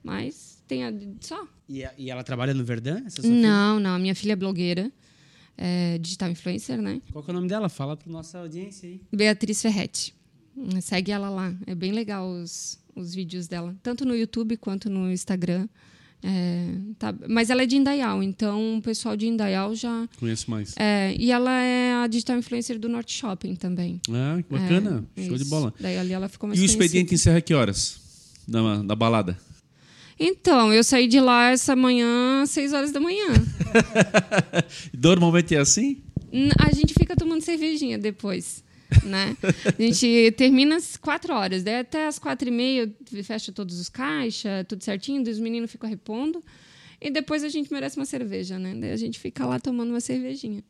Mas 0.03 0.63
tem 0.67 0.85
a, 0.85 0.93
só. 1.21 1.47
E, 1.69 1.85
a, 1.85 1.93
e 1.97 2.11
ela 2.11 2.25
trabalha 2.25 2.53
no 2.53 2.65
Verdun? 2.65 3.03
não, 3.25 3.79
não. 3.79 3.95
A 3.95 3.99
minha 3.99 4.15
filha 4.15 4.33
é 4.33 4.37
blogueira. 4.37 4.91
É 5.57 5.99
digital 5.99 6.31
influencer, 6.31 6.81
né? 6.81 7.01
Qual 7.13 7.25
é 7.27 7.31
o 7.31 7.35
nome 7.35 7.47
dela? 7.47 7.69
Fala 7.69 7.97
para 7.97 8.11
nossa 8.11 8.39
audiência 8.39 8.89
aí. 8.89 9.01
Beatriz 9.13 9.63
Ferretti. 9.63 10.15
Segue 10.81 11.13
ela 11.13 11.31
lá. 11.31 11.55
É 11.67 11.75
bem 11.75 11.93
legal 11.93 12.29
os, 12.29 12.81
os 12.97 13.15
vídeos 13.15 13.47
dela. 13.47 13.77
Tanto 13.83 14.05
no 14.05 14.17
YouTube 14.17 14.57
quanto 14.57 14.91
no 14.91 15.11
Instagram. 15.11 15.69
É, 16.25 16.69
tá, 16.99 17.13
mas 17.29 17.51
ela 17.51 17.63
é 17.63 17.67
de 17.67 17.77
Indaial, 17.77 18.23
então 18.23 18.79
o 18.79 18.83
pessoal 18.83 19.17
de 19.17 19.27
Indaial 19.27 19.75
já. 19.75 20.09
Conheço 20.21 20.49
mais. 20.51 20.75
É, 20.77 21.15
e 21.19 21.33
ela 21.33 21.51
é 21.51 21.95
a 21.95 22.07
digital 22.07 22.39
influencer 22.39 22.79
do 22.79 22.89
Norte 22.89 23.13
Shopping 23.13 23.57
também. 23.57 24.01
Ah, 24.09 24.41
que 24.41 24.53
bacana. 24.53 25.05
É, 25.17 25.25
Show 25.25 25.35
isso. 25.35 25.45
de 25.45 25.51
bola. 25.51 25.75
Daí 25.81 25.99
ali 25.99 26.13
ela 26.13 26.29
ficou 26.29 26.49
mais 26.49 26.59
E 26.59 26.63
o 26.63 26.65
expediente 26.65 27.13
encerra 27.15 27.41
que 27.41 27.53
horas? 27.53 28.01
Da, 28.47 28.83
da 28.83 28.95
balada? 28.95 29.37
Então, 30.19 30.73
eu 30.73 30.85
saí 30.85 31.09
de 31.09 31.19
lá 31.19 31.51
essa 31.51 31.75
manhã, 31.75 32.43
às 32.43 32.51
6 32.51 32.73
horas 32.73 32.93
da 32.93 33.01
manhã. 33.01 33.27
Normalmente 34.97 35.55
é 35.57 35.59
assim? 35.59 36.03
A 36.59 36.73
gente 36.73 36.95
fica 36.95 37.17
tomando 37.17 37.43
cervejinha 37.43 37.99
depois 37.99 38.63
né? 39.05 39.37
A 39.79 39.83
gente 39.83 40.33
termina 40.33 40.77
às 40.77 40.97
quatro 40.97 41.35
horas, 41.35 41.63
daí 41.63 41.81
até 41.81 42.07
às 42.07 42.19
quatro 42.19 42.49
e 42.49 42.51
meia 42.51 42.93
fecha 43.23 43.53
todos 43.53 43.79
os 43.79 43.89
caixas, 43.89 44.67
tudo 44.69 44.83
certinho, 44.83 45.23
os 45.23 45.39
meninos 45.39 45.71
ficam 45.71 45.89
repondo. 45.89 46.43
E 47.01 47.11
depois 47.11 47.43
a 47.43 47.49
gente 47.49 47.73
merece 47.73 47.97
uma 47.97 48.07
cerveja, 48.07 48.59
né? 48.59 48.75
Daí 48.79 48.93
a 48.93 48.97
gente 48.97 49.19
fica 49.19 49.45
lá 49.45 49.59
tomando 49.59 49.91
uma 49.91 50.01
cervejinha. 50.01 50.63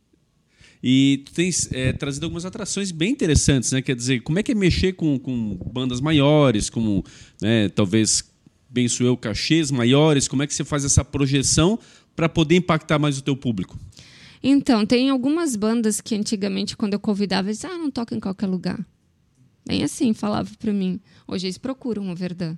E 0.82 1.22
tu 1.24 1.32
tens 1.32 1.70
é, 1.70 1.92
trazido 1.92 2.24
algumas 2.24 2.44
atrações 2.44 2.90
bem 2.90 3.12
interessantes, 3.12 3.70
né? 3.70 3.80
Quer 3.80 3.94
dizer, 3.94 4.22
como 4.22 4.38
é 4.38 4.42
que 4.42 4.50
é 4.50 4.54
mexer 4.54 4.94
com, 4.94 5.18
com 5.18 5.56
bandas 5.72 6.00
maiores, 6.00 6.68
como 6.68 7.04
né, 7.40 7.68
talvez, 7.68 8.24
penso 8.72 9.04
eu, 9.04 9.16
cachês 9.16 9.70
maiores? 9.70 10.26
Como 10.26 10.42
é 10.42 10.46
que 10.46 10.54
você 10.54 10.64
faz 10.64 10.84
essa 10.84 11.04
projeção 11.04 11.78
para 12.16 12.28
poder 12.28 12.56
impactar 12.56 12.98
mais 12.98 13.16
o 13.16 13.22
teu 13.22 13.36
público? 13.36 13.78
Então, 14.42 14.84
tem 14.84 15.08
algumas 15.08 15.54
bandas 15.54 16.00
que 16.00 16.14
antigamente, 16.14 16.76
quando 16.76 16.94
eu 16.94 17.00
convidava, 17.00 17.48
eles 17.48 17.64
ah, 17.64 17.78
não 17.78 17.90
toca 17.90 18.14
em 18.14 18.20
qualquer 18.20 18.46
lugar. 18.46 18.84
Bem 19.64 19.84
assim, 19.84 20.12
falava 20.12 20.50
para 20.58 20.72
mim. 20.72 21.00
Hoje 21.26 21.46
eles 21.46 21.58
procuram 21.58 22.10
o 22.10 22.14
Verdun. 22.14 22.56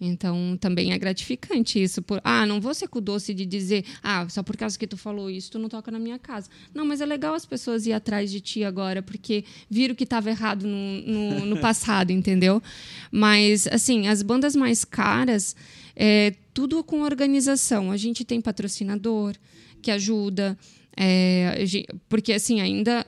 Então, 0.00 0.58
também 0.60 0.92
é 0.92 0.98
gratificante 0.98 1.82
isso. 1.82 2.02
Por, 2.02 2.20
ah, 2.22 2.44
não 2.44 2.60
vou 2.60 2.74
ser 2.74 2.86
com 2.86 2.98
o 2.98 3.02
doce 3.02 3.32
de 3.32 3.46
dizer, 3.46 3.84
ah, 4.02 4.28
só 4.28 4.42
por 4.42 4.56
causa 4.56 4.78
que 4.78 4.86
tu 4.86 4.96
falou 4.96 5.30
isso, 5.30 5.50
tu 5.50 5.58
não 5.58 5.68
toca 5.68 5.90
na 5.90 5.98
minha 5.98 6.18
casa. 6.18 6.50
Não, 6.74 6.84
mas 6.84 7.00
é 7.00 7.06
legal 7.06 7.34
as 7.34 7.46
pessoas 7.46 7.86
ir 7.86 7.92
atrás 7.92 8.30
de 8.30 8.40
ti 8.40 8.62
agora, 8.62 9.02
porque 9.02 9.44
viram 9.70 9.94
que 9.94 10.04
estava 10.04 10.28
errado 10.28 10.66
no, 10.66 11.00
no, 11.00 11.46
no, 11.46 11.56
passado, 11.60 12.10
entendeu? 12.10 12.62
Mas, 13.10 13.66
assim, 13.68 14.06
as 14.06 14.22
bandas 14.22 14.54
mais 14.54 14.84
caras, 14.84 15.56
é 15.96 16.34
tudo 16.52 16.84
com 16.84 17.00
organização. 17.00 17.90
A 17.90 17.96
gente 17.96 18.22
tem 18.22 18.40
patrocinador 18.40 19.34
que 19.80 19.90
ajuda, 19.90 20.58
é, 20.96 21.64
porque, 22.08 22.32
assim, 22.32 22.60
ainda 22.60 23.06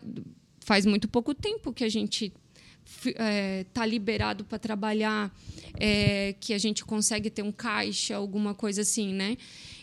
faz 0.60 0.84
muito 0.84 1.08
pouco 1.08 1.34
tempo 1.34 1.72
que 1.72 1.84
a 1.84 1.88
gente 1.88 2.32
está 2.84 3.22
é, 3.22 3.64
tá 3.72 3.86
liberado 3.86 4.44
para 4.44 4.58
trabalhar, 4.58 5.34
é, 5.78 6.34
que 6.40 6.52
a 6.54 6.58
gente 6.58 6.84
consegue 6.84 7.30
ter 7.30 7.42
um 7.42 7.52
caixa, 7.52 8.16
alguma 8.16 8.54
coisa 8.54 8.82
assim, 8.82 9.12
né? 9.12 9.36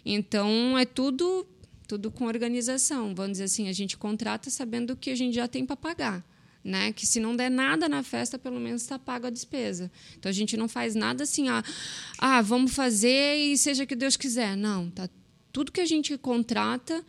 Então, 0.05 0.77
é 0.77 0.85
tudo 0.85 1.47
tudo 1.87 2.11
com 2.11 2.25
organização. 2.25 3.13
Vamos 3.15 3.33
dizer 3.33 3.45
assim, 3.45 3.67
a 3.67 3.73
gente 3.73 3.97
contrata 3.97 4.49
sabendo 4.49 4.95
que 4.95 5.09
a 5.09 5.15
gente 5.15 5.35
já 5.35 5.47
tem 5.47 5.65
para 5.65 5.75
pagar. 5.75 6.25
Né? 6.63 6.91
Que 6.91 7.05
se 7.05 7.19
não 7.19 7.35
der 7.35 7.51
nada 7.51 7.87
na 7.87 8.01
festa, 8.01 8.39
pelo 8.39 8.59
menos 8.59 8.81
está 8.81 8.97
pago 8.97 9.27
a 9.27 9.29
despesa. 9.29 9.91
Então 10.17 10.29
a 10.29 10.33
gente 10.33 10.57
não 10.57 10.67
faz 10.67 10.95
nada 10.95 11.23
assim, 11.23 11.47
ah, 11.47 11.63
ah, 12.17 12.41
vamos 12.41 12.73
fazer 12.73 13.35
e 13.35 13.55
seja 13.55 13.85
que 13.85 13.95
Deus 13.95 14.17
quiser. 14.17 14.57
Não, 14.57 14.89
tá 14.89 15.07
tudo 15.51 15.71
que 15.71 15.79
a 15.79 15.85
gente 15.85 16.17
contrata 16.17 17.05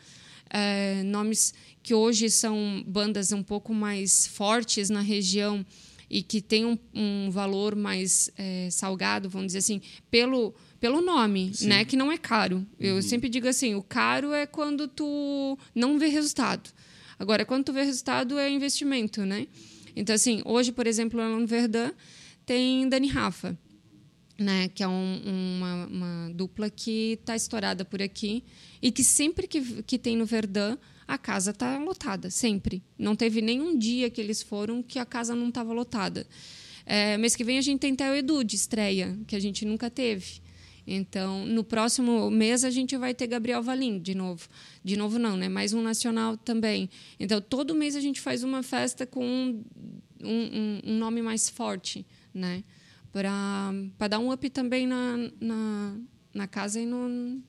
é, 0.50 1.02
nomes 1.02 1.54
que 1.82 1.94
hoje 1.94 2.30
são 2.30 2.82
bandas 2.86 3.32
um 3.32 3.42
pouco 3.42 3.72
mais 3.72 4.26
fortes 4.26 4.90
na 4.90 5.00
região 5.00 5.64
e 6.08 6.22
que 6.22 6.40
têm 6.40 6.64
um, 6.64 6.78
um 6.94 7.30
valor 7.30 7.74
mais 7.74 8.30
é, 8.36 8.68
salgado, 8.70 9.28
vamos 9.28 9.48
dizer 9.48 9.58
assim, 9.58 9.80
pelo, 10.10 10.54
pelo 10.80 11.00
nome, 11.00 11.52
Sim. 11.54 11.68
né? 11.68 11.84
Que 11.84 11.96
não 11.96 12.10
é 12.10 12.18
caro. 12.18 12.66
Eu 12.78 12.96
uhum. 12.96 13.02
sempre 13.02 13.28
digo 13.28 13.48
assim, 13.48 13.74
o 13.74 13.82
caro 13.82 14.32
é 14.32 14.46
quando 14.46 14.86
tu 14.86 15.58
não 15.74 15.98
vê 15.98 16.08
resultado. 16.08 16.70
Agora, 17.18 17.44
quando 17.44 17.64
tu 17.64 17.72
vê 17.72 17.82
resultado, 17.82 18.38
é 18.38 18.48
investimento, 18.50 19.24
né? 19.24 19.46
Então, 19.94 20.14
assim, 20.14 20.42
hoje, 20.44 20.72
por 20.72 20.86
exemplo, 20.86 21.18
lá 21.18 21.28
no 21.28 21.46
Verdun, 21.46 21.90
tem 22.44 22.88
Dani 22.88 23.08
Rafa, 23.08 23.58
né? 24.38 24.68
Que 24.68 24.82
é 24.82 24.88
um, 24.88 25.22
uma, 25.24 25.86
uma 25.86 26.30
dupla 26.34 26.70
que 26.70 27.18
está 27.20 27.34
estourada 27.36 27.84
por 27.84 28.02
aqui 28.02 28.44
e 28.80 28.90
que 28.90 29.02
sempre 29.02 29.46
que, 29.46 29.82
que 29.82 29.98
tem 29.98 30.16
no 30.16 30.26
Verdun, 30.26 30.76
a 31.06 31.16
casa 31.16 31.52
está 31.52 31.78
lotada, 31.78 32.30
sempre. 32.30 32.82
Não 32.98 33.14
teve 33.14 33.40
nenhum 33.40 33.76
dia 33.78 34.10
que 34.10 34.20
eles 34.20 34.42
foram 34.42 34.82
que 34.82 34.98
a 34.98 35.06
casa 35.06 35.34
não 35.34 35.48
estava 35.48 35.72
lotada. 35.72 36.26
É, 36.84 37.16
mês 37.16 37.34
que 37.34 37.44
vem 37.44 37.58
a 37.58 37.62
gente 37.62 37.80
tem 37.80 37.94
Theo 37.94 38.14
Edu 38.14 38.44
de 38.44 38.56
estreia, 38.56 39.18
que 39.26 39.34
a 39.34 39.40
gente 39.40 39.64
nunca 39.64 39.90
teve. 39.90 40.40
Então, 40.86 41.44
no 41.44 41.64
próximo 41.64 42.30
mês 42.30 42.64
a 42.64 42.70
gente 42.70 42.96
vai 42.96 43.12
ter 43.12 43.26
Gabriel 43.26 43.62
Valim 43.62 43.98
de 43.98 44.14
novo. 44.14 44.48
De 44.84 44.96
novo 44.96 45.18
não, 45.18 45.36
né? 45.36 45.48
Mais 45.48 45.72
um 45.72 45.82
nacional 45.82 46.36
também. 46.36 46.88
Então, 47.18 47.40
todo 47.40 47.74
mês 47.74 47.96
a 47.96 48.00
gente 48.00 48.20
faz 48.20 48.44
uma 48.44 48.62
festa 48.62 49.04
com 49.04 49.24
um, 49.24 49.64
um, 50.22 50.80
um 50.84 50.98
nome 50.98 51.22
mais 51.22 51.48
forte, 51.48 52.06
né? 52.32 52.62
Para 53.96 54.08
dar 54.08 54.18
um 54.18 54.30
up 54.30 54.50
também 54.50 54.86
na, 54.86 55.16
na, 55.40 55.96
na 56.34 56.46
casa 56.46 56.78
e 56.78 56.84
no, 56.84 57.40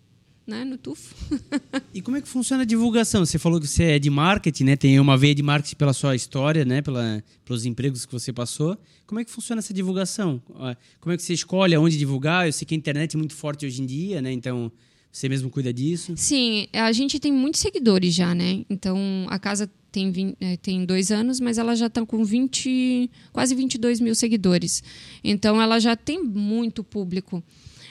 né, 0.47 0.63
no 0.63 0.77
tufo. 0.77 1.13
e 1.93 2.01
como 2.01 2.15
é 2.15 2.21
que 2.21 2.27
funciona 2.27 2.63
a 2.63 2.65
divulgação? 2.65 3.25
Você 3.25 3.37
falou 3.37 3.59
que 3.59 3.67
você 3.67 3.83
é 3.83 3.99
de 3.99 4.09
marketing, 4.09 4.63
né? 4.63 4.75
Tem 4.77 4.97
uma 4.97 5.17
veia 5.17 5.35
de 5.35 5.43
marketing 5.43 5.75
pela 5.75 5.91
sua 5.91 6.15
história, 6.15 6.63
né? 6.63 6.81
Pela, 6.81 7.21
pelos 7.43 7.65
empregos 7.65 8.05
que 8.05 8.13
você 8.13 8.31
passou. 8.31 8.77
Como 9.05 9.19
é 9.19 9.25
que 9.25 9.31
funciona 9.31 9.59
essa 9.59 9.73
divulgação? 9.73 10.41
Ah, 10.55 10.77
como 11.01 11.11
é 11.11 11.17
que 11.17 11.23
você 11.23 11.33
escolhe 11.33 11.75
aonde 11.75 11.97
divulgar? 11.97 12.47
Eu 12.47 12.53
sei 12.53 12.65
que 12.65 12.73
a 12.73 12.77
internet 12.77 13.15
é 13.15 13.17
muito 13.17 13.35
forte 13.35 13.65
hoje 13.65 13.81
em 13.81 13.85
dia, 13.85 14.21
né? 14.21 14.31
Então, 14.31 14.71
você 15.11 15.27
mesmo 15.27 15.49
cuida 15.49 15.73
disso? 15.73 16.13
Sim, 16.15 16.67
a 16.71 16.93
gente 16.93 17.19
tem 17.19 17.33
muitos 17.33 17.59
seguidores 17.59 18.13
já, 18.13 18.33
né? 18.33 18.63
Então, 18.69 18.97
a 19.29 19.37
casa 19.37 19.69
tem, 19.97 20.11
20, 20.11 20.37
é, 20.39 20.57
tem 20.57 20.85
dois 20.85 21.11
anos, 21.11 21.39
mas 21.39 21.57
ela 21.57 21.75
já 21.75 21.87
está 21.87 22.05
com 22.05 22.23
20, 22.23 23.09
quase 23.33 23.55
22 23.55 23.99
mil 23.99 24.13
seguidores. 24.13 24.83
Então, 25.23 25.59
ela 25.59 25.79
já 25.79 25.95
tem 25.95 26.23
muito 26.23 26.83
público. 26.83 27.43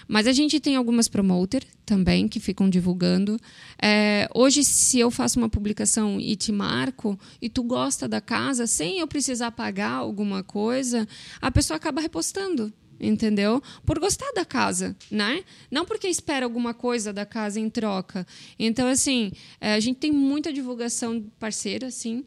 Mas 0.07 0.29
a 0.29 0.33
gente 0.33 0.61
tem 0.61 0.77
algumas 0.77 1.09
promoter 1.09 1.65
também 1.85 2.29
que 2.29 2.39
ficam 2.39 2.71
divulgando. 2.71 3.37
É, 3.83 4.29
hoje, 4.33 4.63
se 4.63 5.01
eu 5.01 5.11
faço 5.11 5.37
uma 5.37 5.49
publicação 5.49 6.21
e 6.21 6.37
te 6.37 6.53
marco 6.53 7.19
e 7.43 7.49
tu 7.49 7.65
gosta 7.65 8.07
da 8.07 8.21
casa, 8.21 8.69
sem 8.69 9.01
eu 9.01 9.09
precisar 9.09 9.51
pagar 9.51 9.91
alguma 9.91 10.45
coisa, 10.45 11.09
a 11.41 11.51
pessoa 11.51 11.77
acaba 11.77 12.01
repostando 12.01 12.73
entendeu? 13.01 13.63
Por 13.85 13.99
gostar 13.99 14.31
da 14.33 14.45
casa, 14.45 14.97
né? 15.11 15.45
Não 15.71 15.85
porque 15.85 16.09
espera 16.09 16.47
alguma 16.47 16.75
coisa 16.75 17.13
da 17.13 17.27
casa 17.27 17.61
em 17.61 17.69
troca. 17.69 18.27
Então, 18.59 18.89
assim, 18.89 19.33
é, 19.61 19.75
a 19.75 19.81
gente 19.81 19.99
tem 19.99 20.13
muita 20.13 20.53
divulgação 20.53 21.25
parceira, 21.39 21.89
assim, 21.89 22.25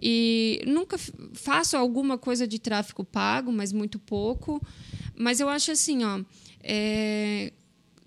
e 0.00 0.62
nunca 0.66 0.98
faço 1.32 1.76
alguma 1.76 2.18
coisa 2.18 2.46
de 2.46 2.58
tráfego 2.58 3.04
pago, 3.04 3.52
mas 3.52 3.72
muito 3.72 3.98
pouco. 3.98 4.60
Mas 5.16 5.40
eu 5.40 5.48
acho 5.48 5.70
assim, 5.70 6.04
ó, 6.04 6.20
é, 6.62 7.52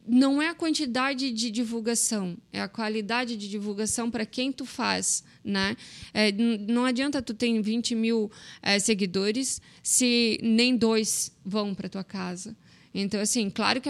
não 0.07 0.41
é 0.41 0.49
a 0.49 0.55
quantidade 0.55 1.31
de 1.31 1.49
divulgação, 1.49 2.37
é 2.51 2.61
a 2.61 2.67
qualidade 2.67 3.35
de 3.35 3.49
divulgação 3.49 4.09
para 4.09 4.25
quem 4.25 4.51
tu 4.51 4.65
faz. 4.65 5.23
Né? 5.43 5.75
É, 6.13 6.31
não 6.31 6.85
adianta 6.85 7.21
tu 7.21 7.33
ter 7.33 7.61
20 7.61 7.95
mil 7.95 8.31
é, 8.61 8.79
seguidores 8.79 9.61
se 9.81 10.39
nem 10.41 10.75
dois 10.75 11.31
vão 11.43 11.73
para 11.73 11.89
tua 11.89 12.03
casa. 12.03 12.55
Então, 12.93 13.19
assim, 13.19 13.49
claro 13.49 13.81
que 13.81 13.89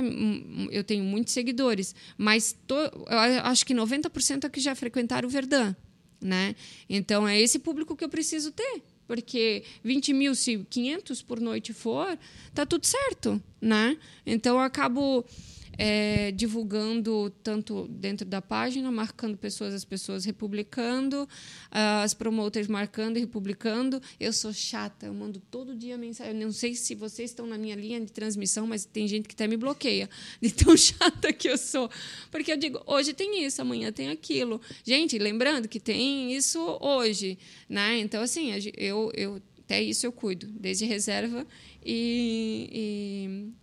eu 0.71 0.83
tenho 0.83 1.03
muitos 1.03 1.33
seguidores, 1.33 1.93
mas 2.17 2.57
tô, 2.65 2.75
eu 2.75 3.43
acho 3.43 3.65
que 3.65 3.73
90% 3.73 4.45
é 4.45 4.49
que 4.49 4.59
já 4.59 4.73
frequentaram 4.73 5.27
o 5.27 5.31
Verdun. 5.31 5.75
Né? 6.19 6.55
Então, 6.89 7.27
é 7.27 7.39
esse 7.39 7.59
público 7.59 7.95
que 7.95 8.03
eu 8.03 8.09
preciso 8.09 8.51
ter 8.51 8.81
porque 9.07 9.63
20 9.83 10.13
mil, 10.13 10.35
se 10.35 10.65
500 10.69 11.21
por 11.21 11.39
noite 11.39 11.73
for, 11.73 12.17
tá 12.53 12.65
tudo 12.65 12.85
certo, 12.85 13.41
né? 13.61 13.97
Então 14.25 14.55
eu 14.55 14.61
acabo 14.61 15.25
é, 15.77 16.31
divulgando 16.31 17.29
tanto 17.43 17.87
dentro 17.87 18.25
da 18.25 18.41
página, 18.41 18.91
marcando 18.91 19.37
pessoas, 19.37 19.73
as 19.73 19.85
pessoas 19.85 20.25
republicando, 20.25 21.27
as 21.71 22.13
promoters 22.13 22.67
marcando 22.67 23.17
e 23.17 23.21
republicando. 23.21 24.01
Eu 24.19 24.33
sou 24.33 24.53
chata, 24.53 25.05
eu 25.07 25.13
mando 25.13 25.39
todo 25.51 25.75
dia 25.75 25.97
mensagem. 25.97 26.33
Eu 26.33 26.45
não 26.45 26.51
sei 26.51 26.75
se 26.75 26.95
vocês 26.95 27.31
estão 27.31 27.45
na 27.45 27.57
minha 27.57 27.75
linha 27.75 27.99
de 27.99 28.11
transmissão, 28.11 28.65
mas 28.67 28.85
tem 28.85 29.07
gente 29.07 29.27
que 29.27 29.33
até 29.33 29.47
me 29.47 29.57
bloqueia 29.57 30.09
de 30.41 30.51
tão 30.51 30.75
chata 30.75 31.31
que 31.33 31.49
eu 31.49 31.57
sou. 31.57 31.89
Porque 32.31 32.51
eu 32.51 32.57
digo, 32.57 32.81
hoje 32.85 33.13
tem 33.13 33.43
isso, 33.45 33.61
amanhã 33.61 33.91
tem 33.91 34.09
aquilo. 34.09 34.61
Gente, 34.83 35.17
lembrando 35.17 35.67
que 35.67 35.79
tem 35.79 36.35
isso 36.35 36.59
hoje. 36.81 37.37
Né? 37.67 37.99
Então, 37.99 38.21
assim, 38.21 38.51
eu, 38.77 39.11
eu 39.13 39.41
até 39.65 39.81
isso 39.81 40.05
eu 40.05 40.11
cuido, 40.11 40.47
desde 40.47 40.85
reserva 40.85 41.45
e, 41.83 42.69
e 42.71 43.53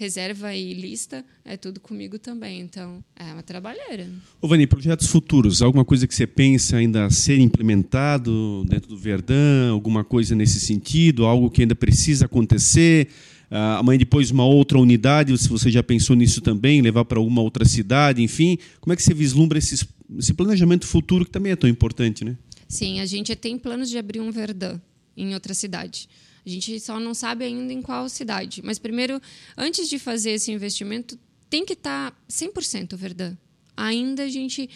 reserva 0.00 0.54
e 0.54 0.72
lista, 0.72 1.22
é 1.44 1.58
tudo 1.58 1.78
comigo 1.78 2.18
também. 2.18 2.62
Então, 2.62 3.04
é 3.14 3.34
uma 3.34 3.42
trabalheira. 3.42 4.08
Ô, 4.40 4.48
Vani, 4.48 4.66
projetos 4.66 5.08
futuros, 5.08 5.60
alguma 5.60 5.84
coisa 5.84 6.06
que 6.06 6.14
você 6.14 6.26
pensa 6.26 6.78
ainda 6.78 7.04
a 7.04 7.10
ser 7.10 7.38
implementado 7.38 8.64
dentro 8.66 8.88
do 8.88 8.96
Verdão, 8.96 9.74
alguma 9.74 10.02
coisa 10.02 10.34
nesse 10.34 10.58
sentido, 10.58 11.26
algo 11.26 11.50
que 11.50 11.60
ainda 11.60 11.74
precisa 11.74 12.24
acontecer? 12.24 13.08
Uh, 13.50 13.76
amanhã 13.78 13.98
depois 13.98 14.30
uma 14.30 14.46
outra 14.46 14.78
unidade, 14.78 15.36
se 15.36 15.48
você 15.50 15.70
já 15.70 15.82
pensou 15.82 16.16
nisso 16.16 16.40
também, 16.40 16.80
levar 16.80 17.04
para 17.04 17.18
alguma 17.18 17.42
outra 17.42 17.66
cidade, 17.66 18.22
enfim. 18.22 18.56
Como 18.80 18.94
é 18.94 18.96
que 18.96 19.02
você 19.02 19.12
vislumbra 19.12 19.58
esses, 19.58 19.86
esse 20.18 20.32
planejamento 20.32 20.86
futuro 20.86 21.26
que 21.26 21.30
também 21.30 21.52
é 21.52 21.56
tão 21.56 21.68
importante, 21.68 22.24
né? 22.24 22.38
Sim, 22.66 23.00
a 23.00 23.06
gente 23.06 23.36
tem 23.36 23.58
planos 23.58 23.90
de 23.90 23.98
abrir 23.98 24.20
um 24.20 24.30
Verdão 24.30 24.80
em 25.14 25.34
outra 25.34 25.52
cidade. 25.52 26.08
A 26.50 26.54
gente 26.54 26.80
só 26.80 26.98
não 26.98 27.14
sabe 27.14 27.44
ainda 27.44 27.72
em 27.72 27.80
qual 27.80 28.08
cidade. 28.08 28.60
Mas 28.64 28.78
primeiro, 28.78 29.20
antes 29.56 29.88
de 29.88 29.98
fazer 29.98 30.32
esse 30.32 30.50
investimento, 30.50 31.18
tem 31.48 31.64
que 31.64 31.74
estar 31.74 32.10
tá 32.10 32.16
100% 32.28 32.96
Verdun. 32.96 33.36
Ainda 33.76 34.24
a 34.24 34.28
gente 34.28 34.68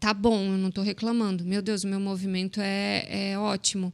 tá 0.00 0.12
bom, 0.12 0.52
eu 0.52 0.58
não 0.58 0.68
estou 0.68 0.82
reclamando. 0.82 1.44
Meu 1.44 1.62
Deus, 1.62 1.84
o 1.84 1.88
meu 1.88 2.00
movimento 2.00 2.60
é, 2.60 3.30
é 3.30 3.38
ótimo. 3.38 3.92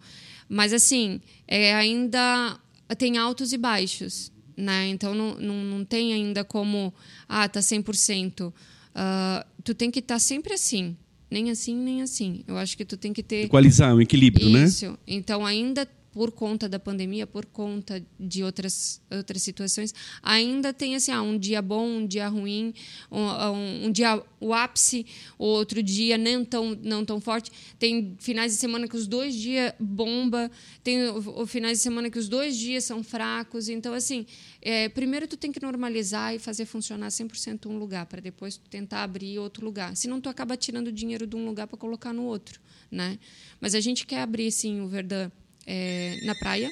Mas 0.48 0.72
assim, 0.72 1.20
é 1.46 1.74
ainda 1.74 2.58
tem 2.98 3.18
altos 3.18 3.52
e 3.52 3.58
baixos, 3.58 4.32
né? 4.56 4.88
Então 4.88 5.14
não, 5.14 5.34
não, 5.34 5.64
não 5.64 5.84
tem 5.84 6.12
ainda 6.12 6.44
como 6.44 6.94
ah, 7.28 7.48
tá 7.48 7.60
100%. 7.60 8.48
Uh, 8.48 8.52
ah, 8.94 9.46
tu 9.62 9.74
tem 9.74 9.90
que 9.90 9.98
estar 9.98 10.16
tá 10.16 10.18
sempre 10.18 10.54
assim, 10.54 10.96
nem 11.30 11.50
assim, 11.50 11.76
nem 11.76 12.02
assim. 12.02 12.44
Eu 12.46 12.56
acho 12.56 12.76
que 12.76 12.84
tu 12.84 12.96
tem 12.96 13.12
que 13.12 13.22
ter 13.22 13.44
equalizar 13.44 13.94
um 13.94 14.00
equilíbrio, 14.00 14.46
Isso. 14.46 14.56
né? 14.56 14.64
Isso. 14.64 14.98
Então 15.06 15.44
ainda 15.44 15.88
por 16.14 16.30
conta 16.30 16.68
da 16.68 16.78
pandemia, 16.78 17.26
por 17.26 17.44
conta 17.44 18.00
de 18.20 18.44
outras, 18.44 19.02
outras 19.10 19.42
situações, 19.42 19.92
ainda 20.22 20.72
tem 20.72 20.94
assim, 20.94 21.10
ah, 21.10 21.20
um 21.20 21.36
dia 21.36 21.60
bom, 21.60 21.84
um 21.84 22.06
dia 22.06 22.28
ruim, 22.28 22.72
um, 23.10 23.20
um, 23.20 23.86
um, 23.86 23.90
dia 23.90 24.22
o 24.38 24.54
ápice, 24.54 25.04
outro 25.36 25.82
dia 25.82 26.16
não 26.16 26.44
tão, 26.44 26.78
não 26.80 27.04
tão 27.04 27.20
forte. 27.20 27.50
Tem 27.80 28.16
finais 28.20 28.52
de 28.52 28.58
semana 28.58 28.86
que 28.86 28.96
os 28.96 29.08
dois 29.08 29.34
dias 29.34 29.74
bomba, 29.80 30.48
tem 30.84 31.02
o, 31.08 31.40
o 31.42 31.46
finais 31.48 31.78
de 31.78 31.82
semana 31.82 32.08
que 32.08 32.18
os 32.18 32.28
dois 32.28 32.56
dias 32.56 32.84
são 32.84 33.02
fracos. 33.02 33.68
Então, 33.68 33.92
assim, 33.92 34.24
é, 34.62 34.88
primeiro 34.88 35.26
tu 35.26 35.36
tem 35.36 35.50
que 35.50 35.60
normalizar 35.60 36.32
e 36.32 36.38
fazer 36.38 36.64
funcionar 36.64 37.08
100% 37.08 37.66
um 37.66 37.76
lugar, 37.76 38.06
para 38.06 38.20
depois 38.20 38.56
tu 38.56 38.70
tentar 38.70 39.02
abrir 39.02 39.36
outro 39.40 39.64
lugar. 39.64 39.96
Senão 39.96 40.20
tu 40.20 40.28
acaba 40.28 40.56
tirando 40.56 40.92
dinheiro 40.92 41.26
de 41.26 41.34
um 41.34 41.44
lugar 41.44 41.66
para 41.66 41.76
colocar 41.76 42.12
no 42.12 42.22
outro. 42.22 42.60
Né? 42.88 43.18
Mas 43.60 43.74
a 43.74 43.80
gente 43.80 44.06
quer 44.06 44.20
abrir, 44.20 44.52
sim, 44.52 44.80
o 44.80 44.86
Verdun 44.86 45.28
é, 45.66 46.20
na 46.24 46.34
praia 46.34 46.70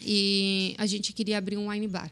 e 0.00 0.74
a 0.78 0.86
gente 0.86 1.12
queria 1.12 1.38
abrir 1.38 1.56
um 1.56 1.68
wine 1.68 1.88
bar, 1.88 2.10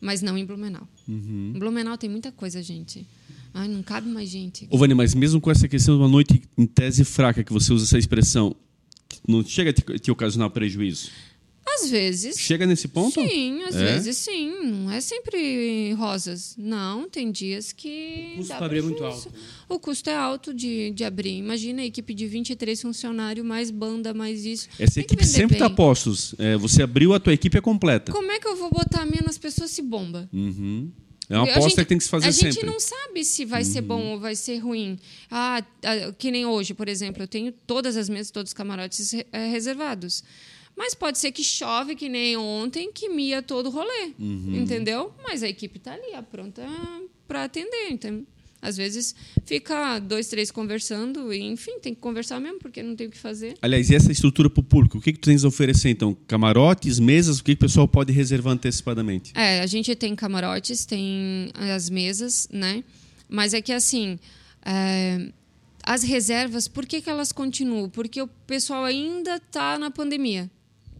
mas 0.00 0.22
não 0.22 0.36
em 0.36 0.44
Blumenau. 0.44 0.86
Uhum. 1.08 1.52
Em 1.54 1.58
Blumenau 1.58 1.96
tem 1.96 2.10
muita 2.10 2.30
coisa, 2.30 2.62
gente. 2.62 3.06
Ai, 3.54 3.68
não 3.68 3.82
cabe 3.82 4.08
mais 4.08 4.28
gente. 4.28 4.66
Ô, 4.70 4.78
Vânia, 4.78 4.96
mas 4.96 5.14
mesmo 5.14 5.40
com 5.40 5.50
essa 5.50 5.68
questão 5.68 5.96
de 5.96 6.02
uma 6.02 6.08
noite 6.08 6.42
em 6.56 6.66
tese 6.66 7.04
fraca, 7.04 7.44
que 7.44 7.52
você 7.52 7.72
usa 7.72 7.84
essa 7.84 7.98
expressão, 7.98 8.56
não 9.28 9.44
chega 9.44 9.70
a 9.70 9.72
te, 9.72 9.82
te 9.98 10.10
ocasionar 10.10 10.50
prejuízo? 10.50 11.10
Às 11.64 11.90
vezes. 11.90 12.38
Chega 12.38 12.66
nesse 12.66 12.88
ponto? 12.88 13.20
Sim, 13.20 13.62
às 13.62 13.76
é? 13.76 13.84
vezes 13.84 14.16
sim. 14.16 14.52
Não 14.64 14.90
é 14.90 15.00
sempre 15.00 15.92
rosas. 15.94 16.54
Não, 16.58 17.08
tem 17.08 17.30
dias 17.30 17.72
que. 17.72 18.32
O 18.34 18.38
custo 18.38 18.54
para 18.54 18.66
abrir 18.66 18.78
é 18.78 18.82
muito 18.82 19.04
alto. 19.04 19.30
Né? 19.30 19.38
O 19.68 19.78
custo 19.78 20.10
é 20.10 20.16
alto 20.16 20.52
de, 20.52 20.90
de 20.90 21.04
abrir. 21.04 21.36
Imagina 21.36 21.82
a 21.82 21.84
equipe 21.84 22.12
de 22.14 22.26
23 22.26 22.80
funcionários, 22.80 23.46
mais 23.46 23.70
banda, 23.70 24.12
mais 24.12 24.44
isso. 24.44 24.68
Essa 24.78 24.94
tem 24.94 25.04
equipe 25.04 25.24
sempre 25.24 25.56
está 25.56 25.70
postos. 25.70 26.34
É, 26.38 26.56
você 26.56 26.82
abriu, 26.82 27.14
a 27.14 27.20
tua 27.20 27.32
equipe 27.32 27.56
é 27.56 27.60
completa. 27.60 28.12
Como 28.12 28.30
é 28.30 28.40
que 28.40 28.46
eu 28.46 28.56
vou 28.56 28.70
botar 28.70 29.06
menos 29.06 29.38
pessoas 29.38 29.70
se 29.70 29.82
bomba? 29.82 30.28
Uhum. 30.32 30.90
É 31.28 31.36
uma 31.36 31.44
aposta 31.44 31.70
gente, 31.70 31.78
que 31.78 31.84
tem 31.86 31.98
que 31.98 32.04
se 32.04 32.10
fazer 32.10 32.28
a 32.28 32.32
sempre. 32.32 32.48
A 32.48 32.52
gente 32.52 32.66
não 32.66 32.80
sabe 32.80 33.24
se 33.24 33.44
vai 33.44 33.62
uhum. 33.62 33.68
ser 33.68 33.80
bom 33.80 34.02
ou 34.12 34.20
vai 34.20 34.34
ser 34.34 34.58
ruim. 34.58 34.98
Ah, 35.30 35.64
que 36.18 36.30
nem 36.30 36.44
hoje, 36.44 36.74
por 36.74 36.88
exemplo, 36.88 37.22
eu 37.22 37.28
tenho 37.28 37.52
todas 37.66 37.96
as 37.96 38.08
mesas, 38.08 38.30
todos 38.30 38.50
os 38.50 38.54
camarotes 38.54 39.14
é, 39.14 39.46
reservados. 39.48 40.22
Mas 40.76 40.94
pode 40.94 41.18
ser 41.18 41.32
que 41.32 41.44
chove, 41.44 41.94
que 41.94 42.08
nem 42.08 42.36
ontem, 42.36 42.90
que 42.92 43.08
mia 43.08 43.42
todo 43.42 43.66
o 43.66 43.70
rolê. 43.70 44.12
Uhum. 44.18 44.62
Entendeu? 44.62 45.12
Mas 45.22 45.42
a 45.42 45.48
equipe 45.48 45.78
está 45.78 45.92
ali, 45.92 46.10
pronta 46.30 46.66
para 47.28 47.44
atender. 47.44 47.88
Então, 47.90 48.26
às 48.60 48.76
vezes 48.76 49.14
fica 49.44 49.98
dois, 49.98 50.28
três 50.28 50.50
conversando 50.50 51.32
e, 51.32 51.42
enfim, 51.42 51.78
tem 51.80 51.94
que 51.94 52.00
conversar 52.00 52.40
mesmo, 52.40 52.58
porque 52.60 52.82
não 52.82 52.94
tem 52.94 53.08
o 53.08 53.10
que 53.10 53.18
fazer. 53.18 53.54
Aliás, 53.60 53.90
e 53.90 53.94
essa 53.94 54.12
estrutura 54.12 54.48
para 54.48 54.60
o 54.60 54.64
público? 54.64 54.98
O 54.98 55.00
que, 55.00 55.12
que 55.12 55.18
tu 55.18 55.28
tens 55.28 55.44
a 55.44 55.48
oferecer, 55.48 55.90
então? 55.90 56.16
Camarotes, 56.26 56.98
mesas? 56.98 57.38
O 57.38 57.44
que, 57.44 57.56
que 57.56 57.64
o 57.64 57.66
pessoal 57.66 57.88
pode 57.88 58.12
reservar 58.12 58.54
antecipadamente? 58.54 59.32
É, 59.34 59.60
a 59.60 59.66
gente 59.66 59.94
tem 59.96 60.14
camarotes, 60.14 60.86
tem 60.86 61.50
as 61.54 61.90
mesas, 61.90 62.48
né? 62.52 62.84
Mas 63.28 63.52
é 63.52 63.60
que, 63.60 63.72
assim, 63.72 64.18
é, 64.64 65.28
as 65.82 66.02
reservas, 66.02 66.68
por 66.68 66.86
que, 66.86 67.02
que 67.02 67.10
elas 67.10 67.32
continuam? 67.32 67.90
Porque 67.90 68.22
o 68.22 68.28
pessoal 68.46 68.84
ainda 68.84 69.36
está 69.36 69.76
na 69.76 69.90
pandemia 69.90 70.50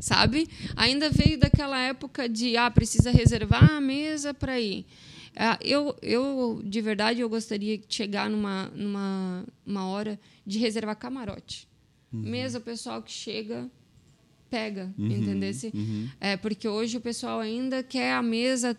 sabe? 0.02 0.48
Ainda 0.74 1.08
veio 1.10 1.38
daquela 1.38 1.78
época 1.80 2.28
de 2.28 2.56
ah, 2.56 2.68
precisa 2.68 3.12
reservar 3.12 3.70
a 3.70 3.80
mesa 3.80 4.34
para 4.34 4.60
ir. 4.60 4.84
Ah, 5.36 5.56
eu, 5.62 5.96
eu, 6.02 6.60
de 6.64 6.80
verdade, 6.80 7.20
eu 7.20 7.28
gostaria 7.28 7.78
de 7.78 7.84
chegar 7.88 8.28
numa, 8.28 8.66
numa 8.74 9.46
uma 9.64 9.86
hora 9.86 10.18
de 10.44 10.58
reservar 10.58 10.96
camarote. 10.96 11.68
Uhum. 12.12 12.20
Mesa, 12.20 12.58
o 12.58 12.60
pessoal 12.60 13.00
que 13.00 13.12
chega 13.12 13.70
pega, 14.50 14.92
uhum, 14.98 15.06
entendesse? 15.06 15.70
Uhum. 15.72 16.08
É, 16.20 16.36
porque 16.36 16.66
hoje 16.66 16.96
o 16.96 17.00
pessoal 17.00 17.38
ainda 17.38 17.80
quer 17.84 18.12
a 18.12 18.22
mesa, 18.22 18.76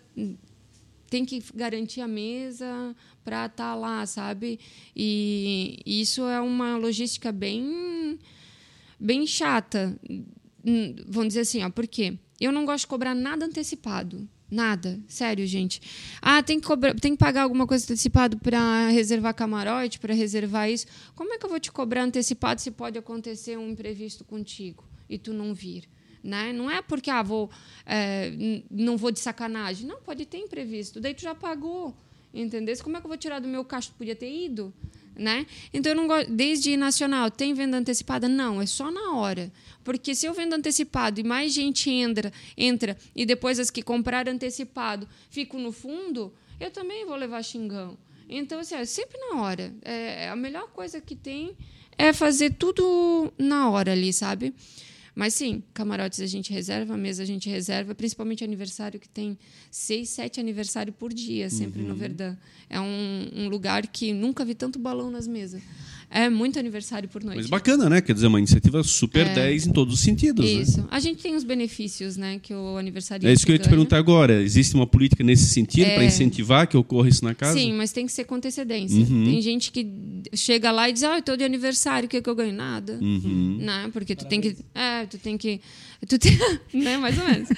tem 1.10 1.24
que 1.24 1.42
garantir 1.56 2.02
a 2.02 2.08
mesa 2.08 2.94
para 3.24 3.46
estar 3.46 3.72
tá 3.72 3.76
lá, 3.76 4.06
sabe? 4.06 4.60
E 4.94 5.82
isso 5.86 6.28
é 6.28 6.42
uma 6.42 6.76
logística 6.76 7.32
bem, 7.32 8.20
bem 9.00 9.26
chata. 9.26 9.98
Hum, 10.66 10.96
vamos 11.08 11.30
dizer 11.30 11.42
assim, 11.42 11.64
ó, 11.64 11.70
por 11.70 11.88
quê? 11.88 12.18
Eu 12.40 12.52
não 12.52 12.66
gosto 12.66 12.82
de 12.82 12.88
cobrar 12.88 13.14
nada 13.14 13.46
antecipado. 13.46 14.28
Nada, 14.54 15.00
sério, 15.08 15.48
gente. 15.48 15.82
Ah, 16.22 16.44
tem 16.44 16.60
que, 16.60 16.68
cobrar, 16.68 16.94
tem 16.94 17.14
que 17.14 17.18
pagar 17.18 17.42
alguma 17.42 17.66
coisa 17.66 17.84
antecipado 17.86 18.38
para 18.38 18.88
reservar 18.90 19.34
camarote, 19.34 19.98
para 20.00 20.14
reservar 20.14 20.70
isso. 20.70 20.86
Como 21.16 21.34
é 21.34 21.40
que 21.40 21.46
eu 21.46 21.50
vou 21.50 21.60
te 21.60 21.72
cobrar 21.72 22.04
antecipado 22.04 22.62
se 22.62 22.70
pode 22.70 22.96
acontecer 23.00 23.58
um 23.58 23.70
imprevisto 23.70 24.24
contigo 24.24 24.84
e 25.10 25.18
tu 25.18 25.34
não 25.34 25.56
vir? 25.56 25.90
Né? 26.24 26.54
Não 26.54 26.70
é 26.70 26.84
porque 26.84 27.10
ah, 27.10 27.24
vou, 27.24 27.50
é, 27.84 28.32
não 28.70 28.96
vou 28.96 29.12
de 29.12 29.20
sacanagem. 29.20 29.88
Não, 29.88 30.00
pode 30.02 30.24
ter 30.28 30.38
imprevisto. 30.38 31.02
Daí 31.02 31.16
tu 31.16 31.24
já 31.24 31.34
pagou, 31.34 31.98
entendeu? 32.32 32.76
Como 32.84 32.96
é 32.96 33.00
que 33.00 33.08
eu 33.08 33.10
vou 33.10 33.18
tirar 33.18 33.40
do 33.40 33.48
meu 33.48 33.66
caixa? 33.66 33.90
Tu 33.90 33.98
podia 33.98 34.16
ter 34.16 34.32
ido, 34.32 34.72
né? 35.16 35.46
Então 35.74 35.92
eu 35.92 35.96
não 35.96 36.08
gosto. 36.08 36.32
Desde 36.32 36.76
nacional, 36.78 37.30
tem 37.30 37.54
venda 37.54 37.78
antecipada? 37.78 38.28
Não, 38.28 38.62
é 38.62 38.66
só 38.66 38.92
na 38.92 39.14
hora. 39.14 39.52
Porque 39.84 40.16
se 40.16 40.26
eu 40.26 40.34
vendo 40.34 40.54
antecipado 40.54 41.20
e 41.20 41.24
mais 41.24 41.54
gente 41.54 41.90
entra, 41.90 42.32
entra 42.58 42.98
e 43.16 43.26
depois 43.26 43.60
as 43.60 43.70
que 43.70 43.82
compraram 43.82 44.32
antecipado 44.32 45.08
ficam 45.30 45.60
no 45.60 45.72
fundo, 45.72 46.34
eu 46.60 46.72
também 46.72 47.06
vou 47.06 47.16
levar 47.16 47.44
xingão. 47.44 47.98
Então, 48.30 48.60
assim, 48.60 48.76
é 48.76 48.86
sempre 48.86 49.18
na 49.20 49.42
hora. 49.42 49.74
É, 49.82 50.30
a 50.30 50.36
melhor 50.36 50.68
coisa 50.70 51.02
que 51.02 51.16
tem 51.16 51.56
é 51.98 52.14
fazer 52.14 52.56
tudo 52.56 53.32
na 53.38 53.70
hora 53.70 53.92
ali, 53.92 54.12
sabe? 54.14 54.54
Mas 55.16 55.36
sim, 55.36 55.62
camarotes 55.74 56.20
a 56.20 56.26
gente 56.26 56.52
reserva, 56.52 56.98
mesa 56.98 57.22
a 57.22 57.26
gente 57.26 57.48
reserva, 57.48 57.94
principalmente 57.94 58.44
aniversário 58.44 59.00
que 59.00 59.08
tem 59.08 59.38
seis, 59.70 60.10
sete 60.10 60.40
aniversários 60.40 60.96
por 60.98 61.14
dia, 61.14 61.50
sempre 61.50 61.82
uhum. 61.82 61.90
no 61.90 61.96
Verdão. 61.96 62.36
É 62.70 62.80
um, 62.80 63.30
um, 63.36 63.48
lugar 63.48 63.86
que 63.86 64.12
nunca 64.12 64.44
vi 64.44 64.56
tanto 64.56 64.80
balão 64.80 65.12
nas 65.12 65.28
mesas. 65.28 65.62
É 66.16 66.30
muito 66.30 66.60
aniversário 66.60 67.10
por 67.10 67.24
noite. 67.24 67.38
Mas 67.38 67.48
bacana, 67.48 67.90
né? 67.90 68.00
Quer 68.00 68.14
dizer, 68.14 68.28
uma 68.28 68.38
iniciativa 68.38 68.84
super 68.84 69.26
é. 69.26 69.34
10 69.34 69.68
em 69.68 69.72
todos 69.72 69.96
os 69.96 70.00
sentidos. 70.00 70.46
Né? 70.46 70.62
Isso. 70.62 70.82
Né? 70.82 70.88
A 70.92 71.00
gente 71.00 71.24
tem 71.24 71.36
os 71.36 71.44
benefícios, 71.44 72.18
né? 72.18 72.40
Que 72.40 72.54
o 72.54 72.78
aniversário. 72.78 73.28
É 73.28 73.34
isso 73.34 73.44
que 73.44 73.52
eu 73.52 73.56
ia 73.56 73.60
te 73.60 73.68
perguntar 73.68 73.98
agora. 73.98 74.44
Existe 74.44 74.76
uma 74.76 74.86
política 74.86 75.24
nesse 75.24 75.48
sentido 75.48 75.88
é. 75.88 75.96
para 75.96 76.06
incentivar 76.06 76.68
que 76.68 76.78
ocorra 76.78 77.10
isso 77.10 77.26
na 77.26 77.34
casa? 77.34 77.58
Sim, 77.58 77.74
mas 77.74 77.92
tem 77.92 78.06
que 78.06 78.12
ser 78.12 78.26
com 78.26 78.36
antecedência. 78.36 79.00
Uhum. 79.00 79.24
Tem 79.26 79.42
gente 79.42 79.72
que 79.72 79.88
chega 80.36 80.72
lá 80.72 80.88
e 80.88 80.94
diz, 80.94 81.02
ah, 81.02 81.18
eu 81.18 81.24
tô 81.24 81.36
de 81.36 81.44
aniversário, 81.44 82.06
o 82.06 82.10
que, 82.10 82.18
é 82.18 82.22
que 82.22 82.30
eu 82.30 82.36
ganho? 82.36 82.54
Nada. 82.54 83.00
Uhum. 83.02 83.58
Né? 83.60 83.90
Porque 83.92 84.16
tu 84.16 84.26
Parabéns. 84.26 84.44
tem 84.44 84.54
que. 84.54 84.80
É, 84.80 85.06
tu 85.08 85.18
tem 85.18 85.36
que. 85.36 85.62
Tu 86.08 86.20
tem, 86.20 86.38
né, 86.74 86.98
mais 86.98 87.18
ou 87.18 87.26
menos. 87.26 87.50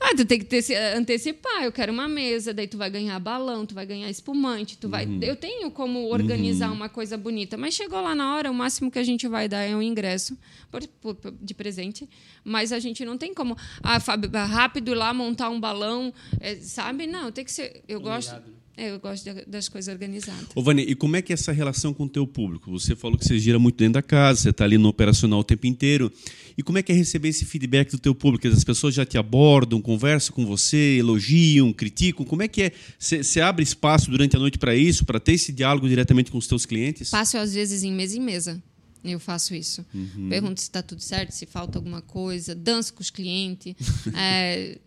ah, 0.00 0.14
tu 0.16 0.24
tem 0.24 0.38
que 0.38 0.44
ter, 0.44 0.62
antecipar. 0.96 1.62
Eu 1.62 1.72
quero 1.72 1.92
uma 1.92 2.08
mesa, 2.08 2.52
daí 2.52 2.66
tu 2.66 2.76
vai 2.76 2.90
ganhar 2.90 3.18
balão, 3.18 3.64
tu 3.64 3.74
vai 3.74 3.86
ganhar 3.86 4.10
espumante, 4.10 4.76
tu 4.76 4.88
vai. 4.88 5.06
Uhum. 5.06 5.20
Eu 5.22 5.36
tenho 5.36 5.70
como 5.70 6.08
organizar 6.08 6.68
uhum. 6.68 6.76
uma 6.76 6.88
coisa 6.88 7.16
bonita, 7.16 7.53
mas 7.56 7.74
chegou 7.74 8.00
lá 8.00 8.14
na 8.14 8.34
hora, 8.34 8.50
o 8.50 8.54
máximo 8.54 8.90
que 8.90 8.98
a 8.98 9.02
gente 9.02 9.26
vai 9.28 9.48
dar 9.48 9.62
é 9.62 9.74
um 9.74 9.82
ingresso 9.82 10.38
por, 10.70 10.86
por, 11.14 11.16
de 11.40 11.54
presente, 11.54 12.08
mas 12.42 12.72
a 12.72 12.78
gente 12.78 13.04
não 13.04 13.16
tem 13.16 13.34
como 13.34 13.56
ah, 13.82 13.98
rápido 14.46 14.92
ir 14.92 14.94
lá 14.94 15.12
montar 15.12 15.50
um 15.50 15.60
balão, 15.60 16.12
é, 16.40 16.56
sabe? 16.56 17.06
Não, 17.06 17.30
tem 17.30 17.44
que 17.44 17.52
ser. 17.52 17.82
Eu 17.88 18.00
gosto. 18.00 18.42
É, 18.76 18.90
eu 18.90 18.98
gosto 18.98 19.24
das 19.46 19.68
coisas 19.68 19.92
organizadas. 19.92 20.46
Ô, 20.54 20.62
Vânia, 20.62 20.82
e 20.82 20.94
como 20.94 21.14
é 21.14 21.22
que 21.22 21.32
é 21.32 21.34
essa 21.34 21.52
relação 21.52 21.94
com 21.94 22.04
o 22.04 22.08
teu 22.08 22.26
público? 22.26 22.70
Você 22.72 22.96
falou 22.96 23.16
que 23.16 23.24
você 23.24 23.38
gira 23.38 23.58
muito 23.58 23.76
dentro 23.76 23.94
da 23.94 24.02
casa, 24.02 24.40
você 24.40 24.50
está 24.50 24.64
ali 24.64 24.76
no 24.76 24.88
operacional 24.88 25.38
o 25.38 25.44
tempo 25.44 25.66
inteiro. 25.66 26.12
E 26.58 26.62
como 26.62 26.78
é 26.78 26.82
que 26.82 26.90
é 26.90 26.94
receber 26.94 27.28
esse 27.28 27.44
feedback 27.44 27.92
do 27.92 27.98
teu 27.98 28.14
público? 28.14 28.48
As 28.48 28.64
pessoas 28.64 28.94
já 28.94 29.06
te 29.06 29.16
abordam, 29.16 29.80
conversam 29.80 30.34
com 30.34 30.44
você, 30.44 30.96
elogiam, 30.98 31.72
criticam. 31.72 32.26
Como 32.26 32.42
é 32.42 32.48
que 32.48 32.62
é? 32.62 32.72
Você 32.98 33.40
abre 33.40 33.62
espaço 33.62 34.10
durante 34.10 34.34
a 34.34 34.38
noite 34.40 34.58
para 34.58 34.74
isso, 34.74 35.04
para 35.04 35.20
ter 35.20 35.34
esse 35.34 35.52
diálogo 35.52 35.88
diretamente 35.88 36.30
com 36.32 36.38
os 36.38 36.48
teus 36.48 36.66
clientes? 36.66 37.10
Passo, 37.10 37.38
às 37.38 37.54
vezes, 37.54 37.84
em 37.84 37.92
mesa 37.92 38.16
em 38.16 38.20
mesa. 38.20 38.62
Eu 39.04 39.20
faço 39.20 39.54
isso. 39.54 39.84
Uhum. 39.94 40.28
Pergunto 40.30 40.60
se 40.60 40.66
está 40.66 40.82
tudo 40.82 41.02
certo, 41.02 41.30
se 41.30 41.44
falta 41.44 41.78
alguma 41.78 42.00
coisa, 42.00 42.54
danço 42.54 42.94
com 42.94 43.02
os 43.02 43.10
clientes. 43.10 43.74
é, 44.16 44.78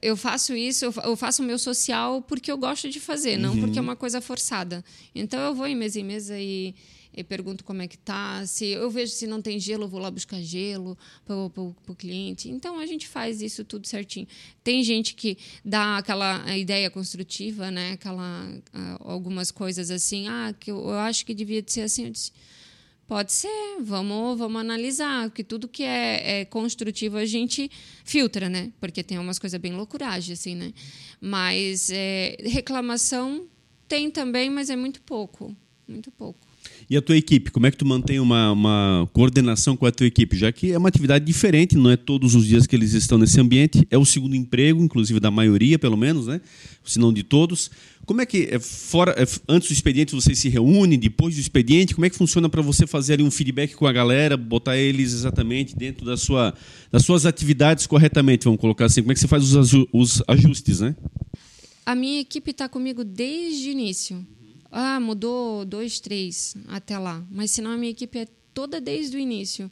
eu 0.00 0.16
faço 0.16 0.54
isso, 0.54 0.84
eu 0.84 1.16
faço 1.16 1.42
o 1.42 1.44
meu 1.44 1.58
social 1.58 2.22
porque 2.22 2.50
eu 2.50 2.56
gosto 2.56 2.88
de 2.88 3.00
fazer, 3.00 3.36
não 3.36 3.54
uhum. 3.54 3.60
porque 3.60 3.78
é 3.78 3.82
uma 3.82 3.96
coisa 3.96 4.20
forçada. 4.20 4.84
Então 5.14 5.38
eu 5.40 5.54
vou 5.54 5.66
em 5.66 5.74
mesa 5.74 6.00
em 6.00 6.04
mesa 6.04 6.38
e, 6.38 6.74
e, 7.14 7.22
pergunto 7.22 7.62
como 7.64 7.82
é 7.82 7.88
que 7.88 7.98
tá. 7.98 8.46
Se 8.46 8.66
eu 8.66 8.90
vejo 8.90 9.12
se 9.12 9.26
não 9.26 9.42
tem 9.42 9.58
gelo, 9.58 9.84
eu 9.84 9.88
vou 9.88 10.00
lá 10.00 10.10
buscar 10.10 10.40
gelo 10.40 10.96
para 11.24 11.36
o 11.36 11.94
cliente. 11.96 12.48
Então 12.48 12.78
a 12.78 12.86
gente 12.86 13.06
faz 13.06 13.42
isso 13.42 13.64
tudo 13.64 13.86
certinho. 13.86 14.26
Tem 14.64 14.82
gente 14.82 15.14
que 15.14 15.36
dá 15.64 15.98
aquela 15.98 16.56
ideia 16.56 16.90
construtiva, 16.90 17.70
né? 17.70 17.92
Aquela 17.92 18.48
algumas 19.00 19.50
coisas 19.50 19.90
assim, 19.90 20.26
ah, 20.28 20.54
que 20.58 20.70
eu, 20.70 20.78
eu 20.78 20.98
acho 20.98 21.26
que 21.26 21.34
devia 21.34 21.62
ser 21.66 21.82
assim. 21.82 22.04
Eu 22.04 22.10
disse, 22.10 22.32
Pode 23.06 23.32
ser, 23.32 23.78
vamos, 23.80 24.36
vamos 24.36 24.60
analisar, 24.60 25.28
porque 25.28 25.44
tudo 25.44 25.68
que 25.68 25.84
é, 25.84 26.40
é, 26.40 26.44
construtivo 26.44 27.16
a 27.16 27.24
gente 27.24 27.70
filtra, 28.04 28.48
né? 28.48 28.72
Porque 28.80 29.04
tem 29.04 29.16
umas 29.16 29.38
coisas 29.38 29.60
bem 29.60 29.74
loucuragem, 29.74 30.32
assim, 30.32 30.56
né? 30.56 30.72
Mas 31.20 31.88
é, 31.90 32.36
reclamação 32.40 33.46
tem 33.86 34.10
também, 34.10 34.50
mas 34.50 34.70
é 34.70 34.76
muito 34.76 35.00
pouco, 35.02 35.54
muito 35.86 36.10
pouco. 36.10 36.40
E 36.88 36.96
a 36.96 37.02
tua 37.02 37.16
equipe, 37.16 37.50
como 37.50 37.66
é 37.66 37.70
que 37.70 37.76
tu 37.76 37.86
mantém 37.86 38.20
uma, 38.20 38.52
uma 38.52 39.08
coordenação 39.12 39.76
com 39.76 39.86
a 39.86 39.92
tua 39.92 40.06
equipe? 40.06 40.36
Já 40.36 40.52
que 40.52 40.72
é 40.72 40.78
uma 40.78 40.88
atividade 40.88 41.24
diferente, 41.24 41.76
não 41.76 41.90
é 41.90 41.96
todos 41.96 42.34
os 42.34 42.46
dias 42.46 42.66
que 42.66 42.74
eles 42.76 42.92
estão 42.92 43.18
nesse 43.18 43.40
ambiente, 43.40 43.86
é 43.90 43.96
o 43.96 44.04
segundo 44.04 44.34
emprego, 44.34 44.82
inclusive 44.82 45.18
da 45.20 45.30
maioria, 45.30 45.78
pelo 45.78 45.96
menos, 45.96 46.26
né? 46.26 46.40
Se 46.84 46.98
não 46.98 47.12
de 47.12 47.22
todos. 47.22 47.70
Como 48.06 48.20
é 48.20 48.26
que, 48.26 48.48
é, 48.52 48.60
fora, 48.60 49.12
é, 49.18 49.26
antes 49.48 49.68
do 49.68 49.72
expediente, 49.72 50.14
vocês 50.14 50.38
se 50.38 50.48
reúnem, 50.48 50.96
depois 50.96 51.34
do 51.34 51.40
expediente, 51.40 51.92
como 51.92 52.06
é 52.06 52.10
que 52.10 52.14
funciona 52.14 52.48
para 52.48 52.62
você 52.62 52.86
fazer 52.86 53.20
um 53.20 53.32
feedback 53.32 53.74
com 53.74 53.84
a 53.84 53.92
galera, 53.92 54.36
botar 54.36 54.76
eles 54.76 55.12
exatamente 55.12 55.74
dentro 55.74 56.06
da 56.06 56.16
sua, 56.16 56.54
das 56.90 57.04
suas 57.04 57.26
atividades 57.26 57.84
corretamente, 57.84 58.44
vamos 58.44 58.60
colocar 58.60 58.84
assim? 58.84 59.02
Como 59.02 59.10
é 59.10 59.14
que 59.14 59.20
você 59.20 59.26
faz 59.26 59.52
os, 59.52 59.86
os 59.92 60.22
ajustes, 60.28 60.78
né? 60.78 60.94
A 61.84 61.96
minha 61.96 62.20
equipe 62.20 62.52
está 62.52 62.68
comigo 62.68 63.02
desde 63.02 63.70
o 63.70 63.72
início. 63.72 64.24
Ah, 64.70 65.00
mudou 65.00 65.64
dois, 65.64 65.98
três 65.98 66.54
até 66.68 66.96
lá. 66.96 67.24
Mas 67.28 67.50
senão 67.50 67.72
a 67.72 67.76
minha 67.76 67.90
equipe 67.90 68.20
é 68.20 68.28
toda 68.54 68.80
desde 68.80 69.16
o 69.16 69.20
início. 69.20 69.70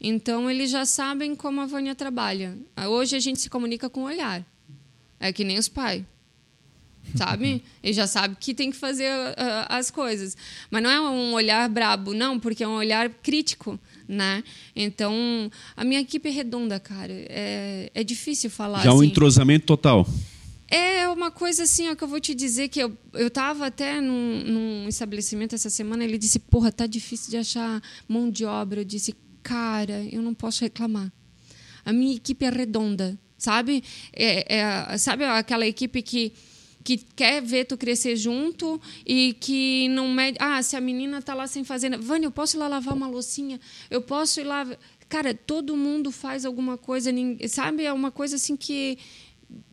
Então 0.00 0.50
eles 0.50 0.72
já 0.72 0.84
sabem 0.84 1.36
como 1.36 1.60
a 1.60 1.66
Vânia 1.66 1.94
trabalha. 1.94 2.58
Hoje 2.88 3.14
a 3.14 3.20
gente 3.20 3.40
se 3.40 3.48
comunica 3.48 3.88
com 3.88 4.00
o 4.00 4.06
olhar. 4.06 4.44
É 5.20 5.32
que 5.32 5.44
nem 5.44 5.56
os 5.56 5.68
pais 5.68 6.04
sabe? 7.14 7.62
Ele 7.82 7.92
já 7.92 8.06
sabe 8.06 8.36
que 8.38 8.54
tem 8.54 8.70
que 8.70 8.76
fazer 8.76 9.10
uh, 9.10 9.66
as 9.68 9.90
coisas. 9.90 10.36
Mas 10.70 10.82
não 10.82 10.90
é 10.90 11.00
um 11.00 11.32
olhar 11.32 11.68
brabo, 11.68 12.14
não, 12.14 12.38
porque 12.38 12.64
é 12.64 12.68
um 12.68 12.74
olhar 12.74 13.08
crítico, 13.08 13.78
né? 14.08 14.42
Então, 14.74 15.50
a 15.76 15.84
minha 15.84 16.00
equipe 16.00 16.28
é 16.28 16.32
redonda, 16.32 16.80
cara. 16.80 17.12
É, 17.12 17.90
é 17.94 18.04
difícil 18.04 18.50
falar 18.50 18.82
Já 18.82 18.90
assim. 18.90 18.98
um 18.98 19.04
entrosamento 19.04 19.66
total. 19.66 20.06
É 20.68 21.08
uma 21.08 21.30
coisa 21.30 21.62
assim, 21.62 21.88
ó, 21.88 21.94
que 21.94 22.02
eu 22.02 22.08
vou 22.08 22.18
te 22.18 22.34
dizer 22.34 22.68
que 22.68 22.80
eu, 22.80 22.96
eu 23.12 23.30
tava 23.30 23.66
até 23.66 24.00
num, 24.00 24.42
num 24.44 24.88
estabelecimento 24.88 25.54
essa 25.54 25.70
semana, 25.70 26.02
ele 26.02 26.18
disse, 26.18 26.40
porra, 26.40 26.72
tá 26.72 26.86
difícil 26.86 27.30
de 27.30 27.36
achar 27.36 27.80
mão 28.08 28.28
de 28.28 28.44
obra. 28.44 28.80
Eu 28.80 28.84
disse, 28.84 29.14
cara, 29.42 30.04
eu 30.10 30.20
não 30.20 30.34
posso 30.34 30.62
reclamar. 30.62 31.12
A 31.84 31.92
minha 31.92 32.16
equipe 32.16 32.44
é 32.44 32.50
redonda, 32.50 33.16
sabe? 33.38 33.82
É, 34.12 34.56
é, 34.58 34.98
sabe 34.98 35.24
aquela 35.24 35.64
equipe 35.64 36.02
que 36.02 36.32
que 36.86 36.98
quer 37.16 37.42
ver 37.42 37.64
tu 37.64 37.76
crescer 37.76 38.14
junto 38.14 38.80
e 39.04 39.34
que 39.40 39.88
não 39.88 40.08
mede. 40.08 40.38
Ah, 40.40 40.62
se 40.62 40.76
a 40.76 40.80
menina 40.80 41.20
tá 41.20 41.34
lá 41.34 41.48
sem 41.48 41.64
fazer. 41.64 41.98
Vânia, 41.98 42.28
eu 42.28 42.30
posso 42.30 42.56
ir 42.56 42.60
lá 42.60 42.68
lavar 42.68 42.94
uma 42.94 43.08
loucinha? 43.08 43.58
Eu 43.90 44.00
posso 44.00 44.40
ir 44.40 44.44
lá. 44.44 44.64
Cara, 45.08 45.34
todo 45.34 45.76
mundo 45.76 46.12
faz 46.12 46.44
alguma 46.44 46.78
coisa, 46.78 47.10
sabe? 47.48 47.82
É 47.82 47.92
uma 47.92 48.12
coisa 48.12 48.36
assim 48.36 48.56
que 48.56 48.98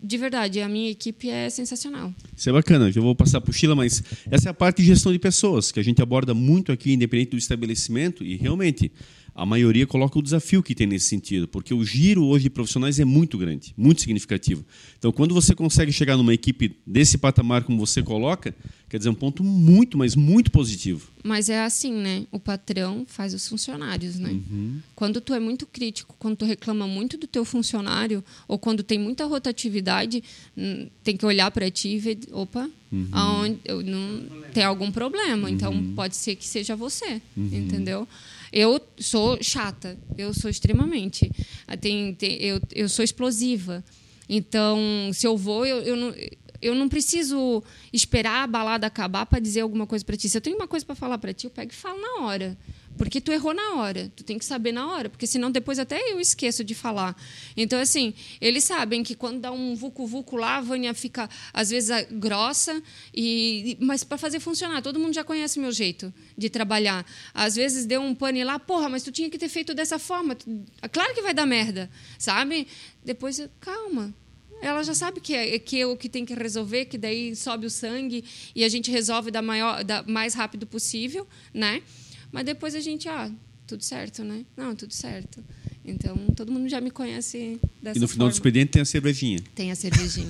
de 0.04 0.18
verdade, 0.18 0.62
a 0.62 0.70
minha 0.70 0.92
equipe 0.92 1.30
é 1.30 1.50
sensacional. 1.50 2.14
Isso 2.36 2.48
é 2.48 2.54
bacana, 2.54 2.92
já 2.92 3.02
vou 3.02 3.16
passar 3.16 3.42
para 3.42 3.52
o 3.52 3.76
mas 3.76 4.04
essa 4.30 4.50
é 4.50 4.52
a 4.52 4.54
parte 4.54 4.84
de 4.84 4.88
gestão 4.88 5.12
de 5.12 5.18
pessoas, 5.18 5.72
que 5.72 5.80
a 5.80 5.84
gente 5.84 6.00
aborda 6.00 6.32
muito 6.32 6.72
aqui, 6.72 6.94
independente 6.94 7.32
do 7.32 7.38
estabelecimento, 7.38 8.24
e 8.24 8.36
realmente 8.36 8.92
a 9.36 9.46
maioria 9.46 9.88
coloca 9.88 10.20
o 10.20 10.22
desafio 10.22 10.62
que 10.62 10.76
tem 10.76 10.86
nesse 10.86 11.08
sentido, 11.08 11.48
porque 11.48 11.74
o 11.74 11.84
giro 11.84 12.24
hoje 12.26 12.44
de 12.44 12.50
profissionais 12.50 13.00
é 13.00 13.06
muito 13.06 13.38
grande, 13.38 13.74
muito 13.76 14.02
significativo. 14.02 14.64
Então, 15.04 15.12
quando 15.12 15.34
você 15.34 15.54
consegue 15.54 15.92
chegar 15.92 16.16
numa 16.16 16.34
equipe 16.34 16.78
desse 16.88 17.18
patamar 17.18 17.66
como 17.66 17.78
você 17.78 18.02
coloca, 18.02 18.56
quer 18.88 18.98
dizer, 18.98 19.10
um 19.10 19.14
ponto 19.14 19.44
muito, 19.44 19.98
mas 19.98 20.16
muito 20.16 20.50
positivo. 20.50 21.10
Mas 21.22 21.50
é 21.50 21.62
assim, 21.62 21.92
né? 21.92 22.26
O 22.32 22.40
patrão 22.40 23.04
faz 23.06 23.34
os 23.34 23.46
funcionários, 23.46 24.18
né? 24.18 24.30
Uhum. 24.32 24.80
Quando 24.96 25.20
tu 25.20 25.34
é 25.34 25.42
muito 25.42 25.66
crítico, 25.68 26.16
quando 26.18 26.38
tu 26.38 26.46
reclama 26.46 26.88
muito 26.88 27.18
do 27.18 27.28
teu 27.28 27.44
funcionário, 27.44 28.24
ou 28.48 28.58
quando 28.58 28.82
tem 28.82 28.98
muita 28.98 29.26
rotatividade, 29.26 30.24
hum, 30.58 30.88
tem 31.04 31.18
que 31.18 31.26
olhar 31.26 31.52
para 31.52 31.70
ti 31.70 31.90
e 31.90 32.00
ver, 32.00 32.20
opa, 32.32 32.70
Uhum. 32.90 33.08
aonde, 33.12 33.60
eu 33.66 33.84
não, 33.84 34.24
tem 34.54 34.64
algum 34.64 34.90
problema. 34.90 35.52
Então, 35.52 35.74
Uhum. 35.74 35.94
pode 35.96 36.16
ser 36.16 36.38
que 36.38 36.48
seja 36.48 36.78
você, 36.78 37.22
entendeu? 37.36 38.08
Eu 38.54 38.80
sou 38.98 39.38
chata, 39.44 39.98
eu 40.18 40.34
sou 40.34 40.50
extremamente. 40.50 41.30
Tem, 41.82 42.14
tem- 42.14 42.38
eu, 42.42 42.62
eu 42.74 42.88
sou 42.88 43.04
explosiva. 43.04 43.84
Então, 44.28 44.80
se 45.14 45.28
eu 45.28 45.38
vou, 45.38 45.66
eu, 45.66 45.82
eu 45.82 45.96
não 45.96 46.14
eu 46.64 46.74
não 46.74 46.88
preciso 46.88 47.62
esperar 47.92 48.44
a 48.44 48.48
balada 48.48 48.88
acabar 48.88 49.26
para 49.26 49.40
dizer 49.40 49.62
alguma 49.62 49.86
coisa 49.86 50.04
para 50.06 50.16
ti. 50.16 50.30
Se 50.30 50.38
eu 50.38 50.42
tenho 50.42 50.56
uma 50.56 50.68
coisa 50.68 50.86
para 50.86 50.96
falar 50.96 51.18
para 51.18 51.34
ti, 51.34 51.46
eu 51.46 51.52
pego 51.52 51.72
e 51.72 51.76
falo 51.76 52.00
na 52.00 52.26
hora. 52.26 52.58
Porque 52.98 53.20
tu 53.20 53.32
errou 53.32 53.54
na 53.54 53.76
hora. 53.76 54.12
Tu 54.16 54.24
tem 54.24 54.38
que 54.38 54.46
saber 54.46 54.72
na 54.72 54.92
hora. 54.92 55.10
Porque 55.10 55.26
senão 55.26 55.52
depois 55.52 55.80
até 55.80 56.12
eu 56.12 56.20
esqueço 56.20 56.64
de 56.64 56.76
falar. 56.76 57.16
Então, 57.56 57.80
assim, 57.80 58.14
eles 58.40 58.64
sabem 58.64 59.04
que 59.04 59.16
quando 59.16 59.40
dá 59.40 59.52
um 59.52 59.76
vucu-vucu 59.76 60.36
lá, 60.36 60.58
a 60.58 60.62
Vânia 60.62 60.94
fica, 60.94 61.30
às 61.54 61.70
vezes, 61.70 61.90
grossa. 62.12 62.82
E, 63.14 63.78
mas 63.80 64.04
para 64.04 64.18
fazer 64.18 64.40
funcionar, 64.40 64.82
todo 64.82 65.00
mundo 65.00 65.14
já 65.14 65.24
conhece 65.24 65.60
meu 65.60 65.72
jeito 65.72 66.14
de 66.38 66.50
trabalhar. 66.50 67.06
Às 67.34 67.56
vezes 67.56 67.86
deu 67.86 68.02
um 68.02 68.14
pane 68.14 68.44
lá, 68.44 68.60
porra, 68.60 68.90
mas 68.90 69.04
tu 69.04 69.12
tinha 69.12 69.30
que 69.30 69.38
ter 69.38 69.50
feito 69.50 69.74
dessa 69.74 69.98
forma. 69.98 70.38
Claro 70.92 71.14
que 71.14 71.22
vai 71.22 71.34
dar 71.34 71.46
merda, 71.46 71.90
sabe? 72.18 72.68
Depois, 73.04 73.42
calma 73.60 74.14
ela 74.64 74.82
já 74.82 74.94
sabe 74.94 75.20
que 75.20 75.36
é 75.36 75.60
que 75.60 75.82
é 75.82 75.86
o 75.86 75.98
que 75.98 76.08
tem 76.08 76.26
que 76.26 76.34
resolver, 76.34 76.86
que 76.86 76.98
daí 76.98 77.36
sobe 77.36 77.66
o 77.66 77.70
sangue 77.70 78.24
e 78.56 78.64
a 78.64 78.70
gente 78.70 78.90
resolve 78.90 79.30
da 79.30 79.42
maior, 79.42 79.84
da 79.84 80.04
mais 80.04 80.34
rápido 80.34 80.66
possível, 80.66 81.28
né? 81.54 81.84
Mas 82.34 82.44
depois 82.46 82.74
a 82.74 82.80
gente, 82.82 83.08
ah, 83.08 83.32
tudo 83.68 83.84
certo, 83.84 84.24
né? 84.24 84.44
Não, 84.58 84.76
tudo 84.76 84.92
certo. 84.92 85.42
Então 85.86 86.18
todo 86.36 86.52
mundo 86.52 86.68
já 86.68 86.82
me 86.82 86.90
conhece 86.90 87.60
dessa 87.82 87.98
E 87.98 88.02
no 88.02 88.08
final 88.08 88.28
do 88.28 88.32
forma. 88.32 88.32
expediente 88.32 88.72
tem 88.72 88.82
a 88.82 88.86
cervejinha. 88.86 89.40
Tem 89.54 89.72
a 89.72 89.76
cervejinha. 89.76 90.28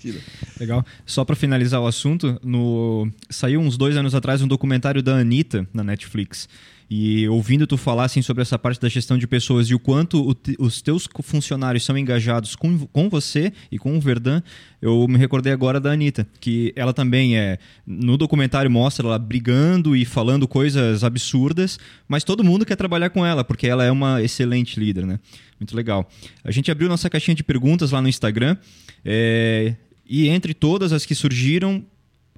Legal. 0.58 0.84
Só 1.04 1.24
para 1.24 1.36
finalizar 1.36 1.80
o 1.80 1.86
assunto, 1.86 2.40
no... 2.42 3.10
saiu 3.28 3.60
uns 3.60 3.76
dois 3.76 3.96
anos 3.96 4.14
atrás 4.14 4.40
um 4.40 4.48
documentário 4.48 5.02
da 5.02 5.16
Anitta 5.16 5.68
na 5.74 5.84
Netflix. 5.84 6.48
E 6.88 7.26
ouvindo 7.28 7.66
tu 7.66 7.76
falar 7.76 8.04
assim, 8.04 8.22
sobre 8.22 8.42
essa 8.42 8.56
parte 8.56 8.80
da 8.80 8.88
gestão 8.88 9.18
de 9.18 9.26
pessoas 9.26 9.66
e 9.68 9.74
o 9.74 9.78
quanto 9.78 10.24
o 10.24 10.32
te- 10.34 10.54
os 10.58 10.80
teus 10.80 11.08
funcionários 11.22 11.84
são 11.84 11.98
engajados 11.98 12.54
com, 12.54 12.78
com 12.86 13.08
você 13.08 13.52
e 13.72 13.76
com 13.78 13.96
o 13.96 14.00
Verdun, 14.00 14.40
eu 14.80 15.04
me 15.08 15.18
recordei 15.18 15.52
agora 15.52 15.80
da 15.80 15.90
Anitta, 15.90 16.24
que 16.40 16.72
ela 16.76 16.92
também 16.92 17.36
é. 17.36 17.58
No 17.84 18.16
documentário 18.16 18.70
mostra 18.70 19.04
ela 19.04 19.18
brigando 19.18 19.96
e 19.96 20.04
falando 20.04 20.46
coisas 20.46 21.02
absurdas, 21.02 21.76
mas 22.06 22.22
todo 22.22 22.44
mundo 22.44 22.64
quer 22.64 22.76
trabalhar 22.76 23.10
com 23.10 23.26
ela, 23.26 23.42
porque 23.42 23.66
ela 23.66 23.84
é 23.84 23.90
uma 23.90 24.22
excelente 24.22 24.78
líder, 24.78 25.04
né? 25.06 25.18
Muito 25.58 25.74
legal. 25.74 26.08
A 26.44 26.52
gente 26.52 26.70
abriu 26.70 26.88
nossa 26.88 27.10
caixinha 27.10 27.34
de 27.34 27.42
perguntas 27.42 27.90
lá 27.90 28.00
no 28.00 28.08
Instagram. 28.08 28.56
é, 29.04 29.74
e 30.08 30.28
entre 30.28 30.54
todas 30.54 30.92
as 30.92 31.04
que 31.04 31.16
surgiram, 31.16 31.84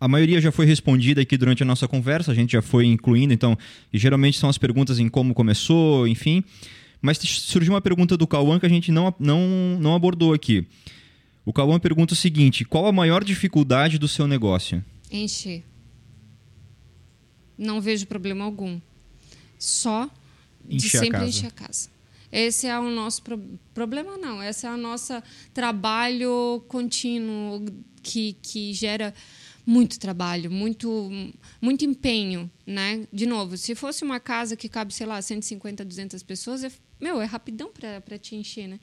a 0.01 0.09
maioria 0.09 0.41
já 0.41 0.51
foi 0.53 0.67
respondida 0.67 1.21
aqui 1.21 1.37
durante 1.37 1.63
a 1.63 1.67
nossa 1.67 1.87
conversa, 1.89 2.33
a 2.33 2.35
gente 2.35 2.53
já 2.53 2.63
foi 2.63 2.87
incluindo, 2.87 3.33
então, 3.33 3.57
e 3.93 3.99
geralmente 3.99 4.39
são 4.39 4.49
as 4.49 4.59
perguntas 4.59 4.99
em 4.99 5.09
como 5.09 5.35
começou, 5.35 6.07
enfim. 6.07 6.43
Mas 7.01 7.19
surgiu 7.19 7.73
uma 7.75 7.81
pergunta 7.81 8.17
do 8.17 8.27
Cauã 8.27 8.59
que 8.59 8.67
a 8.67 8.69
gente 8.69 8.91
não, 8.91 9.15
não, 9.19 9.79
não 9.81 9.95
abordou 9.95 10.33
aqui. 10.33 10.67
O 11.45 11.53
Cauã 11.53 11.79
pergunta 11.79 12.13
o 12.13 12.17
seguinte: 12.17 12.65
qual 12.65 12.87
a 12.87 12.93
maior 12.93 13.23
dificuldade 13.25 13.99
do 13.99 14.09
seu 14.09 14.27
negócio? 14.27 14.85
Encher. 15.11 15.63
Não 17.57 17.81
vejo 17.81 18.07
problema 18.07 18.45
algum. 18.45 18.81
Só 19.59 20.09
de 20.65 20.77
Encher 20.77 20.99
a 20.99 21.03
sempre 21.05 21.19
casa. 21.21 21.29
encher 21.31 21.47
a 21.47 21.51
casa. 21.51 21.89
Esse 22.31 22.67
é 22.67 22.79
o 22.79 22.91
nosso 22.91 23.23
pro- 23.23 23.43
problema, 23.73 24.17
não. 24.19 24.43
Esse 24.43 24.67
é 24.67 24.71
o 24.71 24.77
nosso 24.77 25.15
trabalho 25.55 26.63
contínuo 26.69 27.65
que, 28.03 28.35
que 28.43 28.73
gera 28.75 29.15
muito 29.69 29.99
trabalho, 29.99 30.51
muito, 30.51 31.11
muito 31.61 31.85
empenho, 31.85 32.51
né? 32.67 33.07
De 33.13 33.27
novo, 33.27 33.55
se 33.59 33.75
fosse 33.75 34.03
uma 34.03 34.19
casa 34.19 34.57
que 34.57 34.67
cabe, 34.67 34.95
sei 34.95 35.07
lá, 35.07 35.21
150, 35.21 35.85
200 35.85 36.23
pessoas, 36.23 36.65
é, 36.65 36.73
meu, 36.99 37.21
é 37.21 37.27
rapidão 37.27 37.71
para 37.71 38.17
te 38.17 38.35
encher, 38.35 38.67
né? 38.67 38.81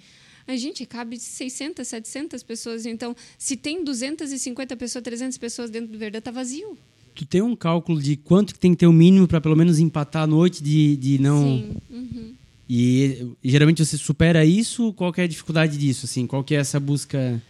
A 0.47 0.55
gente 0.55 0.85
cabe 0.85 1.17
600, 1.19 1.87
700 1.87 2.43
pessoas, 2.43 2.85
então 2.85 3.15
se 3.35 3.57
tem 3.57 3.83
250 3.83 4.77
pessoas, 4.77 5.03
300 5.03 5.39
pessoas 5.39 5.71
dentro 5.71 5.91
do 5.91 5.97
Verdão, 5.97 6.21
tá 6.21 6.29
vazio. 6.29 6.77
Tu 7.15 7.25
tem 7.25 7.41
um 7.41 7.55
cálculo 7.55 7.99
de 7.99 8.15
quanto 8.15 8.53
que 8.53 8.59
tem 8.59 8.69
que 8.69 8.77
ter 8.77 8.85
o 8.85 8.93
mínimo 8.93 9.27
para 9.27 9.41
pelo 9.41 9.55
menos 9.55 9.79
empatar 9.79 10.21
a 10.21 10.27
noite 10.27 10.61
de, 10.61 10.97
de 10.97 11.17
não. 11.17 11.41
Sim. 11.41 11.75
Uhum. 11.89 12.33
E, 12.69 13.27
e 13.43 13.49
geralmente 13.49 13.83
você 13.83 13.97
supera 13.97 14.45
isso? 14.45 14.93
Qual 14.93 15.11
é 15.17 15.23
a 15.23 15.27
dificuldade 15.27 15.79
disso? 15.79 16.05
Assim, 16.05 16.27
qual 16.27 16.43
que 16.43 16.53
é 16.53 16.59
essa 16.59 16.79
busca? 16.79 17.41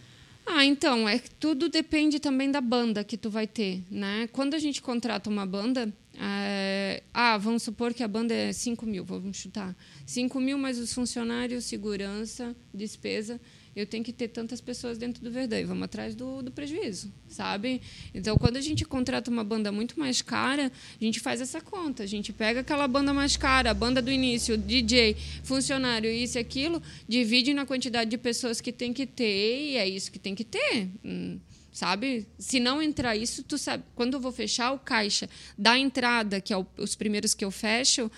Ah, 0.46 0.64
então, 0.64 1.08
é 1.08 1.18
tudo 1.40 1.68
depende 1.68 2.20
também 2.20 2.50
da 2.50 2.60
banda 2.60 3.02
que 3.02 3.16
tu 3.16 3.28
vai 3.28 3.48
ter, 3.48 3.82
né? 3.90 4.28
Quando 4.32 4.54
a 4.54 4.58
gente 4.60 4.80
contrata 4.80 5.28
uma 5.28 5.44
banda, 5.44 5.92
é, 6.14 7.02
ah, 7.12 7.36
vamos 7.36 7.64
supor 7.64 7.92
que 7.92 8.02
a 8.02 8.08
banda 8.08 8.32
é 8.32 8.52
5 8.52 8.86
mil, 8.86 9.04
vamos 9.04 9.36
chutar. 9.36 9.76
5 10.06 10.40
mil 10.40 10.56
mais 10.56 10.78
os 10.78 10.92
funcionários, 10.94 11.64
segurança, 11.64 12.54
despesa. 12.72 13.40
Eu 13.76 13.84
tenho 13.86 14.02
que 14.02 14.10
ter 14.12 14.28
tantas 14.28 14.58
pessoas 14.58 14.96
dentro 14.96 15.22
do 15.22 15.30
Verdão 15.30 15.58
e 15.58 15.64
vamos 15.64 15.82
atrás 15.82 16.14
do, 16.14 16.42
do 16.42 16.50
prejuízo, 16.50 17.12
sabe? 17.28 17.82
Então, 18.14 18.38
quando 18.38 18.56
a 18.56 18.60
gente 18.62 18.86
contrata 18.86 19.30
uma 19.30 19.44
banda 19.44 19.70
muito 19.70 20.00
mais 20.00 20.22
cara, 20.22 20.72
a 20.98 21.04
gente 21.04 21.20
faz 21.20 21.42
essa 21.42 21.60
conta. 21.60 22.02
A 22.02 22.06
gente 22.06 22.32
pega 22.32 22.60
aquela 22.60 22.88
banda 22.88 23.12
mais 23.12 23.36
cara, 23.36 23.70
a 23.70 23.74
banda 23.74 24.00
do 24.00 24.10
início, 24.10 24.56
DJ, 24.56 25.14
funcionário, 25.44 26.10
isso 26.10 26.38
e 26.38 26.40
aquilo, 26.40 26.82
divide 27.06 27.52
na 27.52 27.66
quantidade 27.66 28.08
de 28.08 28.16
pessoas 28.16 28.62
que 28.62 28.72
tem 28.72 28.94
que 28.94 29.04
ter 29.04 29.72
e 29.72 29.76
é 29.76 29.86
isso 29.86 30.10
que 30.10 30.18
tem 30.18 30.34
que 30.34 30.44
ter. 30.44 30.88
Hum, 31.04 31.38
sabe? 31.70 32.26
Se 32.38 32.58
não 32.58 32.80
entrar 32.80 33.14
isso, 33.14 33.42
tu 33.42 33.58
sabe. 33.58 33.84
Quando 33.94 34.14
eu 34.14 34.20
vou 34.20 34.32
fechar 34.32 34.72
o 34.72 34.78
caixa 34.78 35.28
da 35.58 35.78
entrada, 35.78 36.40
que 36.40 36.50
é 36.50 36.56
o- 36.56 36.66
os 36.78 36.94
primeiros 36.94 37.34
que 37.34 37.44
eu 37.44 37.50
fecho, 37.50 38.10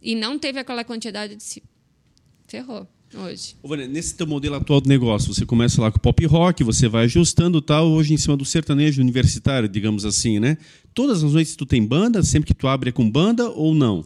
e 0.00 0.14
não 0.14 0.38
teve 0.38 0.58
aquela 0.58 0.82
quantidade 0.84 1.36
de. 1.36 1.62
Ferrou 2.48 2.88
hoje. 3.14 3.54
Ô, 3.62 3.68
Vânia, 3.68 3.86
nesse 3.86 4.14
teu 4.14 4.26
modelo 4.26 4.56
atual 4.56 4.80
de 4.80 4.88
negócio, 4.88 5.32
você 5.32 5.44
começa 5.46 5.80
lá 5.80 5.90
com 5.90 5.98
pop 5.98 6.24
rock, 6.26 6.62
você 6.64 6.88
vai 6.88 7.04
ajustando 7.04 7.60
tal, 7.60 7.88
hoje 7.90 8.14
em 8.14 8.16
cima 8.16 8.36
do 8.36 8.44
sertanejo 8.44 9.00
universitário, 9.00 9.68
digamos 9.68 10.04
assim, 10.04 10.38
né? 10.38 10.56
Todas 10.94 11.22
as 11.24 11.32
noites 11.32 11.56
tu 11.56 11.64
tem 11.66 11.84
banda, 11.84 12.22
sempre 12.22 12.48
que 12.48 12.54
tu 12.54 12.68
abre 12.68 12.90
é 12.90 12.92
com 12.92 13.08
banda 13.10 13.48
ou 13.50 13.74
não? 13.74 14.04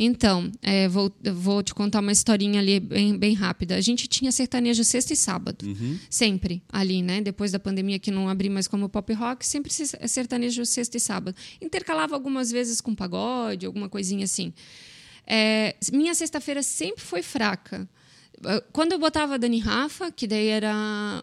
Então, 0.00 0.48
é, 0.62 0.86
vou, 0.88 1.12
vou 1.34 1.60
te 1.60 1.74
contar 1.74 1.98
uma 1.98 2.12
historinha 2.12 2.60
ali 2.60 2.78
bem, 2.78 3.18
bem 3.18 3.34
rápida. 3.34 3.74
A 3.74 3.80
gente 3.80 4.06
tinha 4.06 4.30
sertanejo 4.30 4.84
sexta 4.84 5.12
e 5.12 5.16
sábado. 5.16 5.66
Sempre 6.08 6.62
ali, 6.68 7.02
né? 7.02 7.20
Depois 7.20 7.50
da 7.50 7.58
pandemia 7.58 7.98
que 7.98 8.08
não 8.12 8.28
abri 8.28 8.48
mais 8.48 8.68
como 8.68 8.88
pop 8.88 9.12
rock, 9.12 9.44
sempre 9.44 9.72
se- 9.72 9.96
é 9.98 10.06
sertanejo 10.06 10.64
sexta 10.64 10.96
e 10.96 11.00
sábado. 11.00 11.36
Intercalava 11.60 12.14
algumas 12.14 12.48
vezes 12.52 12.80
com 12.80 12.94
pagode, 12.94 13.66
alguma 13.66 13.88
coisinha 13.88 14.22
assim. 14.24 14.52
É, 15.26 15.74
minha 15.92 16.14
sexta-feira 16.14 16.62
sempre 16.62 17.02
foi 17.02 17.20
fraca. 17.20 17.88
Quando 18.72 18.92
eu 18.92 18.98
botava 18.98 19.34
a 19.34 19.36
Dani 19.36 19.58
Rafa, 19.58 20.10
que 20.10 20.26
daí 20.26 20.48
era 20.48 20.74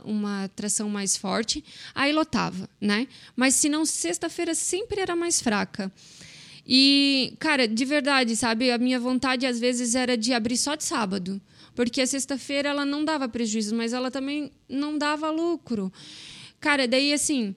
uma 0.03 0.43
atração 0.45 0.89
mais 0.89 1.15
forte, 1.15 1.63
aí 1.93 2.11
lotava, 2.11 2.69
né? 2.79 3.07
Mas 3.35 3.55
se 3.55 3.69
não, 3.69 3.85
sexta-feira 3.85 4.53
sempre 4.53 4.99
era 5.01 5.15
mais 5.15 5.41
fraca. 5.41 5.91
E, 6.67 7.33
cara, 7.39 7.67
de 7.67 7.85
verdade, 7.85 8.35
sabe? 8.35 8.71
A 8.71 8.77
minha 8.77 8.99
vontade 8.99 9.45
às 9.45 9.59
vezes 9.59 9.95
era 9.95 10.17
de 10.17 10.33
abrir 10.33 10.57
só 10.57 10.75
de 10.75 10.83
sábado. 10.83 11.39
Porque 11.75 12.01
a 12.01 12.07
sexta-feira 12.07 12.69
ela 12.69 12.85
não 12.85 13.03
dava 13.03 13.27
prejuízo, 13.27 13.75
mas 13.75 13.93
ela 13.93 14.09
também 14.09 14.51
não 14.67 14.97
dava 14.97 15.29
lucro. 15.29 15.91
Cara, 16.59 16.87
daí 16.87 17.13
assim. 17.13 17.55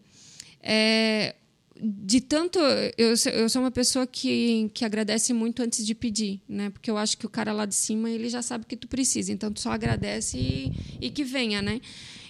é, 0.63 1.35
de 1.81 2.21
tanto. 2.21 2.59
Eu, 2.97 3.15
eu 3.33 3.49
sou 3.49 3.63
uma 3.63 3.71
pessoa 3.71 4.07
que, 4.07 4.71
que 4.75 4.85
agradece 4.85 5.33
muito 5.33 5.63
antes 5.63 5.85
de 5.87 5.95
pedir, 5.95 6.41
né? 6.49 6.71
Porque 6.71 6.91
eu 6.91 6.97
acho 6.99 7.17
que 7.17 7.27
o 7.27 7.29
cara 7.29 7.53
lá 7.53 7.65
de 7.67 7.75
cima 7.75 8.11
ele 8.11 8.29
já 8.29 8.43
sabe 8.43 8.65
que 8.67 8.77
tu 8.77 8.89
precisa. 8.89 9.33
Então 9.33 9.53
tu 9.53 9.61
só 9.61 9.71
agradece 9.73 10.39
e, 10.39 10.73
e 11.01 11.11
que 11.11 11.25
venha, 11.25 11.63
né? 11.63 11.81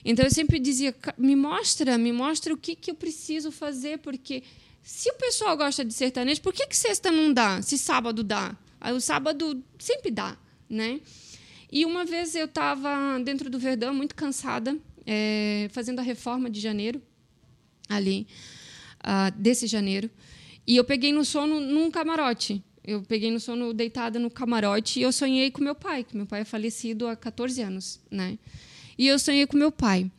Então 0.05 0.25
eu 0.25 0.31
sempre 0.31 0.59
dizia: 0.59 0.93
"Ca- 0.93 1.15
me 1.19 1.35
mostra, 1.37 1.97
me 1.99 2.13
mostra 2.13 2.53
o 2.53 2.57
que, 2.57 2.75
que 2.75 2.91
eu 2.91 2.95
preciso 2.95 3.51
fazer, 3.51 3.99
porque 3.99 4.43
se 4.83 5.11
o 5.11 5.15
pessoal 5.15 5.57
gosta 5.57 5.85
de 5.85 5.93
sertanejo, 5.93 6.41
por 6.41 6.53
que, 6.53 6.67
que 6.67 6.77
sexta 6.77 7.11
não 7.11 7.33
dá? 7.33 7.61
Se 7.63 7.77
sábado 7.79 8.23
dá? 8.23 8.57
Aí 8.81 8.93
o 8.95 9.01
sábado 9.01 9.63
sempre 9.79 10.11
dá, 10.11 10.37
né? 10.69 11.01
E 11.71 11.85
uma 11.85 12.05
vez 12.05 12.35
eu 12.35 12.47
estava 12.47 13.19
dentro 13.23 13.51
do 13.51 13.59
Verdão, 13.59 13.93
muito 13.93 14.15
cansada. 14.15 14.77
é, 15.07 15.69
fazendo 15.73 15.99
a 16.01 16.03
reforma 16.03 16.49
de 16.51 16.61
janeiro, 16.61 17.01
ali, 17.89 18.27
uh, 19.05 19.31
desse 19.37 19.67
janeiro. 19.67 20.11
E 20.67 20.77
eu 20.77 20.85
peguei 20.85 21.13
no 21.13 21.25
sono 21.25 21.61
num 21.61 21.91
camarote. 21.91 22.63
Eu 22.85 23.03
peguei 23.03 23.31
no 23.31 23.39
sono 23.39 23.75
deitada 23.75 24.19
no 24.19 24.31
camarote 24.31 24.99
e 24.99 25.03
eu 25.03 25.13
sonhei 25.13 25.51
com 25.51 25.63
meu 25.63 25.75
pai, 25.75 26.05
que 26.05 26.17
meu 26.17 26.25
pai 26.25 26.41
é 26.41 26.45
falecido 26.45 27.07
há 27.07 27.15
14 27.15 27.61
anos, 27.61 28.01
né? 28.11 28.39
E 28.97 29.07
eu 29.07 29.19
sonhei 29.19 29.47
com 29.47 29.57
meu 29.57 29.71
pai. 29.71 30.11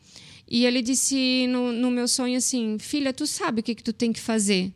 E 0.48 0.66
ele 0.66 0.82
disse 0.82 1.48
no, 1.48 1.72
no 1.72 1.92
meu 1.92 2.08
sonho 2.08 2.38
assim: 2.38 2.78
Filha, 2.80 3.14
tu 3.14 3.28
sabe 3.28 3.62
o 3.62 3.64
que, 3.64 3.76
que 3.76 3.84
tu 3.84 3.94
tem 3.94 4.14
que 4.14 4.20
fazer? 4.20 4.72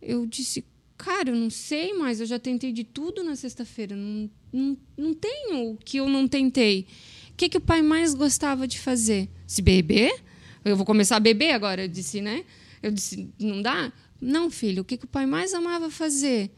Eu 0.00 0.26
disse: 0.26 0.64
Cara, 0.96 1.30
eu 1.30 1.36
não 1.36 1.50
sei, 1.50 1.92
mas 1.94 2.20
eu 2.20 2.26
já 2.26 2.38
tentei 2.38 2.72
de 2.72 2.82
tudo 2.82 3.22
na 3.22 3.36
sexta-feira. 3.36 3.94
Não, 3.94 4.30
não, 4.52 4.76
não 4.96 5.14
tenho 5.14 5.72
o 5.72 5.76
que 5.76 5.98
eu 5.98 6.08
não 6.08 6.26
tentei. 6.26 6.86
O 7.30 7.36
que, 7.36 7.48
que 7.48 7.58
o 7.58 7.60
pai 7.60 7.82
mais 7.82 8.14
gostava 8.14 8.66
de 8.66 8.78
fazer? 8.78 9.28
Se 9.46 9.60
beber? 9.60 10.22
Eu 10.64 10.76
vou 10.76 10.86
começar 10.86 11.16
a 11.16 11.20
beber 11.20 11.52
agora, 11.52 11.82
eu 11.84 11.88
disse, 11.88 12.20
né? 12.20 12.44
Eu 12.86 12.92
disse: 12.92 13.28
Não 13.36 13.60
dá? 13.60 13.92
Não, 14.20 14.48
filho, 14.48 14.82
o 14.82 14.84
que, 14.84 14.96
que 14.96 15.04
o 15.04 15.08
pai 15.08 15.26
mais 15.26 15.52
amava 15.52 15.90
fazer? 15.90 16.52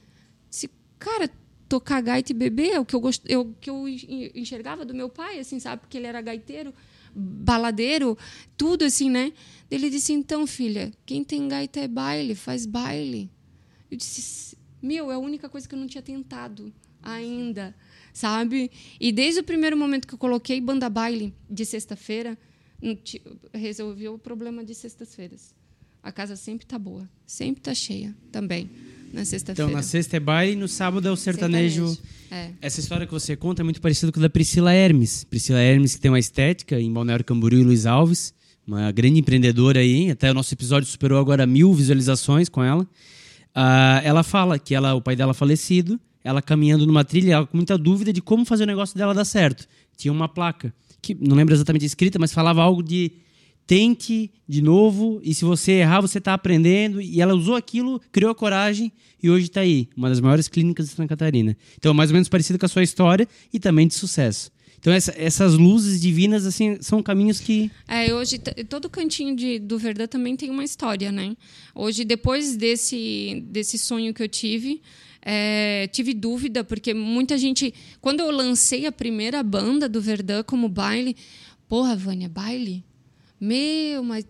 disse, 0.50 0.70
cara, 0.98 1.30
tocar 1.68 2.02
gaita 2.02 2.32
e 2.32 2.34
beber 2.34 2.72
é 2.72 2.80
o 2.80 2.84
que 2.84 2.94
eu, 2.94 3.00
gost... 3.00 3.22
eu, 3.26 3.54
que 3.58 3.70
eu 3.70 3.88
enxergava 3.88 4.84
do 4.84 4.94
meu 4.94 5.08
pai, 5.08 5.38
assim, 5.38 5.58
sabe? 5.58 5.80
Porque 5.80 5.96
ele 5.96 6.06
era 6.06 6.20
gaiteiro 6.20 6.74
baladeiro, 7.14 8.16
tudo 8.58 8.84
assim, 8.84 9.08
né? 9.08 9.32
Ele 9.70 9.88
disse: 9.88 10.12
então, 10.12 10.46
filha, 10.46 10.92
quem 11.06 11.24
tem 11.24 11.48
gaita 11.48 11.80
é 11.80 11.88
baile, 11.88 12.34
faz 12.34 12.66
baile. 12.66 13.30
Eu 13.90 13.96
disse: 13.96 14.58
meu, 14.82 15.10
é 15.10 15.14
a 15.14 15.18
única 15.18 15.48
coisa 15.48 15.66
que 15.66 15.74
eu 15.74 15.78
não 15.78 15.86
tinha 15.86 16.02
tentado 16.02 16.70
ainda, 17.02 17.74
sabe? 18.12 18.70
E 19.00 19.10
desde 19.10 19.40
o 19.40 19.44
primeiro 19.44 19.78
momento 19.78 20.06
que 20.06 20.12
eu 20.12 20.18
coloquei 20.18 20.60
banda 20.60 20.90
baile 20.90 21.34
de 21.48 21.64
sexta-feira, 21.64 22.36
resolveu 23.52 24.14
o 24.14 24.18
problema 24.18 24.62
de 24.62 24.74
sextas-feiras. 24.74 25.57
A 26.02 26.12
casa 26.12 26.36
sempre 26.36 26.66
tá 26.66 26.78
boa, 26.78 27.08
sempre 27.26 27.60
tá 27.60 27.74
cheia 27.74 28.14
também 28.30 28.70
na 29.12 29.24
sexta-feira. 29.24 29.70
Então, 29.70 29.76
na 29.76 29.82
sexta 29.82 30.16
é 30.16 30.20
baile 30.20 30.52
e 30.52 30.56
no 30.56 30.68
sábado 30.68 31.06
é 31.08 31.10
o 31.10 31.16
sertanejo. 31.16 31.88
sertanejo. 31.88 32.18
É. 32.30 32.50
Essa 32.60 32.80
história 32.80 33.06
que 33.06 33.12
você 33.12 33.36
conta 33.36 33.62
é 33.62 33.64
muito 33.64 33.80
parecida 33.80 34.12
com 34.12 34.20
a 34.20 34.22
da 34.22 34.30
Priscila 34.30 34.72
Hermes. 34.72 35.24
Priscila 35.24 35.60
Hermes, 35.60 35.94
que 35.94 36.00
tem 36.00 36.10
uma 36.10 36.18
estética 36.18 36.78
em 36.78 36.92
Balneário 36.92 37.24
Camboriú 37.24 37.60
e 37.60 37.64
Luiz 37.64 37.86
Alves, 37.86 38.34
uma 38.66 38.90
grande 38.92 39.18
empreendedora 39.18 39.80
aí. 39.80 40.10
Até 40.10 40.30
o 40.30 40.34
nosso 40.34 40.52
episódio 40.52 40.88
superou 40.88 41.18
agora 41.18 41.46
mil 41.46 41.72
visualizações 41.72 42.48
com 42.48 42.62
ela. 42.62 42.82
Uh, 42.82 44.00
ela 44.04 44.22
fala 44.22 44.58
que 44.58 44.74
ela, 44.74 44.94
o 44.94 45.00
pai 45.00 45.16
dela 45.16 45.34
falecido, 45.34 45.98
ela 46.22 46.42
caminhando 46.42 46.86
numa 46.86 47.04
trilha, 47.04 47.34
ela 47.34 47.46
com 47.46 47.56
muita 47.56 47.78
dúvida 47.78 48.12
de 48.12 48.20
como 48.20 48.44
fazer 48.44 48.64
o 48.64 48.66
negócio 48.66 48.96
dela 48.96 49.14
dar 49.14 49.24
certo. 49.24 49.66
Tinha 49.96 50.12
uma 50.12 50.28
placa, 50.28 50.72
que 51.00 51.14
não 51.14 51.34
lembro 51.34 51.54
exatamente 51.54 51.84
escrita, 51.84 52.18
mas 52.18 52.32
falava 52.32 52.62
algo 52.62 52.82
de 52.82 53.10
tente 53.68 54.32
de 54.48 54.62
novo 54.62 55.20
e 55.22 55.34
se 55.34 55.44
você 55.44 55.72
errar, 55.72 56.00
você 56.00 56.16
está 56.16 56.32
aprendendo. 56.32 57.02
E 57.02 57.20
ela 57.20 57.34
usou 57.34 57.54
aquilo, 57.54 58.00
criou 58.10 58.34
coragem 58.34 58.90
e 59.22 59.28
hoje 59.28 59.44
está 59.44 59.60
aí, 59.60 59.88
uma 59.94 60.08
das 60.08 60.20
maiores 60.20 60.48
clínicas 60.48 60.86
de 60.86 60.92
Santa 60.92 61.08
Catarina. 61.08 61.54
Então, 61.76 61.92
mais 61.92 62.08
ou 62.08 62.14
menos 62.14 62.30
parecido 62.30 62.58
com 62.58 62.64
a 62.64 62.68
sua 62.68 62.82
história 62.82 63.28
e 63.52 63.60
também 63.60 63.86
de 63.86 63.92
sucesso. 63.94 64.50
Então, 64.78 64.92
essa, 64.92 65.12
essas 65.18 65.54
luzes 65.54 66.00
divinas, 66.00 66.46
assim, 66.46 66.78
são 66.80 67.02
caminhos 67.02 67.40
que... 67.40 67.70
É, 67.86 68.14
hoje, 68.14 68.38
todo 68.38 68.88
cantinho 68.88 69.36
de, 69.36 69.58
do 69.58 69.76
Verdão 69.76 70.06
também 70.08 70.34
tem 70.34 70.48
uma 70.50 70.64
história, 70.64 71.12
né? 71.12 71.36
Hoje, 71.74 72.04
depois 72.04 72.56
desse, 72.56 73.44
desse 73.48 73.76
sonho 73.76 74.14
que 74.14 74.22
eu 74.22 74.28
tive, 74.28 74.80
é, 75.20 75.88
tive 75.88 76.14
dúvida, 76.14 76.64
porque 76.64 76.94
muita 76.94 77.36
gente... 77.36 77.74
Quando 78.00 78.20
eu 78.20 78.30
lancei 78.30 78.86
a 78.86 78.92
primeira 78.92 79.42
banda 79.42 79.88
do 79.88 80.00
Verdão 80.00 80.42
como 80.42 80.68
baile... 80.70 81.14
Porra, 81.68 81.94
Vânia, 81.94 82.30
baile? 82.30 82.82
Meu, 83.40 84.02
mas 84.02 84.24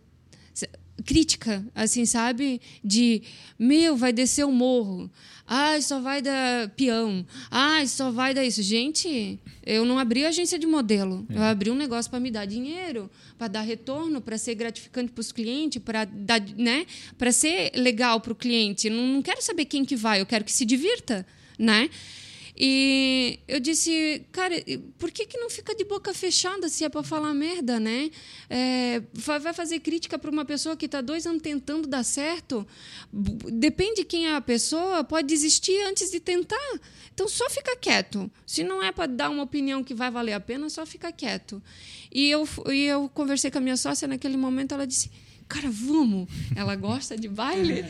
crítica, 1.05 1.65
assim, 1.75 2.05
sabe? 2.05 2.61
De, 2.83 3.23
meu, 3.59 3.97
vai 3.97 4.13
descer 4.13 4.45
o 4.45 4.53
morro. 4.53 5.11
Ai, 5.47 5.81
só 5.81 6.01
vai 6.01 6.21
dar 6.21 6.69
peão. 6.71 7.25
Ai, 7.51 7.87
só 7.87 8.11
vai 8.11 8.35
dar 8.35 8.45
isso. 8.45 8.63
Gente, 8.63 9.41
eu 9.65 9.85
não 9.85 9.99
abri 9.99 10.27
agência 10.27 10.59
de 10.59 10.67
modelo. 10.67 11.27
É. 11.31 11.37
Eu 11.37 11.43
abri 11.43 11.71
um 11.71 11.75
negócio 11.75 12.11
para 12.11 12.21
me 12.21 12.31
dar 12.31 12.45
dinheiro, 12.45 13.11
para 13.39 13.49
dar 13.49 13.63
retorno, 13.63 14.21
para 14.21 14.37
ser 14.37 14.55
gratificante 14.55 15.11
para 15.11 15.21
os 15.21 15.33
clientes, 15.33 15.81
para 15.83 16.05
dar, 16.05 16.41
né? 16.57 16.85
Para 17.17 17.33
ser 17.33 17.73
legal 17.75 18.21
para 18.21 18.33
o 18.33 18.37
cliente. 18.37 18.91
Não, 18.91 19.07
não 19.07 19.23
quero 19.23 19.41
saber 19.41 19.65
quem 19.65 19.85
que 19.85 19.97
vai, 19.97 20.21
eu 20.21 20.27
quero 20.27 20.45
que 20.45 20.53
se 20.53 20.65
divirta, 20.67 21.27
né? 21.59 21.89
E 22.61 23.39
eu 23.47 23.61
disse, 23.61 24.27
cara, 24.33 24.57
por 24.99 25.13
que, 25.13 25.25
que 25.27 25.39
não 25.39 25.49
fica 25.49 25.77
de 25.77 25.85
boca 25.85 26.13
fechada 26.13 26.69
se 26.69 26.85
é 26.85 26.89
para 26.89 27.05
falar 27.05 27.33
merda, 27.33 27.79
né? 27.79 28.11
É, 28.51 29.01
vai 29.15 29.55
fazer 29.55 29.79
crítica 29.79 30.19
para 30.19 30.29
uma 30.29 30.45
pessoa 30.45 30.77
que 30.77 30.87
está 30.87 31.01
dois 31.01 31.25
anos 31.25 31.41
tentando 31.41 31.87
dar 31.87 32.03
certo? 32.03 32.67
Depende 33.13 33.99
de 33.99 34.05
quem 34.05 34.27
é 34.27 34.35
a 34.35 34.41
pessoa, 34.41 35.05
pode 35.05 35.29
desistir 35.29 35.81
antes 35.85 36.11
de 36.11 36.19
tentar. 36.19 36.81
Então 37.15 37.29
só 37.29 37.49
fica 37.49 37.77
quieto. 37.77 38.29
Se 38.45 38.65
não 38.65 38.83
é 38.83 38.91
para 38.91 39.07
dar 39.07 39.31
uma 39.31 39.45
opinião 39.45 39.85
que 39.85 39.95
vai 39.95 40.11
valer 40.11 40.33
a 40.33 40.41
pena, 40.41 40.69
só 40.69 40.85
fica 40.85 41.13
quieto. 41.13 41.63
E 42.11 42.29
eu, 42.29 42.49
e 42.73 42.83
eu 42.87 43.09
conversei 43.09 43.53
com 43.53 43.59
a 43.59 43.61
minha 43.61 43.77
sócia 43.77 44.09
naquele 44.09 44.37
momento, 44.37 44.75
ela 44.75 44.85
disse 44.85 45.09
cara, 45.49 45.71
vamos. 45.71 46.29
Ela 46.55 46.77
gosta 46.77 47.17
de 47.17 47.29
baile. 47.29 47.85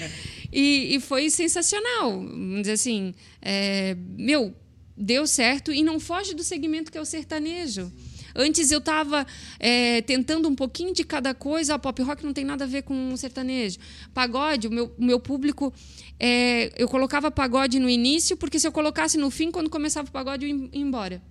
E, 0.52 0.94
e 0.94 1.00
foi 1.00 1.28
sensacional. 1.28 2.12
Vamos 2.12 2.60
dizer 2.62 2.72
assim, 2.72 3.14
é, 3.42 3.96
meu, 4.16 4.54
deu 4.96 5.26
certo 5.26 5.72
e 5.72 5.82
não 5.82 6.00
foge 6.00 6.34
do 6.34 6.42
segmento 6.42 6.90
que 6.90 6.98
é 6.98 7.00
o 7.00 7.04
sertanejo. 7.04 7.92
Antes 8.34 8.70
eu 8.70 8.78
estava 8.78 9.26
é, 9.58 10.00
tentando 10.02 10.48
um 10.48 10.54
pouquinho 10.54 10.94
de 10.94 11.02
cada 11.02 11.34
coisa. 11.34 11.74
A 11.74 11.78
pop 11.78 12.00
rock 12.02 12.24
não 12.24 12.32
tem 12.32 12.44
nada 12.44 12.64
a 12.64 12.66
ver 12.68 12.82
com 12.82 13.16
sertanejo. 13.16 13.78
Pagode, 14.14 14.68
o 14.68 14.70
meu, 14.70 14.94
meu 14.96 15.18
público. 15.18 15.72
É, 16.20 16.72
eu 16.76 16.88
colocava 16.88 17.30
pagode 17.30 17.78
no 17.78 17.88
início, 17.88 18.36
porque 18.36 18.58
se 18.58 18.66
eu 18.66 18.72
colocasse 18.72 19.16
no 19.18 19.30
fim, 19.30 19.50
quando 19.50 19.68
começava 19.68 20.08
o 20.08 20.12
pagode, 20.12 20.48
eu 20.48 20.56
ia 20.56 20.70
embora. 20.72 21.22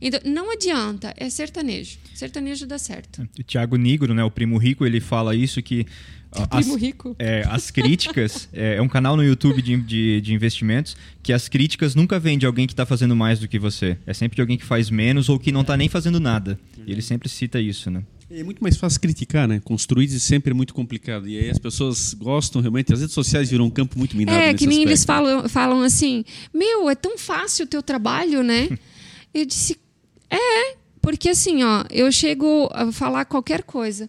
Então, 0.00 0.20
não 0.24 0.52
adianta, 0.52 1.12
é 1.16 1.28
sertanejo. 1.28 1.98
Sertanejo 2.14 2.66
dá 2.66 2.78
certo. 2.78 3.28
O 3.38 3.42
Tiago 3.42 3.76
Nigro, 3.76 4.14
né, 4.14 4.24
o 4.24 4.30
primo 4.30 4.56
rico, 4.56 4.86
ele 4.86 5.00
fala 5.00 5.34
isso 5.34 5.62
que 5.62 5.86
as, 6.32 6.64
primo 6.64 6.76
rico. 6.76 7.16
É, 7.18 7.44
as 7.48 7.70
críticas, 7.70 8.48
é, 8.52 8.76
é, 8.76 8.82
um 8.82 8.88
canal 8.88 9.16
no 9.16 9.24
YouTube 9.24 9.60
de, 9.60 9.76
de, 9.76 10.20
de, 10.20 10.32
investimentos, 10.32 10.96
que 11.22 11.32
as 11.32 11.48
críticas 11.48 11.94
nunca 11.94 12.20
vêm 12.20 12.38
de 12.38 12.46
alguém 12.46 12.66
que 12.66 12.72
está 12.72 12.86
fazendo 12.86 13.16
mais 13.16 13.40
do 13.40 13.48
que 13.48 13.58
você. 13.58 13.98
É 14.06 14.14
sempre 14.14 14.36
de 14.36 14.40
alguém 14.40 14.56
que 14.56 14.64
faz 14.64 14.90
menos 14.90 15.28
ou 15.28 15.38
que 15.38 15.50
não 15.50 15.62
está 15.62 15.76
nem 15.76 15.88
fazendo 15.88 16.20
nada. 16.20 16.58
E 16.86 16.92
ele 16.92 17.02
sempre 17.02 17.28
cita 17.28 17.60
isso, 17.60 17.90
né? 17.90 18.04
É 18.30 18.44
muito 18.44 18.62
mais 18.62 18.76
fácil 18.76 19.00
criticar, 19.00 19.48
né? 19.48 19.60
Construir 19.64 20.08
sempre 20.08 20.52
é 20.52 20.54
muito 20.54 20.72
complicado. 20.72 21.26
E 21.26 21.36
aí 21.36 21.50
as 21.50 21.58
pessoas 21.58 22.14
gostam 22.14 22.62
realmente. 22.62 22.92
As 22.92 23.00
redes 23.00 23.14
sociais 23.14 23.50
viram 23.50 23.64
um 23.64 23.70
campo 23.70 23.98
muito 23.98 24.16
minado. 24.16 24.38
É, 24.38 24.54
que 24.54 24.66
nem 24.66 24.78
aspecto. 24.78 24.88
eles 24.88 25.04
falam, 25.04 25.48
falam 25.48 25.82
assim: 25.82 26.24
Meu, 26.54 26.88
é 26.88 26.94
tão 26.94 27.18
fácil 27.18 27.64
o 27.64 27.68
teu 27.68 27.82
trabalho, 27.82 28.44
né? 28.44 28.68
Eu 29.34 29.44
disse, 29.44 29.76
é, 30.30 30.76
porque 31.00 31.30
assim, 31.30 31.62
ó, 31.64 31.84
eu 31.90 32.10
chego 32.12 32.70
a 32.72 32.92
falar 32.92 33.24
qualquer 33.24 33.62
coisa. 33.62 34.08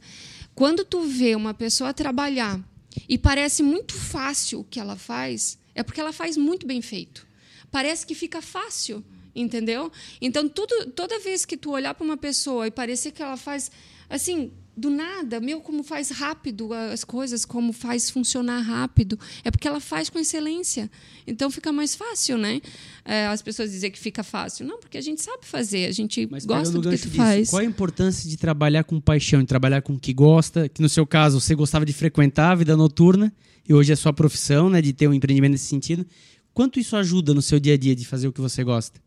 Quando 0.53 0.85
tu 0.85 1.01
vê 1.01 1.35
uma 1.35 1.53
pessoa 1.53 1.93
trabalhar 1.93 2.59
e 3.07 3.17
parece 3.17 3.63
muito 3.63 3.93
fácil 3.93 4.59
o 4.59 4.63
que 4.63 4.79
ela 4.79 4.95
faz, 4.95 5.57
é 5.73 5.81
porque 5.81 5.99
ela 5.99 6.13
faz 6.13 6.37
muito 6.37 6.67
bem 6.67 6.81
feito. 6.81 7.25
Parece 7.71 8.05
que 8.05 8.13
fica 8.13 8.41
fácil, 8.41 9.03
entendeu? 9.33 9.91
Então, 10.21 10.47
tudo, 10.47 10.91
toda 10.91 11.19
vez 11.19 11.45
que 11.45 11.57
tu 11.57 11.71
olhar 11.71 11.93
para 11.93 12.03
uma 12.03 12.17
pessoa 12.17 12.67
e 12.67 12.71
parecer 12.71 13.11
que 13.11 13.23
ela 13.23 13.37
faz 13.37 13.71
assim, 14.09 14.51
do 14.75 14.89
nada, 14.89 15.39
meu, 15.39 15.59
como 15.59 15.83
faz 15.83 16.09
rápido 16.09 16.73
as 16.73 17.03
coisas, 17.03 17.43
como 17.43 17.73
faz 17.73 18.09
funcionar 18.09 18.61
rápido, 18.61 19.19
é 19.43 19.51
porque 19.51 19.67
ela 19.67 19.79
faz 19.79 20.09
com 20.09 20.17
excelência. 20.17 20.89
Então 21.27 21.51
fica 21.51 21.71
mais 21.71 21.93
fácil, 21.93 22.37
né? 22.37 22.61
É, 23.03 23.27
as 23.27 23.41
pessoas 23.41 23.71
dizem 23.71 23.91
que 23.91 23.99
fica 23.99 24.23
fácil. 24.23 24.65
Não, 24.65 24.79
porque 24.79 24.97
a 24.97 25.01
gente 25.01 25.21
sabe 25.21 25.45
fazer, 25.45 25.87
a 25.87 25.91
gente 25.91 26.27
Mas 26.31 26.45
gosta 26.45 26.73
do 26.79 26.89
que 26.89 26.97
tu 26.97 27.09
disso, 27.09 27.15
faz. 27.15 27.49
Qual 27.49 27.61
a 27.61 27.65
importância 27.65 28.29
de 28.29 28.37
trabalhar 28.37 28.83
com 28.83 28.99
paixão, 28.99 29.41
de 29.41 29.47
trabalhar 29.47 29.81
com 29.81 29.93
o 29.93 29.99
que 29.99 30.13
gosta? 30.13 30.69
Que 30.69 30.81
no 30.81 30.89
seu 30.89 31.05
caso 31.05 31.39
você 31.39 31.53
gostava 31.53 31.85
de 31.85 31.93
frequentar 31.93 32.51
a 32.51 32.55
vida 32.55 32.75
noturna 32.77 33.33
e 33.67 33.73
hoje 33.73 33.91
é 33.91 33.95
sua 33.95 34.13
profissão, 34.13 34.69
né? 34.69 34.81
De 34.81 34.93
ter 34.93 35.07
um 35.07 35.13
empreendimento 35.13 35.51
nesse 35.51 35.65
sentido. 35.65 36.05
Quanto 36.53 36.79
isso 36.79 36.95
ajuda 36.95 37.33
no 37.33 37.41
seu 37.41 37.59
dia 37.59 37.73
a 37.73 37.77
dia 37.77 37.95
de 37.95 38.05
fazer 38.05 38.27
o 38.27 38.31
que 38.31 38.41
você 38.41 38.63
gosta? 38.63 38.99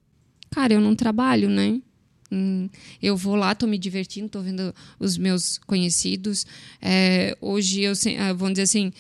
Cara, 0.51 0.75
eu 0.75 0.81
não 0.81 0.95
trabalho, 0.95 1.49
né? 1.49 1.81
Hum, 2.33 2.69
eu 3.03 3.17
vou 3.17 3.37
lá, 3.37 3.53
estou 3.53 3.69
me 3.69 3.79
divertindo, 3.79 4.27
estou 4.27 4.43
vendo 4.43 4.75
os 4.99 5.17
meus 5.17 5.59
conhecidos. 5.59 6.47
É, 6.81 7.37
hoje 7.41 7.83
eu, 7.83 7.93
ah, 8.19 8.33
vamos 8.33 8.55
dizer 8.55 8.63
assim, 8.63 8.93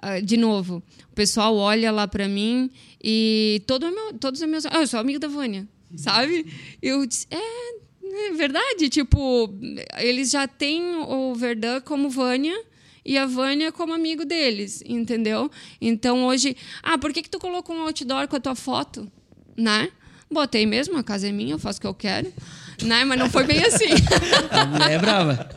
ah, 0.00 0.20
de 0.20 0.36
novo, 0.36 0.82
o 1.10 1.14
pessoal 1.14 1.56
olha 1.56 1.90
lá 1.90 2.06
para 2.06 2.28
mim 2.28 2.70
e 3.02 3.62
todo 3.66 3.90
meu, 3.90 4.14
todos 4.14 4.40
os 4.40 4.48
meus, 4.48 4.66
ah, 4.66 4.80
eu 4.80 4.86
sou 4.86 5.00
amigo 5.00 5.18
da 5.18 5.28
Vânia, 5.28 5.66
sabe? 5.96 6.46
Eu 6.80 7.06
disse, 7.06 7.26
é, 7.30 8.28
é 8.28 8.32
verdade, 8.32 8.88
tipo, 8.88 9.48
eles 9.98 10.30
já 10.30 10.46
têm 10.46 10.82
o 10.96 11.34
Verdun 11.34 11.80
como 11.80 12.10
Vânia 12.10 12.64
e 13.04 13.16
a 13.16 13.26
Vânia 13.26 13.72
como 13.72 13.92
amigo 13.92 14.24
deles, 14.24 14.82
entendeu? 14.86 15.50
Então 15.80 16.26
hoje, 16.26 16.56
ah, 16.82 16.98
por 16.98 17.12
que 17.12 17.22
que 17.22 17.30
tu 17.30 17.38
colocou 17.38 17.74
um 17.74 17.82
outdoor 17.82 18.28
com 18.28 18.36
a 18.36 18.40
tua 18.40 18.54
foto, 18.54 19.10
né? 19.56 19.90
Botei 20.32 20.64
mesmo, 20.64 20.96
a 20.96 21.02
casa 21.02 21.28
é 21.28 21.32
minha, 21.32 21.54
eu 21.54 21.58
faço 21.58 21.78
o 21.78 21.80
que 21.82 21.86
eu 21.86 21.94
quero. 21.94 22.32
Né? 22.82 23.04
Mas 23.04 23.18
não 23.18 23.30
foi 23.30 23.44
bem 23.44 23.62
assim. 23.64 23.90
Ela 24.50 24.90
é 24.90 24.98
brava. 24.98 25.48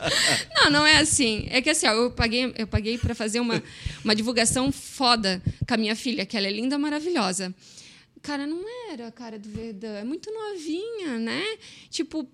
Não, 0.54 0.70
não 0.70 0.86
é 0.86 0.98
assim. 0.98 1.46
É 1.50 1.62
que 1.62 1.70
assim, 1.70 1.86
ó, 1.86 1.92
eu 1.92 2.10
paguei, 2.10 2.52
eu 2.56 2.66
paguei 2.66 2.98
para 2.98 3.14
fazer 3.14 3.40
uma, 3.40 3.62
uma 4.04 4.14
divulgação 4.14 4.70
foda 4.70 5.42
com 5.66 5.74
a 5.74 5.76
minha 5.76 5.96
filha, 5.96 6.26
que 6.26 6.36
ela 6.36 6.46
é 6.46 6.50
linda, 6.50 6.78
maravilhosa. 6.78 7.54
Cara, 8.22 8.46
não 8.46 8.62
era 8.90 9.06
a 9.06 9.12
cara 9.12 9.38
do 9.38 9.48
Verdão. 9.48 9.94
É 9.94 10.04
muito 10.04 10.30
novinha, 10.30 11.18
né? 11.18 11.42
Tipo, 11.90 12.28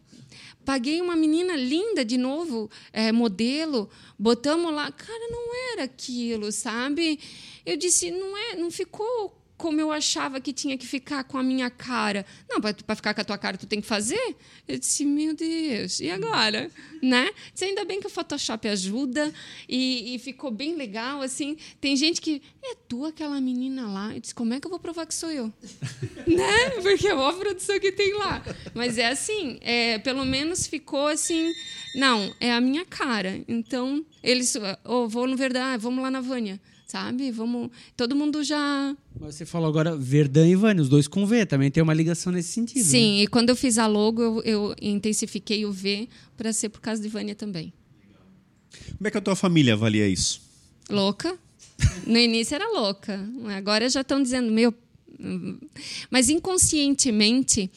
paguei 0.64 1.00
uma 1.00 1.14
menina 1.14 1.54
linda 1.54 2.04
de 2.04 2.16
novo, 2.16 2.70
é, 2.92 3.12
modelo, 3.12 3.88
botamos 4.18 4.74
lá. 4.74 4.90
Cara, 4.90 5.28
não 5.30 5.72
era 5.72 5.84
aquilo, 5.84 6.50
sabe? 6.50 7.20
Eu 7.64 7.76
disse, 7.76 8.10
não 8.10 8.36
é, 8.36 8.56
não 8.56 8.70
ficou 8.70 9.41
como 9.62 9.80
eu 9.80 9.92
achava 9.92 10.40
que 10.40 10.52
tinha 10.52 10.76
que 10.76 10.84
ficar 10.84 11.22
com 11.22 11.38
a 11.38 11.42
minha 11.42 11.70
cara. 11.70 12.26
Não, 12.50 12.60
para 12.60 12.96
ficar 12.96 13.14
com 13.14 13.20
a 13.20 13.24
tua 13.24 13.38
cara, 13.38 13.56
tu 13.56 13.64
tem 13.64 13.80
que 13.80 13.86
fazer? 13.86 14.34
Eu 14.66 14.76
disse, 14.76 15.04
meu 15.04 15.36
Deus, 15.36 16.00
e 16.00 16.10
agora? 16.10 16.68
né? 17.00 17.30
Disse, 17.52 17.66
ainda 17.66 17.84
bem 17.84 18.00
que 18.00 18.08
o 18.08 18.10
Photoshop 18.10 18.66
ajuda 18.66 19.32
e, 19.68 20.16
e, 20.16 20.18
ficou 20.18 20.50
bem 20.50 20.74
legal, 20.74 21.22
assim. 21.22 21.56
Tem 21.80 21.94
gente 21.94 22.20
que, 22.20 22.42
é 22.60 22.74
tu 22.88 23.04
aquela 23.04 23.40
menina 23.40 23.86
lá? 23.86 24.12
Eu 24.12 24.18
disse, 24.18 24.34
como 24.34 24.52
é 24.52 24.58
que 24.58 24.66
eu 24.66 24.70
vou 24.70 24.80
provar 24.80 25.06
que 25.06 25.14
sou 25.14 25.30
eu? 25.30 25.52
né? 26.26 26.70
Porque 26.82 27.06
é 27.06 27.12
a 27.12 27.32
produção 27.32 27.78
que 27.78 27.92
tem 27.92 28.14
lá. 28.14 28.42
Mas 28.74 28.98
é 28.98 29.06
assim, 29.06 29.60
é, 29.60 29.96
pelo 30.00 30.24
menos 30.24 30.66
ficou 30.66 31.06
assim, 31.06 31.52
não, 31.94 32.34
é 32.40 32.52
a 32.52 32.60
minha 32.60 32.84
cara. 32.84 33.40
Então, 33.46 34.04
eles, 34.24 34.56
oh, 34.82 35.06
vou 35.06 35.28
no 35.28 35.36
verdade, 35.36 35.80
vamos 35.80 36.02
lá 36.02 36.10
na 36.10 36.20
Vânia 36.20 36.60
sabe? 36.92 37.30
Vamos. 37.30 37.70
Todo 37.96 38.14
mundo 38.14 38.44
já. 38.44 38.94
Você 39.16 39.46
falou 39.46 39.66
agora 39.66 39.96
Verdão 39.96 40.46
e 40.46 40.54
Vânia, 40.54 40.82
os 40.82 40.90
dois 40.90 41.08
com 41.08 41.24
V, 41.26 41.46
também 41.46 41.70
tem 41.70 41.82
uma 41.82 41.94
ligação 41.94 42.30
nesse 42.30 42.50
sentido. 42.50 42.84
Sim, 42.84 43.16
né? 43.16 43.22
e 43.22 43.26
quando 43.26 43.48
eu 43.48 43.56
fiz 43.56 43.78
a 43.78 43.86
logo, 43.86 44.20
eu, 44.22 44.42
eu 44.42 44.74
intensifiquei 44.80 45.64
o 45.64 45.72
V 45.72 46.06
para 46.36 46.52
ser 46.52 46.68
por 46.68 46.82
causa 46.82 47.00
de 47.00 47.08
Vânia 47.08 47.34
também. 47.34 47.72
Como 48.98 49.08
é 49.08 49.10
que 49.10 49.16
a 49.16 49.22
tua 49.22 49.34
família 49.34 49.72
avalia 49.72 50.06
isso? 50.06 50.42
Louca. 50.90 51.38
No 52.06 52.18
início 52.18 52.54
era 52.54 52.68
louca. 52.68 53.26
Agora 53.56 53.88
já 53.88 54.02
estão 54.02 54.22
dizendo, 54.22 54.52
meu. 54.52 54.74
Mas 56.10 56.28
inconscientemente, 56.28 57.70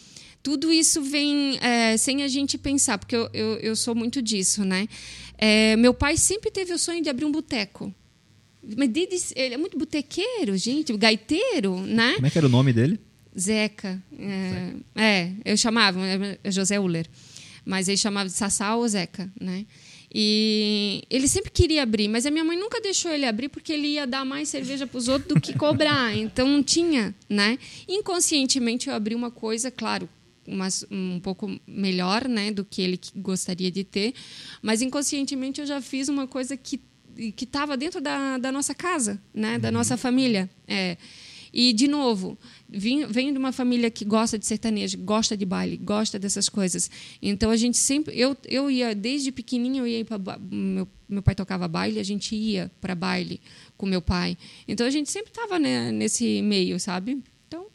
tudo 0.43 0.73
isso 0.73 1.01
vem 1.01 1.57
é, 1.61 1.95
sem 1.95 2.21
a 2.21 2.27
gente 2.27 2.57
pensar, 2.57 2.97
porque 2.97 3.15
eu, 3.15 3.29
eu, 3.33 3.53
eu 3.59 3.75
sou 3.75 3.95
muito 3.95 4.21
disso, 4.21 4.65
né? 4.65 4.87
É, 5.37 5.75
meu 5.77 5.93
pai 5.93 6.17
sempre 6.17 6.51
teve 6.51 6.73
o 6.73 6.77
sonho 6.77 7.01
de 7.01 7.09
abrir 7.09 7.25
um 7.25 7.31
boteco. 7.31 7.93
Mas 8.77 9.33
ele 9.35 9.53
é 9.53 9.57
muito 9.57 9.77
botequeiro, 9.77 10.57
gente, 10.57 10.95
gaiteiro, 10.97 11.79
né? 11.81 12.13
Como 12.15 12.27
é 12.27 12.29
que 12.29 12.37
era 12.37 12.47
o 12.47 12.49
nome 12.49 12.73
dele? 12.73 12.99
Zeca. 13.37 14.01
É, 14.17 14.73
é 14.95 15.31
eu 15.43 15.57
chamava, 15.57 15.99
é 16.43 16.51
José 16.51 16.79
Uller. 16.79 17.07
Mas 17.65 17.87
ele 17.87 17.97
chamava 17.97 18.29
de 18.29 18.35
Sassá 18.35 18.75
ou 18.75 18.87
Zeca, 18.87 19.31
né? 19.39 19.65
E 20.13 21.03
ele 21.09 21.27
sempre 21.27 21.51
queria 21.51 21.83
abrir, 21.83 22.07
mas 22.07 22.25
a 22.25 22.31
minha 22.31 22.43
mãe 22.43 22.57
nunca 22.57 22.79
deixou 22.79 23.11
ele 23.11 23.25
abrir 23.25 23.49
porque 23.49 23.73
ele 23.73 23.87
ia 23.87 24.07
dar 24.07 24.23
mais 24.23 24.47
cerveja 24.47 24.87
para 24.87 24.97
os 24.97 25.09
outros 25.09 25.33
do 25.33 25.41
que 25.41 25.53
cobrar. 25.59 26.15
Então 26.15 26.47
não 26.47 26.63
tinha, 26.63 27.13
né? 27.29 27.59
Inconscientemente 27.87 28.87
eu 28.87 28.95
abri 28.95 29.13
uma 29.13 29.29
coisa, 29.29 29.69
claro, 29.69 30.07
uma, 30.47 30.67
um 30.89 31.19
pouco 31.19 31.59
melhor, 31.67 32.27
né, 32.27 32.51
do 32.51 32.63
que 32.63 32.81
ele 32.81 32.99
gostaria 33.15 33.71
de 33.71 33.83
ter, 33.83 34.13
mas 34.61 34.81
inconscientemente 34.81 35.59
eu 35.59 35.67
já 35.67 35.81
fiz 35.81 36.07
uma 36.07 36.27
coisa 36.27 36.55
que 36.55 36.79
que 37.35 37.45
estava 37.45 37.77
dentro 37.77 38.01
da, 38.01 38.37
da 38.37 38.51
nossa 38.51 38.75
casa, 38.75 39.21
né, 39.33 39.57
da 39.57 39.69
uhum. 39.69 39.73
nossa 39.73 39.97
família. 39.97 40.49
É. 40.67 40.97
E, 41.57 41.71
de 41.71 41.87
novo, 41.87 42.37
vim, 42.67 43.05
venho 43.05 43.31
de 43.31 43.39
uma 43.39 43.53
família 43.53 43.89
que 43.89 44.03
gosta 44.03 44.37
de 44.37 44.45
sertanejo, 44.45 44.97
gosta 44.97 45.37
de 45.37 45.45
baile, 45.45 45.77
gosta 45.77 46.19
dessas 46.19 46.49
coisas. 46.49 46.91
Então, 47.21 47.49
a 47.49 47.55
gente 47.55 47.77
sempre... 47.77 48.13
Eu, 48.19 48.35
eu 48.45 48.69
ia, 48.69 48.93
desde 48.93 49.31
pequenininho, 49.31 49.83
eu 49.83 49.87
ia 49.87 50.03
para... 50.03 50.37
Meu, 50.51 50.85
meu 51.07 51.23
pai 51.23 51.33
tocava 51.33 51.65
baile, 51.65 51.97
a 51.97 52.03
gente 52.03 52.35
ia 52.35 52.69
para 52.81 52.93
baile 52.93 53.39
com 53.77 53.85
meu 53.85 54.01
pai. 54.01 54.37
Então, 54.67 54.85
a 54.85 54.89
gente 54.89 55.09
sempre 55.09 55.29
estava 55.29 55.57
né, 55.57 55.93
nesse 55.93 56.41
meio, 56.41 56.77
sabe? 56.77 57.23
Então... 57.47 57.67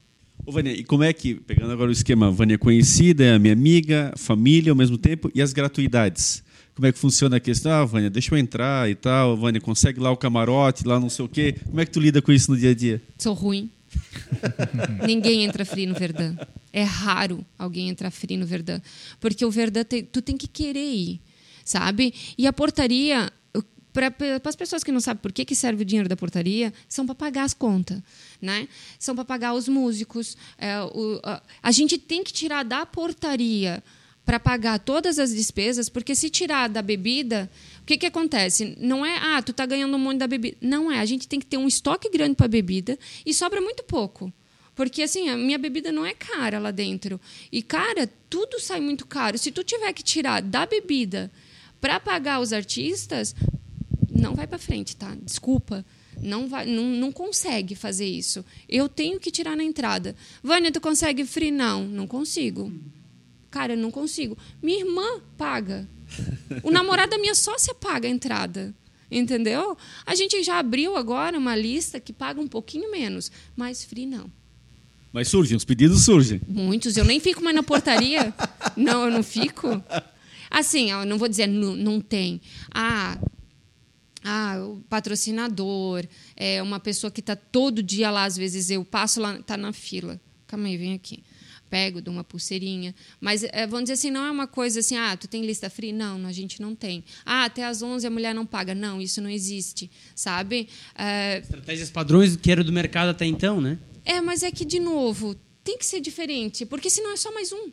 Ô, 0.44 0.52
Vânia, 0.52 0.72
e 0.72 0.84
como 0.84 1.02
é 1.02 1.10
que, 1.14 1.36
pegando 1.36 1.72
agora 1.72 1.88
o 1.88 1.92
esquema, 1.92 2.30
Vânia 2.30 2.58
conhecida, 2.58 3.24
é 3.24 3.38
minha 3.38 3.54
amiga, 3.54 4.12
família 4.14 4.72
ao 4.72 4.76
mesmo 4.76 4.98
tempo, 4.98 5.30
e 5.34 5.40
as 5.40 5.54
gratuidades? 5.54 6.44
Como 6.80 6.86
é 6.86 6.92
que 6.92 6.98
funciona 6.98 7.36
a 7.36 7.40
questão. 7.40 7.70
Ah, 7.70 7.84
Vânia, 7.84 8.08
deixa 8.08 8.34
eu 8.34 8.38
entrar 8.38 8.88
e 8.88 8.94
tal. 8.94 9.36
Vânia, 9.36 9.60
consegue 9.60 10.00
lá 10.00 10.10
o 10.10 10.16
camarote, 10.16 10.86
lá 10.86 10.98
não 10.98 11.10
sei 11.10 11.26
o 11.26 11.28
quê. 11.28 11.54
Como 11.66 11.78
é 11.78 11.84
que 11.84 11.90
tu 11.90 12.00
lida 12.00 12.22
com 12.22 12.32
isso 12.32 12.50
no 12.50 12.56
dia 12.56 12.70
a 12.70 12.74
dia? 12.74 13.02
Sou 13.18 13.34
ruim. 13.34 13.70
Ninguém 15.06 15.44
entra 15.44 15.62
free 15.62 15.84
no 15.84 15.94
Verdão. 15.94 16.34
É 16.72 16.82
raro 16.82 17.44
alguém 17.58 17.90
entrar 17.90 18.10
free 18.10 18.38
no 18.38 18.46
Verdão. 18.46 18.80
Porque 19.20 19.44
o 19.44 19.50
Verdão, 19.50 19.84
tem, 19.84 20.02
tu 20.02 20.22
tem 20.22 20.38
que 20.38 20.48
querer 20.48 20.90
ir, 20.90 21.20
sabe? 21.66 22.14
E 22.38 22.46
a 22.46 22.52
portaria, 22.52 23.30
para 23.92 24.10
as 24.46 24.56
pessoas 24.56 24.82
que 24.82 24.90
não 24.90 25.00
sabem 25.00 25.20
por 25.20 25.32
que, 25.32 25.44
que 25.44 25.54
serve 25.54 25.82
o 25.82 25.84
dinheiro 25.84 26.08
da 26.08 26.16
portaria, 26.16 26.72
são 26.88 27.04
para 27.04 27.14
pagar 27.14 27.44
as 27.44 27.52
contas. 27.52 28.00
Né? 28.40 28.66
São 28.98 29.14
para 29.14 29.26
pagar 29.26 29.52
os 29.52 29.68
músicos. 29.68 30.34
É, 30.56 30.80
o, 30.80 31.20
a, 31.22 31.42
a 31.62 31.72
gente 31.72 31.98
tem 31.98 32.24
que 32.24 32.32
tirar 32.32 32.62
da 32.62 32.86
portaria 32.86 33.82
para 34.24 34.38
pagar 34.38 34.78
todas 34.78 35.18
as 35.18 35.34
despesas, 35.34 35.88
porque 35.88 36.14
se 36.14 36.30
tirar 36.30 36.68
da 36.68 36.82
bebida, 36.82 37.50
o 37.82 37.84
que, 37.84 37.98
que 37.98 38.06
acontece? 38.06 38.76
Não 38.78 39.04
é, 39.04 39.16
ah, 39.18 39.42
tu 39.42 39.52
tá 39.52 39.66
ganhando 39.66 39.94
um 39.94 39.98
monte 39.98 40.18
da 40.18 40.26
bebida. 40.26 40.56
Não 40.60 40.90
é, 40.90 41.00
a 41.00 41.04
gente 41.04 41.26
tem 41.26 41.40
que 41.40 41.46
ter 41.46 41.56
um 41.56 41.66
estoque 41.66 42.08
grande 42.08 42.36
para 42.36 42.46
bebida 42.46 42.98
e 43.24 43.34
sobra 43.34 43.60
muito 43.60 43.82
pouco. 43.82 44.32
Porque 44.74 45.02
assim, 45.02 45.28
a 45.28 45.36
minha 45.36 45.58
bebida 45.58 45.90
não 45.90 46.06
é 46.06 46.14
cara 46.14 46.58
lá 46.58 46.70
dentro. 46.70 47.20
E 47.50 47.62
cara, 47.62 48.08
tudo 48.28 48.60
sai 48.60 48.80
muito 48.80 49.06
caro. 49.06 49.36
Se 49.36 49.50
tu 49.50 49.64
tiver 49.64 49.92
que 49.92 50.02
tirar 50.02 50.40
da 50.40 50.64
bebida 50.64 51.30
para 51.80 51.98
pagar 51.98 52.40
os 52.40 52.52
artistas, 52.52 53.34
não 54.10 54.34
vai 54.34 54.46
para 54.46 54.58
frente, 54.58 54.96
tá? 54.96 55.16
Desculpa. 55.22 55.84
Não, 56.20 56.48
vai, 56.48 56.66
não, 56.66 56.84
não 56.84 57.10
consegue 57.10 57.74
fazer 57.74 58.06
isso. 58.06 58.44
Eu 58.68 58.88
tenho 58.88 59.18
que 59.18 59.30
tirar 59.30 59.56
na 59.56 59.64
entrada. 59.64 60.14
Vânia, 60.42 60.70
tu 60.70 60.80
consegue 60.80 61.24
free? 61.24 61.50
Não, 61.50 61.84
não 61.84 62.06
consigo. 62.06 62.72
Cara, 63.50 63.72
eu 63.72 63.76
não 63.76 63.90
consigo. 63.90 64.38
Minha 64.62 64.80
irmã 64.80 65.20
paga. 65.36 65.88
O 66.62 66.70
namorado 66.70 67.10
da 67.10 67.18
minha 67.18 67.34
sócia 67.34 67.74
paga 67.74 68.06
a 68.06 68.10
entrada. 68.10 68.74
Entendeu? 69.10 69.76
A 70.06 70.14
gente 70.14 70.40
já 70.42 70.58
abriu 70.58 70.96
agora 70.96 71.36
uma 71.36 71.56
lista 71.56 71.98
que 71.98 72.12
paga 72.12 72.40
um 72.40 72.46
pouquinho 72.46 72.90
menos, 72.92 73.30
mas 73.56 73.84
free 73.84 74.06
não. 74.06 74.30
Mas 75.12 75.26
surgem, 75.26 75.56
os 75.56 75.64
pedidos 75.64 76.04
surgem. 76.04 76.40
Muitos. 76.46 76.96
Eu 76.96 77.04
nem 77.04 77.18
fico 77.18 77.42
mais 77.42 77.56
na 77.56 77.64
portaria. 77.64 78.32
não, 78.76 79.06
eu 79.06 79.10
não 79.10 79.24
fico. 79.24 79.82
Assim, 80.48 80.92
eu 80.92 81.04
não 81.04 81.18
vou 81.18 81.28
dizer 81.28 81.48
não, 81.48 81.74
não 81.74 82.00
tem. 82.00 82.40
Ah, 82.72 83.18
ah, 84.22 84.58
o 84.64 84.80
patrocinador, 84.88 86.06
é 86.36 86.62
uma 86.62 86.78
pessoa 86.78 87.10
que 87.10 87.18
está 87.18 87.34
todo 87.34 87.82
dia 87.82 88.12
lá, 88.12 88.24
às 88.24 88.36
vezes 88.36 88.70
eu 88.70 88.84
passo 88.84 89.20
lá, 89.20 89.34
está 89.34 89.56
na 89.56 89.72
fila. 89.72 90.20
Calma 90.46 90.68
aí, 90.68 90.76
vem 90.76 90.94
aqui 90.94 91.24
pego, 91.70 92.02
dou 92.02 92.12
uma 92.12 92.24
pulseirinha. 92.24 92.94
Mas 93.20 93.44
é, 93.44 93.66
vamos 93.66 93.84
dizer 93.84 93.94
assim, 93.94 94.10
não 94.10 94.24
é 94.24 94.30
uma 94.30 94.46
coisa 94.46 94.80
assim, 94.80 94.96
ah, 94.96 95.16
tu 95.16 95.28
tem 95.28 95.46
lista 95.46 95.70
free? 95.70 95.92
Não, 95.92 96.26
a 96.26 96.32
gente 96.32 96.60
não 96.60 96.74
tem. 96.74 97.04
Ah, 97.24 97.44
até 97.44 97.64
às 97.64 97.80
11 97.80 98.06
a 98.06 98.10
mulher 98.10 98.34
não 98.34 98.44
paga. 98.44 98.74
Não, 98.74 99.00
isso 99.00 99.22
não 99.22 99.30
existe, 99.30 99.90
sabe? 100.14 100.68
É... 100.94 101.38
Estratégias 101.38 101.90
padrões 101.90 102.36
que 102.36 102.50
era 102.50 102.64
do 102.64 102.72
mercado 102.72 103.10
até 103.10 103.24
então, 103.24 103.60
né? 103.60 103.78
É, 104.04 104.20
mas 104.20 104.42
é 104.42 104.50
que, 104.50 104.64
de 104.64 104.80
novo, 104.80 105.36
tem 105.62 105.78
que 105.78 105.86
ser 105.86 106.00
diferente, 106.00 106.66
porque 106.66 106.90
senão 106.90 107.12
é 107.12 107.16
só 107.16 107.32
mais 107.32 107.52
um. 107.52 107.70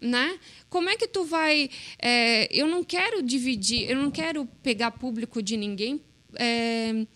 Né? 0.00 0.38
Como 0.68 0.88
é 0.90 0.96
que 0.96 1.08
tu 1.08 1.24
vai. 1.24 1.70
É, 1.98 2.48
eu 2.50 2.66
não 2.66 2.84
quero 2.84 3.22
dividir, 3.22 3.90
eu 3.90 3.96
não 3.96 4.10
quero 4.10 4.44
pegar 4.62 4.90
público 4.90 5.42
de 5.42 5.56
ninguém 5.56 6.02
é, 6.34 7.06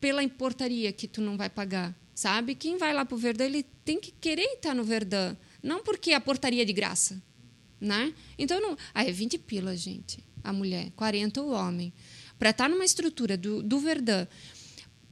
pela 0.00 0.22
importaria 0.22 0.92
que 0.92 1.08
tu 1.08 1.22
não 1.22 1.36
vai 1.36 1.48
pagar 1.48 1.94
sabe? 2.14 2.54
Quem 2.54 2.76
vai 2.76 2.92
lá 2.92 3.04
para 3.04 3.14
o 3.14 3.18
Verdão, 3.18 3.46
ele 3.46 3.64
tem 3.84 3.98
que 4.00 4.12
querer 4.12 4.54
estar 4.54 4.74
no 4.74 4.84
Verdão, 4.84 5.36
não 5.62 5.82
porque 5.82 6.12
a 6.12 6.20
portaria 6.20 6.62
é 6.62 6.64
de 6.64 6.72
graça, 6.72 7.22
né? 7.80 8.14
Então, 8.38 8.60
não... 8.60 8.76
ah, 8.94 9.04
é 9.04 9.10
20 9.10 9.38
pilas, 9.38 9.80
gente, 9.80 10.24
a 10.42 10.52
mulher, 10.52 10.90
40 10.96 11.42
o 11.42 11.50
homem. 11.50 11.92
Para 12.38 12.50
estar 12.50 12.68
numa 12.68 12.84
estrutura 12.84 13.36
do, 13.36 13.62
do 13.62 13.78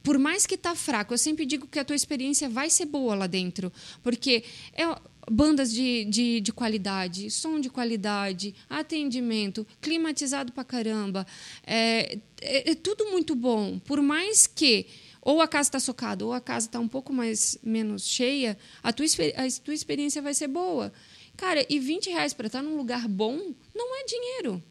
por 0.03 0.19
mais 0.19 0.45
que 0.45 0.57
tá 0.57 0.75
fraco, 0.75 1.13
eu 1.13 1.17
sempre 1.17 1.45
digo 1.45 1.65
que 1.65 1.79
a 1.79 1.85
tua 1.85 1.95
experiência 1.95 2.49
vai 2.49 2.69
ser 2.69 2.85
boa 2.85 3.15
lá 3.15 3.25
dentro, 3.25 3.71
porque 4.01 4.43
é 4.73 4.83
bandas 5.31 5.71
de, 5.71 6.05
de, 6.05 6.41
de 6.41 6.51
qualidade, 6.51 7.29
som 7.31 7.59
de 7.59 7.69
qualidade, 7.69 8.53
atendimento, 8.69 9.65
climatizado 9.81 10.51
para 10.51 10.65
caramba, 10.65 11.25
é, 11.65 12.19
é, 12.41 12.71
é 12.71 12.75
tudo 12.75 13.09
muito 13.11 13.33
bom. 13.35 13.79
Por 13.79 14.01
mais 14.01 14.45
que 14.45 14.85
ou 15.23 15.41
a 15.41 15.47
casa 15.47 15.69
está 15.69 15.79
socada, 15.79 16.25
ou 16.25 16.33
a 16.33 16.41
casa 16.41 16.67
está 16.67 16.79
um 16.79 16.87
pouco 16.87 17.13
mais 17.13 17.57
menos 17.63 18.07
cheia, 18.07 18.57
a 18.81 18.91
tua, 18.91 19.05
a 19.05 19.61
tua 19.63 19.73
experiência 19.73 20.21
vai 20.21 20.33
ser 20.33 20.47
boa. 20.47 20.91
Cara, 21.37 21.65
e 21.69 21.79
20 21.79 22.09
reais 22.09 22.33
para 22.33 22.47
estar 22.47 22.61
num 22.61 22.75
lugar 22.77 23.07
bom 23.07 23.53
não 23.73 23.95
é 23.95 24.05
dinheiro. 24.05 24.63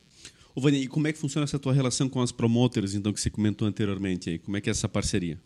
Ô, 0.55 0.61
Vânia, 0.61 0.79
e 0.79 0.87
como 0.87 1.09
é 1.09 1.13
que 1.13 1.19
funciona 1.19 1.45
essa 1.45 1.59
tua 1.59 1.73
relação 1.73 2.09
com 2.09 2.21
as 2.21 2.31
promoters, 2.31 2.95
então, 2.95 3.13
que 3.13 3.21
você 3.21 3.31
comentou 3.31 3.67
anteriormente? 3.67 4.31
Aí? 4.31 4.39
Como 4.39 4.57
é 4.57 4.61
que 4.61 4.69
é 4.69 4.73
essa 4.73 4.89
parceria? 4.89 5.41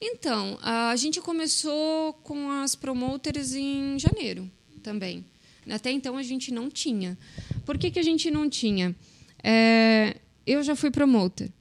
Então, 0.00 0.58
a 0.62 0.96
gente 0.96 1.20
começou 1.20 2.14
com 2.14 2.50
as 2.50 2.74
promoters 2.74 3.54
em 3.54 3.98
janeiro 3.98 4.50
também. 4.82 5.24
Até 5.68 5.90
então 5.90 6.16
a 6.16 6.22
gente 6.22 6.52
não 6.52 6.70
tinha. 6.70 7.18
Por 7.64 7.76
que, 7.76 7.90
que 7.90 7.98
a 7.98 8.02
gente 8.02 8.30
não 8.30 8.48
tinha? 8.48 8.94
é, 9.48 10.16
eu 10.44 10.60
já 10.60 10.74
fui 10.74 10.90
promoter, 10.90 11.52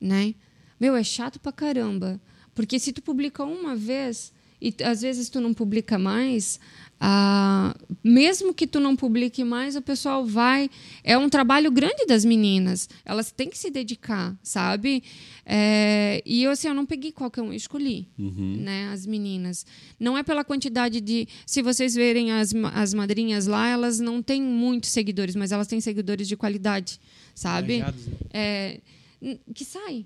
né? 0.00 0.34
Meu, 0.80 0.96
é 0.96 1.04
chato 1.04 1.38
pra 1.38 1.52
caramba. 1.52 2.18
Porque 2.58 2.76
se 2.80 2.92
tu 2.92 3.00
publica 3.00 3.44
uma 3.44 3.76
vez 3.76 4.32
e 4.60 4.74
às 4.82 5.02
vezes 5.02 5.28
tu 5.28 5.40
não 5.40 5.54
publica 5.54 5.96
mais, 5.96 6.58
ah, 6.98 7.72
mesmo 8.02 8.52
que 8.52 8.66
tu 8.66 8.80
não 8.80 8.96
publique 8.96 9.44
mais, 9.44 9.76
o 9.76 9.80
pessoal 9.80 10.26
vai. 10.26 10.68
É 11.04 11.16
um 11.16 11.28
trabalho 11.28 11.70
grande 11.70 12.04
das 12.04 12.24
meninas. 12.24 12.88
Elas 13.04 13.30
têm 13.30 13.48
que 13.48 13.56
se 13.56 13.70
dedicar, 13.70 14.36
sabe? 14.42 15.04
É, 15.46 16.20
e 16.26 16.42
eu, 16.42 16.50
assim, 16.50 16.66
eu 16.66 16.74
não 16.74 16.84
peguei 16.84 17.12
qualquer 17.12 17.42
um, 17.42 17.52
eu 17.52 17.52
escolhi 17.52 18.08
Uhum. 18.18 18.56
né, 18.58 18.90
as 18.92 19.06
meninas. 19.06 19.64
Não 20.00 20.18
é 20.18 20.24
pela 20.24 20.42
quantidade 20.42 21.00
de. 21.00 21.28
Se 21.46 21.62
vocês 21.62 21.94
verem 21.94 22.32
as, 22.32 22.52
as 22.74 22.92
madrinhas 22.92 23.46
lá, 23.46 23.68
elas 23.68 24.00
não 24.00 24.20
têm 24.20 24.42
muitos 24.42 24.90
seguidores, 24.90 25.36
mas 25.36 25.52
elas 25.52 25.68
têm 25.68 25.80
seguidores 25.80 26.26
de 26.26 26.36
qualidade, 26.36 26.98
sabe? 27.36 27.78
Né? 27.78 27.94
É, 28.32 28.80
que 29.54 29.64
sai. 29.64 30.04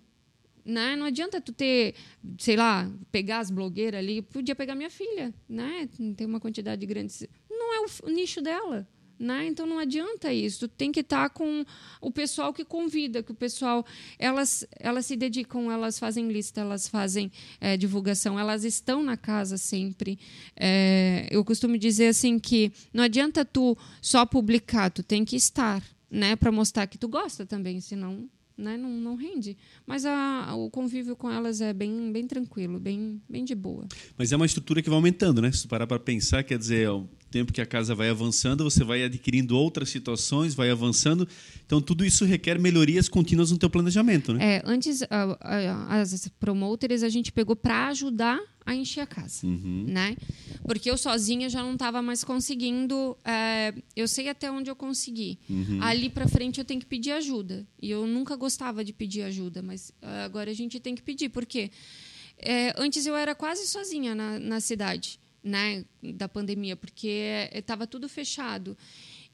Né? 0.64 0.94
Não 0.94 1.06
adianta 1.06 1.40
tu 1.40 1.52
ter, 1.52 1.94
sei 2.38 2.56
lá, 2.56 2.90
pegar 3.10 3.40
as 3.40 3.50
blogueiras 3.50 3.98
ali. 3.98 4.22
Podia 4.22 4.54
pegar 4.54 4.74
minha 4.74 4.90
filha, 4.90 5.34
né? 5.48 5.88
Tem 6.16 6.26
uma 6.26 6.38
quantidade 6.38 6.86
grande. 6.86 7.28
Não 7.50 7.74
é 7.74 7.80
o, 7.80 7.86
o 8.04 8.10
nicho 8.10 8.40
dela. 8.40 8.86
Né? 9.18 9.46
Então 9.46 9.66
não 9.66 9.78
adianta 9.78 10.32
isso. 10.32 10.66
Tu 10.66 10.68
tem 10.68 10.90
que 10.90 10.98
estar 10.98 11.30
com 11.30 11.64
o 12.00 12.10
pessoal 12.10 12.52
que 12.52 12.64
convida, 12.64 13.22
que 13.22 13.30
o 13.30 13.34
pessoal 13.34 13.86
elas 14.18 14.66
elas 14.80 15.06
se 15.06 15.16
dedicam, 15.16 15.70
elas 15.70 15.96
fazem 15.96 16.26
lista, 16.26 16.60
elas 16.60 16.88
fazem 16.88 17.30
eh, 17.60 17.76
divulgação, 17.76 18.36
elas 18.36 18.64
estão 18.64 19.00
na 19.00 19.16
casa 19.16 19.56
sempre. 19.56 20.18
Eh, 20.56 21.28
eu 21.30 21.44
costumo 21.44 21.78
dizer 21.78 22.08
assim 22.08 22.36
que 22.36 22.72
não 22.92 23.04
adianta 23.04 23.44
tu 23.44 23.78
só 24.00 24.26
publicar, 24.26 24.90
tu 24.90 25.04
tem 25.04 25.24
que 25.24 25.36
estar, 25.36 25.80
né, 26.10 26.34
para 26.34 26.50
mostrar 26.50 26.88
que 26.88 26.98
tu 26.98 27.06
gosta 27.06 27.46
também, 27.46 27.80
senão 27.80 28.28
né, 28.56 28.76
não, 28.76 28.90
não 28.90 29.14
rende. 29.16 29.56
Mas 29.86 30.04
a, 30.04 30.54
o 30.54 30.70
convívio 30.70 31.16
com 31.16 31.30
elas 31.30 31.60
é 31.60 31.72
bem, 31.72 32.12
bem 32.12 32.26
tranquilo, 32.26 32.78
bem, 32.78 33.20
bem 33.28 33.44
de 33.44 33.54
boa. 33.54 33.86
Mas 34.16 34.32
é 34.32 34.36
uma 34.36 34.46
estrutura 34.46 34.82
que 34.82 34.88
vai 34.88 34.96
aumentando, 34.96 35.40
né? 35.42 35.50
Se 35.52 35.66
parar 35.66 35.86
para 35.86 35.98
pensar, 35.98 36.42
quer 36.44 36.58
dizer, 36.58 36.88
ao 36.88 37.08
tempo 37.30 37.52
que 37.52 37.60
a 37.60 37.66
casa 37.66 37.94
vai 37.94 38.10
avançando, 38.10 38.62
você 38.62 38.84
vai 38.84 39.02
adquirindo 39.04 39.56
outras 39.56 39.88
situações, 39.88 40.54
vai 40.54 40.70
avançando. 40.70 41.26
Então, 41.64 41.80
tudo 41.80 42.04
isso 42.04 42.24
requer 42.24 42.58
melhorias 42.58 43.08
contínuas 43.08 43.50
no 43.50 43.58
teu 43.58 43.70
planejamento, 43.70 44.34
né? 44.34 44.56
É, 44.56 44.62
antes, 44.64 45.02
a- 45.04 45.38
a- 45.40 46.00
as 46.00 46.28
promoters 46.38 47.02
a 47.02 47.08
gente 47.08 47.32
pegou 47.32 47.56
para 47.56 47.88
ajudar 47.88 48.38
a 48.64 48.74
encher 48.74 49.00
a 49.00 49.06
casa, 49.06 49.46
Uhum. 49.46 49.84
né? 49.88 50.16
Porque 50.64 50.90
eu 50.90 50.96
sozinha 50.96 51.48
já 51.48 51.62
não 51.62 51.72
estava 51.74 52.00
mais 52.00 52.22
conseguindo. 52.24 53.16
é, 53.24 53.74
eu 53.96 54.06
sei 54.06 54.28
até 54.28 54.50
onde 54.50 54.70
eu 54.70 54.76
consegui. 54.76 55.38
Ali 55.80 56.08
para 56.08 56.28
frente 56.28 56.58
eu 56.58 56.64
tenho 56.64 56.80
que 56.80 56.86
pedir 56.86 57.10
ajuda. 57.12 57.66
E 57.80 57.90
eu 57.90 58.06
nunca 58.06 58.36
gostava 58.36 58.84
de 58.84 58.92
pedir 58.92 59.22
ajuda, 59.22 59.62
mas 59.62 59.92
ah, 60.00 60.24
agora 60.24 60.50
a 60.50 60.54
gente 60.54 60.78
tem 60.80 60.94
que 60.94 61.02
pedir. 61.02 61.28
Por 61.28 61.44
quê? 61.44 61.70
É, 62.38 62.72
antes 62.76 63.04
eu 63.06 63.14
era 63.16 63.34
quase 63.34 63.66
sozinha 63.66 64.14
na, 64.14 64.38
na 64.38 64.60
cidade, 64.60 65.18
né, 65.42 65.84
da 66.14 66.28
pandemia, 66.28 66.76
porque 66.76 67.48
estava 67.52 67.86
tudo 67.86 68.08
fechado. 68.08 68.76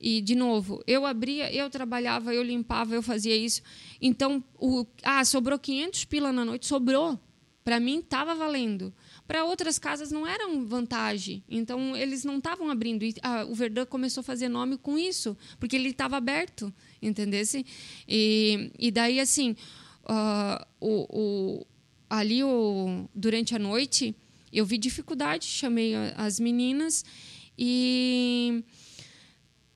E, 0.00 0.20
de 0.20 0.34
novo, 0.34 0.82
eu 0.86 1.04
abria, 1.04 1.52
eu 1.52 1.68
trabalhava, 1.68 2.32
eu 2.32 2.42
limpava, 2.42 2.94
eu 2.94 3.02
fazia 3.02 3.36
isso. 3.36 3.60
Então, 4.00 4.42
o, 4.58 4.86
ah, 5.02 5.24
sobrou 5.24 5.58
500 5.58 6.04
pila 6.04 6.32
na 6.32 6.44
noite, 6.44 6.66
sobrou. 6.66 7.18
Para 7.64 7.80
mim, 7.80 7.98
estava 7.98 8.34
valendo. 8.34 8.94
Para 9.28 9.44
outras 9.44 9.78
casas 9.78 10.10
não 10.10 10.26
era 10.26 10.48
vantagem. 10.64 11.44
Então, 11.48 11.94
eles 11.94 12.24
não 12.24 12.38
estavam 12.38 12.70
abrindo. 12.70 13.04
E, 13.04 13.14
ah, 13.22 13.44
o 13.44 13.54
Verdun 13.54 13.84
começou 13.86 14.22
a 14.22 14.24
fazer 14.24 14.48
nome 14.48 14.78
com 14.78 14.98
isso, 14.98 15.36
porque 15.60 15.76
ele 15.76 15.90
estava 15.90 16.16
aberto, 16.16 16.72
entendesse? 17.00 17.64
E, 18.08 18.72
e 18.78 18.90
daí, 18.90 19.20
assim, 19.20 19.54
ah, 20.06 20.66
o, 20.80 21.06
o, 21.60 21.66
ali 22.08 22.42
o, 22.42 23.06
durante 23.14 23.54
a 23.54 23.58
noite, 23.58 24.16
eu 24.50 24.64
vi 24.64 24.78
dificuldade, 24.78 25.44
chamei 25.44 25.94
as 26.16 26.40
meninas 26.40 27.04
e 27.56 28.64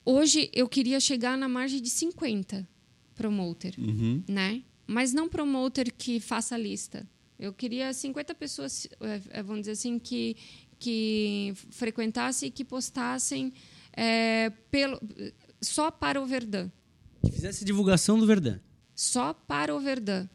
hoje 0.05 0.49
eu 0.53 0.67
queria 0.67 0.99
chegar 0.99 1.37
na 1.37 1.47
margem 1.47 1.81
de 1.81 1.89
50 1.91 2.67
promoter, 3.15 3.75
Uhum. 3.77 4.23
né? 4.27 4.63
Mas 4.87 5.13
não 5.13 5.29
promoter 5.29 5.91
que 5.91 6.19
faça 6.19 6.57
lista. 6.57 7.07
Eu 7.43 7.51
queria 7.51 7.91
50 7.91 8.33
pessoas, 8.35 8.87
eh, 9.01 9.21
eh, 9.31 9.43
vamos 9.43 9.63
dizer 9.63 9.73
assim, 9.73 9.99
que, 9.99 10.37
que 10.79 11.53
frequentassem 11.71 12.47
e 12.47 12.51
que 12.51 12.63
postassem 12.63 13.51
eh, 13.91 14.49
pelo, 14.71 14.97
só 15.59 15.91
para 15.91 16.21
o 16.21 16.25
Verdun. 16.25 16.69
Que 17.21 17.33
fizesse 17.33 17.65
divulgação 17.65 18.17
do 18.17 18.25
Verdun. 18.25 18.59
Só 18.95 19.33
para 19.33 19.75
o 19.75 19.79
Verdun. 19.81 20.25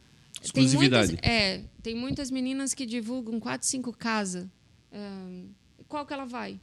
Exclusividade. 0.43 1.17
Tem 1.17 1.17
muitas, 1.17 1.31
é, 1.31 1.65
tem 1.83 1.95
muitas 1.95 2.31
meninas 2.31 2.75
que 2.75 2.85
divulgam 2.85 3.41
quatro, 3.41 3.67
cinco 3.67 3.91
casas. 3.91 4.47
Ahn, 4.93 5.47
qual 5.89 6.05
que 6.05 6.13
ela 6.13 6.27
vai? 6.27 6.61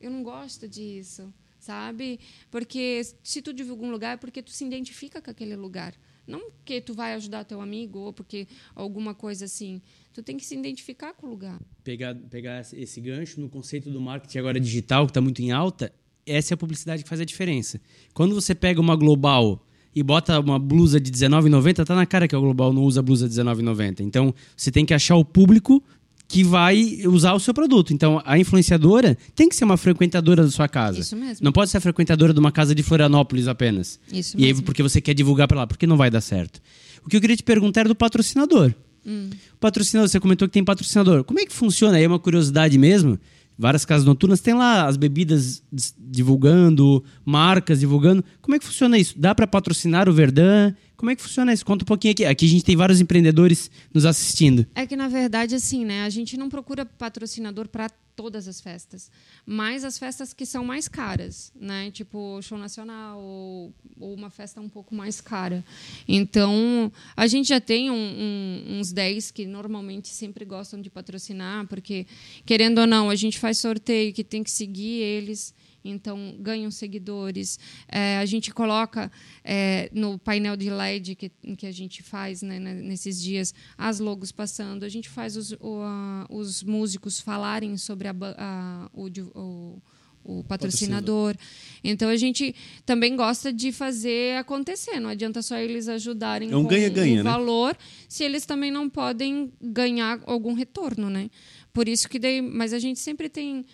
Eu 0.00 0.10
não 0.10 0.24
gosto 0.24 0.66
disso, 0.66 1.32
sabe? 1.60 2.18
Porque 2.50 3.02
se 3.22 3.40
tu 3.40 3.52
divulga 3.52 3.84
um 3.84 3.92
lugar 3.92 4.14
é 4.14 4.16
porque 4.16 4.42
tu 4.42 4.50
se 4.50 4.64
identifica 4.64 5.22
com 5.22 5.30
aquele 5.30 5.54
lugar. 5.54 5.94
Não 6.26 6.50
porque 6.50 6.80
tu 6.80 6.94
vai 6.94 7.14
ajudar 7.14 7.44
teu 7.44 7.60
amigo 7.60 7.98
ou 7.98 8.12
porque 8.12 8.46
alguma 8.74 9.14
coisa 9.14 9.46
assim. 9.46 9.80
Tu 10.12 10.22
tem 10.22 10.36
que 10.36 10.44
se 10.44 10.56
identificar 10.56 11.12
com 11.14 11.26
o 11.26 11.30
lugar. 11.30 11.60
Pegar, 11.82 12.14
pegar 12.14 12.60
esse 12.60 13.00
gancho 13.00 13.40
no 13.40 13.48
conceito 13.48 13.90
do 13.90 14.00
marketing 14.00 14.38
agora 14.38 14.60
digital, 14.60 15.06
que 15.06 15.10
está 15.10 15.20
muito 15.20 15.40
em 15.40 15.50
alta, 15.50 15.92
essa 16.26 16.52
é 16.52 16.54
a 16.54 16.58
publicidade 16.58 17.02
que 17.02 17.08
faz 17.08 17.20
a 17.20 17.24
diferença. 17.24 17.80
Quando 18.14 18.34
você 18.34 18.54
pega 18.54 18.80
uma 18.80 18.96
global 18.96 19.66
e 19.94 20.02
bota 20.02 20.38
uma 20.38 20.58
blusa 20.58 21.00
de 21.00 21.10
R$19,90, 21.10 21.84
tá 21.84 21.94
na 21.94 22.06
cara 22.06 22.28
que 22.28 22.36
a 22.36 22.38
global 22.38 22.72
não 22.72 22.84
usa 22.84 23.02
blusa 23.02 23.28
de 23.28 23.36
R$19,90. 23.36 24.00
Então, 24.00 24.32
você 24.56 24.70
tem 24.70 24.84
que 24.84 24.94
achar 24.94 25.16
o 25.16 25.24
público 25.24 25.82
que 26.32 26.44
vai 26.44 27.00
usar 27.06 27.32
o 27.34 27.40
seu 27.40 27.52
produto. 27.52 27.92
Então, 27.92 28.22
a 28.24 28.38
influenciadora 28.38 29.18
tem 29.34 29.48
que 29.48 29.56
ser 29.56 29.64
uma 29.64 29.76
frequentadora 29.76 30.44
da 30.44 30.50
sua 30.50 30.68
casa. 30.68 31.00
Isso 31.00 31.16
mesmo. 31.16 31.44
Não 31.44 31.50
pode 31.50 31.72
ser 31.72 31.78
a 31.78 31.80
frequentadora 31.80 32.32
de 32.32 32.38
uma 32.38 32.52
casa 32.52 32.72
de 32.72 32.84
Florianópolis 32.84 33.48
apenas. 33.48 33.98
Isso 34.12 34.36
E 34.38 34.44
aí, 34.44 34.50
mesmo. 34.52 34.62
porque 34.64 34.80
você 34.80 35.00
quer 35.00 35.12
divulgar 35.12 35.48
para 35.48 35.58
lá, 35.58 35.66
porque 35.66 35.88
não 35.88 35.96
vai 35.96 36.08
dar 36.08 36.20
certo. 36.20 36.60
O 37.04 37.08
que 37.10 37.16
eu 37.16 37.20
queria 37.20 37.36
te 37.36 37.42
perguntar 37.42 37.80
era 37.80 37.88
do 37.88 37.96
patrocinador. 37.96 38.72
O 39.04 39.56
patrocinador, 39.58 40.08
você 40.08 40.20
comentou 40.20 40.46
que 40.46 40.54
tem 40.54 40.62
patrocinador. 40.62 41.24
Como 41.24 41.40
é 41.40 41.44
que 41.46 41.52
funciona? 41.52 41.96
Aí 41.96 42.04
é 42.04 42.06
uma 42.06 42.20
curiosidade 42.20 42.78
mesmo. 42.78 43.18
Várias 43.58 43.84
casas 43.84 44.06
noturnas 44.06 44.40
tem 44.40 44.54
lá 44.54 44.86
as 44.86 44.96
bebidas 44.96 45.64
divulgando, 45.98 47.02
marcas 47.24 47.80
divulgando. 47.80 48.24
Como 48.40 48.54
é 48.54 48.58
que 48.58 48.64
funciona 48.64 48.96
isso? 48.98 49.14
Dá 49.18 49.34
para 49.34 49.46
patrocinar 49.46 50.08
o 50.08 50.12
Verdun? 50.12 50.72
Como 51.00 51.10
é 51.10 51.16
que 51.16 51.22
funciona 51.22 51.50
isso? 51.50 51.64
Conta 51.64 51.82
um 51.82 51.86
pouquinho 51.86 52.12
aqui. 52.12 52.26
Aqui 52.26 52.44
a 52.44 52.48
gente 52.50 52.62
tem 52.62 52.76
vários 52.76 53.00
empreendedores 53.00 53.70
nos 53.92 54.04
assistindo. 54.04 54.66
É 54.74 54.86
que, 54.86 54.94
na 54.94 55.08
verdade, 55.08 55.54
assim, 55.54 55.82
né? 55.82 56.02
A 56.04 56.10
gente 56.10 56.36
não 56.36 56.50
procura 56.50 56.84
patrocinador 56.84 57.68
para 57.68 57.88
todas 58.14 58.46
as 58.46 58.60
festas, 58.60 59.10
mas 59.46 59.82
as 59.82 59.98
festas 59.98 60.34
que 60.34 60.44
são 60.44 60.62
mais 60.62 60.88
caras, 60.88 61.50
né? 61.58 61.90
Tipo 61.90 62.38
show 62.42 62.58
nacional 62.58 63.18
ou, 63.18 63.72
ou 63.98 64.12
uma 64.12 64.28
festa 64.28 64.60
um 64.60 64.68
pouco 64.68 64.94
mais 64.94 65.22
cara. 65.22 65.64
Então, 66.06 66.92
a 67.16 67.26
gente 67.26 67.48
já 67.48 67.60
tem 67.62 67.90
um- 67.90 67.94
um- 67.94 68.78
uns 68.78 68.92
10 68.92 69.30
que 69.30 69.46
normalmente 69.46 70.08
sempre 70.08 70.44
gostam 70.44 70.82
de 70.82 70.90
patrocinar, 70.90 71.66
porque, 71.66 72.06
querendo 72.44 72.80
ou 72.82 72.86
não, 72.86 73.08
a 73.08 73.14
gente 73.16 73.38
faz 73.38 73.56
sorteio 73.56 74.12
que 74.12 74.22
tem 74.22 74.42
que 74.44 74.50
seguir 74.50 75.00
eles. 75.00 75.54
Então, 75.84 76.36
ganham 76.40 76.70
seguidores. 76.70 77.58
É, 77.88 78.18
a 78.18 78.26
gente 78.26 78.52
coloca 78.52 79.10
é, 79.42 79.88
no 79.92 80.18
painel 80.18 80.56
de 80.56 80.68
LED 80.70 81.14
que, 81.14 81.30
que 81.56 81.66
a 81.66 81.72
gente 81.72 82.02
faz 82.02 82.42
né, 82.42 82.58
né, 82.58 82.74
nesses 82.74 83.20
dias 83.20 83.54
as 83.78 83.98
logos 84.00 84.30
passando. 84.32 84.84
A 84.84 84.88
gente 84.88 85.08
faz 85.08 85.36
os, 85.36 85.52
o, 85.52 85.80
a- 85.82 86.26
os 86.28 86.62
músicos 86.62 87.18
falarem 87.20 87.76
sobre 87.76 88.08
a 88.08 88.14
a- 88.36 88.90
o, 88.92 89.06
o- 89.34 89.82
o 90.22 90.44
patrocinador. 90.44 91.34
Então, 91.82 92.10
a 92.10 92.16
gente 92.16 92.54
também 92.84 93.16
gosta 93.16 93.50
de 93.50 93.72
fazer 93.72 94.36
acontecer. 94.36 95.00
Não 95.00 95.08
adianta 95.08 95.40
só 95.40 95.56
eles 95.56 95.88
ajudarem 95.88 96.50
É 96.50 96.56
um 96.56 96.62
com 96.64 96.68
ganha-ganha, 96.68 97.22
o 97.22 97.24
né? 97.24 97.30
valor 97.30 97.74
se 98.06 98.22
eles 98.22 98.44
também 98.44 98.70
não 98.70 98.86
podem 98.90 99.50
ganhar 99.62 100.20
algum 100.26 100.52
retorno, 100.52 101.08
né? 101.08 101.30
Por 101.72 101.88
isso 101.88 102.06
que 102.06 102.18
daí, 102.18 102.42
mas 102.42 102.74
a 102.74 102.78
gente 102.78 103.00
sempre 103.00 103.30
tem 103.30 103.64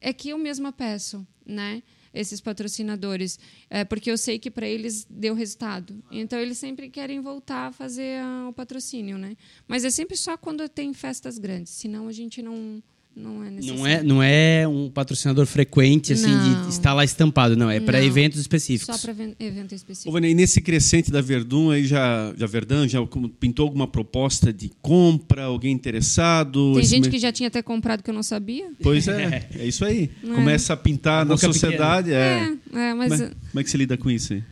é 0.00 0.12
que 0.12 0.30
eu 0.30 0.38
mesma 0.38 0.72
peço, 0.72 1.26
né? 1.44 1.82
Esses 2.12 2.40
patrocinadores, 2.40 3.38
é, 3.68 3.84
porque 3.84 4.10
eu 4.10 4.18
sei 4.18 4.38
que 4.38 4.50
para 4.50 4.66
eles 4.66 5.06
deu 5.08 5.32
resultado. 5.32 6.02
Então 6.10 6.40
eles 6.40 6.58
sempre 6.58 6.90
querem 6.90 7.20
voltar 7.20 7.68
a 7.68 7.72
fazer 7.72 8.20
ah, 8.20 8.48
o 8.48 8.52
patrocínio, 8.52 9.16
né? 9.16 9.36
Mas 9.68 9.84
é 9.84 9.90
sempre 9.90 10.16
só 10.16 10.36
quando 10.36 10.68
tem 10.68 10.92
festas 10.92 11.38
grandes, 11.38 11.72
senão 11.72 12.08
a 12.08 12.12
gente 12.12 12.42
não 12.42 12.82
não 13.16 13.44
é 13.44 13.50
necessário. 13.50 13.78
Não 13.80 13.86
é, 13.86 14.02
não 14.02 14.22
é 14.22 14.68
um 14.68 14.88
patrocinador 14.90 15.44
frequente, 15.46 16.12
assim, 16.12 16.28
Não. 16.30 16.62
de 16.64 16.68
estar 16.70 16.94
lá 16.94 17.04
estampado, 17.04 17.56
não. 17.56 17.68
É 17.70 17.78
para 17.80 18.02
eventos 18.02 18.38
específicos. 18.40 18.94
só 18.96 19.00
para 19.00 19.12
evento 19.38 19.72
Ô, 19.72 19.74
específico. 19.74 20.12
Vânia, 20.12 20.28
e 20.28 20.34
nesse 20.34 20.60
crescente 20.60 21.10
da 21.10 21.20
Verdun, 21.20 21.70
aí 21.70 21.84
já, 21.86 22.32
já 22.36 22.46
Verdun, 22.46 22.86
já 22.88 22.98
pintou 23.38 23.64
alguma 23.66 23.86
proposta 23.86 24.52
de 24.52 24.70
compra, 24.80 25.44
alguém 25.44 25.72
interessado? 25.72 26.74
Tem 26.74 26.84
gente 26.84 27.04
mer- 27.04 27.10
que 27.10 27.18
já 27.18 27.32
tinha 27.32 27.48
até 27.48 27.60
comprado 27.62 28.02
que 28.02 28.10
eu 28.10 28.14
não 28.14 28.22
sabia. 28.22 28.70
Pois 28.82 29.06
é, 29.08 29.48
é 29.58 29.66
isso 29.66 29.84
aí. 29.84 30.10
É. 30.24 30.34
Começa 30.34 30.72
a 30.72 30.76
pintar 30.76 31.22
A 31.22 31.24
na 31.24 31.36
sociedade. 31.36 32.12
É. 32.12 32.56
É, 32.72 32.78
é, 32.90 32.94
mas 32.94 33.10
Como, 33.12 33.24
é, 33.24 33.28
como 33.50 33.60
é 33.60 33.64
que 33.64 33.70
você 33.70 33.76
lida 33.76 33.96
com 33.96 34.10
isso 34.10 34.32
aí? 34.34 34.42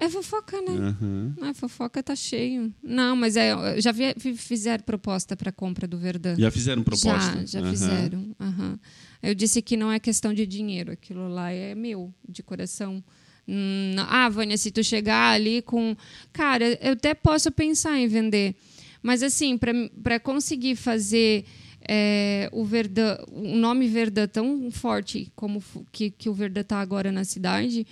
É 0.00 0.08
fofoca, 0.08 0.62
né? 0.62 0.94
Ah, 1.42 1.52
fofoca 1.52 2.00
tá 2.00 2.14
cheio. 2.14 2.72
Não, 2.80 3.16
mas 3.16 3.36
é, 3.36 3.80
já 3.80 3.90
vi, 3.90 4.14
fizeram 4.36 4.84
proposta 4.84 5.36
para 5.36 5.50
compra 5.50 5.88
do 5.88 5.98
Verdun. 5.98 6.36
Já 6.38 6.52
fizeram 6.52 6.84
proposta? 6.84 7.44
Já, 7.44 7.44
já 7.44 7.60
Aham. 7.60 7.70
fizeram. 7.70 8.36
aham. 8.38 8.78
Eu 9.20 9.34
disse 9.34 9.60
que 9.60 9.76
não 9.76 9.90
é 9.90 9.98
questão 9.98 10.32
de 10.32 10.46
dinheiro, 10.46 10.92
aquilo 10.92 11.26
lá 11.28 11.50
é 11.50 11.74
meu, 11.74 12.14
de 12.28 12.44
coração. 12.44 13.02
Hum, 13.46 13.96
ah, 13.98 14.28
Vânia, 14.28 14.56
se 14.56 14.70
tu 14.70 14.84
chegar 14.84 15.32
ali 15.32 15.62
com. 15.62 15.96
Cara, 16.32 16.78
eu 16.80 16.92
até 16.92 17.12
posso 17.12 17.50
pensar 17.50 17.98
em 17.98 18.06
vender. 18.06 18.54
Mas, 19.02 19.22
assim, 19.22 19.58
para 19.58 20.20
conseguir 20.20 20.76
fazer 20.76 21.44
é, 21.80 22.48
o 22.52 22.64
Verdun, 22.64 23.16
o 23.32 23.56
nome 23.56 23.88
Verdun 23.88 24.28
tão 24.28 24.70
forte 24.70 25.32
como 25.34 25.62
que, 25.90 26.10
que 26.10 26.28
o 26.28 26.34
Verdun 26.34 26.62
tá 26.62 26.78
agora 26.80 27.10
na 27.10 27.24
cidade, 27.24 27.86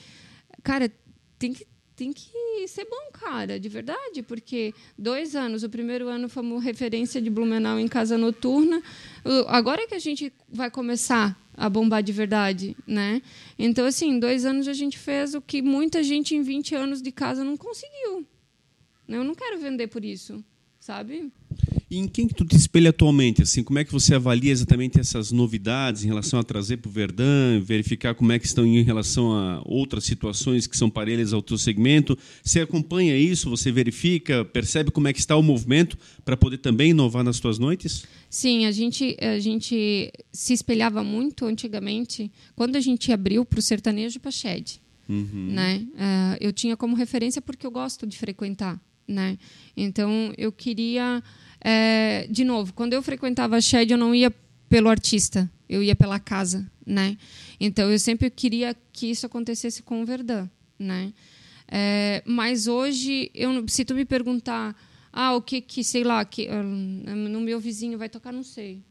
cara, 0.63 0.93
tem 1.39 1.53
que, 1.53 1.67
tem 1.97 2.13
que 2.13 2.69
ser 2.69 2.85
bom, 2.85 3.11
cara, 3.13 3.59
de 3.59 3.69
verdade, 3.71 4.23
porque 4.23 4.75
dois 4.99 5.35
anos, 5.35 5.63
o 5.63 5.71
primeiro 5.71 6.09
ano 6.09 6.29
fomos 6.29 6.63
referência 6.63 7.23
de 7.23 7.31
Blumenau 7.31 7.81
em 7.81 7.89
casa 7.89 8.19
noturna, 8.19 8.83
agora 9.49 9.87
que 9.87 9.95
a 9.95 9.99
gente 9.99 10.31
vai 10.49 10.71
começar 10.71 11.41
a 11.57 11.71
bombar 11.71 12.03
de 12.03 12.13
verdade, 12.13 12.77
né? 12.87 13.23
Então, 13.59 13.87
assim, 13.87 14.19
dois 14.19 14.45
anos 14.45 14.69
a 14.69 14.75
gente 14.75 14.99
fez 14.99 15.35
o 15.35 15.41
que 15.41 15.63
muita 15.63 16.03
gente 16.03 16.37
em 16.37 16.43
20 16.43 16.75
anos 16.75 17.01
de 17.01 17.11
casa 17.11 17.43
não 17.43 17.57
conseguiu. 17.57 18.27
Eu 19.09 19.25
não 19.25 19.35
quero 19.35 19.59
vender 19.59 19.87
por 19.87 20.05
isso, 20.05 20.45
sabe? 20.87 21.33
E 21.91 21.99
em 21.99 22.07
quem 22.07 22.29
que 22.29 22.35
tu 22.35 22.45
te 22.45 22.55
espelha 22.55 22.91
atualmente? 22.91 23.43
Assim, 23.43 23.65
como 23.65 23.79
é 23.81 23.85
que 23.85 23.91
você 23.91 24.15
avalia 24.15 24.53
exatamente 24.53 25.01
essas 25.01 25.33
novidades 25.33 26.05
em 26.05 26.07
relação 26.07 26.39
a 26.39 26.45
trazer 26.45 26.77
para 26.77 26.89
o 26.89 26.93
Verdun, 26.93 27.61
verificar 27.61 28.15
como 28.15 28.31
é 28.31 28.39
que 28.39 28.47
estão 28.47 28.65
em 28.65 28.83
relação 28.83 29.33
a 29.33 29.63
outras 29.65 30.05
situações 30.05 30.69
que 30.69 30.77
são 30.77 30.89
parelhas 30.89 31.33
ao 31.33 31.43
teu 31.43 31.59
segmento? 31.59 32.17
Você 32.41 32.61
acompanha 32.61 33.17
isso? 33.17 33.51
Você 33.51 33.73
verifica, 33.73 34.45
percebe 34.45 34.93
como 34.93 35.09
é 35.09 35.13
que 35.13 35.19
está 35.19 35.37
o 35.37 35.43
movimento 35.43 35.99
para 36.25 36.37
poder 36.37 36.59
também 36.59 36.91
inovar 36.91 37.25
nas 37.25 37.41
tuas 37.41 37.59
noites? 37.59 38.05
Sim, 38.31 38.67
a 38.67 38.71
gente, 38.71 39.17
a 39.21 39.41
gente 39.41 40.13
se 40.33 40.53
espelhava 40.53 41.03
muito 41.03 41.47
antigamente 41.47 42.31
quando 42.55 42.77
a 42.77 42.81
gente 42.81 43.11
abriu 43.11 43.45
para 43.45 43.59
o 43.59 43.63
sertanejo 43.63 44.19
e 44.19 44.21
para 44.21 44.31
Shed. 44.31 44.81
Né? 45.09 45.85
Ah, 45.97 46.37
eu 46.41 46.53
tinha 46.53 46.77
como 46.77 46.95
referência 46.95 47.43
porque 47.43 47.67
eu 47.67 47.73
gosto 47.73 48.07
de 48.07 48.17
frequentar. 48.17 48.81
Né? 49.07 49.39
Então, 49.77 50.33
eu 50.37 50.51
queria... 50.51 51.23
eh, 51.65 52.27
de 52.31 52.45
novo, 52.45 52.73
quando 52.73 52.93
eu 52.93 53.03
frequentava 53.03 53.57
a 53.57 53.61
Shed, 53.61 53.91
eu 53.91 53.99
não 53.99 54.15
ia 54.15 54.33
pelo 54.69 54.89
artista, 54.89 55.51
eu 55.69 55.83
ia 55.83 55.95
pela 55.95 56.19
casa. 56.19 56.71
Né? 56.85 57.17
Então, 57.61 57.91
eu 57.91 57.99
sempre 57.99 58.31
queria 58.31 58.77
que 58.93 59.11
isso 59.11 59.27
acontecesse 59.27 59.83
com 59.83 60.03
o 60.03 60.07
Verdun. 60.07 60.49
Né? 60.79 61.13
É, 61.69 62.23
mas 62.25 62.67
hoje, 62.67 63.31
eu, 63.35 63.67
se 63.69 63.85
tu 63.85 63.95
me 63.95 64.05
perguntar, 64.05 64.77
ah, 65.13 65.35
o 65.35 65.43
que 65.43 65.61
que, 65.61 65.83
sei 65.83 66.05
lá, 66.05 66.25
que, 66.25 66.49
ah, 66.49 66.63
no 66.63 67.41
meu 67.41 67.59
vizinho 67.59 67.99
vai 67.99 68.09
tocar, 68.09 68.33
não 68.33 68.43
sei. 68.43 68.83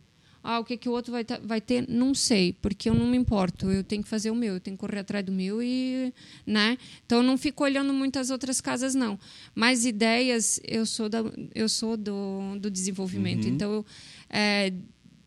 Ah, 0.47 0.59
o 0.59 0.63
que 0.63 0.77
que 0.77 0.87
o 0.87 0.91
outro 0.91 1.11
vai, 1.11 1.25
vai 1.43 1.59
ter, 1.59 1.89
não 1.89 2.13
sei, 2.13 2.53
porque 2.61 2.87
eu 2.87 2.93
não 2.93 3.07
me 3.07 3.17
importo. 3.17 3.71
Eu 3.71 3.83
tenho 3.83 4.03
que 4.03 4.07
fazer 4.07 4.29
o 4.29 4.35
meu, 4.35 4.53
eu 4.53 4.59
tenho 4.59 4.77
que 4.77 4.81
correr 4.81 4.99
atrás 4.99 5.25
do 5.25 5.31
meu 5.31 5.59
e, 5.59 6.13
né? 6.45 6.77
Então 7.03 7.17
eu 7.17 7.23
não 7.23 7.35
fico 7.35 7.63
olhando 7.63 7.91
muitas 7.91 8.29
outras 8.29 8.61
casas 8.61 8.93
não. 8.93 9.19
Mas 9.55 9.85
ideias, 9.85 10.61
eu 10.63 10.85
sou 10.85 11.09
da, 11.09 11.23
eu 11.55 11.67
sou 11.67 11.97
do, 11.97 12.59
do 12.59 12.69
desenvolvimento. 12.69 13.47
Então 13.47 13.73
eu, 13.73 13.85
é, 14.29 14.71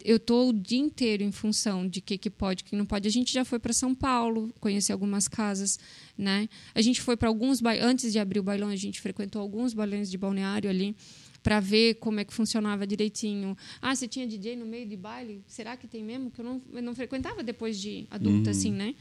eu 0.05 0.21
tô 0.21 0.51
o 0.51 0.53
dia 0.53 0.79
inteiro 0.79 1.25
em 1.25 1.33
função 1.33 1.89
de 1.89 2.01
que 2.01 2.17
que 2.17 2.31
pode, 2.31 2.63
que 2.63 2.77
não 2.77 2.87
pode. 2.87 3.09
A 3.09 3.11
gente 3.11 3.33
já 3.33 3.45
foi 3.45 3.59
para 3.59 3.73
São 3.73 3.97
Paulo, 3.97 4.55
conhecer 4.61 4.93
algumas 4.93 5.27
casas, 5.27 5.81
né? 6.17 6.49
A 6.73 6.81
gente 6.81 7.01
foi 7.01 7.17
para 7.17 7.29
alguns 7.29 7.61
antes 7.83 8.13
de 8.13 8.21
abrir 8.21 8.39
o 8.39 8.43
bailão, 8.45 8.69
a 8.69 8.77
gente 8.77 9.01
frequentou 9.01 9.43
alguns 9.43 9.75
bailões 9.75 10.09
de 10.09 10.17
balneário 10.17 10.71
ali 10.71 10.95
para 11.43 11.61
ver 11.61 11.95
como 11.95 12.21
é 12.21 12.25
que 12.25 12.33
funcionava 12.33 12.87
direitinho. 12.87 13.57
Ah, 13.81 13.95
você 13.95 14.09
tinha 14.09 14.27
DJ 14.27 14.57
no 14.57 14.67
meio 14.67 14.87
de 14.87 14.97
baile? 14.97 15.43
Será 15.47 15.77
que 15.77 15.87
tem 15.87 16.03
mesmo? 16.03 16.31
Que 16.31 16.41
eu 16.41 16.45
não, 16.45 16.63
eu 16.73 16.83
não 16.83 16.95
frequentava 16.95 17.43
depois 17.43 17.81
de 17.81 18.07
adulta, 18.11 18.51
assim, 18.51 18.73
né? 18.73 18.95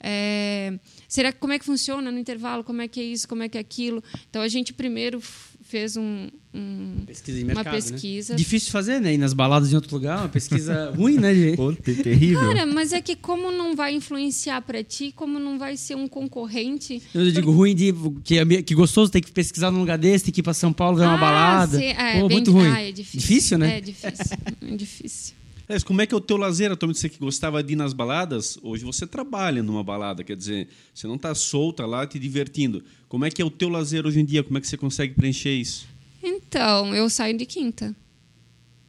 É, 0.00 0.78
será 1.08 1.32
que 1.32 1.38
como 1.38 1.52
é 1.52 1.58
que 1.58 1.64
funciona 1.64 2.10
no 2.10 2.18
intervalo? 2.18 2.62
Como 2.62 2.80
é 2.80 2.88
que 2.88 3.00
é 3.00 3.04
isso? 3.04 3.26
Como 3.26 3.42
é 3.42 3.48
que 3.48 3.58
é 3.58 3.60
aquilo? 3.60 4.02
Então 4.30 4.42
a 4.42 4.48
gente 4.48 4.72
primeiro 4.72 5.20
fez 5.68 5.96
um, 5.96 6.28
um- 6.54 7.04
Pesquisa 7.06 7.38
de 7.38 7.44
uma 7.44 7.54
mercado, 7.54 7.74
pesquisa. 7.74 8.32
Né? 8.32 8.36
Difícil 8.38 8.66
de 8.66 8.72
fazer, 8.72 9.00
né? 9.00 9.14
Ir 9.14 9.18
nas 9.18 9.32
baladas 9.34 9.70
em 9.70 9.74
outro 9.74 9.94
lugar, 9.94 10.18
uma 10.20 10.28
pesquisa 10.28 10.90
ruim, 10.96 11.18
né, 11.18 11.34
gente? 11.34 11.56
Pô, 11.56 11.72
ter- 11.74 12.02
terrível. 12.02 12.40
Cara, 12.40 12.64
mas 12.66 12.92
é 12.92 13.00
que 13.02 13.14
como 13.14 13.50
não 13.52 13.76
vai 13.76 13.94
influenciar 13.94 14.62
para 14.62 14.82
ti, 14.82 15.12
como 15.14 15.38
não 15.38 15.58
vai 15.58 15.76
ser 15.76 15.94
um 15.94 16.08
concorrente, 16.08 17.02
Eu 17.14 17.30
digo 17.30 17.50
ruim 17.52 17.74
de 17.74 17.92
que, 18.24 18.38
é 18.38 18.62
que 18.62 18.74
gostoso 18.74 19.12
ter 19.12 19.20
que 19.20 19.30
pesquisar 19.30 19.70
num 19.70 19.80
lugar 19.80 19.98
desse, 19.98 20.24
ter 20.24 20.32
que 20.32 20.40
ir 20.40 20.42
pra 20.42 20.54
São 20.54 20.72
Paulo 20.72 20.96
ver 20.96 21.04
uma 21.04 21.14
Ah, 21.14 21.18
balada. 21.18 21.78
sim, 21.78 21.84
é, 21.84 22.20
Pô, 22.20 22.28
bem- 22.28 22.36
muito 22.38 22.50
ruim. 22.50 22.66
ah, 22.70 22.80
é 22.80 22.90
difícil. 22.92 23.20
Difícil, 23.20 23.58
né? 23.58 23.76
É 23.76 23.80
difícil. 23.80 24.36
É 24.62 24.76
difícil. 24.76 25.37
Aliás, 25.68 25.84
como 25.84 26.00
é 26.00 26.06
que 26.06 26.14
é 26.14 26.16
o 26.16 26.20
teu 26.20 26.38
lazer? 26.38 26.72
Atualmente 26.72 26.98
você 26.98 27.10
que 27.10 27.18
gostava 27.18 27.62
de 27.62 27.74
ir 27.74 27.76
nas 27.76 27.92
baladas, 27.92 28.58
hoje 28.62 28.86
você 28.86 29.06
trabalha 29.06 29.62
numa 29.62 29.84
balada, 29.84 30.24
quer 30.24 30.34
dizer, 30.34 30.66
você 30.94 31.06
não 31.06 31.16
está 31.16 31.34
solta 31.34 31.84
lá 31.84 32.06
te 32.06 32.18
divertindo. 32.18 32.82
Como 33.06 33.26
é 33.26 33.30
que 33.30 33.42
é 33.42 33.44
o 33.44 33.50
teu 33.50 33.68
lazer 33.68 34.06
hoje 34.06 34.18
em 34.18 34.24
dia? 34.24 34.42
Como 34.42 34.56
é 34.56 34.62
que 34.62 34.66
você 34.66 34.78
consegue 34.78 35.12
preencher 35.12 35.54
isso? 35.54 35.86
Então, 36.22 36.94
eu 36.94 37.10
saio 37.10 37.36
de 37.36 37.44
quinta. 37.44 37.94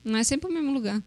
Não 0.06 0.18
é 0.18 0.24
sempre 0.24 0.50
o 0.50 0.54
mesmo 0.54 0.72
lugar. 0.72 1.04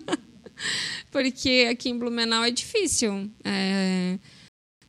Porque 1.12 1.68
aqui 1.70 1.90
em 1.90 1.98
Blumenau 1.98 2.42
é 2.42 2.50
difícil 2.50 3.30
é, 3.44 4.18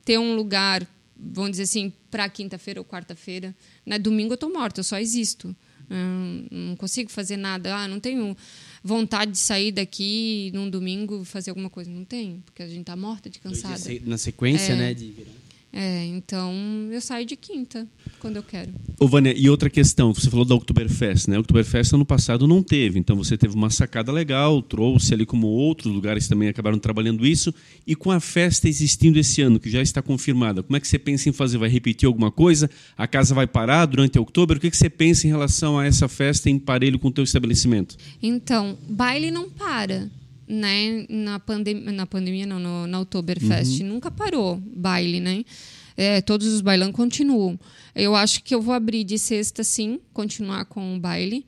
ter 0.06 0.18
um 0.18 0.34
lugar, 0.34 0.88
vamos 1.14 1.52
dizer 1.52 1.64
assim, 1.64 1.92
para 2.10 2.30
quinta-feira 2.30 2.80
ou 2.80 2.86
quarta-feira. 2.86 3.54
Né? 3.86 4.00
Domingo 4.00 4.32
eu 4.32 4.38
tô 4.38 4.48
morta, 4.50 4.80
eu 4.80 4.84
só 4.86 4.98
existo. 4.98 5.54
Hum, 5.90 6.46
Não 6.52 6.76
consigo 6.76 7.10
fazer 7.10 7.38
nada. 7.38 7.76
Ah, 7.76 7.88
não 7.88 8.00
tenho 8.00 8.36
vontade 8.84 9.32
de 9.32 9.38
sair 9.38 9.72
daqui 9.72 10.52
num 10.54 10.70
domingo 10.70 11.24
fazer 11.24 11.50
alguma 11.52 11.70
coisa. 11.70 11.90
Não 11.90 12.04
tenho, 12.06 12.42
porque 12.46 12.62
a 12.64 12.68
gente 12.68 12.86
tá 12.86 12.96
morta 12.96 13.30
de 13.30 13.40
cansada. 13.40 13.80
Na 14.06 14.18
sequência, 14.18 14.74
É. 14.74 14.76
né? 14.76 14.94
De 14.94 15.12
virar. 15.12 15.32
É, 15.80 16.06
então 16.06 16.52
eu 16.92 17.00
saio 17.00 17.24
de 17.24 17.36
quinta 17.36 17.88
quando 18.20 18.38
eu 18.38 18.42
quero. 18.42 18.74
Ô, 19.00 19.08
Vânia, 19.08 19.32
e 19.38 19.48
outra 19.48 19.70
questão, 19.70 20.12
você 20.12 20.28
falou 20.28 20.44
da 20.44 20.56
Oktoberfest, 20.56 21.30
né? 21.30 21.38
Oktoberfest 21.38 21.94
ano 21.94 22.04
passado 22.04 22.48
não 22.48 22.64
teve, 22.64 22.98
então 22.98 23.16
você 23.16 23.38
teve 23.38 23.54
uma 23.54 23.70
sacada 23.70 24.12
legal, 24.12 24.60
trouxe 24.60 25.14
ali 25.14 25.24
como 25.24 25.46
outros 25.46 25.94
lugares 25.94 26.28
também 26.28 26.50
acabaram 26.50 26.80
trabalhando 26.80 27.28
isso, 27.28 27.54
e 27.86 27.96
com 27.96 28.10
a 28.10 28.20
festa 28.20 28.68
existindo 28.68 29.20
esse 29.20 29.40
ano, 29.44 29.60
que 29.60 29.70
já 29.70 29.80
está 29.80 30.02
confirmada, 30.02 30.64
como 30.64 30.76
é 30.76 30.80
que 30.80 30.88
você 30.88 30.98
pensa 30.98 31.30
em 31.30 31.32
fazer? 31.32 31.60
Vai 31.60 31.70
repetir 31.70 32.08
alguma 32.08 32.32
coisa? 32.32 32.68
A 32.98 33.06
casa 33.06 33.36
vai 33.36 33.46
parar 33.46 33.86
durante 33.86 34.18
outubro? 34.18 34.58
O 34.58 34.60
que, 34.60 34.72
que 34.72 34.78
você 34.78 34.90
pensa 34.90 35.28
em 35.28 35.30
relação 35.30 35.78
a 35.78 35.86
essa 35.86 36.08
festa 36.08 36.50
em 36.50 36.58
parelho 36.58 36.98
com 36.98 37.10
o 37.10 37.12
teu 37.12 37.24
estabelecimento? 37.24 37.96
Então, 38.20 38.76
baile 38.90 39.30
não 39.30 39.48
para, 39.48 40.10
né? 40.48 41.06
Na, 41.10 41.40
pandem 41.40 41.76
na 41.76 42.06
pandemia, 42.06 42.46
não, 42.46 42.60
no, 42.60 42.88
na 42.88 43.02
Oktoberfest. 43.02 43.84
Nunca 43.84 44.10
parou 44.10 44.58
baile, 44.58 45.20
né? 45.20 45.44
É, 45.96 46.22
todos 46.22 46.48
os 46.48 46.62
bailão 46.62 46.92
continuam. 46.92 47.60
Eu 47.96 48.16
acho 48.16 48.44
que 48.44 48.54
eu 48.54 48.62
vou 48.62 48.74
abrir 48.74 49.04
de 49.04 49.18
sexta, 49.18 49.64
sim, 49.64 50.00
continuar 50.14 50.66
com 50.66 50.96
o 50.96 51.00
baile. 51.00 51.46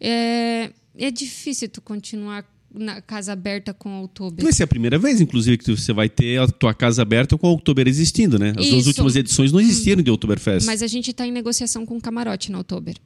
É, 0.00 0.70
é 0.98 1.10
difícil 1.10 1.68
tu 1.68 1.80
continuar 1.80 2.44
na 2.74 3.00
casa 3.00 3.32
aberta 3.32 3.72
com 3.72 4.00
o 4.00 4.04
Oktober. 4.04 4.42
Vai 4.42 4.52
ser 4.52 4.64
a 4.64 4.66
primeira 4.66 4.98
vez, 4.98 5.20
inclusive, 5.20 5.58
que 5.58 5.70
você 5.70 5.92
vai 5.92 6.08
ter 6.08 6.40
a 6.40 6.48
tua 6.48 6.74
casa 6.74 7.02
aberta 7.02 7.36
com 7.36 7.48
o 7.48 7.52
Oktober 7.52 7.86
existindo, 7.86 8.38
né? 8.38 8.50
As 8.50 8.66
duas 8.66 8.80
Isso. 8.80 8.88
últimas 8.88 9.16
edições 9.16 9.52
não 9.52 9.60
existiram 9.60 10.02
de 10.02 10.10
Oktoberfest. 10.10 10.66
Mas 10.66 10.82
a 10.82 10.86
gente 10.86 11.10
está 11.10 11.26
em 11.26 11.30
negociação 11.30 11.86
com 11.86 11.96
o 11.96 12.00
camarote 12.00 12.50
na 12.50 12.60
Oktober. 12.60 12.96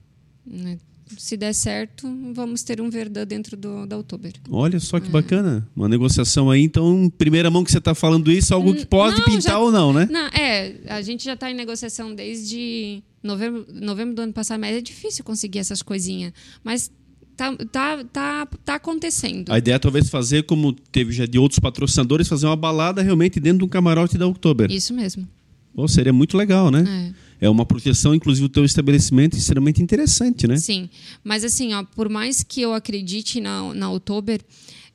né? 0.46 0.78
Se 1.16 1.36
der 1.36 1.52
certo, 1.54 2.08
vamos 2.34 2.62
ter 2.62 2.80
um 2.80 2.90
Verdun 2.90 3.24
dentro 3.26 3.56
do, 3.56 3.86
da 3.86 3.96
Oktober. 3.98 4.32
Olha 4.50 4.80
só 4.80 4.98
que 4.98 5.08
bacana. 5.08 5.66
Uma 5.76 5.88
negociação 5.88 6.50
aí, 6.50 6.62
então, 6.62 7.04
em 7.04 7.10
primeira 7.10 7.48
mão 7.50 7.62
que 7.62 7.70
você 7.70 7.78
está 7.78 7.94
falando 7.94 8.30
isso, 8.30 8.52
algo 8.52 8.74
que 8.74 8.84
pode 8.84 9.18
Não, 9.18 9.24
pintar 9.24 9.40
já- 9.52 9.58
ou 9.58 9.70
não, 9.70 9.92
né? 9.92 10.08
Não, 10.10 10.26
é, 10.28 10.74
a 10.88 11.00
gente 11.02 11.24
já 11.24 11.34
está 11.34 11.50
em 11.50 11.54
negociação 11.54 12.14
desde 12.14 13.02
novembro, 13.22 13.66
novembro 13.72 14.14
do 14.16 14.22
ano 14.22 14.32
passado, 14.32 14.60
mas 14.60 14.76
é 14.76 14.80
difícil 14.80 15.24
conseguir 15.24 15.60
essas 15.60 15.80
coisinhas. 15.80 16.32
Mas 16.64 16.90
tá, 17.36 17.54
tá, 17.70 18.04
tá, 18.12 18.46
tá 18.64 18.74
acontecendo. 18.74 19.52
A 19.52 19.58
ideia 19.58 19.76
é 19.76 19.78
talvez 19.78 20.08
fazer, 20.10 20.42
como 20.42 20.72
teve 20.72 21.12
já 21.12 21.24
de 21.26 21.38
outros 21.38 21.58
patrocinadores, 21.60 22.26
fazer 22.26 22.46
uma 22.46 22.56
balada 22.56 23.00
realmente 23.02 23.38
dentro 23.38 23.58
de 23.58 23.64
um 23.64 23.68
camarote 23.68 24.18
da 24.18 24.26
Oktober. 24.26 24.70
Isso 24.72 24.92
mesmo. 24.92 25.26
Pô, 25.74 25.86
seria 25.86 26.12
muito 26.12 26.36
legal, 26.36 26.70
né? 26.70 27.12
É. 27.12 27.25
É 27.40 27.48
uma 27.48 27.66
proteção, 27.66 28.14
inclusive, 28.14 28.48
do 28.48 28.52
teu 28.52 28.64
estabelecimento 28.64 29.36
extremamente 29.36 29.82
interessante, 29.82 30.46
né? 30.46 30.56
Sim, 30.56 30.88
mas 31.22 31.44
assim, 31.44 31.74
ó, 31.74 31.84
por 31.84 32.08
mais 32.08 32.42
que 32.42 32.62
eu 32.62 32.72
acredite 32.72 33.40
na, 33.40 33.74
na 33.74 33.92
Oktober, 33.92 34.40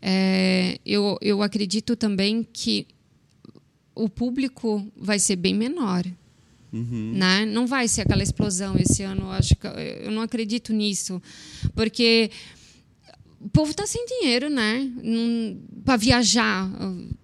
é, 0.01 0.80
eu, 0.85 1.18
eu 1.22 1.41
acredito 1.43 1.95
também 1.95 2.45
que 2.51 2.88
o 3.93 4.09
público 4.09 4.85
vai 4.97 5.19
ser 5.19 5.35
bem 5.35 5.53
menor. 5.53 6.05
Né? 7.13 7.45
Não 7.45 7.68
vai 7.68 7.88
ser 7.88 8.01
aquela 8.01 8.23
explosão 8.23 8.77
esse 8.77 9.03
ano. 9.03 9.23
Eu, 9.23 9.31
acho 9.31 9.55
que, 9.55 9.68
eu 9.68 10.11
não 10.11 10.22
acredito 10.22 10.72
nisso. 10.72 11.22
Porque 11.76 12.31
o 13.43 13.49
povo 13.49 13.72
está 13.72 13.88
sem 13.88 14.05
dinheiro, 14.05 14.49
né? 14.49 14.89
Para 15.84 15.97
viajar, 15.97 16.69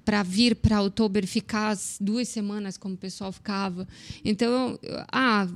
para 0.03 0.23
vir 0.23 0.55
para 0.55 0.81
outubro 0.81 1.25
ficar 1.27 1.77
duas 2.01 2.27
semanas 2.27 2.77
como 2.77 2.95
o 2.95 2.97
pessoal 2.97 3.31
ficava. 3.31 3.87
Então, 4.25 4.79
ah, 5.11 5.47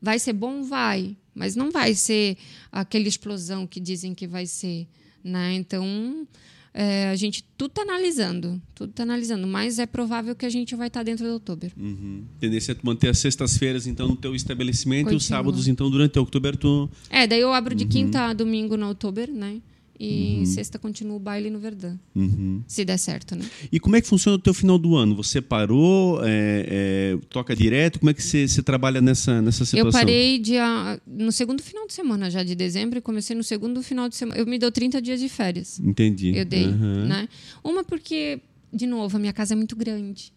vai 0.00 0.18
ser 0.18 0.32
bom? 0.32 0.62
Vai. 0.62 1.16
Mas 1.34 1.56
não 1.56 1.70
vai 1.70 1.94
ser 1.94 2.36
aquela 2.70 3.08
explosão 3.08 3.66
que 3.66 3.80
dizem 3.80 4.14
que 4.14 4.26
vai 4.26 4.46
ser. 4.46 4.86
Né? 5.22 5.54
Então, 5.54 6.26
é, 6.72 7.08
a 7.08 7.16
gente 7.16 7.42
tudo 7.56 7.70
está 7.70 7.82
analisando, 7.82 8.60
tudo 8.74 8.90
está 8.90 9.02
analisando, 9.02 9.46
mas 9.46 9.78
é 9.78 9.86
provável 9.86 10.36
que 10.36 10.46
a 10.46 10.50
gente 10.50 10.76
vai 10.76 10.86
estar 10.86 11.00
tá 11.00 11.04
dentro 11.04 11.24
de 11.24 11.30
outubro. 11.32 11.72
Uhum. 11.76 12.24
Tendência 12.38 12.72
é 12.72 12.76
manter 12.82 13.08
as 13.08 13.18
sextas-feiras 13.18 13.86
então 13.86 14.06
no 14.06 14.16
teu 14.16 14.34
estabelecimento 14.34 15.06
Continua. 15.06 15.14
e 15.14 15.16
os 15.16 15.24
sábados 15.24 15.68
então 15.68 15.90
durante 15.90 16.18
outubro 16.18 16.56
tu 16.56 16.88
É, 17.10 17.26
daí 17.26 17.40
eu 17.40 17.52
abro 17.52 17.74
de 17.74 17.84
uhum. 17.84 17.90
quinta 17.90 18.26
a 18.26 18.32
domingo 18.34 18.76
no 18.76 18.88
outubro, 18.88 19.32
né? 19.32 19.60
E 19.98 20.38
uhum. 20.38 20.46
sexta 20.46 20.78
continua 20.78 21.16
o 21.16 21.18
baile 21.18 21.48
no 21.48 21.58
Verdão. 21.58 21.98
Uhum. 22.14 22.62
Se 22.66 22.84
der 22.84 22.98
certo, 22.98 23.34
né? 23.34 23.44
E 23.72 23.80
como 23.80 23.96
é 23.96 24.00
que 24.00 24.06
funciona 24.06 24.36
o 24.36 24.38
teu 24.38 24.52
final 24.52 24.78
do 24.78 24.94
ano? 24.94 25.16
Você 25.16 25.40
parou, 25.40 26.20
é, 26.22 26.66
é, 26.68 27.18
toca 27.30 27.56
direto? 27.56 27.98
Como 27.98 28.10
é 28.10 28.14
que 28.14 28.22
você, 28.22 28.46
você, 28.46 28.62
trabalha 28.62 29.00
nessa, 29.00 29.40
nessa 29.40 29.64
situação? 29.64 29.88
Eu 29.88 29.92
parei 29.92 30.38
dia, 30.38 31.00
no 31.06 31.32
segundo 31.32 31.62
final 31.62 31.86
de 31.86 31.94
semana 31.94 32.30
já 32.30 32.42
de 32.42 32.54
dezembro 32.54 32.98
e 32.98 33.02
comecei 33.02 33.34
no 33.34 33.42
segundo 33.42 33.82
final 33.82 34.08
de 34.08 34.16
semana. 34.16 34.38
Eu 34.38 34.46
me 34.46 34.58
dou 34.58 34.70
30 34.70 35.00
dias 35.00 35.18
de 35.18 35.28
férias. 35.28 35.80
Entendi. 35.80 36.36
Eu 36.36 36.44
dei, 36.44 36.66
uhum. 36.66 37.06
né? 37.06 37.28
Uma 37.64 37.82
porque, 37.82 38.40
de 38.72 38.86
novo, 38.86 39.16
a 39.16 39.20
minha 39.20 39.32
casa 39.32 39.54
é 39.54 39.56
muito 39.56 39.74
grande. 39.74 40.35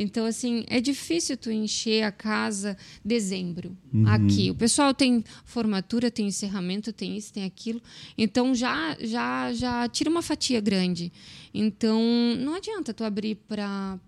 Então, 0.00 0.24
assim, 0.24 0.64
é 0.68 0.80
difícil 0.80 1.36
tu 1.36 1.50
encher 1.50 2.04
a 2.04 2.12
casa 2.12 2.76
dezembro 3.04 3.76
uhum. 3.92 4.06
aqui. 4.06 4.50
O 4.50 4.54
pessoal 4.54 4.94
tem 4.94 5.24
formatura, 5.44 6.10
tem 6.10 6.28
encerramento, 6.28 6.92
tem 6.92 7.16
isso, 7.16 7.32
tem 7.32 7.44
aquilo. 7.44 7.82
Então, 8.16 8.54
já, 8.54 8.96
já, 9.00 9.52
já 9.52 9.88
tira 9.88 10.08
uma 10.08 10.22
fatia 10.22 10.60
grande. 10.60 11.12
Então, 11.52 12.00
não 12.38 12.54
adianta 12.54 12.94
tu 12.94 13.02
abrir 13.02 13.34
para 13.48 13.98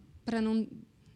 não... 0.41 0.67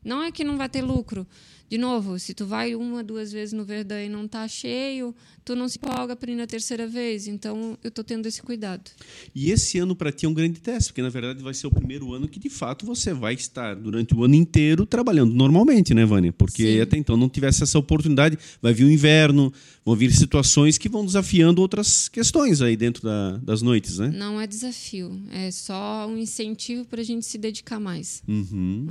Não 0.05 0.23
é 0.23 0.31
que 0.31 0.45
não 0.45 0.57
vai 0.57 0.69
ter 0.69 0.83
lucro, 0.83 1.27
de 1.75 1.79
novo, 1.79 2.19
se 2.19 2.35
tu 2.35 2.47
vai 2.47 2.75
uma, 2.75 3.03
duas 3.03 3.33
vezes 3.33 3.53
no 3.53 3.65
Verdão 3.65 3.99
e 3.99 4.09
não 4.09 4.29
tá 4.29 4.47
cheio, 4.47 5.15
tu 5.45 5.57
não 5.57 5.67
se 5.67 5.79
empolga 5.79 6.15
para 6.15 6.31
ir 6.31 6.37
na 6.37 6.47
terceira 6.47 6.87
vez. 6.87 7.27
Então, 7.27 7.79
eu 7.83 7.89
estou 7.89 8.05
tendo 8.05 8.27
esse 8.27 8.43
cuidado. 8.43 8.91
E 9.35 9.51
esse 9.51 9.79
ano 9.79 9.97
para 9.97 10.13
ti 10.13 10.27
é 10.27 10.29
um 10.29 10.35
grande 10.35 10.61
teste, 10.61 10.93
porque 10.93 11.01
na 11.01 11.09
verdade 11.09 11.43
vai 11.43 11.55
ser 11.55 11.67
o 11.67 11.71
primeiro 11.71 12.13
ano 12.13 12.29
que 12.29 12.39
de 12.39 12.51
fato 12.51 12.85
você 12.85 13.15
vai 13.15 13.35
estar 13.35 13.75
durante 13.75 14.15
o 14.15 14.23
ano 14.23 14.35
inteiro 14.35 14.85
trabalhando 14.85 15.35
normalmente, 15.35 15.95
né, 15.95 16.05
Vânia? 16.05 16.33
Porque 16.33 16.77
Sim. 16.77 16.81
até 16.81 16.99
então 16.99 17.17
não 17.17 17.29
tivesse 17.29 17.63
essa 17.63 17.79
oportunidade, 17.79 18.39
vai 18.61 18.75
vir 18.75 18.85
o 18.85 18.91
inverno, 18.91 19.53
vão 19.85 19.97
vir 19.97 20.13
situações 20.13 20.77
que 20.77 20.89
vão 20.89 21.05
desafiando 21.05 21.63
outras 21.63 22.09
questões 22.09 22.61
aí 22.61 22.77
dentro 22.77 23.03
da, 23.03 23.39
das 23.39 23.63
noites, 23.63 23.99
né? 23.99 24.15
Não 24.15 24.39
é 24.41 24.47
desafio, 24.47 25.21
é 25.33 25.51
só 25.51 26.07
um 26.07 26.19
incentivo 26.19 26.85
para 26.85 27.01
a 27.01 27.05
gente 27.05 27.25
se 27.25 27.39
dedicar 27.39 27.81
mais. 27.81 28.23
Uhum. 28.29 28.87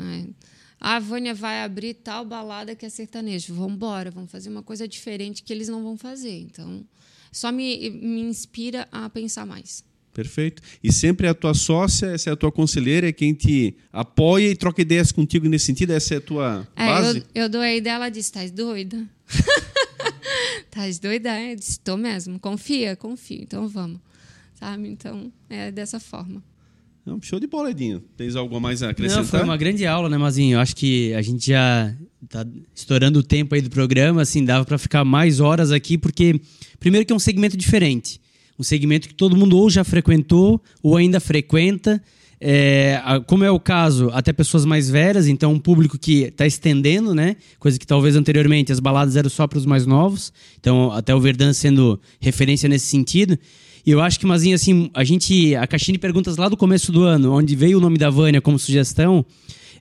É 0.84 0.88
a 0.88 1.00
Vânia 1.00 1.34
vai 1.34 1.64
abrir 1.64 1.94
tal 1.94 2.26
balada 2.26 2.76
que 2.76 2.86
é 2.86 2.90
sertanejo. 2.90 3.54
Vamos 3.54 3.74
embora, 3.74 4.12
vamos 4.12 4.30
fazer 4.30 4.50
uma 4.50 4.62
coisa 4.62 4.88
diferente 4.88 5.42
que 5.42 5.54
eles 5.54 5.70
não 5.70 5.82
vão 5.82 5.98
fazer. 5.98 6.40
Então, 6.40 6.86
só 7.32 7.52
me, 7.52 7.90
me 7.90 8.22
inspira 8.22 8.88
a 8.92 9.10
pensar 9.10 9.46
mais. 9.46 9.84
Perfeito. 10.14 10.62
E 10.84 10.94
sempre 10.94 11.26
é 11.26 11.32
a 11.32 11.34
tua 11.34 11.56
sócia, 11.56 12.08
essa 12.08 12.30
é 12.30 12.34
a 12.34 12.36
tua 12.36 12.52
conselheira, 12.52 13.08
é 13.08 13.12
quem 13.12 13.34
te 13.34 13.76
apoia 13.92 14.50
e 14.50 14.56
troca 14.56 14.82
ideias 14.82 15.12
contigo 15.12 15.50
nesse 15.50 15.66
sentido? 15.66 15.92
Essa 15.92 16.16
é 16.16 16.18
a 16.18 16.22
tua 16.22 16.68
é, 16.76 16.86
base? 16.86 17.24
Eu, 17.34 17.44
eu 17.44 17.50
dou 17.50 17.62
a 17.62 17.74
ideia, 17.74 17.96
ela 17.96 18.10
diz, 18.10 18.26
estás 18.26 18.52
doida? 18.52 19.10
Estás 20.66 21.00
doida? 21.02 21.42
Eu 21.42 21.56
disse, 21.56 21.72
estou 21.72 21.98
mesmo. 21.98 22.40
Confia, 22.40 22.96
confio. 22.96 23.42
Então 23.42 23.68
vamos. 23.68 24.00
Sabe? 24.54 24.88
Então, 24.88 25.32
é 25.50 25.72
dessa 25.72 26.00
forma. 26.00 26.44
Não, 27.06 27.22
show 27.22 27.40
de 27.40 27.48
bola, 27.48 27.72
Edinho. 27.72 28.02
Tens 28.16 28.36
algo 28.36 28.60
mais 28.62 28.82
a 28.82 28.92
acrescentar? 28.92 29.24
Não, 29.24 29.30
foi 29.30 29.44
uma 29.44 29.58
grande 29.58 29.86
aula, 29.86 30.08
né, 30.08 30.18
Mazinho? 30.18 30.56
Eu 30.56 30.60
acho 30.62 30.76
que 30.76 31.14
a 31.14 31.22
gente 31.22 31.48
já 31.48 31.94
tá 32.30 32.46
estourando 32.74 33.20
o 33.20 33.24
tempo 33.24 33.54
aí 33.54 33.62
do 33.62 33.70
programa, 33.70 34.22
assim, 34.22 34.46
dava 34.46 34.64
para 34.64 34.78
ficar 34.78 35.04
mais 35.04 35.42
horas 35.42 35.72
aqui, 35.72 35.98
porque 35.98 36.40
primeiro 36.80 37.06
que 37.06 37.12
é 37.12 37.16
um 37.16 37.20
segmento 37.20 37.58
diferente. 37.58 38.22
Um 38.58 38.64
segmento 38.64 39.10
que 39.10 39.14
todo 39.14 39.36
mundo 39.36 39.58
ou 39.58 39.70
já 39.70 39.84
frequentou 39.84 40.62
ou 40.82 40.96
ainda 40.96 41.20
frequenta. 41.20 42.02
É, 42.40 43.02
como 43.26 43.44
é 43.44 43.52
o 43.52 43.60
caso, 43.60 44.10
até 44.12 44.34
pessoas 44.34 44.66
mais 44.66 44.90
velhas, 44.90 45.28
então 45.28 45.54
um 45.54 45.60
público 45.60 45.98
que 45.98 46.24
está 46.24 46.46
estendendo, 46.46 47.16
né? 47.16 47.38
Coisa 47.58 47.80
que 47.80 47.88
talvez 47.88 48.18
anteriormente 48.18 48.72
as 48.72 48.82
baladas 48.82 49.16
eram 49.16 49.30
só 49.30 49.48
para 49.48 49.58
os 49.58 49.66
mais 49.66 49.86
novos. 49.86 50.32
Então, 50.60 50.92
até 50.92 51.16
o 51.16 51.20
Verdun 51.20 51.54
sendo 51.54 52.00
referência 52.20 52.68
nesse 52.68 52.88
sentido. 52.88 53.38
E 53.86 53.92
eu 53.92 54.02
acho 54.02 54.20
que, 54.20 54.26
Mazinho, 54.26 54.56
assim, 54.56 54.90
a 54.94 55.04
gente. 55.04 55.56
A 55.56 55.68
caixinha 55.68 55.94
de 55.94 56.00
perguntas 56.00 56.38
lá 56.38 56.48
do 56.48 56.56
começo 56.56 56.92
do 56.92 57.04
ano, 57.04 57.34
onde 57.34 57.56
veio 57.56 57.78
o 57.78 57.82
nome 57.82 57.98
da 57.98 58.10
Vânia 58.10 58.42
como 58.42 58.58
sugestão, 58.58 59.26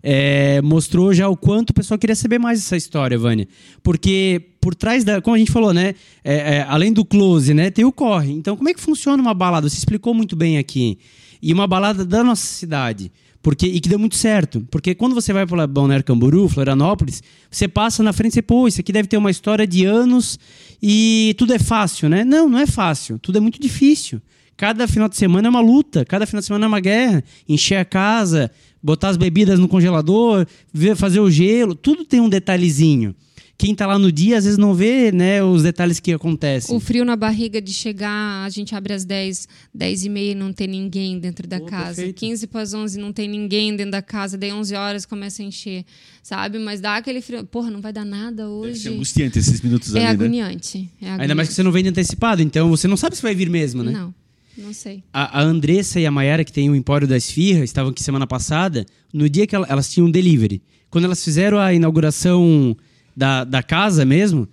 é, 0.03 0.61
mostrou 0.61 1.15
já 1.15 1.29
o 1.29 1.37
quanto 1.37 1.71
o 1.71 1.75
pessoal 1.75 1.99
queria 1.99 2.17
saber 2.17 2.39
mais 2.39 2.59
dessa 2.59 2.77
história, 2.77 3.17
Vânia. 3.17 3.47
Porque 3.83 4.43
por 4.61 4.75
trás 4.75 5.05
da. 5.05 5.21
Como 5.21 5.37
a 5.37 5.39
gente 5.39 5.53
falou, 5.53 5.73
né? 5.73 5.95
É, 6.25 6.57
é, 6.57 6.67
além 6.69 6.93
do 6.93 7.05
close, 7.05 7.55
né? 7.55 7.71
Tem 7.71 7.85
o 7.85 7.93
corre. 7.93 8.33
Então, 8.33 8.57
como 8.57 8.69
é 8.69 8.75
que 8.75 8.81
funciona 8.81 9.23
uma 9.23 9.35
balada? 9.35 9.69
Você 9.69 9.77
explicou 9.77 10.13
muito 10.13 10.35
bem 10.35 10.59
aqui. 10.59 10.99
E 11.41 11.53
uma 11.53 11.67
balada 11.67 12.05
da 12.05 12.25
nossa 12.25 12.45
cidade. 12.45 13.11
Porque, 13.43 13.67
e 13.67 13.81
que 13.81 13.89
deu 13.89 13.99
muito 13.99 14.17
certo. 14.17 14.65
Porque 14.71 14.95
quando 14.95 15.15
você 15.15 15.33
vai 15.33 15.45
para 15.45 15.67
Balneário 15.67 16.05
Camboriú, 16.05 16.49
Florianópolis, 16.49 17.23
você 17.51 17.67
passa 17.67 18.03
na 18.03 18.13
frente 18.13 18.39
e 18.39 18.43
pô, 18.43 18.69
isso 18.69 18.81
aqui 18.81 18.93
deve 18.93 19.09
ter 19.09 19.17
uma 19.17 19.31
história 19.31 19.67
de 19.67 19.85
anos 19.85 20.39
e 20.81 21.35
tudo 21.37 21.53
é 21.53 21.59
fácil, 21.59 22.09
né? 22.09 22.25
Não, 22.25 22.49
não 22.49 22.59
é 22.59 22.67
fácil. 22.67 23.19
Tudo 23.19 23.39
é 23.39 23.41
muito 23.41 23.61
difícil. 23.61 24.23
Cada 24.57 24.87
final 24.87 25.09
de 25.09 25.17
semana 25.17 25.49
é 25.49 25.51
uma 25.51 25.61
luta, 25.61 26.05
cada 26.05 26.25
final 26.25 26.41
de 26.41 26.47
semana 26.47 26.67
é 26.67 26.69
uma 26.69 26.79
guerra. 26.79 27.25
Encher 27.49 27.79
a 27.79 27.85
casa, 27.85 28.49
botar 28.81 29.09
as 29.09 29.17
bebidas 29.17 29.59
no 29.59 29.67
congelador, 29.67 30.47
fazer 30.95 31.19
o 31.19 31.29
gelo, 31.29 31.75
tudo 31.75 32.05
tem 32.05 32.21
um 32.21 32.29
detalhezinho 32.29 33.15
quem 33.57 33.73
está 33.73 33.87
lá 33.87 33.99
no 33.99 34.11
dia 34.11 34.39
às 34.39 34.45
vezes 34.45 34.59
não 34.59 34.75
vê 34.75 35.13
né, 35.13 35.43
os 35.43 35.63
detalhes 35.63 36.01
que 36.01 36.13
acontecem. 36.13 36.75
O 36.75 36.81
frio 36.81 37.05
na 37.05 37.15
barriga 37.15 37.61
de 37.61 37.73
chegar, 37.73 38.45
a 38.45 38.49
gente 38.49 38.75
abre 38.75 38.93
às 38.93 39.05
10, 39.05 39.47
10 39.73 40.05
e 40.05 40.09
meia 40.09 40.33
e 40.33 40.35
não 40.35 40.53
tem 40.53 40.67
ninguém 40.67 41.19
dentro 41.19 41.47
da 41.47 41.61
casa. 41.61 41.97
Perfeito. 41.97 42.19
15 42.19 42.47
para 42.49 42.61
as 42.63 42.75
11 42.75 42.99
não 42.99 43.13
tem 43.13 43.29
ninguém 43.29 43.77
dentro 43.77 43.93
da 43.93 44.03
casa. 44.03 44.37
Daí 44.37 44.53
11 44.53 44.75
horas 44.75 45.07
começa 45.07 45.43
a 45.43 45.45
encher, 45.45 45.85
sabe? 46.23 46.59
Mas 46.59 46.81
dá 46.81 46.97
aquele 46.97 47.21
frio. 47.21 47.45
Porra, 47.45 47.71
não 47.71 47.81
vai 47.81 47.93
dar 47.93 48.05
nada 48.05 48.49
hoje. 48.49 48.81
Ser 48.81 48.89
angustiante 48.91 49.39
esses 49.39 49.61
minutos 49.61 49.95
é 49.95 49.99
ali, 49.99 50.09
agoniante, 50.09 50.79
né? 50.79 50.85
é 50.85 51.05
agoniante. 51.07 51.23
Ainda 51.23 51.35
mais 51.35 51.49
que 51.49 51.55
você 51.55 51.63
não 51.63 51.73
vende 51.73 51.89
antecipado, 51.89 52.43
então 52.43 52.69
você 52.69 52.89
não 52.89 52.97
sabe 52.97 53.17
se 53.17 53.23
vai 53.23 53.35
vir 53.35 53.49
mesmo, 53.49 53.83
né? 53.83 53.93
Não. 53.93 54.15
Não 54.57 54.73
sei. 54.73 55.03
A, 55.13 55.41
a 55.41 55.43
Andressa 55.43 55.99
e 55.99 56.05
a 56.05 56.11
Mayara, 56.11 56.45
que 56.45 56.53
tem 56.53 56.69
o 56.69 56.75
Empório 56.75 57.07
da 57.07 57.17
Esfirra, 57.17 57.65
estavam 57.65 57.91
aqui 57.91 58.03
semana 58.03 58.27
passada, 58.27 58.85
no 59.13 59.29
dia 59.29 59.47
que 59.47 59.57
elas 59.57 59.91
tinham 59.91 60.09
um 60.09 60.11
delivery. 60.11 60.63
Quando 60.91 61.05
elas 61.05 61.25
fizeram 61.25 61.59
a 61.59 61.73
inauguração 61.73 62.77
da, 63.17 63.45
da 63.45 63.63
casa 63.63 64.05
mesmo, 64.05 64.49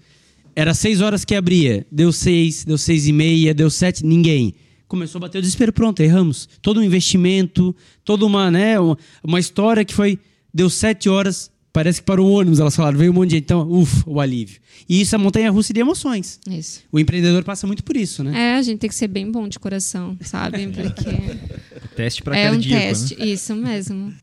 era 0.56 0.74
seis 0.74 1.02
horas 1.02 1.24
que 1.24 1.36
abria. 1.36 1.86
Deu 1.92 2.12
seis, 2.12 2.66
deu 2.66 2.78
seis 2.78 3.08
e 3.08 3.14
meia, 3.14 3.54
deu 3.54 3.70
sete, 3.70 4.06
ninguém. 4.06 4.54
Começou 4.88 5.20
a 5.20 5.22
bater 5.22 5.38
o 5.38 5.42
desespero, 5.42 5.72
pronto, 5.72 6.00
erramos. 6.02 6.50
Todo 6.62 6.80
um 6.80 6.84
investimento, 6.84 7.76
toda 8.04 8.26
uma, 8.26 8.50
né, 8.50 8.80
uma, 8.80 8.98
uma 9.24 9.40
história 9.40 9.86
que 9.86 9.94
foi. 9.94 10.20
Deu 10.52 10.70
sete 10.70 11.08
horas, 11.08 11.52
parece 11.72 12.02
que 12.02 12.06
parou 12.06 12.28
o 12.28 12.34
ônibus, 12.34 12.60
elas 12.60 12.76
falaram, 12.76 12.98
veio 12.98 13.12
um 13.12 13.14
monte 13.14 13.30
de 13.30 13.36
gente, 13.36 13.44
então, 13.44 13.70
ufa, 13.70 14.04
o 14.08 14.20
alívio. 14.20 14.60
E 14.88 15.00
isso 15.00 15.14
é 15.14 15.18
montanha 15.18 15.52
russa 15.52 15.72
de 15.72 15.80
emoções. 15.80 16.40
Isso. 16.50 16.82
O 16.92 17.00
empreendedor 17.00 17.44
passa 17.44 17.68
muito 17.68 17.84
por 17.84 17.96
isso, 17.96 18.24
né? 18.24 18.56
É, 18.56 18.56
a 18.56 18.62
gente 18.62 18.80
tem 18.80 18.90
que 18.90 18.96
ser 18.96 19.08
bem 19.08 19.32
bom 19.32 19.48
de 19.48 19.60
coração, 19.60 20.18
sabe? 20.22 20.68
Porque. 20.74 21.90
teste 21.96 22.24
para 22.24 22.38
É 22.38 22.50
um 22.50 22.54
cardíaco, 22.54 22.82
né? 22.82 22.90
teste, 22.90 23.16
né? 23.16 23.26
isso 23.28 23.56
mesmo. 23.56 24.14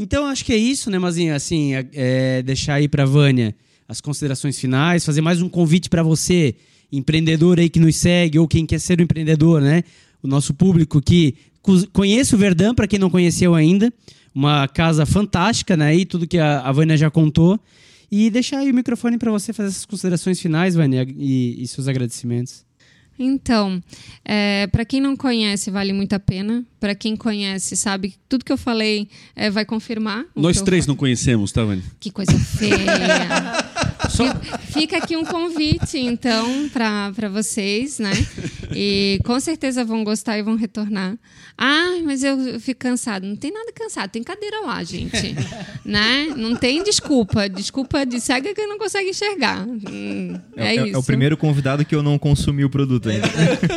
Então, 0.00 0.26
acho 0.26 0.44
que 0.44 0.52
é 0.52 0.56
isso, 0.56 0.88
né, 0.92 0.98
Mazinha? 0.98 1.34
Assim, 1.34 1.74
é, 1.74 1.86
é 1.92 2.42
deixar 2.42 2.74
aí 2.74 2.86
para 2.86 3.04
Vânia 3.04 3.52
as 3.88 4.00
considerações 4.00 4.56
finais, 4.56 5.04
fazer 5.04 5.20
mais 5.20 5.42
um 5.42 5.48
convite 5.48 5.90
para 5.90 6.04
você, 6.04 6.54
empreendedor 6.92 7.58
aí 7.58 7.68
que 7.68 7.80
nos 7.80 7.96
segue 7.96 8.38
ou 8.38 8.46
quem 8.46 8.64
quer 8.64 8.78
ser 8.78 9.00
um 9.00 9.02
empreendedor, 9.02 9.60
né? 9.60 9.82
O 10.22 10.28
nosso 10.28 10.54
público 10.54 11.02
que 11.02 11.34
conhece 11.92 12.32
o 12.32 12.38
Verdão, 12.38 12.76
para 12.76 12.86
quem 12.86 12.98
não 12.98 13.10
conheceu 13.10 13.56
ainda, 13.56 13.92
uma 14.32 14.68
casa 14.68 15.04
fantástica, 15.04 15.76
né? 15.76 15.96
E 15.96 16.04
tudo 16.04 16.28
que 16.28 16.38
a, 16.38 16.60
a 16.60 16.70
Vânia 16.70 16.96
já 16.96 17.10
contou. 17.10 17.58
E 18.10 18.30
deixar 18.30 18.58
aí 18.58 18.70
o 18.70 18.74
microfone 18.74 19.18
para 19.18 19.32
você 19.32 19.52
fazer 19.52 19.70
essas 19.70 19.84
considerações 19.84 20.40
finais, 20.40 20.76
Vânia, 20.76 21.04
e, 21.16 21.60
e 21.60 21.66
seus 21.66 21.88
agradecimentos. 21.88 22.64
Então, 23.18 23.82
é, 24.24 24.66
para 24.68 24.84
quem 24.84 25.00
não 25.00 25.16
conhece, 25.16 25.70
vale 25.70 25.92
muito 25.92 26.12
a 26.12 26.20
pena. 26.20 26.64
Para 26.78 26.94
quem 26.94 27.16
conhece, 27.16 27.76
sabe 27.76 28.10
que 28.10 28.16
tudo 28.28 28.44
que 28.44 28.52
eu 28.52 28.56
falei 28.56 29.08
é, 29.34 29.50
vai 29.50 29.64
confirmar. 29.64 30.24
Nós 30.36 30.62
três 30.62 30.86
não 30.86 30.94
conhecemos, 30.94 31.50
tá, 31.50 31.64
Vânia? 31.64 31.82
Que 31.98 32.10
coisa 32.10 32.38
feia. 32.38 32.76
Só... 34.18 34.58
Fica 34.72 34.98
aqui 34.98 35.16
um 35.16 35.24
convite, 35.24 35.98
então, 35.98 36.68
para 36.68 37.28
vocês, 37.28 37.98
né? 37.98 38.12
E 38.74 39.20
com 39.24 39.38
certeza 39.40 39.84
vão 39.84 40.04
gostar 40.04 40.38
e 40.38 40.42
vão 40.42 40.56
retornar. 40.56 41.16
Ah, 41.56 41.98
mas 42.04 42.22
eu 42.22 42.60
fico 42.60 42.80
cansado. 42.80 43.26
Não 43.26 43.34
tem 43.34 43.52
nada 43.52 43.72
cansado, 43.72 44.10
tem 44.10 44.22
cadeira 44.22 44.60
lá, 44.60 44.82
gente. 44.84 45.34
né? 45.84 46.28
Não 46.36 46.54
tem 46.54 46.82
desculpa. 46.84 47.48
Desculpa 47.48 48.04
de 48.06 48.20
cega 48.20 48.54
que 48.54 48.66
não 48.66 48.78
consegue 48.78 49.10
enxergar. 49.10 49.66
Hum, 49.66 50.38
é, 50.56 50.76
é, 50.76 50.86
isso. 50.86 50.94
É 50.94 50.98
o 50.98 51.02
primeiro 51.02 51.36
convidado 51.36 51.84
que 51.84 51.94
eu 51.94 52.02
não 52.02 52.18
consumi 52.18 52.64
o 52.64 52.70
produto 52.70 53.08
ainda. 53.08 53.26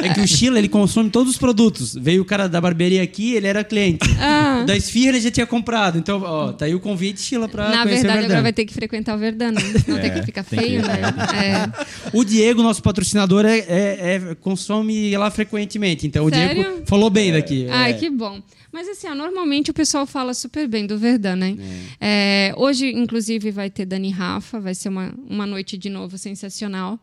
É 0.04 0.14
que 0.14 0.22
o 0.22 0.28
Sheila, 0.28 0.60
ele 0.60 0.70
consome 0.70 1.10
todos 1.10 1.34
os 1.34 1.38
produtos. 1.38 1.96
Veio 1.96 2.22
o 2.22 2.26
cara 2.26 2.48
da 2.48 2.62
barbearia 2.62 3.02
aqui, 3.02 3.34
ele 3.34 3.48
era 3.48 3.64
cliente. 3.64 4.08
Ah. 4.20 4.64
Da 4.66 4.76
esfirra 4.76 5.10
ele 5.10 5.22
já 5.22 5.32
tinha 5.32 5.48
comprado. 5.48 5.98
Então, 5.98 6.22
ó, 6.22 6.52
tá 6.52 6.66
aí 6.66 6.76
o 6.76 6.80
convite, 6.80 7.22
Sheila, 7.22 7.48
pra 7.48 7.70
Na 7.70 7.86
verdade, 7.86 8.26
agora 8.26 8.42
vai 8.42 8.54
ter 8.54 8.66
que 8.66 8.74
frequentar 8.74 9.16
o 9.16 9.20
Verdão. 9.20 9.52
Não 9.88 9.98
é, 9.98 10.02
tem 10.02 10.14
que 10.14 10.31
ficar 10.32 10.44
feio, 10.44 10.82
que... 10.82 10.88
né? 10.88 11.02
É. 11.34 12.18
O 12.18 12.24
Diego, 12.24 12.64
nosso 12.64 12.82
patrocinador, 12.82 13.46
é, 13.46 13.60
é, 13.60 14.16
é, 14.16 14.36
consome 14.36 15.16
lá 15.18 15.30
frequentemente. 15.30 16.08
Então, 16.08 16.28
Sério? 16.30 16.62
o 16.62 16.64
Diego 16.64 16.86
falou 16.86 17.10
bem 17.10 17.32
daqui. 17.32 17.68
Ai, 17.70 17.94
que 17.94 18.10
bom. 18.10 18.42
Mas 18.72 18.88
assim, 18.88 19.08
ó, 19.08 19.14
normalmente 19.14 19.70
o 19.70 19.74
pessoal 19.74 20.06
fala 20.06 20.34
super 20.34 20.68
bem 20.68 20.88
do 20.88 20.98
Verdun, 20.98 21.36
né? 21.36 21.58
É. 22.00 22.50
É, 22.50 22.54
hoje, 22.56 22.88
inclusive, 22.88 23.52
vai 23.52 23.70
ter 23.70 23.86
Dani 23.86 24.10
Rafa, 24.10 24.60
vai 24.60 24.74
ser 24.74 24.90
uma, 24.90 25.14
uma 25.30 25.46
noite 25.46 25.78
de 25.78 25.90
novo 25.90 26.18
sensacional. 26.18 27.00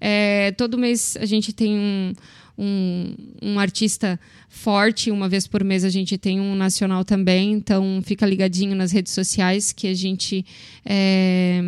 É, 0.00 0.52
todo 0.52 0.76
mês 0.76 1.16
a 1.20 1.24
gente 1.24 1.52
tem 1.52 1.78
um, 1.78 2.12
um, 2.58 3.14
um, 3.40 3.58
artista 3.60 4.18
forte, 4.48 5.10
uma 5.10 5.28
vez 5.28 5.46
por 5.46 5.62
mês 5.62 5.84
a 5.84 5.88
gente 5.88 6.18
tem 6.18 6.40
um 6.40 6.54
nacional 6.54 7.04
também, 7.04 7.52
então 7.52 8.02
fica 8.04 8.26
ligadinho 8.26 8.74
nas 8.74 8.90
redes 8.90 9.12
sociais 9.12 9.72
que 9.72 9.86
a 9.86 9.94
gente 9.94 10.44
é, 10.84 11.62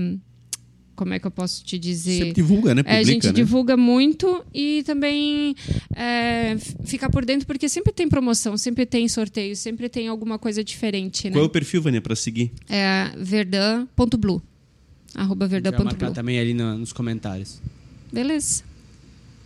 como 0.97 1.13
é 1.13 1.19
que 1.19 1.27
eu 1.27 1.31
posso 1.31 1.63
te 1.63 1.79
dizer? 1.79 2.19
Sempre 2.19 2.33
divulga, 2.33 2.75
né? 2.75 2.83
Publica, 2.83 2.97
é, 2.97 3.01
a 3.01 3.05
gente 3.05 3.27
né? 3.27 3.33
divulga 3.33 3.77
muito 3.77 4.45
e 4.53 4.83
também 4.85 5.55
é, 5.95 6.57
fica 6.85 7.09
por 7.11 7.25
dentro, 7.25 7.47
porque 7.47 7.69
sempre 7.69 7.93
tem 7.93 8.09
promoção, 8.09 8.57
sempre 8.57 8.87
tem 8.87 9.07
sorteio, 9.09 9.55
sempre 9.55 9.89
tem 9.89 10.09
alguma 10.09 10.39
coisa 10.39 10.65
diferente. 10.65 11.29
Né? 11.29 11.33
Qual 11.33 11.45
é 11.45 11.47
o 11.47 11.51
perfil, 11.51 11.83
Vânia, 11.83 12.01
para 12.01 12.17
seguir? 12.17 12.51
É 12.69 13.13
verdan.blue. 13.19 14.43
Arroba 15.15 15.47
verdan.blue. 15.47 16.13
também 16.13 16.39
ali 16.39 16.55
no, 16.55 16.79
nos 16.79 16.93
comentários. 16.93 17.61
Beleza. 18.13 18.65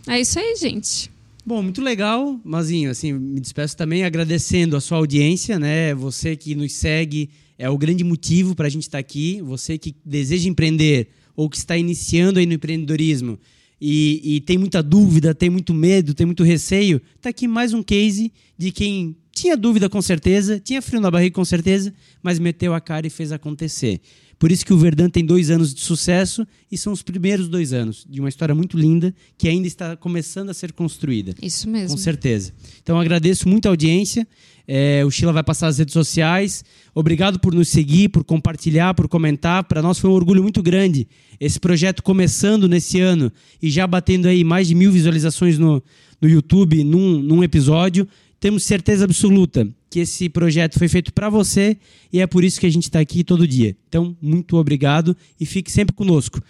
É 0.07 0.19
isso 0.19 0.39
aí, 0.39 0.55
gente. 0.55 1.11
Bom, 1.45 1.61
muito 1.61 1.81
legal, 1.81 2.39
Mazinho. 2.43 2.89
Assim, 2.89 3.13
me 3.13 3.39
despeço 3.39 3.75
também 3.75 4.03
agradecendo 4.03 4.75
a 4.75 4.81
sua 4.81 4.97
audiência, 4.97 5.59
né? 5.59 5.93
Você 5.95 6.35
que 6.35 6.55
nos 6.55 6.73
segue 6.73 7.29
é 7.57 7.69
o 7.69 7.77
grande 7.77 8.03
motivo 8.03 8.55
para 8.55 8.67
a 8.67 8.69
gente 8.69 8.83
estar 8.83 8.97
tá 8.97 8.99
aqui. 8.99 9.41
Você 9.41 9.77
que 9.77 9.95
deseja 10.05 10.49
empreender 10.49 11.09
ou 11.41 11.49
que 11.49 11.57
está 11.57 11.75
iniciando 11.75 12.39
aí 12.39 12.45
no 12.45 12.53
empreendedorismo 12.53 13.39
e, 13.81 14.35
e 14.35 14.41
tem 14.41 14.59
muita 14.59 14.83
dúvida, 14.83 15.33
tem 15.33 15.49
muito 15.49 15.73
medo, 15.73 16.13
tem 16.13 16.27
muito 16.27 16.43
receio, 16.43 17.01
está 17.15 17.29
aqui 17.29 17.47
mais 17.47 17.73
um 17.73 17.81
case 17.81 18.31
de 18.55 18.71
quem 18.71 19.15
tinha 19.33 19.57
dúvida 19.57 19.89
com 19.89 19.99
certeza, 20.03 20.59
tinha 20.59 20.83
frio 20.83 21.01
na 21.01 21.09
barriga 21.09 21.33
com 21.33 21.43
certeza, 21.43 21.91
mas 22.21 22.37
meteu 22.37 22.75
a 22.75 22.79
cara 22.79 23.07
e 23.07 23.09
fez 23.09 23.31
acontecer. 23.31 23.99
Por 24.41 24.51
isso 24.51 24.65
que 24.65 24.73
o 24.73 24.77
Verdun 24.77 25.07
tem 25.07 25.23
dois 25.23 25.51
anos 25.51 25.71
de 25.71 25.81
sucesso 25.81 26.47
e 26.71 26.75
são 26.75 26.91
os 26.91 27.03
primeiros 27.03 27.47
dois 27.47 27.73
anos 27.73 28.07
de 28.09 28.19
uma 28.19 28.27
história 28.27 28.55
muito 28.55 28.75
linda 28.75 29.13
que 29.37 29.47
ainda 29.47 29.67
está 29.67 29.95
começando 29.95 30.49
a 30.49 30.53
ser 30.55 30.71
construída. 30.71 31.35
Isso 31.39 31.69
mesmo. 31.69 31.95
Com 31.95 31.97
certeza. 31.97 32.51
Então 32.81 32.99
agradeço 32.99 33.47
muito 33.47 33.67
a 33.67 33.69
audiência. 33.69 34.27
É, 34.67 35.05
o 35.05 35.11
Sheila 35.11 35.31
vai 35.31 35.43
passar 35.43 35.67
as 35.67 35.77
redes 35.77 35.93
sociais. 35.93 36.65
Obrigado 36.95 37.39
por 37.39 37.53
nos 37.53 37.69
seguir, 37.69 38.09
por 38.09 38.23
compartilhar, 38.23 38.95
por 38.95 39.07
comentar. 39.07 39.63
Para 39.65 39.79
nós 39.79 39.99
foi 39.99 40.09
um 40.09 40.13
orgulho 40.13 40.41
muito 40.41 40.63
grande 40.63 41.07
esse 41.39 41.59
projeto 41.59 42.01
começando 42.01 42.67
nesse 42.67 42.99
ano 42.99 43.31
e 43.61 43.69
já 43.69 43.85
batendo 43.85 44.27
aí 44.27 44.43
mais 44.43 44.67
de 44.67 44.73
mil 44.73 44.91
visualizações 44.91 45.59
no, 45.59 45.83
no 46.19 46.27
YouTube 46.27 46.83
num, 46.83 47.21
num 47.21 47.43
episódio. 47.43 48.07
Temos 48.41 48.63
certeza 48.63 49.05
absoluta 49.05 49.67
que 49.87 49.99
esse 49.99 50.27
projeto 50.27 50.79
foi 50.79 50.87
feito 50.87 51.13
para 51.13 51.29
você 51.29 51.77
e 52.11 52.19
é 52.19 52.25
por 52.25 52.43
isso 52.43 52.59
que 52.59 52.65
a 52.65 52.71
gente 52.71 52.85
está 52.85 52.99
aqui 52.99 53.23
todo 53.23 53.47
dia. 53.47 53.77
Então, 53.87 54.17
muito 54.19 54.57
obrigado 54.57 55.15
e 55.39 55.45
fique 55.45 55.71
sempre 55.71 55.95
conosco. 55.95 56.41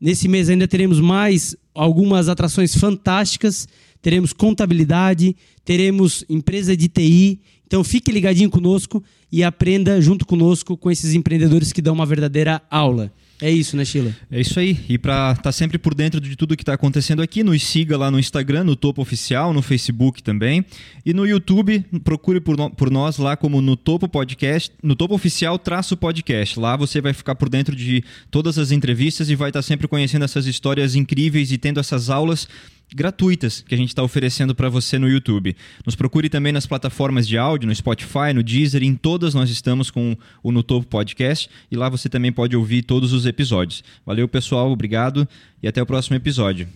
Nesse 0.00 0.28
mês 0.28 0.48
ainda 0.48 0.68
teremos 0.68 1.00
mais 1.00 1.56
algumas 1.74 2.28
atrações 2.28 2.76
fantásticas. 2.76 3.66
Teremos 4.00 4.32
contabilidade, 4.32 5.34
teremos 5.64 6.24
empresa 6.28 6.76
de 6.76 6.86
TI. 6.86 7.40
Então 7.66 7.82
fique 7.82 8.12
ligadinho 8.12 8.48
conosco 8.48 9.02
e 9.30 9.42
aprenda 9.42 10.00
junto 10.00 10.24
conosco 10.24 10.76
com 10.76 10.88
esses 10.88 11.14
empreendedores 11.14 11.72
que 11.72 11.82
dão 11.82 11.94
uma 11.94 12.06
verdadeira 12.06 12.62
aula. 12.70 13.12
É 13.40 13.50
isso, 13.50 13.76
né, 13.76 13.84
Sheila? 13.84 14.14
É 14.30 14.40
isso 14.40 14.60
aí. 14.60 14.78
E 14.88 14.98
para 14.98 15.30
estar 15.32 15.42
tá 15.42 15.52
sempre 15.52 15.78
por 15.78 15.94
dentro 15.94 16.20
de 16.20 16.36
tudo 16.36 16.56
que 16.56 16.62
está 16.62 16.74
acontecendo 16.74 17.22
aqui, 17.22 17.42
nos 17.42 17.62
siga 17.62 17.96
lá 17.96 18.10
no 18.10 18.18
Instagram, 18.18 18.64
no 18.64 18.76
Topo 18.76 19.00
Oficial, 19.00 19.54
no 19.54 19.62
Facebook 19.62 20.22
também. 20.22 20.64
E 21.04 21.14
no 21.14 21.26
YouTube, 21.26 21.84
procure 22.04 22.40
por, 22.40 22.56
no, 22.56 22.70
por 22.70 22.90
nós 22.90 23.16
lá 23.16 23.36
como 23.36 23.62
no 23.62 23.76
Topo 23.76 24.08
Podcast, 24.08 24.72
no 24.82 24.94
Topo 24.94 25.14
Oficial 25.14 25.58
traço 25.58 25.96
podcast. 25.96 26.60
Lá 26.60 26.76
você 26.76 27.00
vai 27.00 27.14
ficar 27.14 27.34
por 27.34 27.48
dentro 27.48 27.74
de 27.74 28.04
todas 28.30 28.58
as 28.58 28.70
entrevistas 28.70 29.30
e 29.30 29.34
vai 29.34 29.48
estar 29.48 29.60
tá 29.60 29.62
sempre 29.62 29.88
conhecendo 29.88 30.24
essas 30.24 30.46
histórias 30.46 30.94
incríveis 30.94 31.50
e 31.50 31.56
tendo 31.56 31.80
essas 31.80 32.10
aulas 32.10 32.46
gratuitas 32.94 33.64
que 33.66 33.74
a 33.74 33.78
gente 33.78 33.88
está 33.88 34.02
oferecendo 34.02 34.54
para 34.54 34.68
você 34.68 34.98
no 34.98 35.08
YouTube. 35.08 35.56
Nos 35.84 35.94
procure 35.94 36.28
também 36.28 36.52
nas 36.52 36.66
plataformas 36.66 37.26
de 37.26 37.38
áudio, 37.38 37.66
no 37.66 37.74
Spotify, 37.74 38.32
no 38.34 38.42
Deezer, 38.42 38.82
em 38.82 38.94
todas 38.94 39.34
nós 39.34 39.50
estamos 39.50 39.90
com 39.90 40.16
o 40.42 40.52
No 40.52 40.62
Topo 40.62 40.86
Podcast 40.86 41.48
e 41.70 41.76
lá 41.76 41.88
você 41.88 42.08
também 42.08 42.32
pode 42.32 42.56
ouvir 42.56 42.82
todos 42.82 43.12
os 43.12 43.26
episódios. 43.26 43.84
Valeu, 44.04 44.26
pessoal, 44.28 44.70
obrigado 44.70 45.28
e 45.62 45.68
até 45.68 45.80
o 45.82 45.86
próximo 45.86 46.16
episódio. 46.16 46.68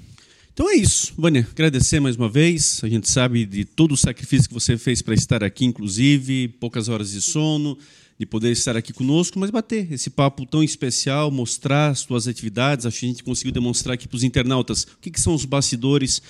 Então 0.52 0.70
é 0.70 0.74
isso, 0.74 1.12
Vânia. 1.18 1.46
Agradecer 1.50 1.98
mais 1.98 2.14
uma 2.14 2.28
vez. 2.28 2.80
A 2.84 2.88
gente 2.88 3.10
sabe 3.10 3.44
de 3.44 3.64
todo 3.64 3.92
o 3.92 3.96
sacrifício 3.96 4.46
que 4.46 4.54
você 4.54 4.78
fez 4.78 5.02
para 5.02 5.14
estar 5.14 5.42
aqui, 5.42 5.64
inclusive, 5.64 6.46
poucas 6.60 6.88
horas 6.88 7.10
de 7.10 7.20
sono 7.20 7.76
de 8.18 8.24
poder 8.24 8.52
estar 8.52 8.76
aqui 8.76 8.92
conosco, 8.92 9.38
mas 9.38 9.50
bater 9.50 9.90
esse 9.92 10.08
papo 10.08 10.46
tão 10.46 10.62
especial, 10.62 11.30
mostrar 11.30 11.90
as 11.90 12.00
suas 12.00 12.28
atividades. 12.28 12.86
Acho 12.86 13.00
que 13.00 13.06
a 13.06 13.08
gente 13.08 13.24
conseguiu 13.24 13.52
demonstrar 13.52 13.94
aqui 13.94 14.06
para 14.06 14.16
os 14.16 14.22
internautas 14.22 14.84
o 14.84 14.98
que, 15.00 15.10
que 15.10 15.20
são 15.20 15.34
os 15.34 15.44
bastidores, 15.44 16.22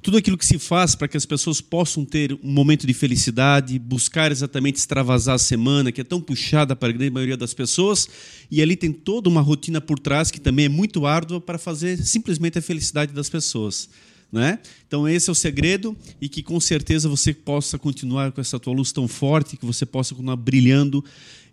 tudo 0.00 0.16
aquilo 0.16 0.38
que 0.38 0.46
se 0.46 0.58
faz 0.58 0.94
para 0.94 1.08
que 1.08 1.16
as 1.16 1.26
pessoas 1.26 1.60
possam 1.60 2.04
ter 2.04 2.32
um 2.42 2.52
momento 2.52 2.86
de 2.86 2.94
felicidade, 2.94 3.78
buscar 3.78 4.30
exatamente 4.30 4.76
extravasar 4.76 5.34
a 5.34 5.38
semana, 5.38 5.90
que 5.90 6.00
é 6.00 6.04
tão 6.04 6.20
puxada 6.20 6.76
para 6.76 6.90
a 6.90 6.92
grande 6.92 7.10
maioria 7.10 7.36
das 7.36 7.52
pessoas, 7.52 8.08
e 8.50 8.62
ali 8.62 8.76
tem 8.76 8.92
toda 8.92 9.28
uma 9.28 9.40
rotina 9.40 9.80
por 9.80 9.98
trás 9.98 10.30
que 10.30 10.40
também 10.40 10.66
é 10.66 10.68
muito 10.68 11.06
árdua 11.06 11.40
para 11.40 11.58
fazer 11.58 11.98
simplesmente 12.04 12.58
a 12.58 12.62
felicidade 12.62 13.12
das 13.12 13.28
pessoas. 13.28 13.88
Né? 14.32 14.58
Então 14.88 15.06
esse 15.06 15.28
é 15.28 15.32
o 15.32 15.34
segredo 15.34 15.94
e 16.18 16.26
que 16.26 16.42
com 16.42 16.58
certeza 16.58 17.06
você 17.06 17.34
possa 17.34 17.78
continuar 17.78 18.32
com 18.32 18.40
essa 18.40 18.58
tua 18.58 18.72
luz 18.72 18.90
tão 18.90 19.06
forte, 19.06 19.58
que 19.58 19.66
você 19.66 19.84
possa 19.84 20.14
continuar 20.14 20.36
brilhando. 20.36 21.04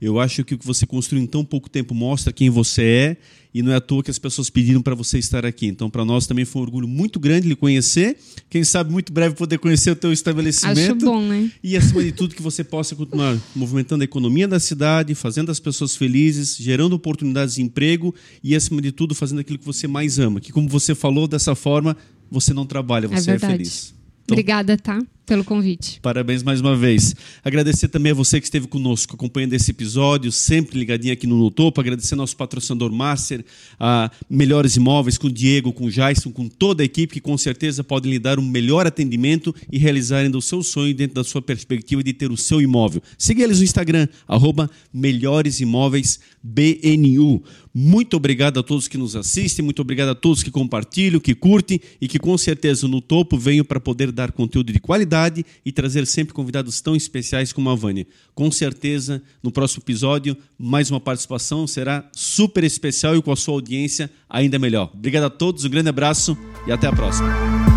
Eu 0.01 0.19
acho 0.19 0.43
que 0.43 0.53
o 0.53 0.57
que 0.57 0.65
você 0.65 0.85
construiu 0.85 1.23
em 1.23 1.27
tão 1.27 1.43
pouco 1.43 1.69
tempo 1.69 1.93
mostra 1.93 2.31
quem 2.31 2.49
você 2.49 2.83
é 2.83 3.17
e 3.53 3.61
não 3.61 3.71
é 3.71 3.75
à 3.75 3.81
toa 3.81 4.03
que 4.03 4.11
as 4.11 4.19
pessoas 4.19 4.49
pediram 4.49 4.81
para 4.81 4.95
você 4.95 5.17
estar 5.17 5.45
aqui. 5.45 5.65
Então 5.67 5.89
para 5.89 6.05
nós 6.05 6.25
também 6.25 6.45
foi 6.45 6.61
um 6.61 6.65
orgulho 6.65 6.87
muito 6.87 7.19
grande 7.19 7.47
lhe 7.47 7.55
conhecer. 7.55 8.17
Quem 8.49 8.63
sabe 8.63 8.91
muito 8.91 9.11
breve 9.11 9.35
poder 9.35 9.57
conhecer 9.57 9.91
o 9.91 9.95
teu 9.95 10.13
estabelecimento. 10.13 10.79
Acho 10.79 10.95
bom, 10.95 11.21
né? 11.21 11.51
E 11.61 11.75
acima 11.75 12.01
de 12.01 12.11
tudo 12.11 12.33
que 12.33 12.41
você 12.41 12.63
possa 12.63 12.95
continuar 12.95 13.37
movimentando 13.55 14.03
a 14.03 14.05
economia 14.05 14.47
da 14.47 14.59
cidade, 14.59 15.13
fazendo 15.15 15.51
as 15.51 15.59
pessoas 15.59 15.95
felizes, 15.95 16.55
gerando 16.57 16.93
oportunidades 16.93 17.55
de 17.55 17.61
emprego 17.61 18.15
e 18.41 18.55
acima 18.55 18.81
de 18.81 18.91
tudo 18.91 19.13
fazendo 19.13 19.39
aquilo 19.39 19.59
que 19.59 19.65
você 19.65 19.87
mais 19.87 20.17
ama, 20.17 20.39
que 20.39 20.51
como 20.51 20.69
você 20.69 20.95
falou 20.95 21.27
dessa 21.27 21.55
forma 21.55 21.97
você 22.31 22.53
não 22.53 22.65
trabalha, 22.65 23.07
você 23.07 23.31
é, 23.31 23.35
é 23.35 23.39
feliz. 23.39 23.98
Então, 24.29 24.35
Obrigada, 24.35 24.77
tá? 24.77 25.01
Pelo 25.25 25.43
convite. 25.43 25.99
Parabéns 26.01 26.41
mais 26.41 26.59
uma 26.59 26.75
vez. 26.75 27.15
Agradecer 27.43 27.87
também 27.87 28.11
a 28.11 28.15
você 28.15 28.39
que 28.39 28.47
esteve 28.47 28.67
conosco 28.67 29.13
acompanhando 29.13 29.53
esse 29.53 29.69
episódio, 29.69 30.31
sempre 30.31 30.79
ligadinho 30.79 31.13
aqui 31.13 31.27
no 31.27 31.37
No 31.37 31.51
Topo. 31.51 31.79
Agradecer 31.79 32.15
ao 32.15 32.17
nosso 32.17 32.35
patrocinador 32.35 32.91
Master, 32.91 33.45
a 33.79 34.09
Melhores 34.27 34.75
Imóveis, 34.75 35.19
com 35.19 35.27
o 35.27 35.31
Diego, 35.31 35.71
com 35.71 35.85
o 35.85 35.91
Jason, 35.91 36.31
com 36.31 36.47
toda 36.47 36.81
a 36.81 36.85
equipe 36.85 37.13
que 37.13 37.21
com 37.21 37.37
certeza 37.37 37.83
podem 37.83 38.11
lhe 38.11 38.17
dar 38.17 38.39
um 38.39 38.41
melhor 38.41 38.87
atendimento 38.87 39.53
e 39.71 39.77
realizar 39.77 40.19
ainda 40.19 40.35
o 40.35 40.41
seu 40.41 40.63
sonho 40.63 40.95
dentro 40.95 41.13
da 41.13 41.23
sua 41.23 41.43
perspectiva 41.43 42.03
de 42.03 42.11
ter 42.11 42.31
o 42.31 42.37
seu 42.37 42.59
imóvel. 42.59 42.99
Siga 43.15 43.43
eles 43.43 43.59
no 43.59 43.63
Instagram, 43.63 44.07
arroba 44.27 44.67
Melhores 44.91 45.59
Imóveis 45.59 46.19
BNU. 46.41 47.43
Muito 47.81 48.17
obrigado 48.17 48.59
a 48.59 48.63
todos 48.63 48.89
que 48.89 48.97
nos 48.97 49.15
assistem, 49.15 49.63
muito 49.63 49.81
obrigado 49.81 50.09
a 50.09 50.15
todos 50.15 50.43
que 50.43 50.51
compartilham, 50.51 51.17
que 51.17 51.33
curtem 51.33 51.79
e 52.01 52.09
que 52.09 52.19
com 52.19 52.37
certeza 52.37 52.89
no 52.89 52.99
topo 52.99 53.37
venham 53.37 53.63
para 53.63 53.79
poder 53.79 54.11
dar 54.11 54.33
conteúdo 54.33 54.73
de 54.73 54.81
qualidade 54.81 55.45
e 55.65 55.71
trazer 55.71 56.05
sempre 56.05 56.33
convidados 56.33 56.81
tão 56.81 56.93
especiais 56.93 57.53
como 57.53 57.69
a 57.69 57.75
Vânia. 57.75 58.05
Com 58.35 58.51
certeza, 58.51 59.23
no 59.41 59.49
próximo 59.49 59.81
episódio, 59.81 60.35
mais 60.57 60.91
uma 60.91 60.99
participação 60.99 61.65
será 61.65 62.05
super 62.11 62.65
especial 62.65 63.15
e 63.15 63.21
com 63.21 63.31
a 63.31 63.37
sua 63.37 63.53
audiência 63.53 64.11
ainda 64.29 64.59
melhor. 64.59 64.91
Obrigado 64.93 65.23
a 65.23 65.29
todos, 65.29 65.63
um 65.63 65.69
grande 65.69 65.87
abraço 65.87 66.37
e 66.67 66.73
até 66.73 66.85
a 66.85 66.91
próxima. 66.91 67.68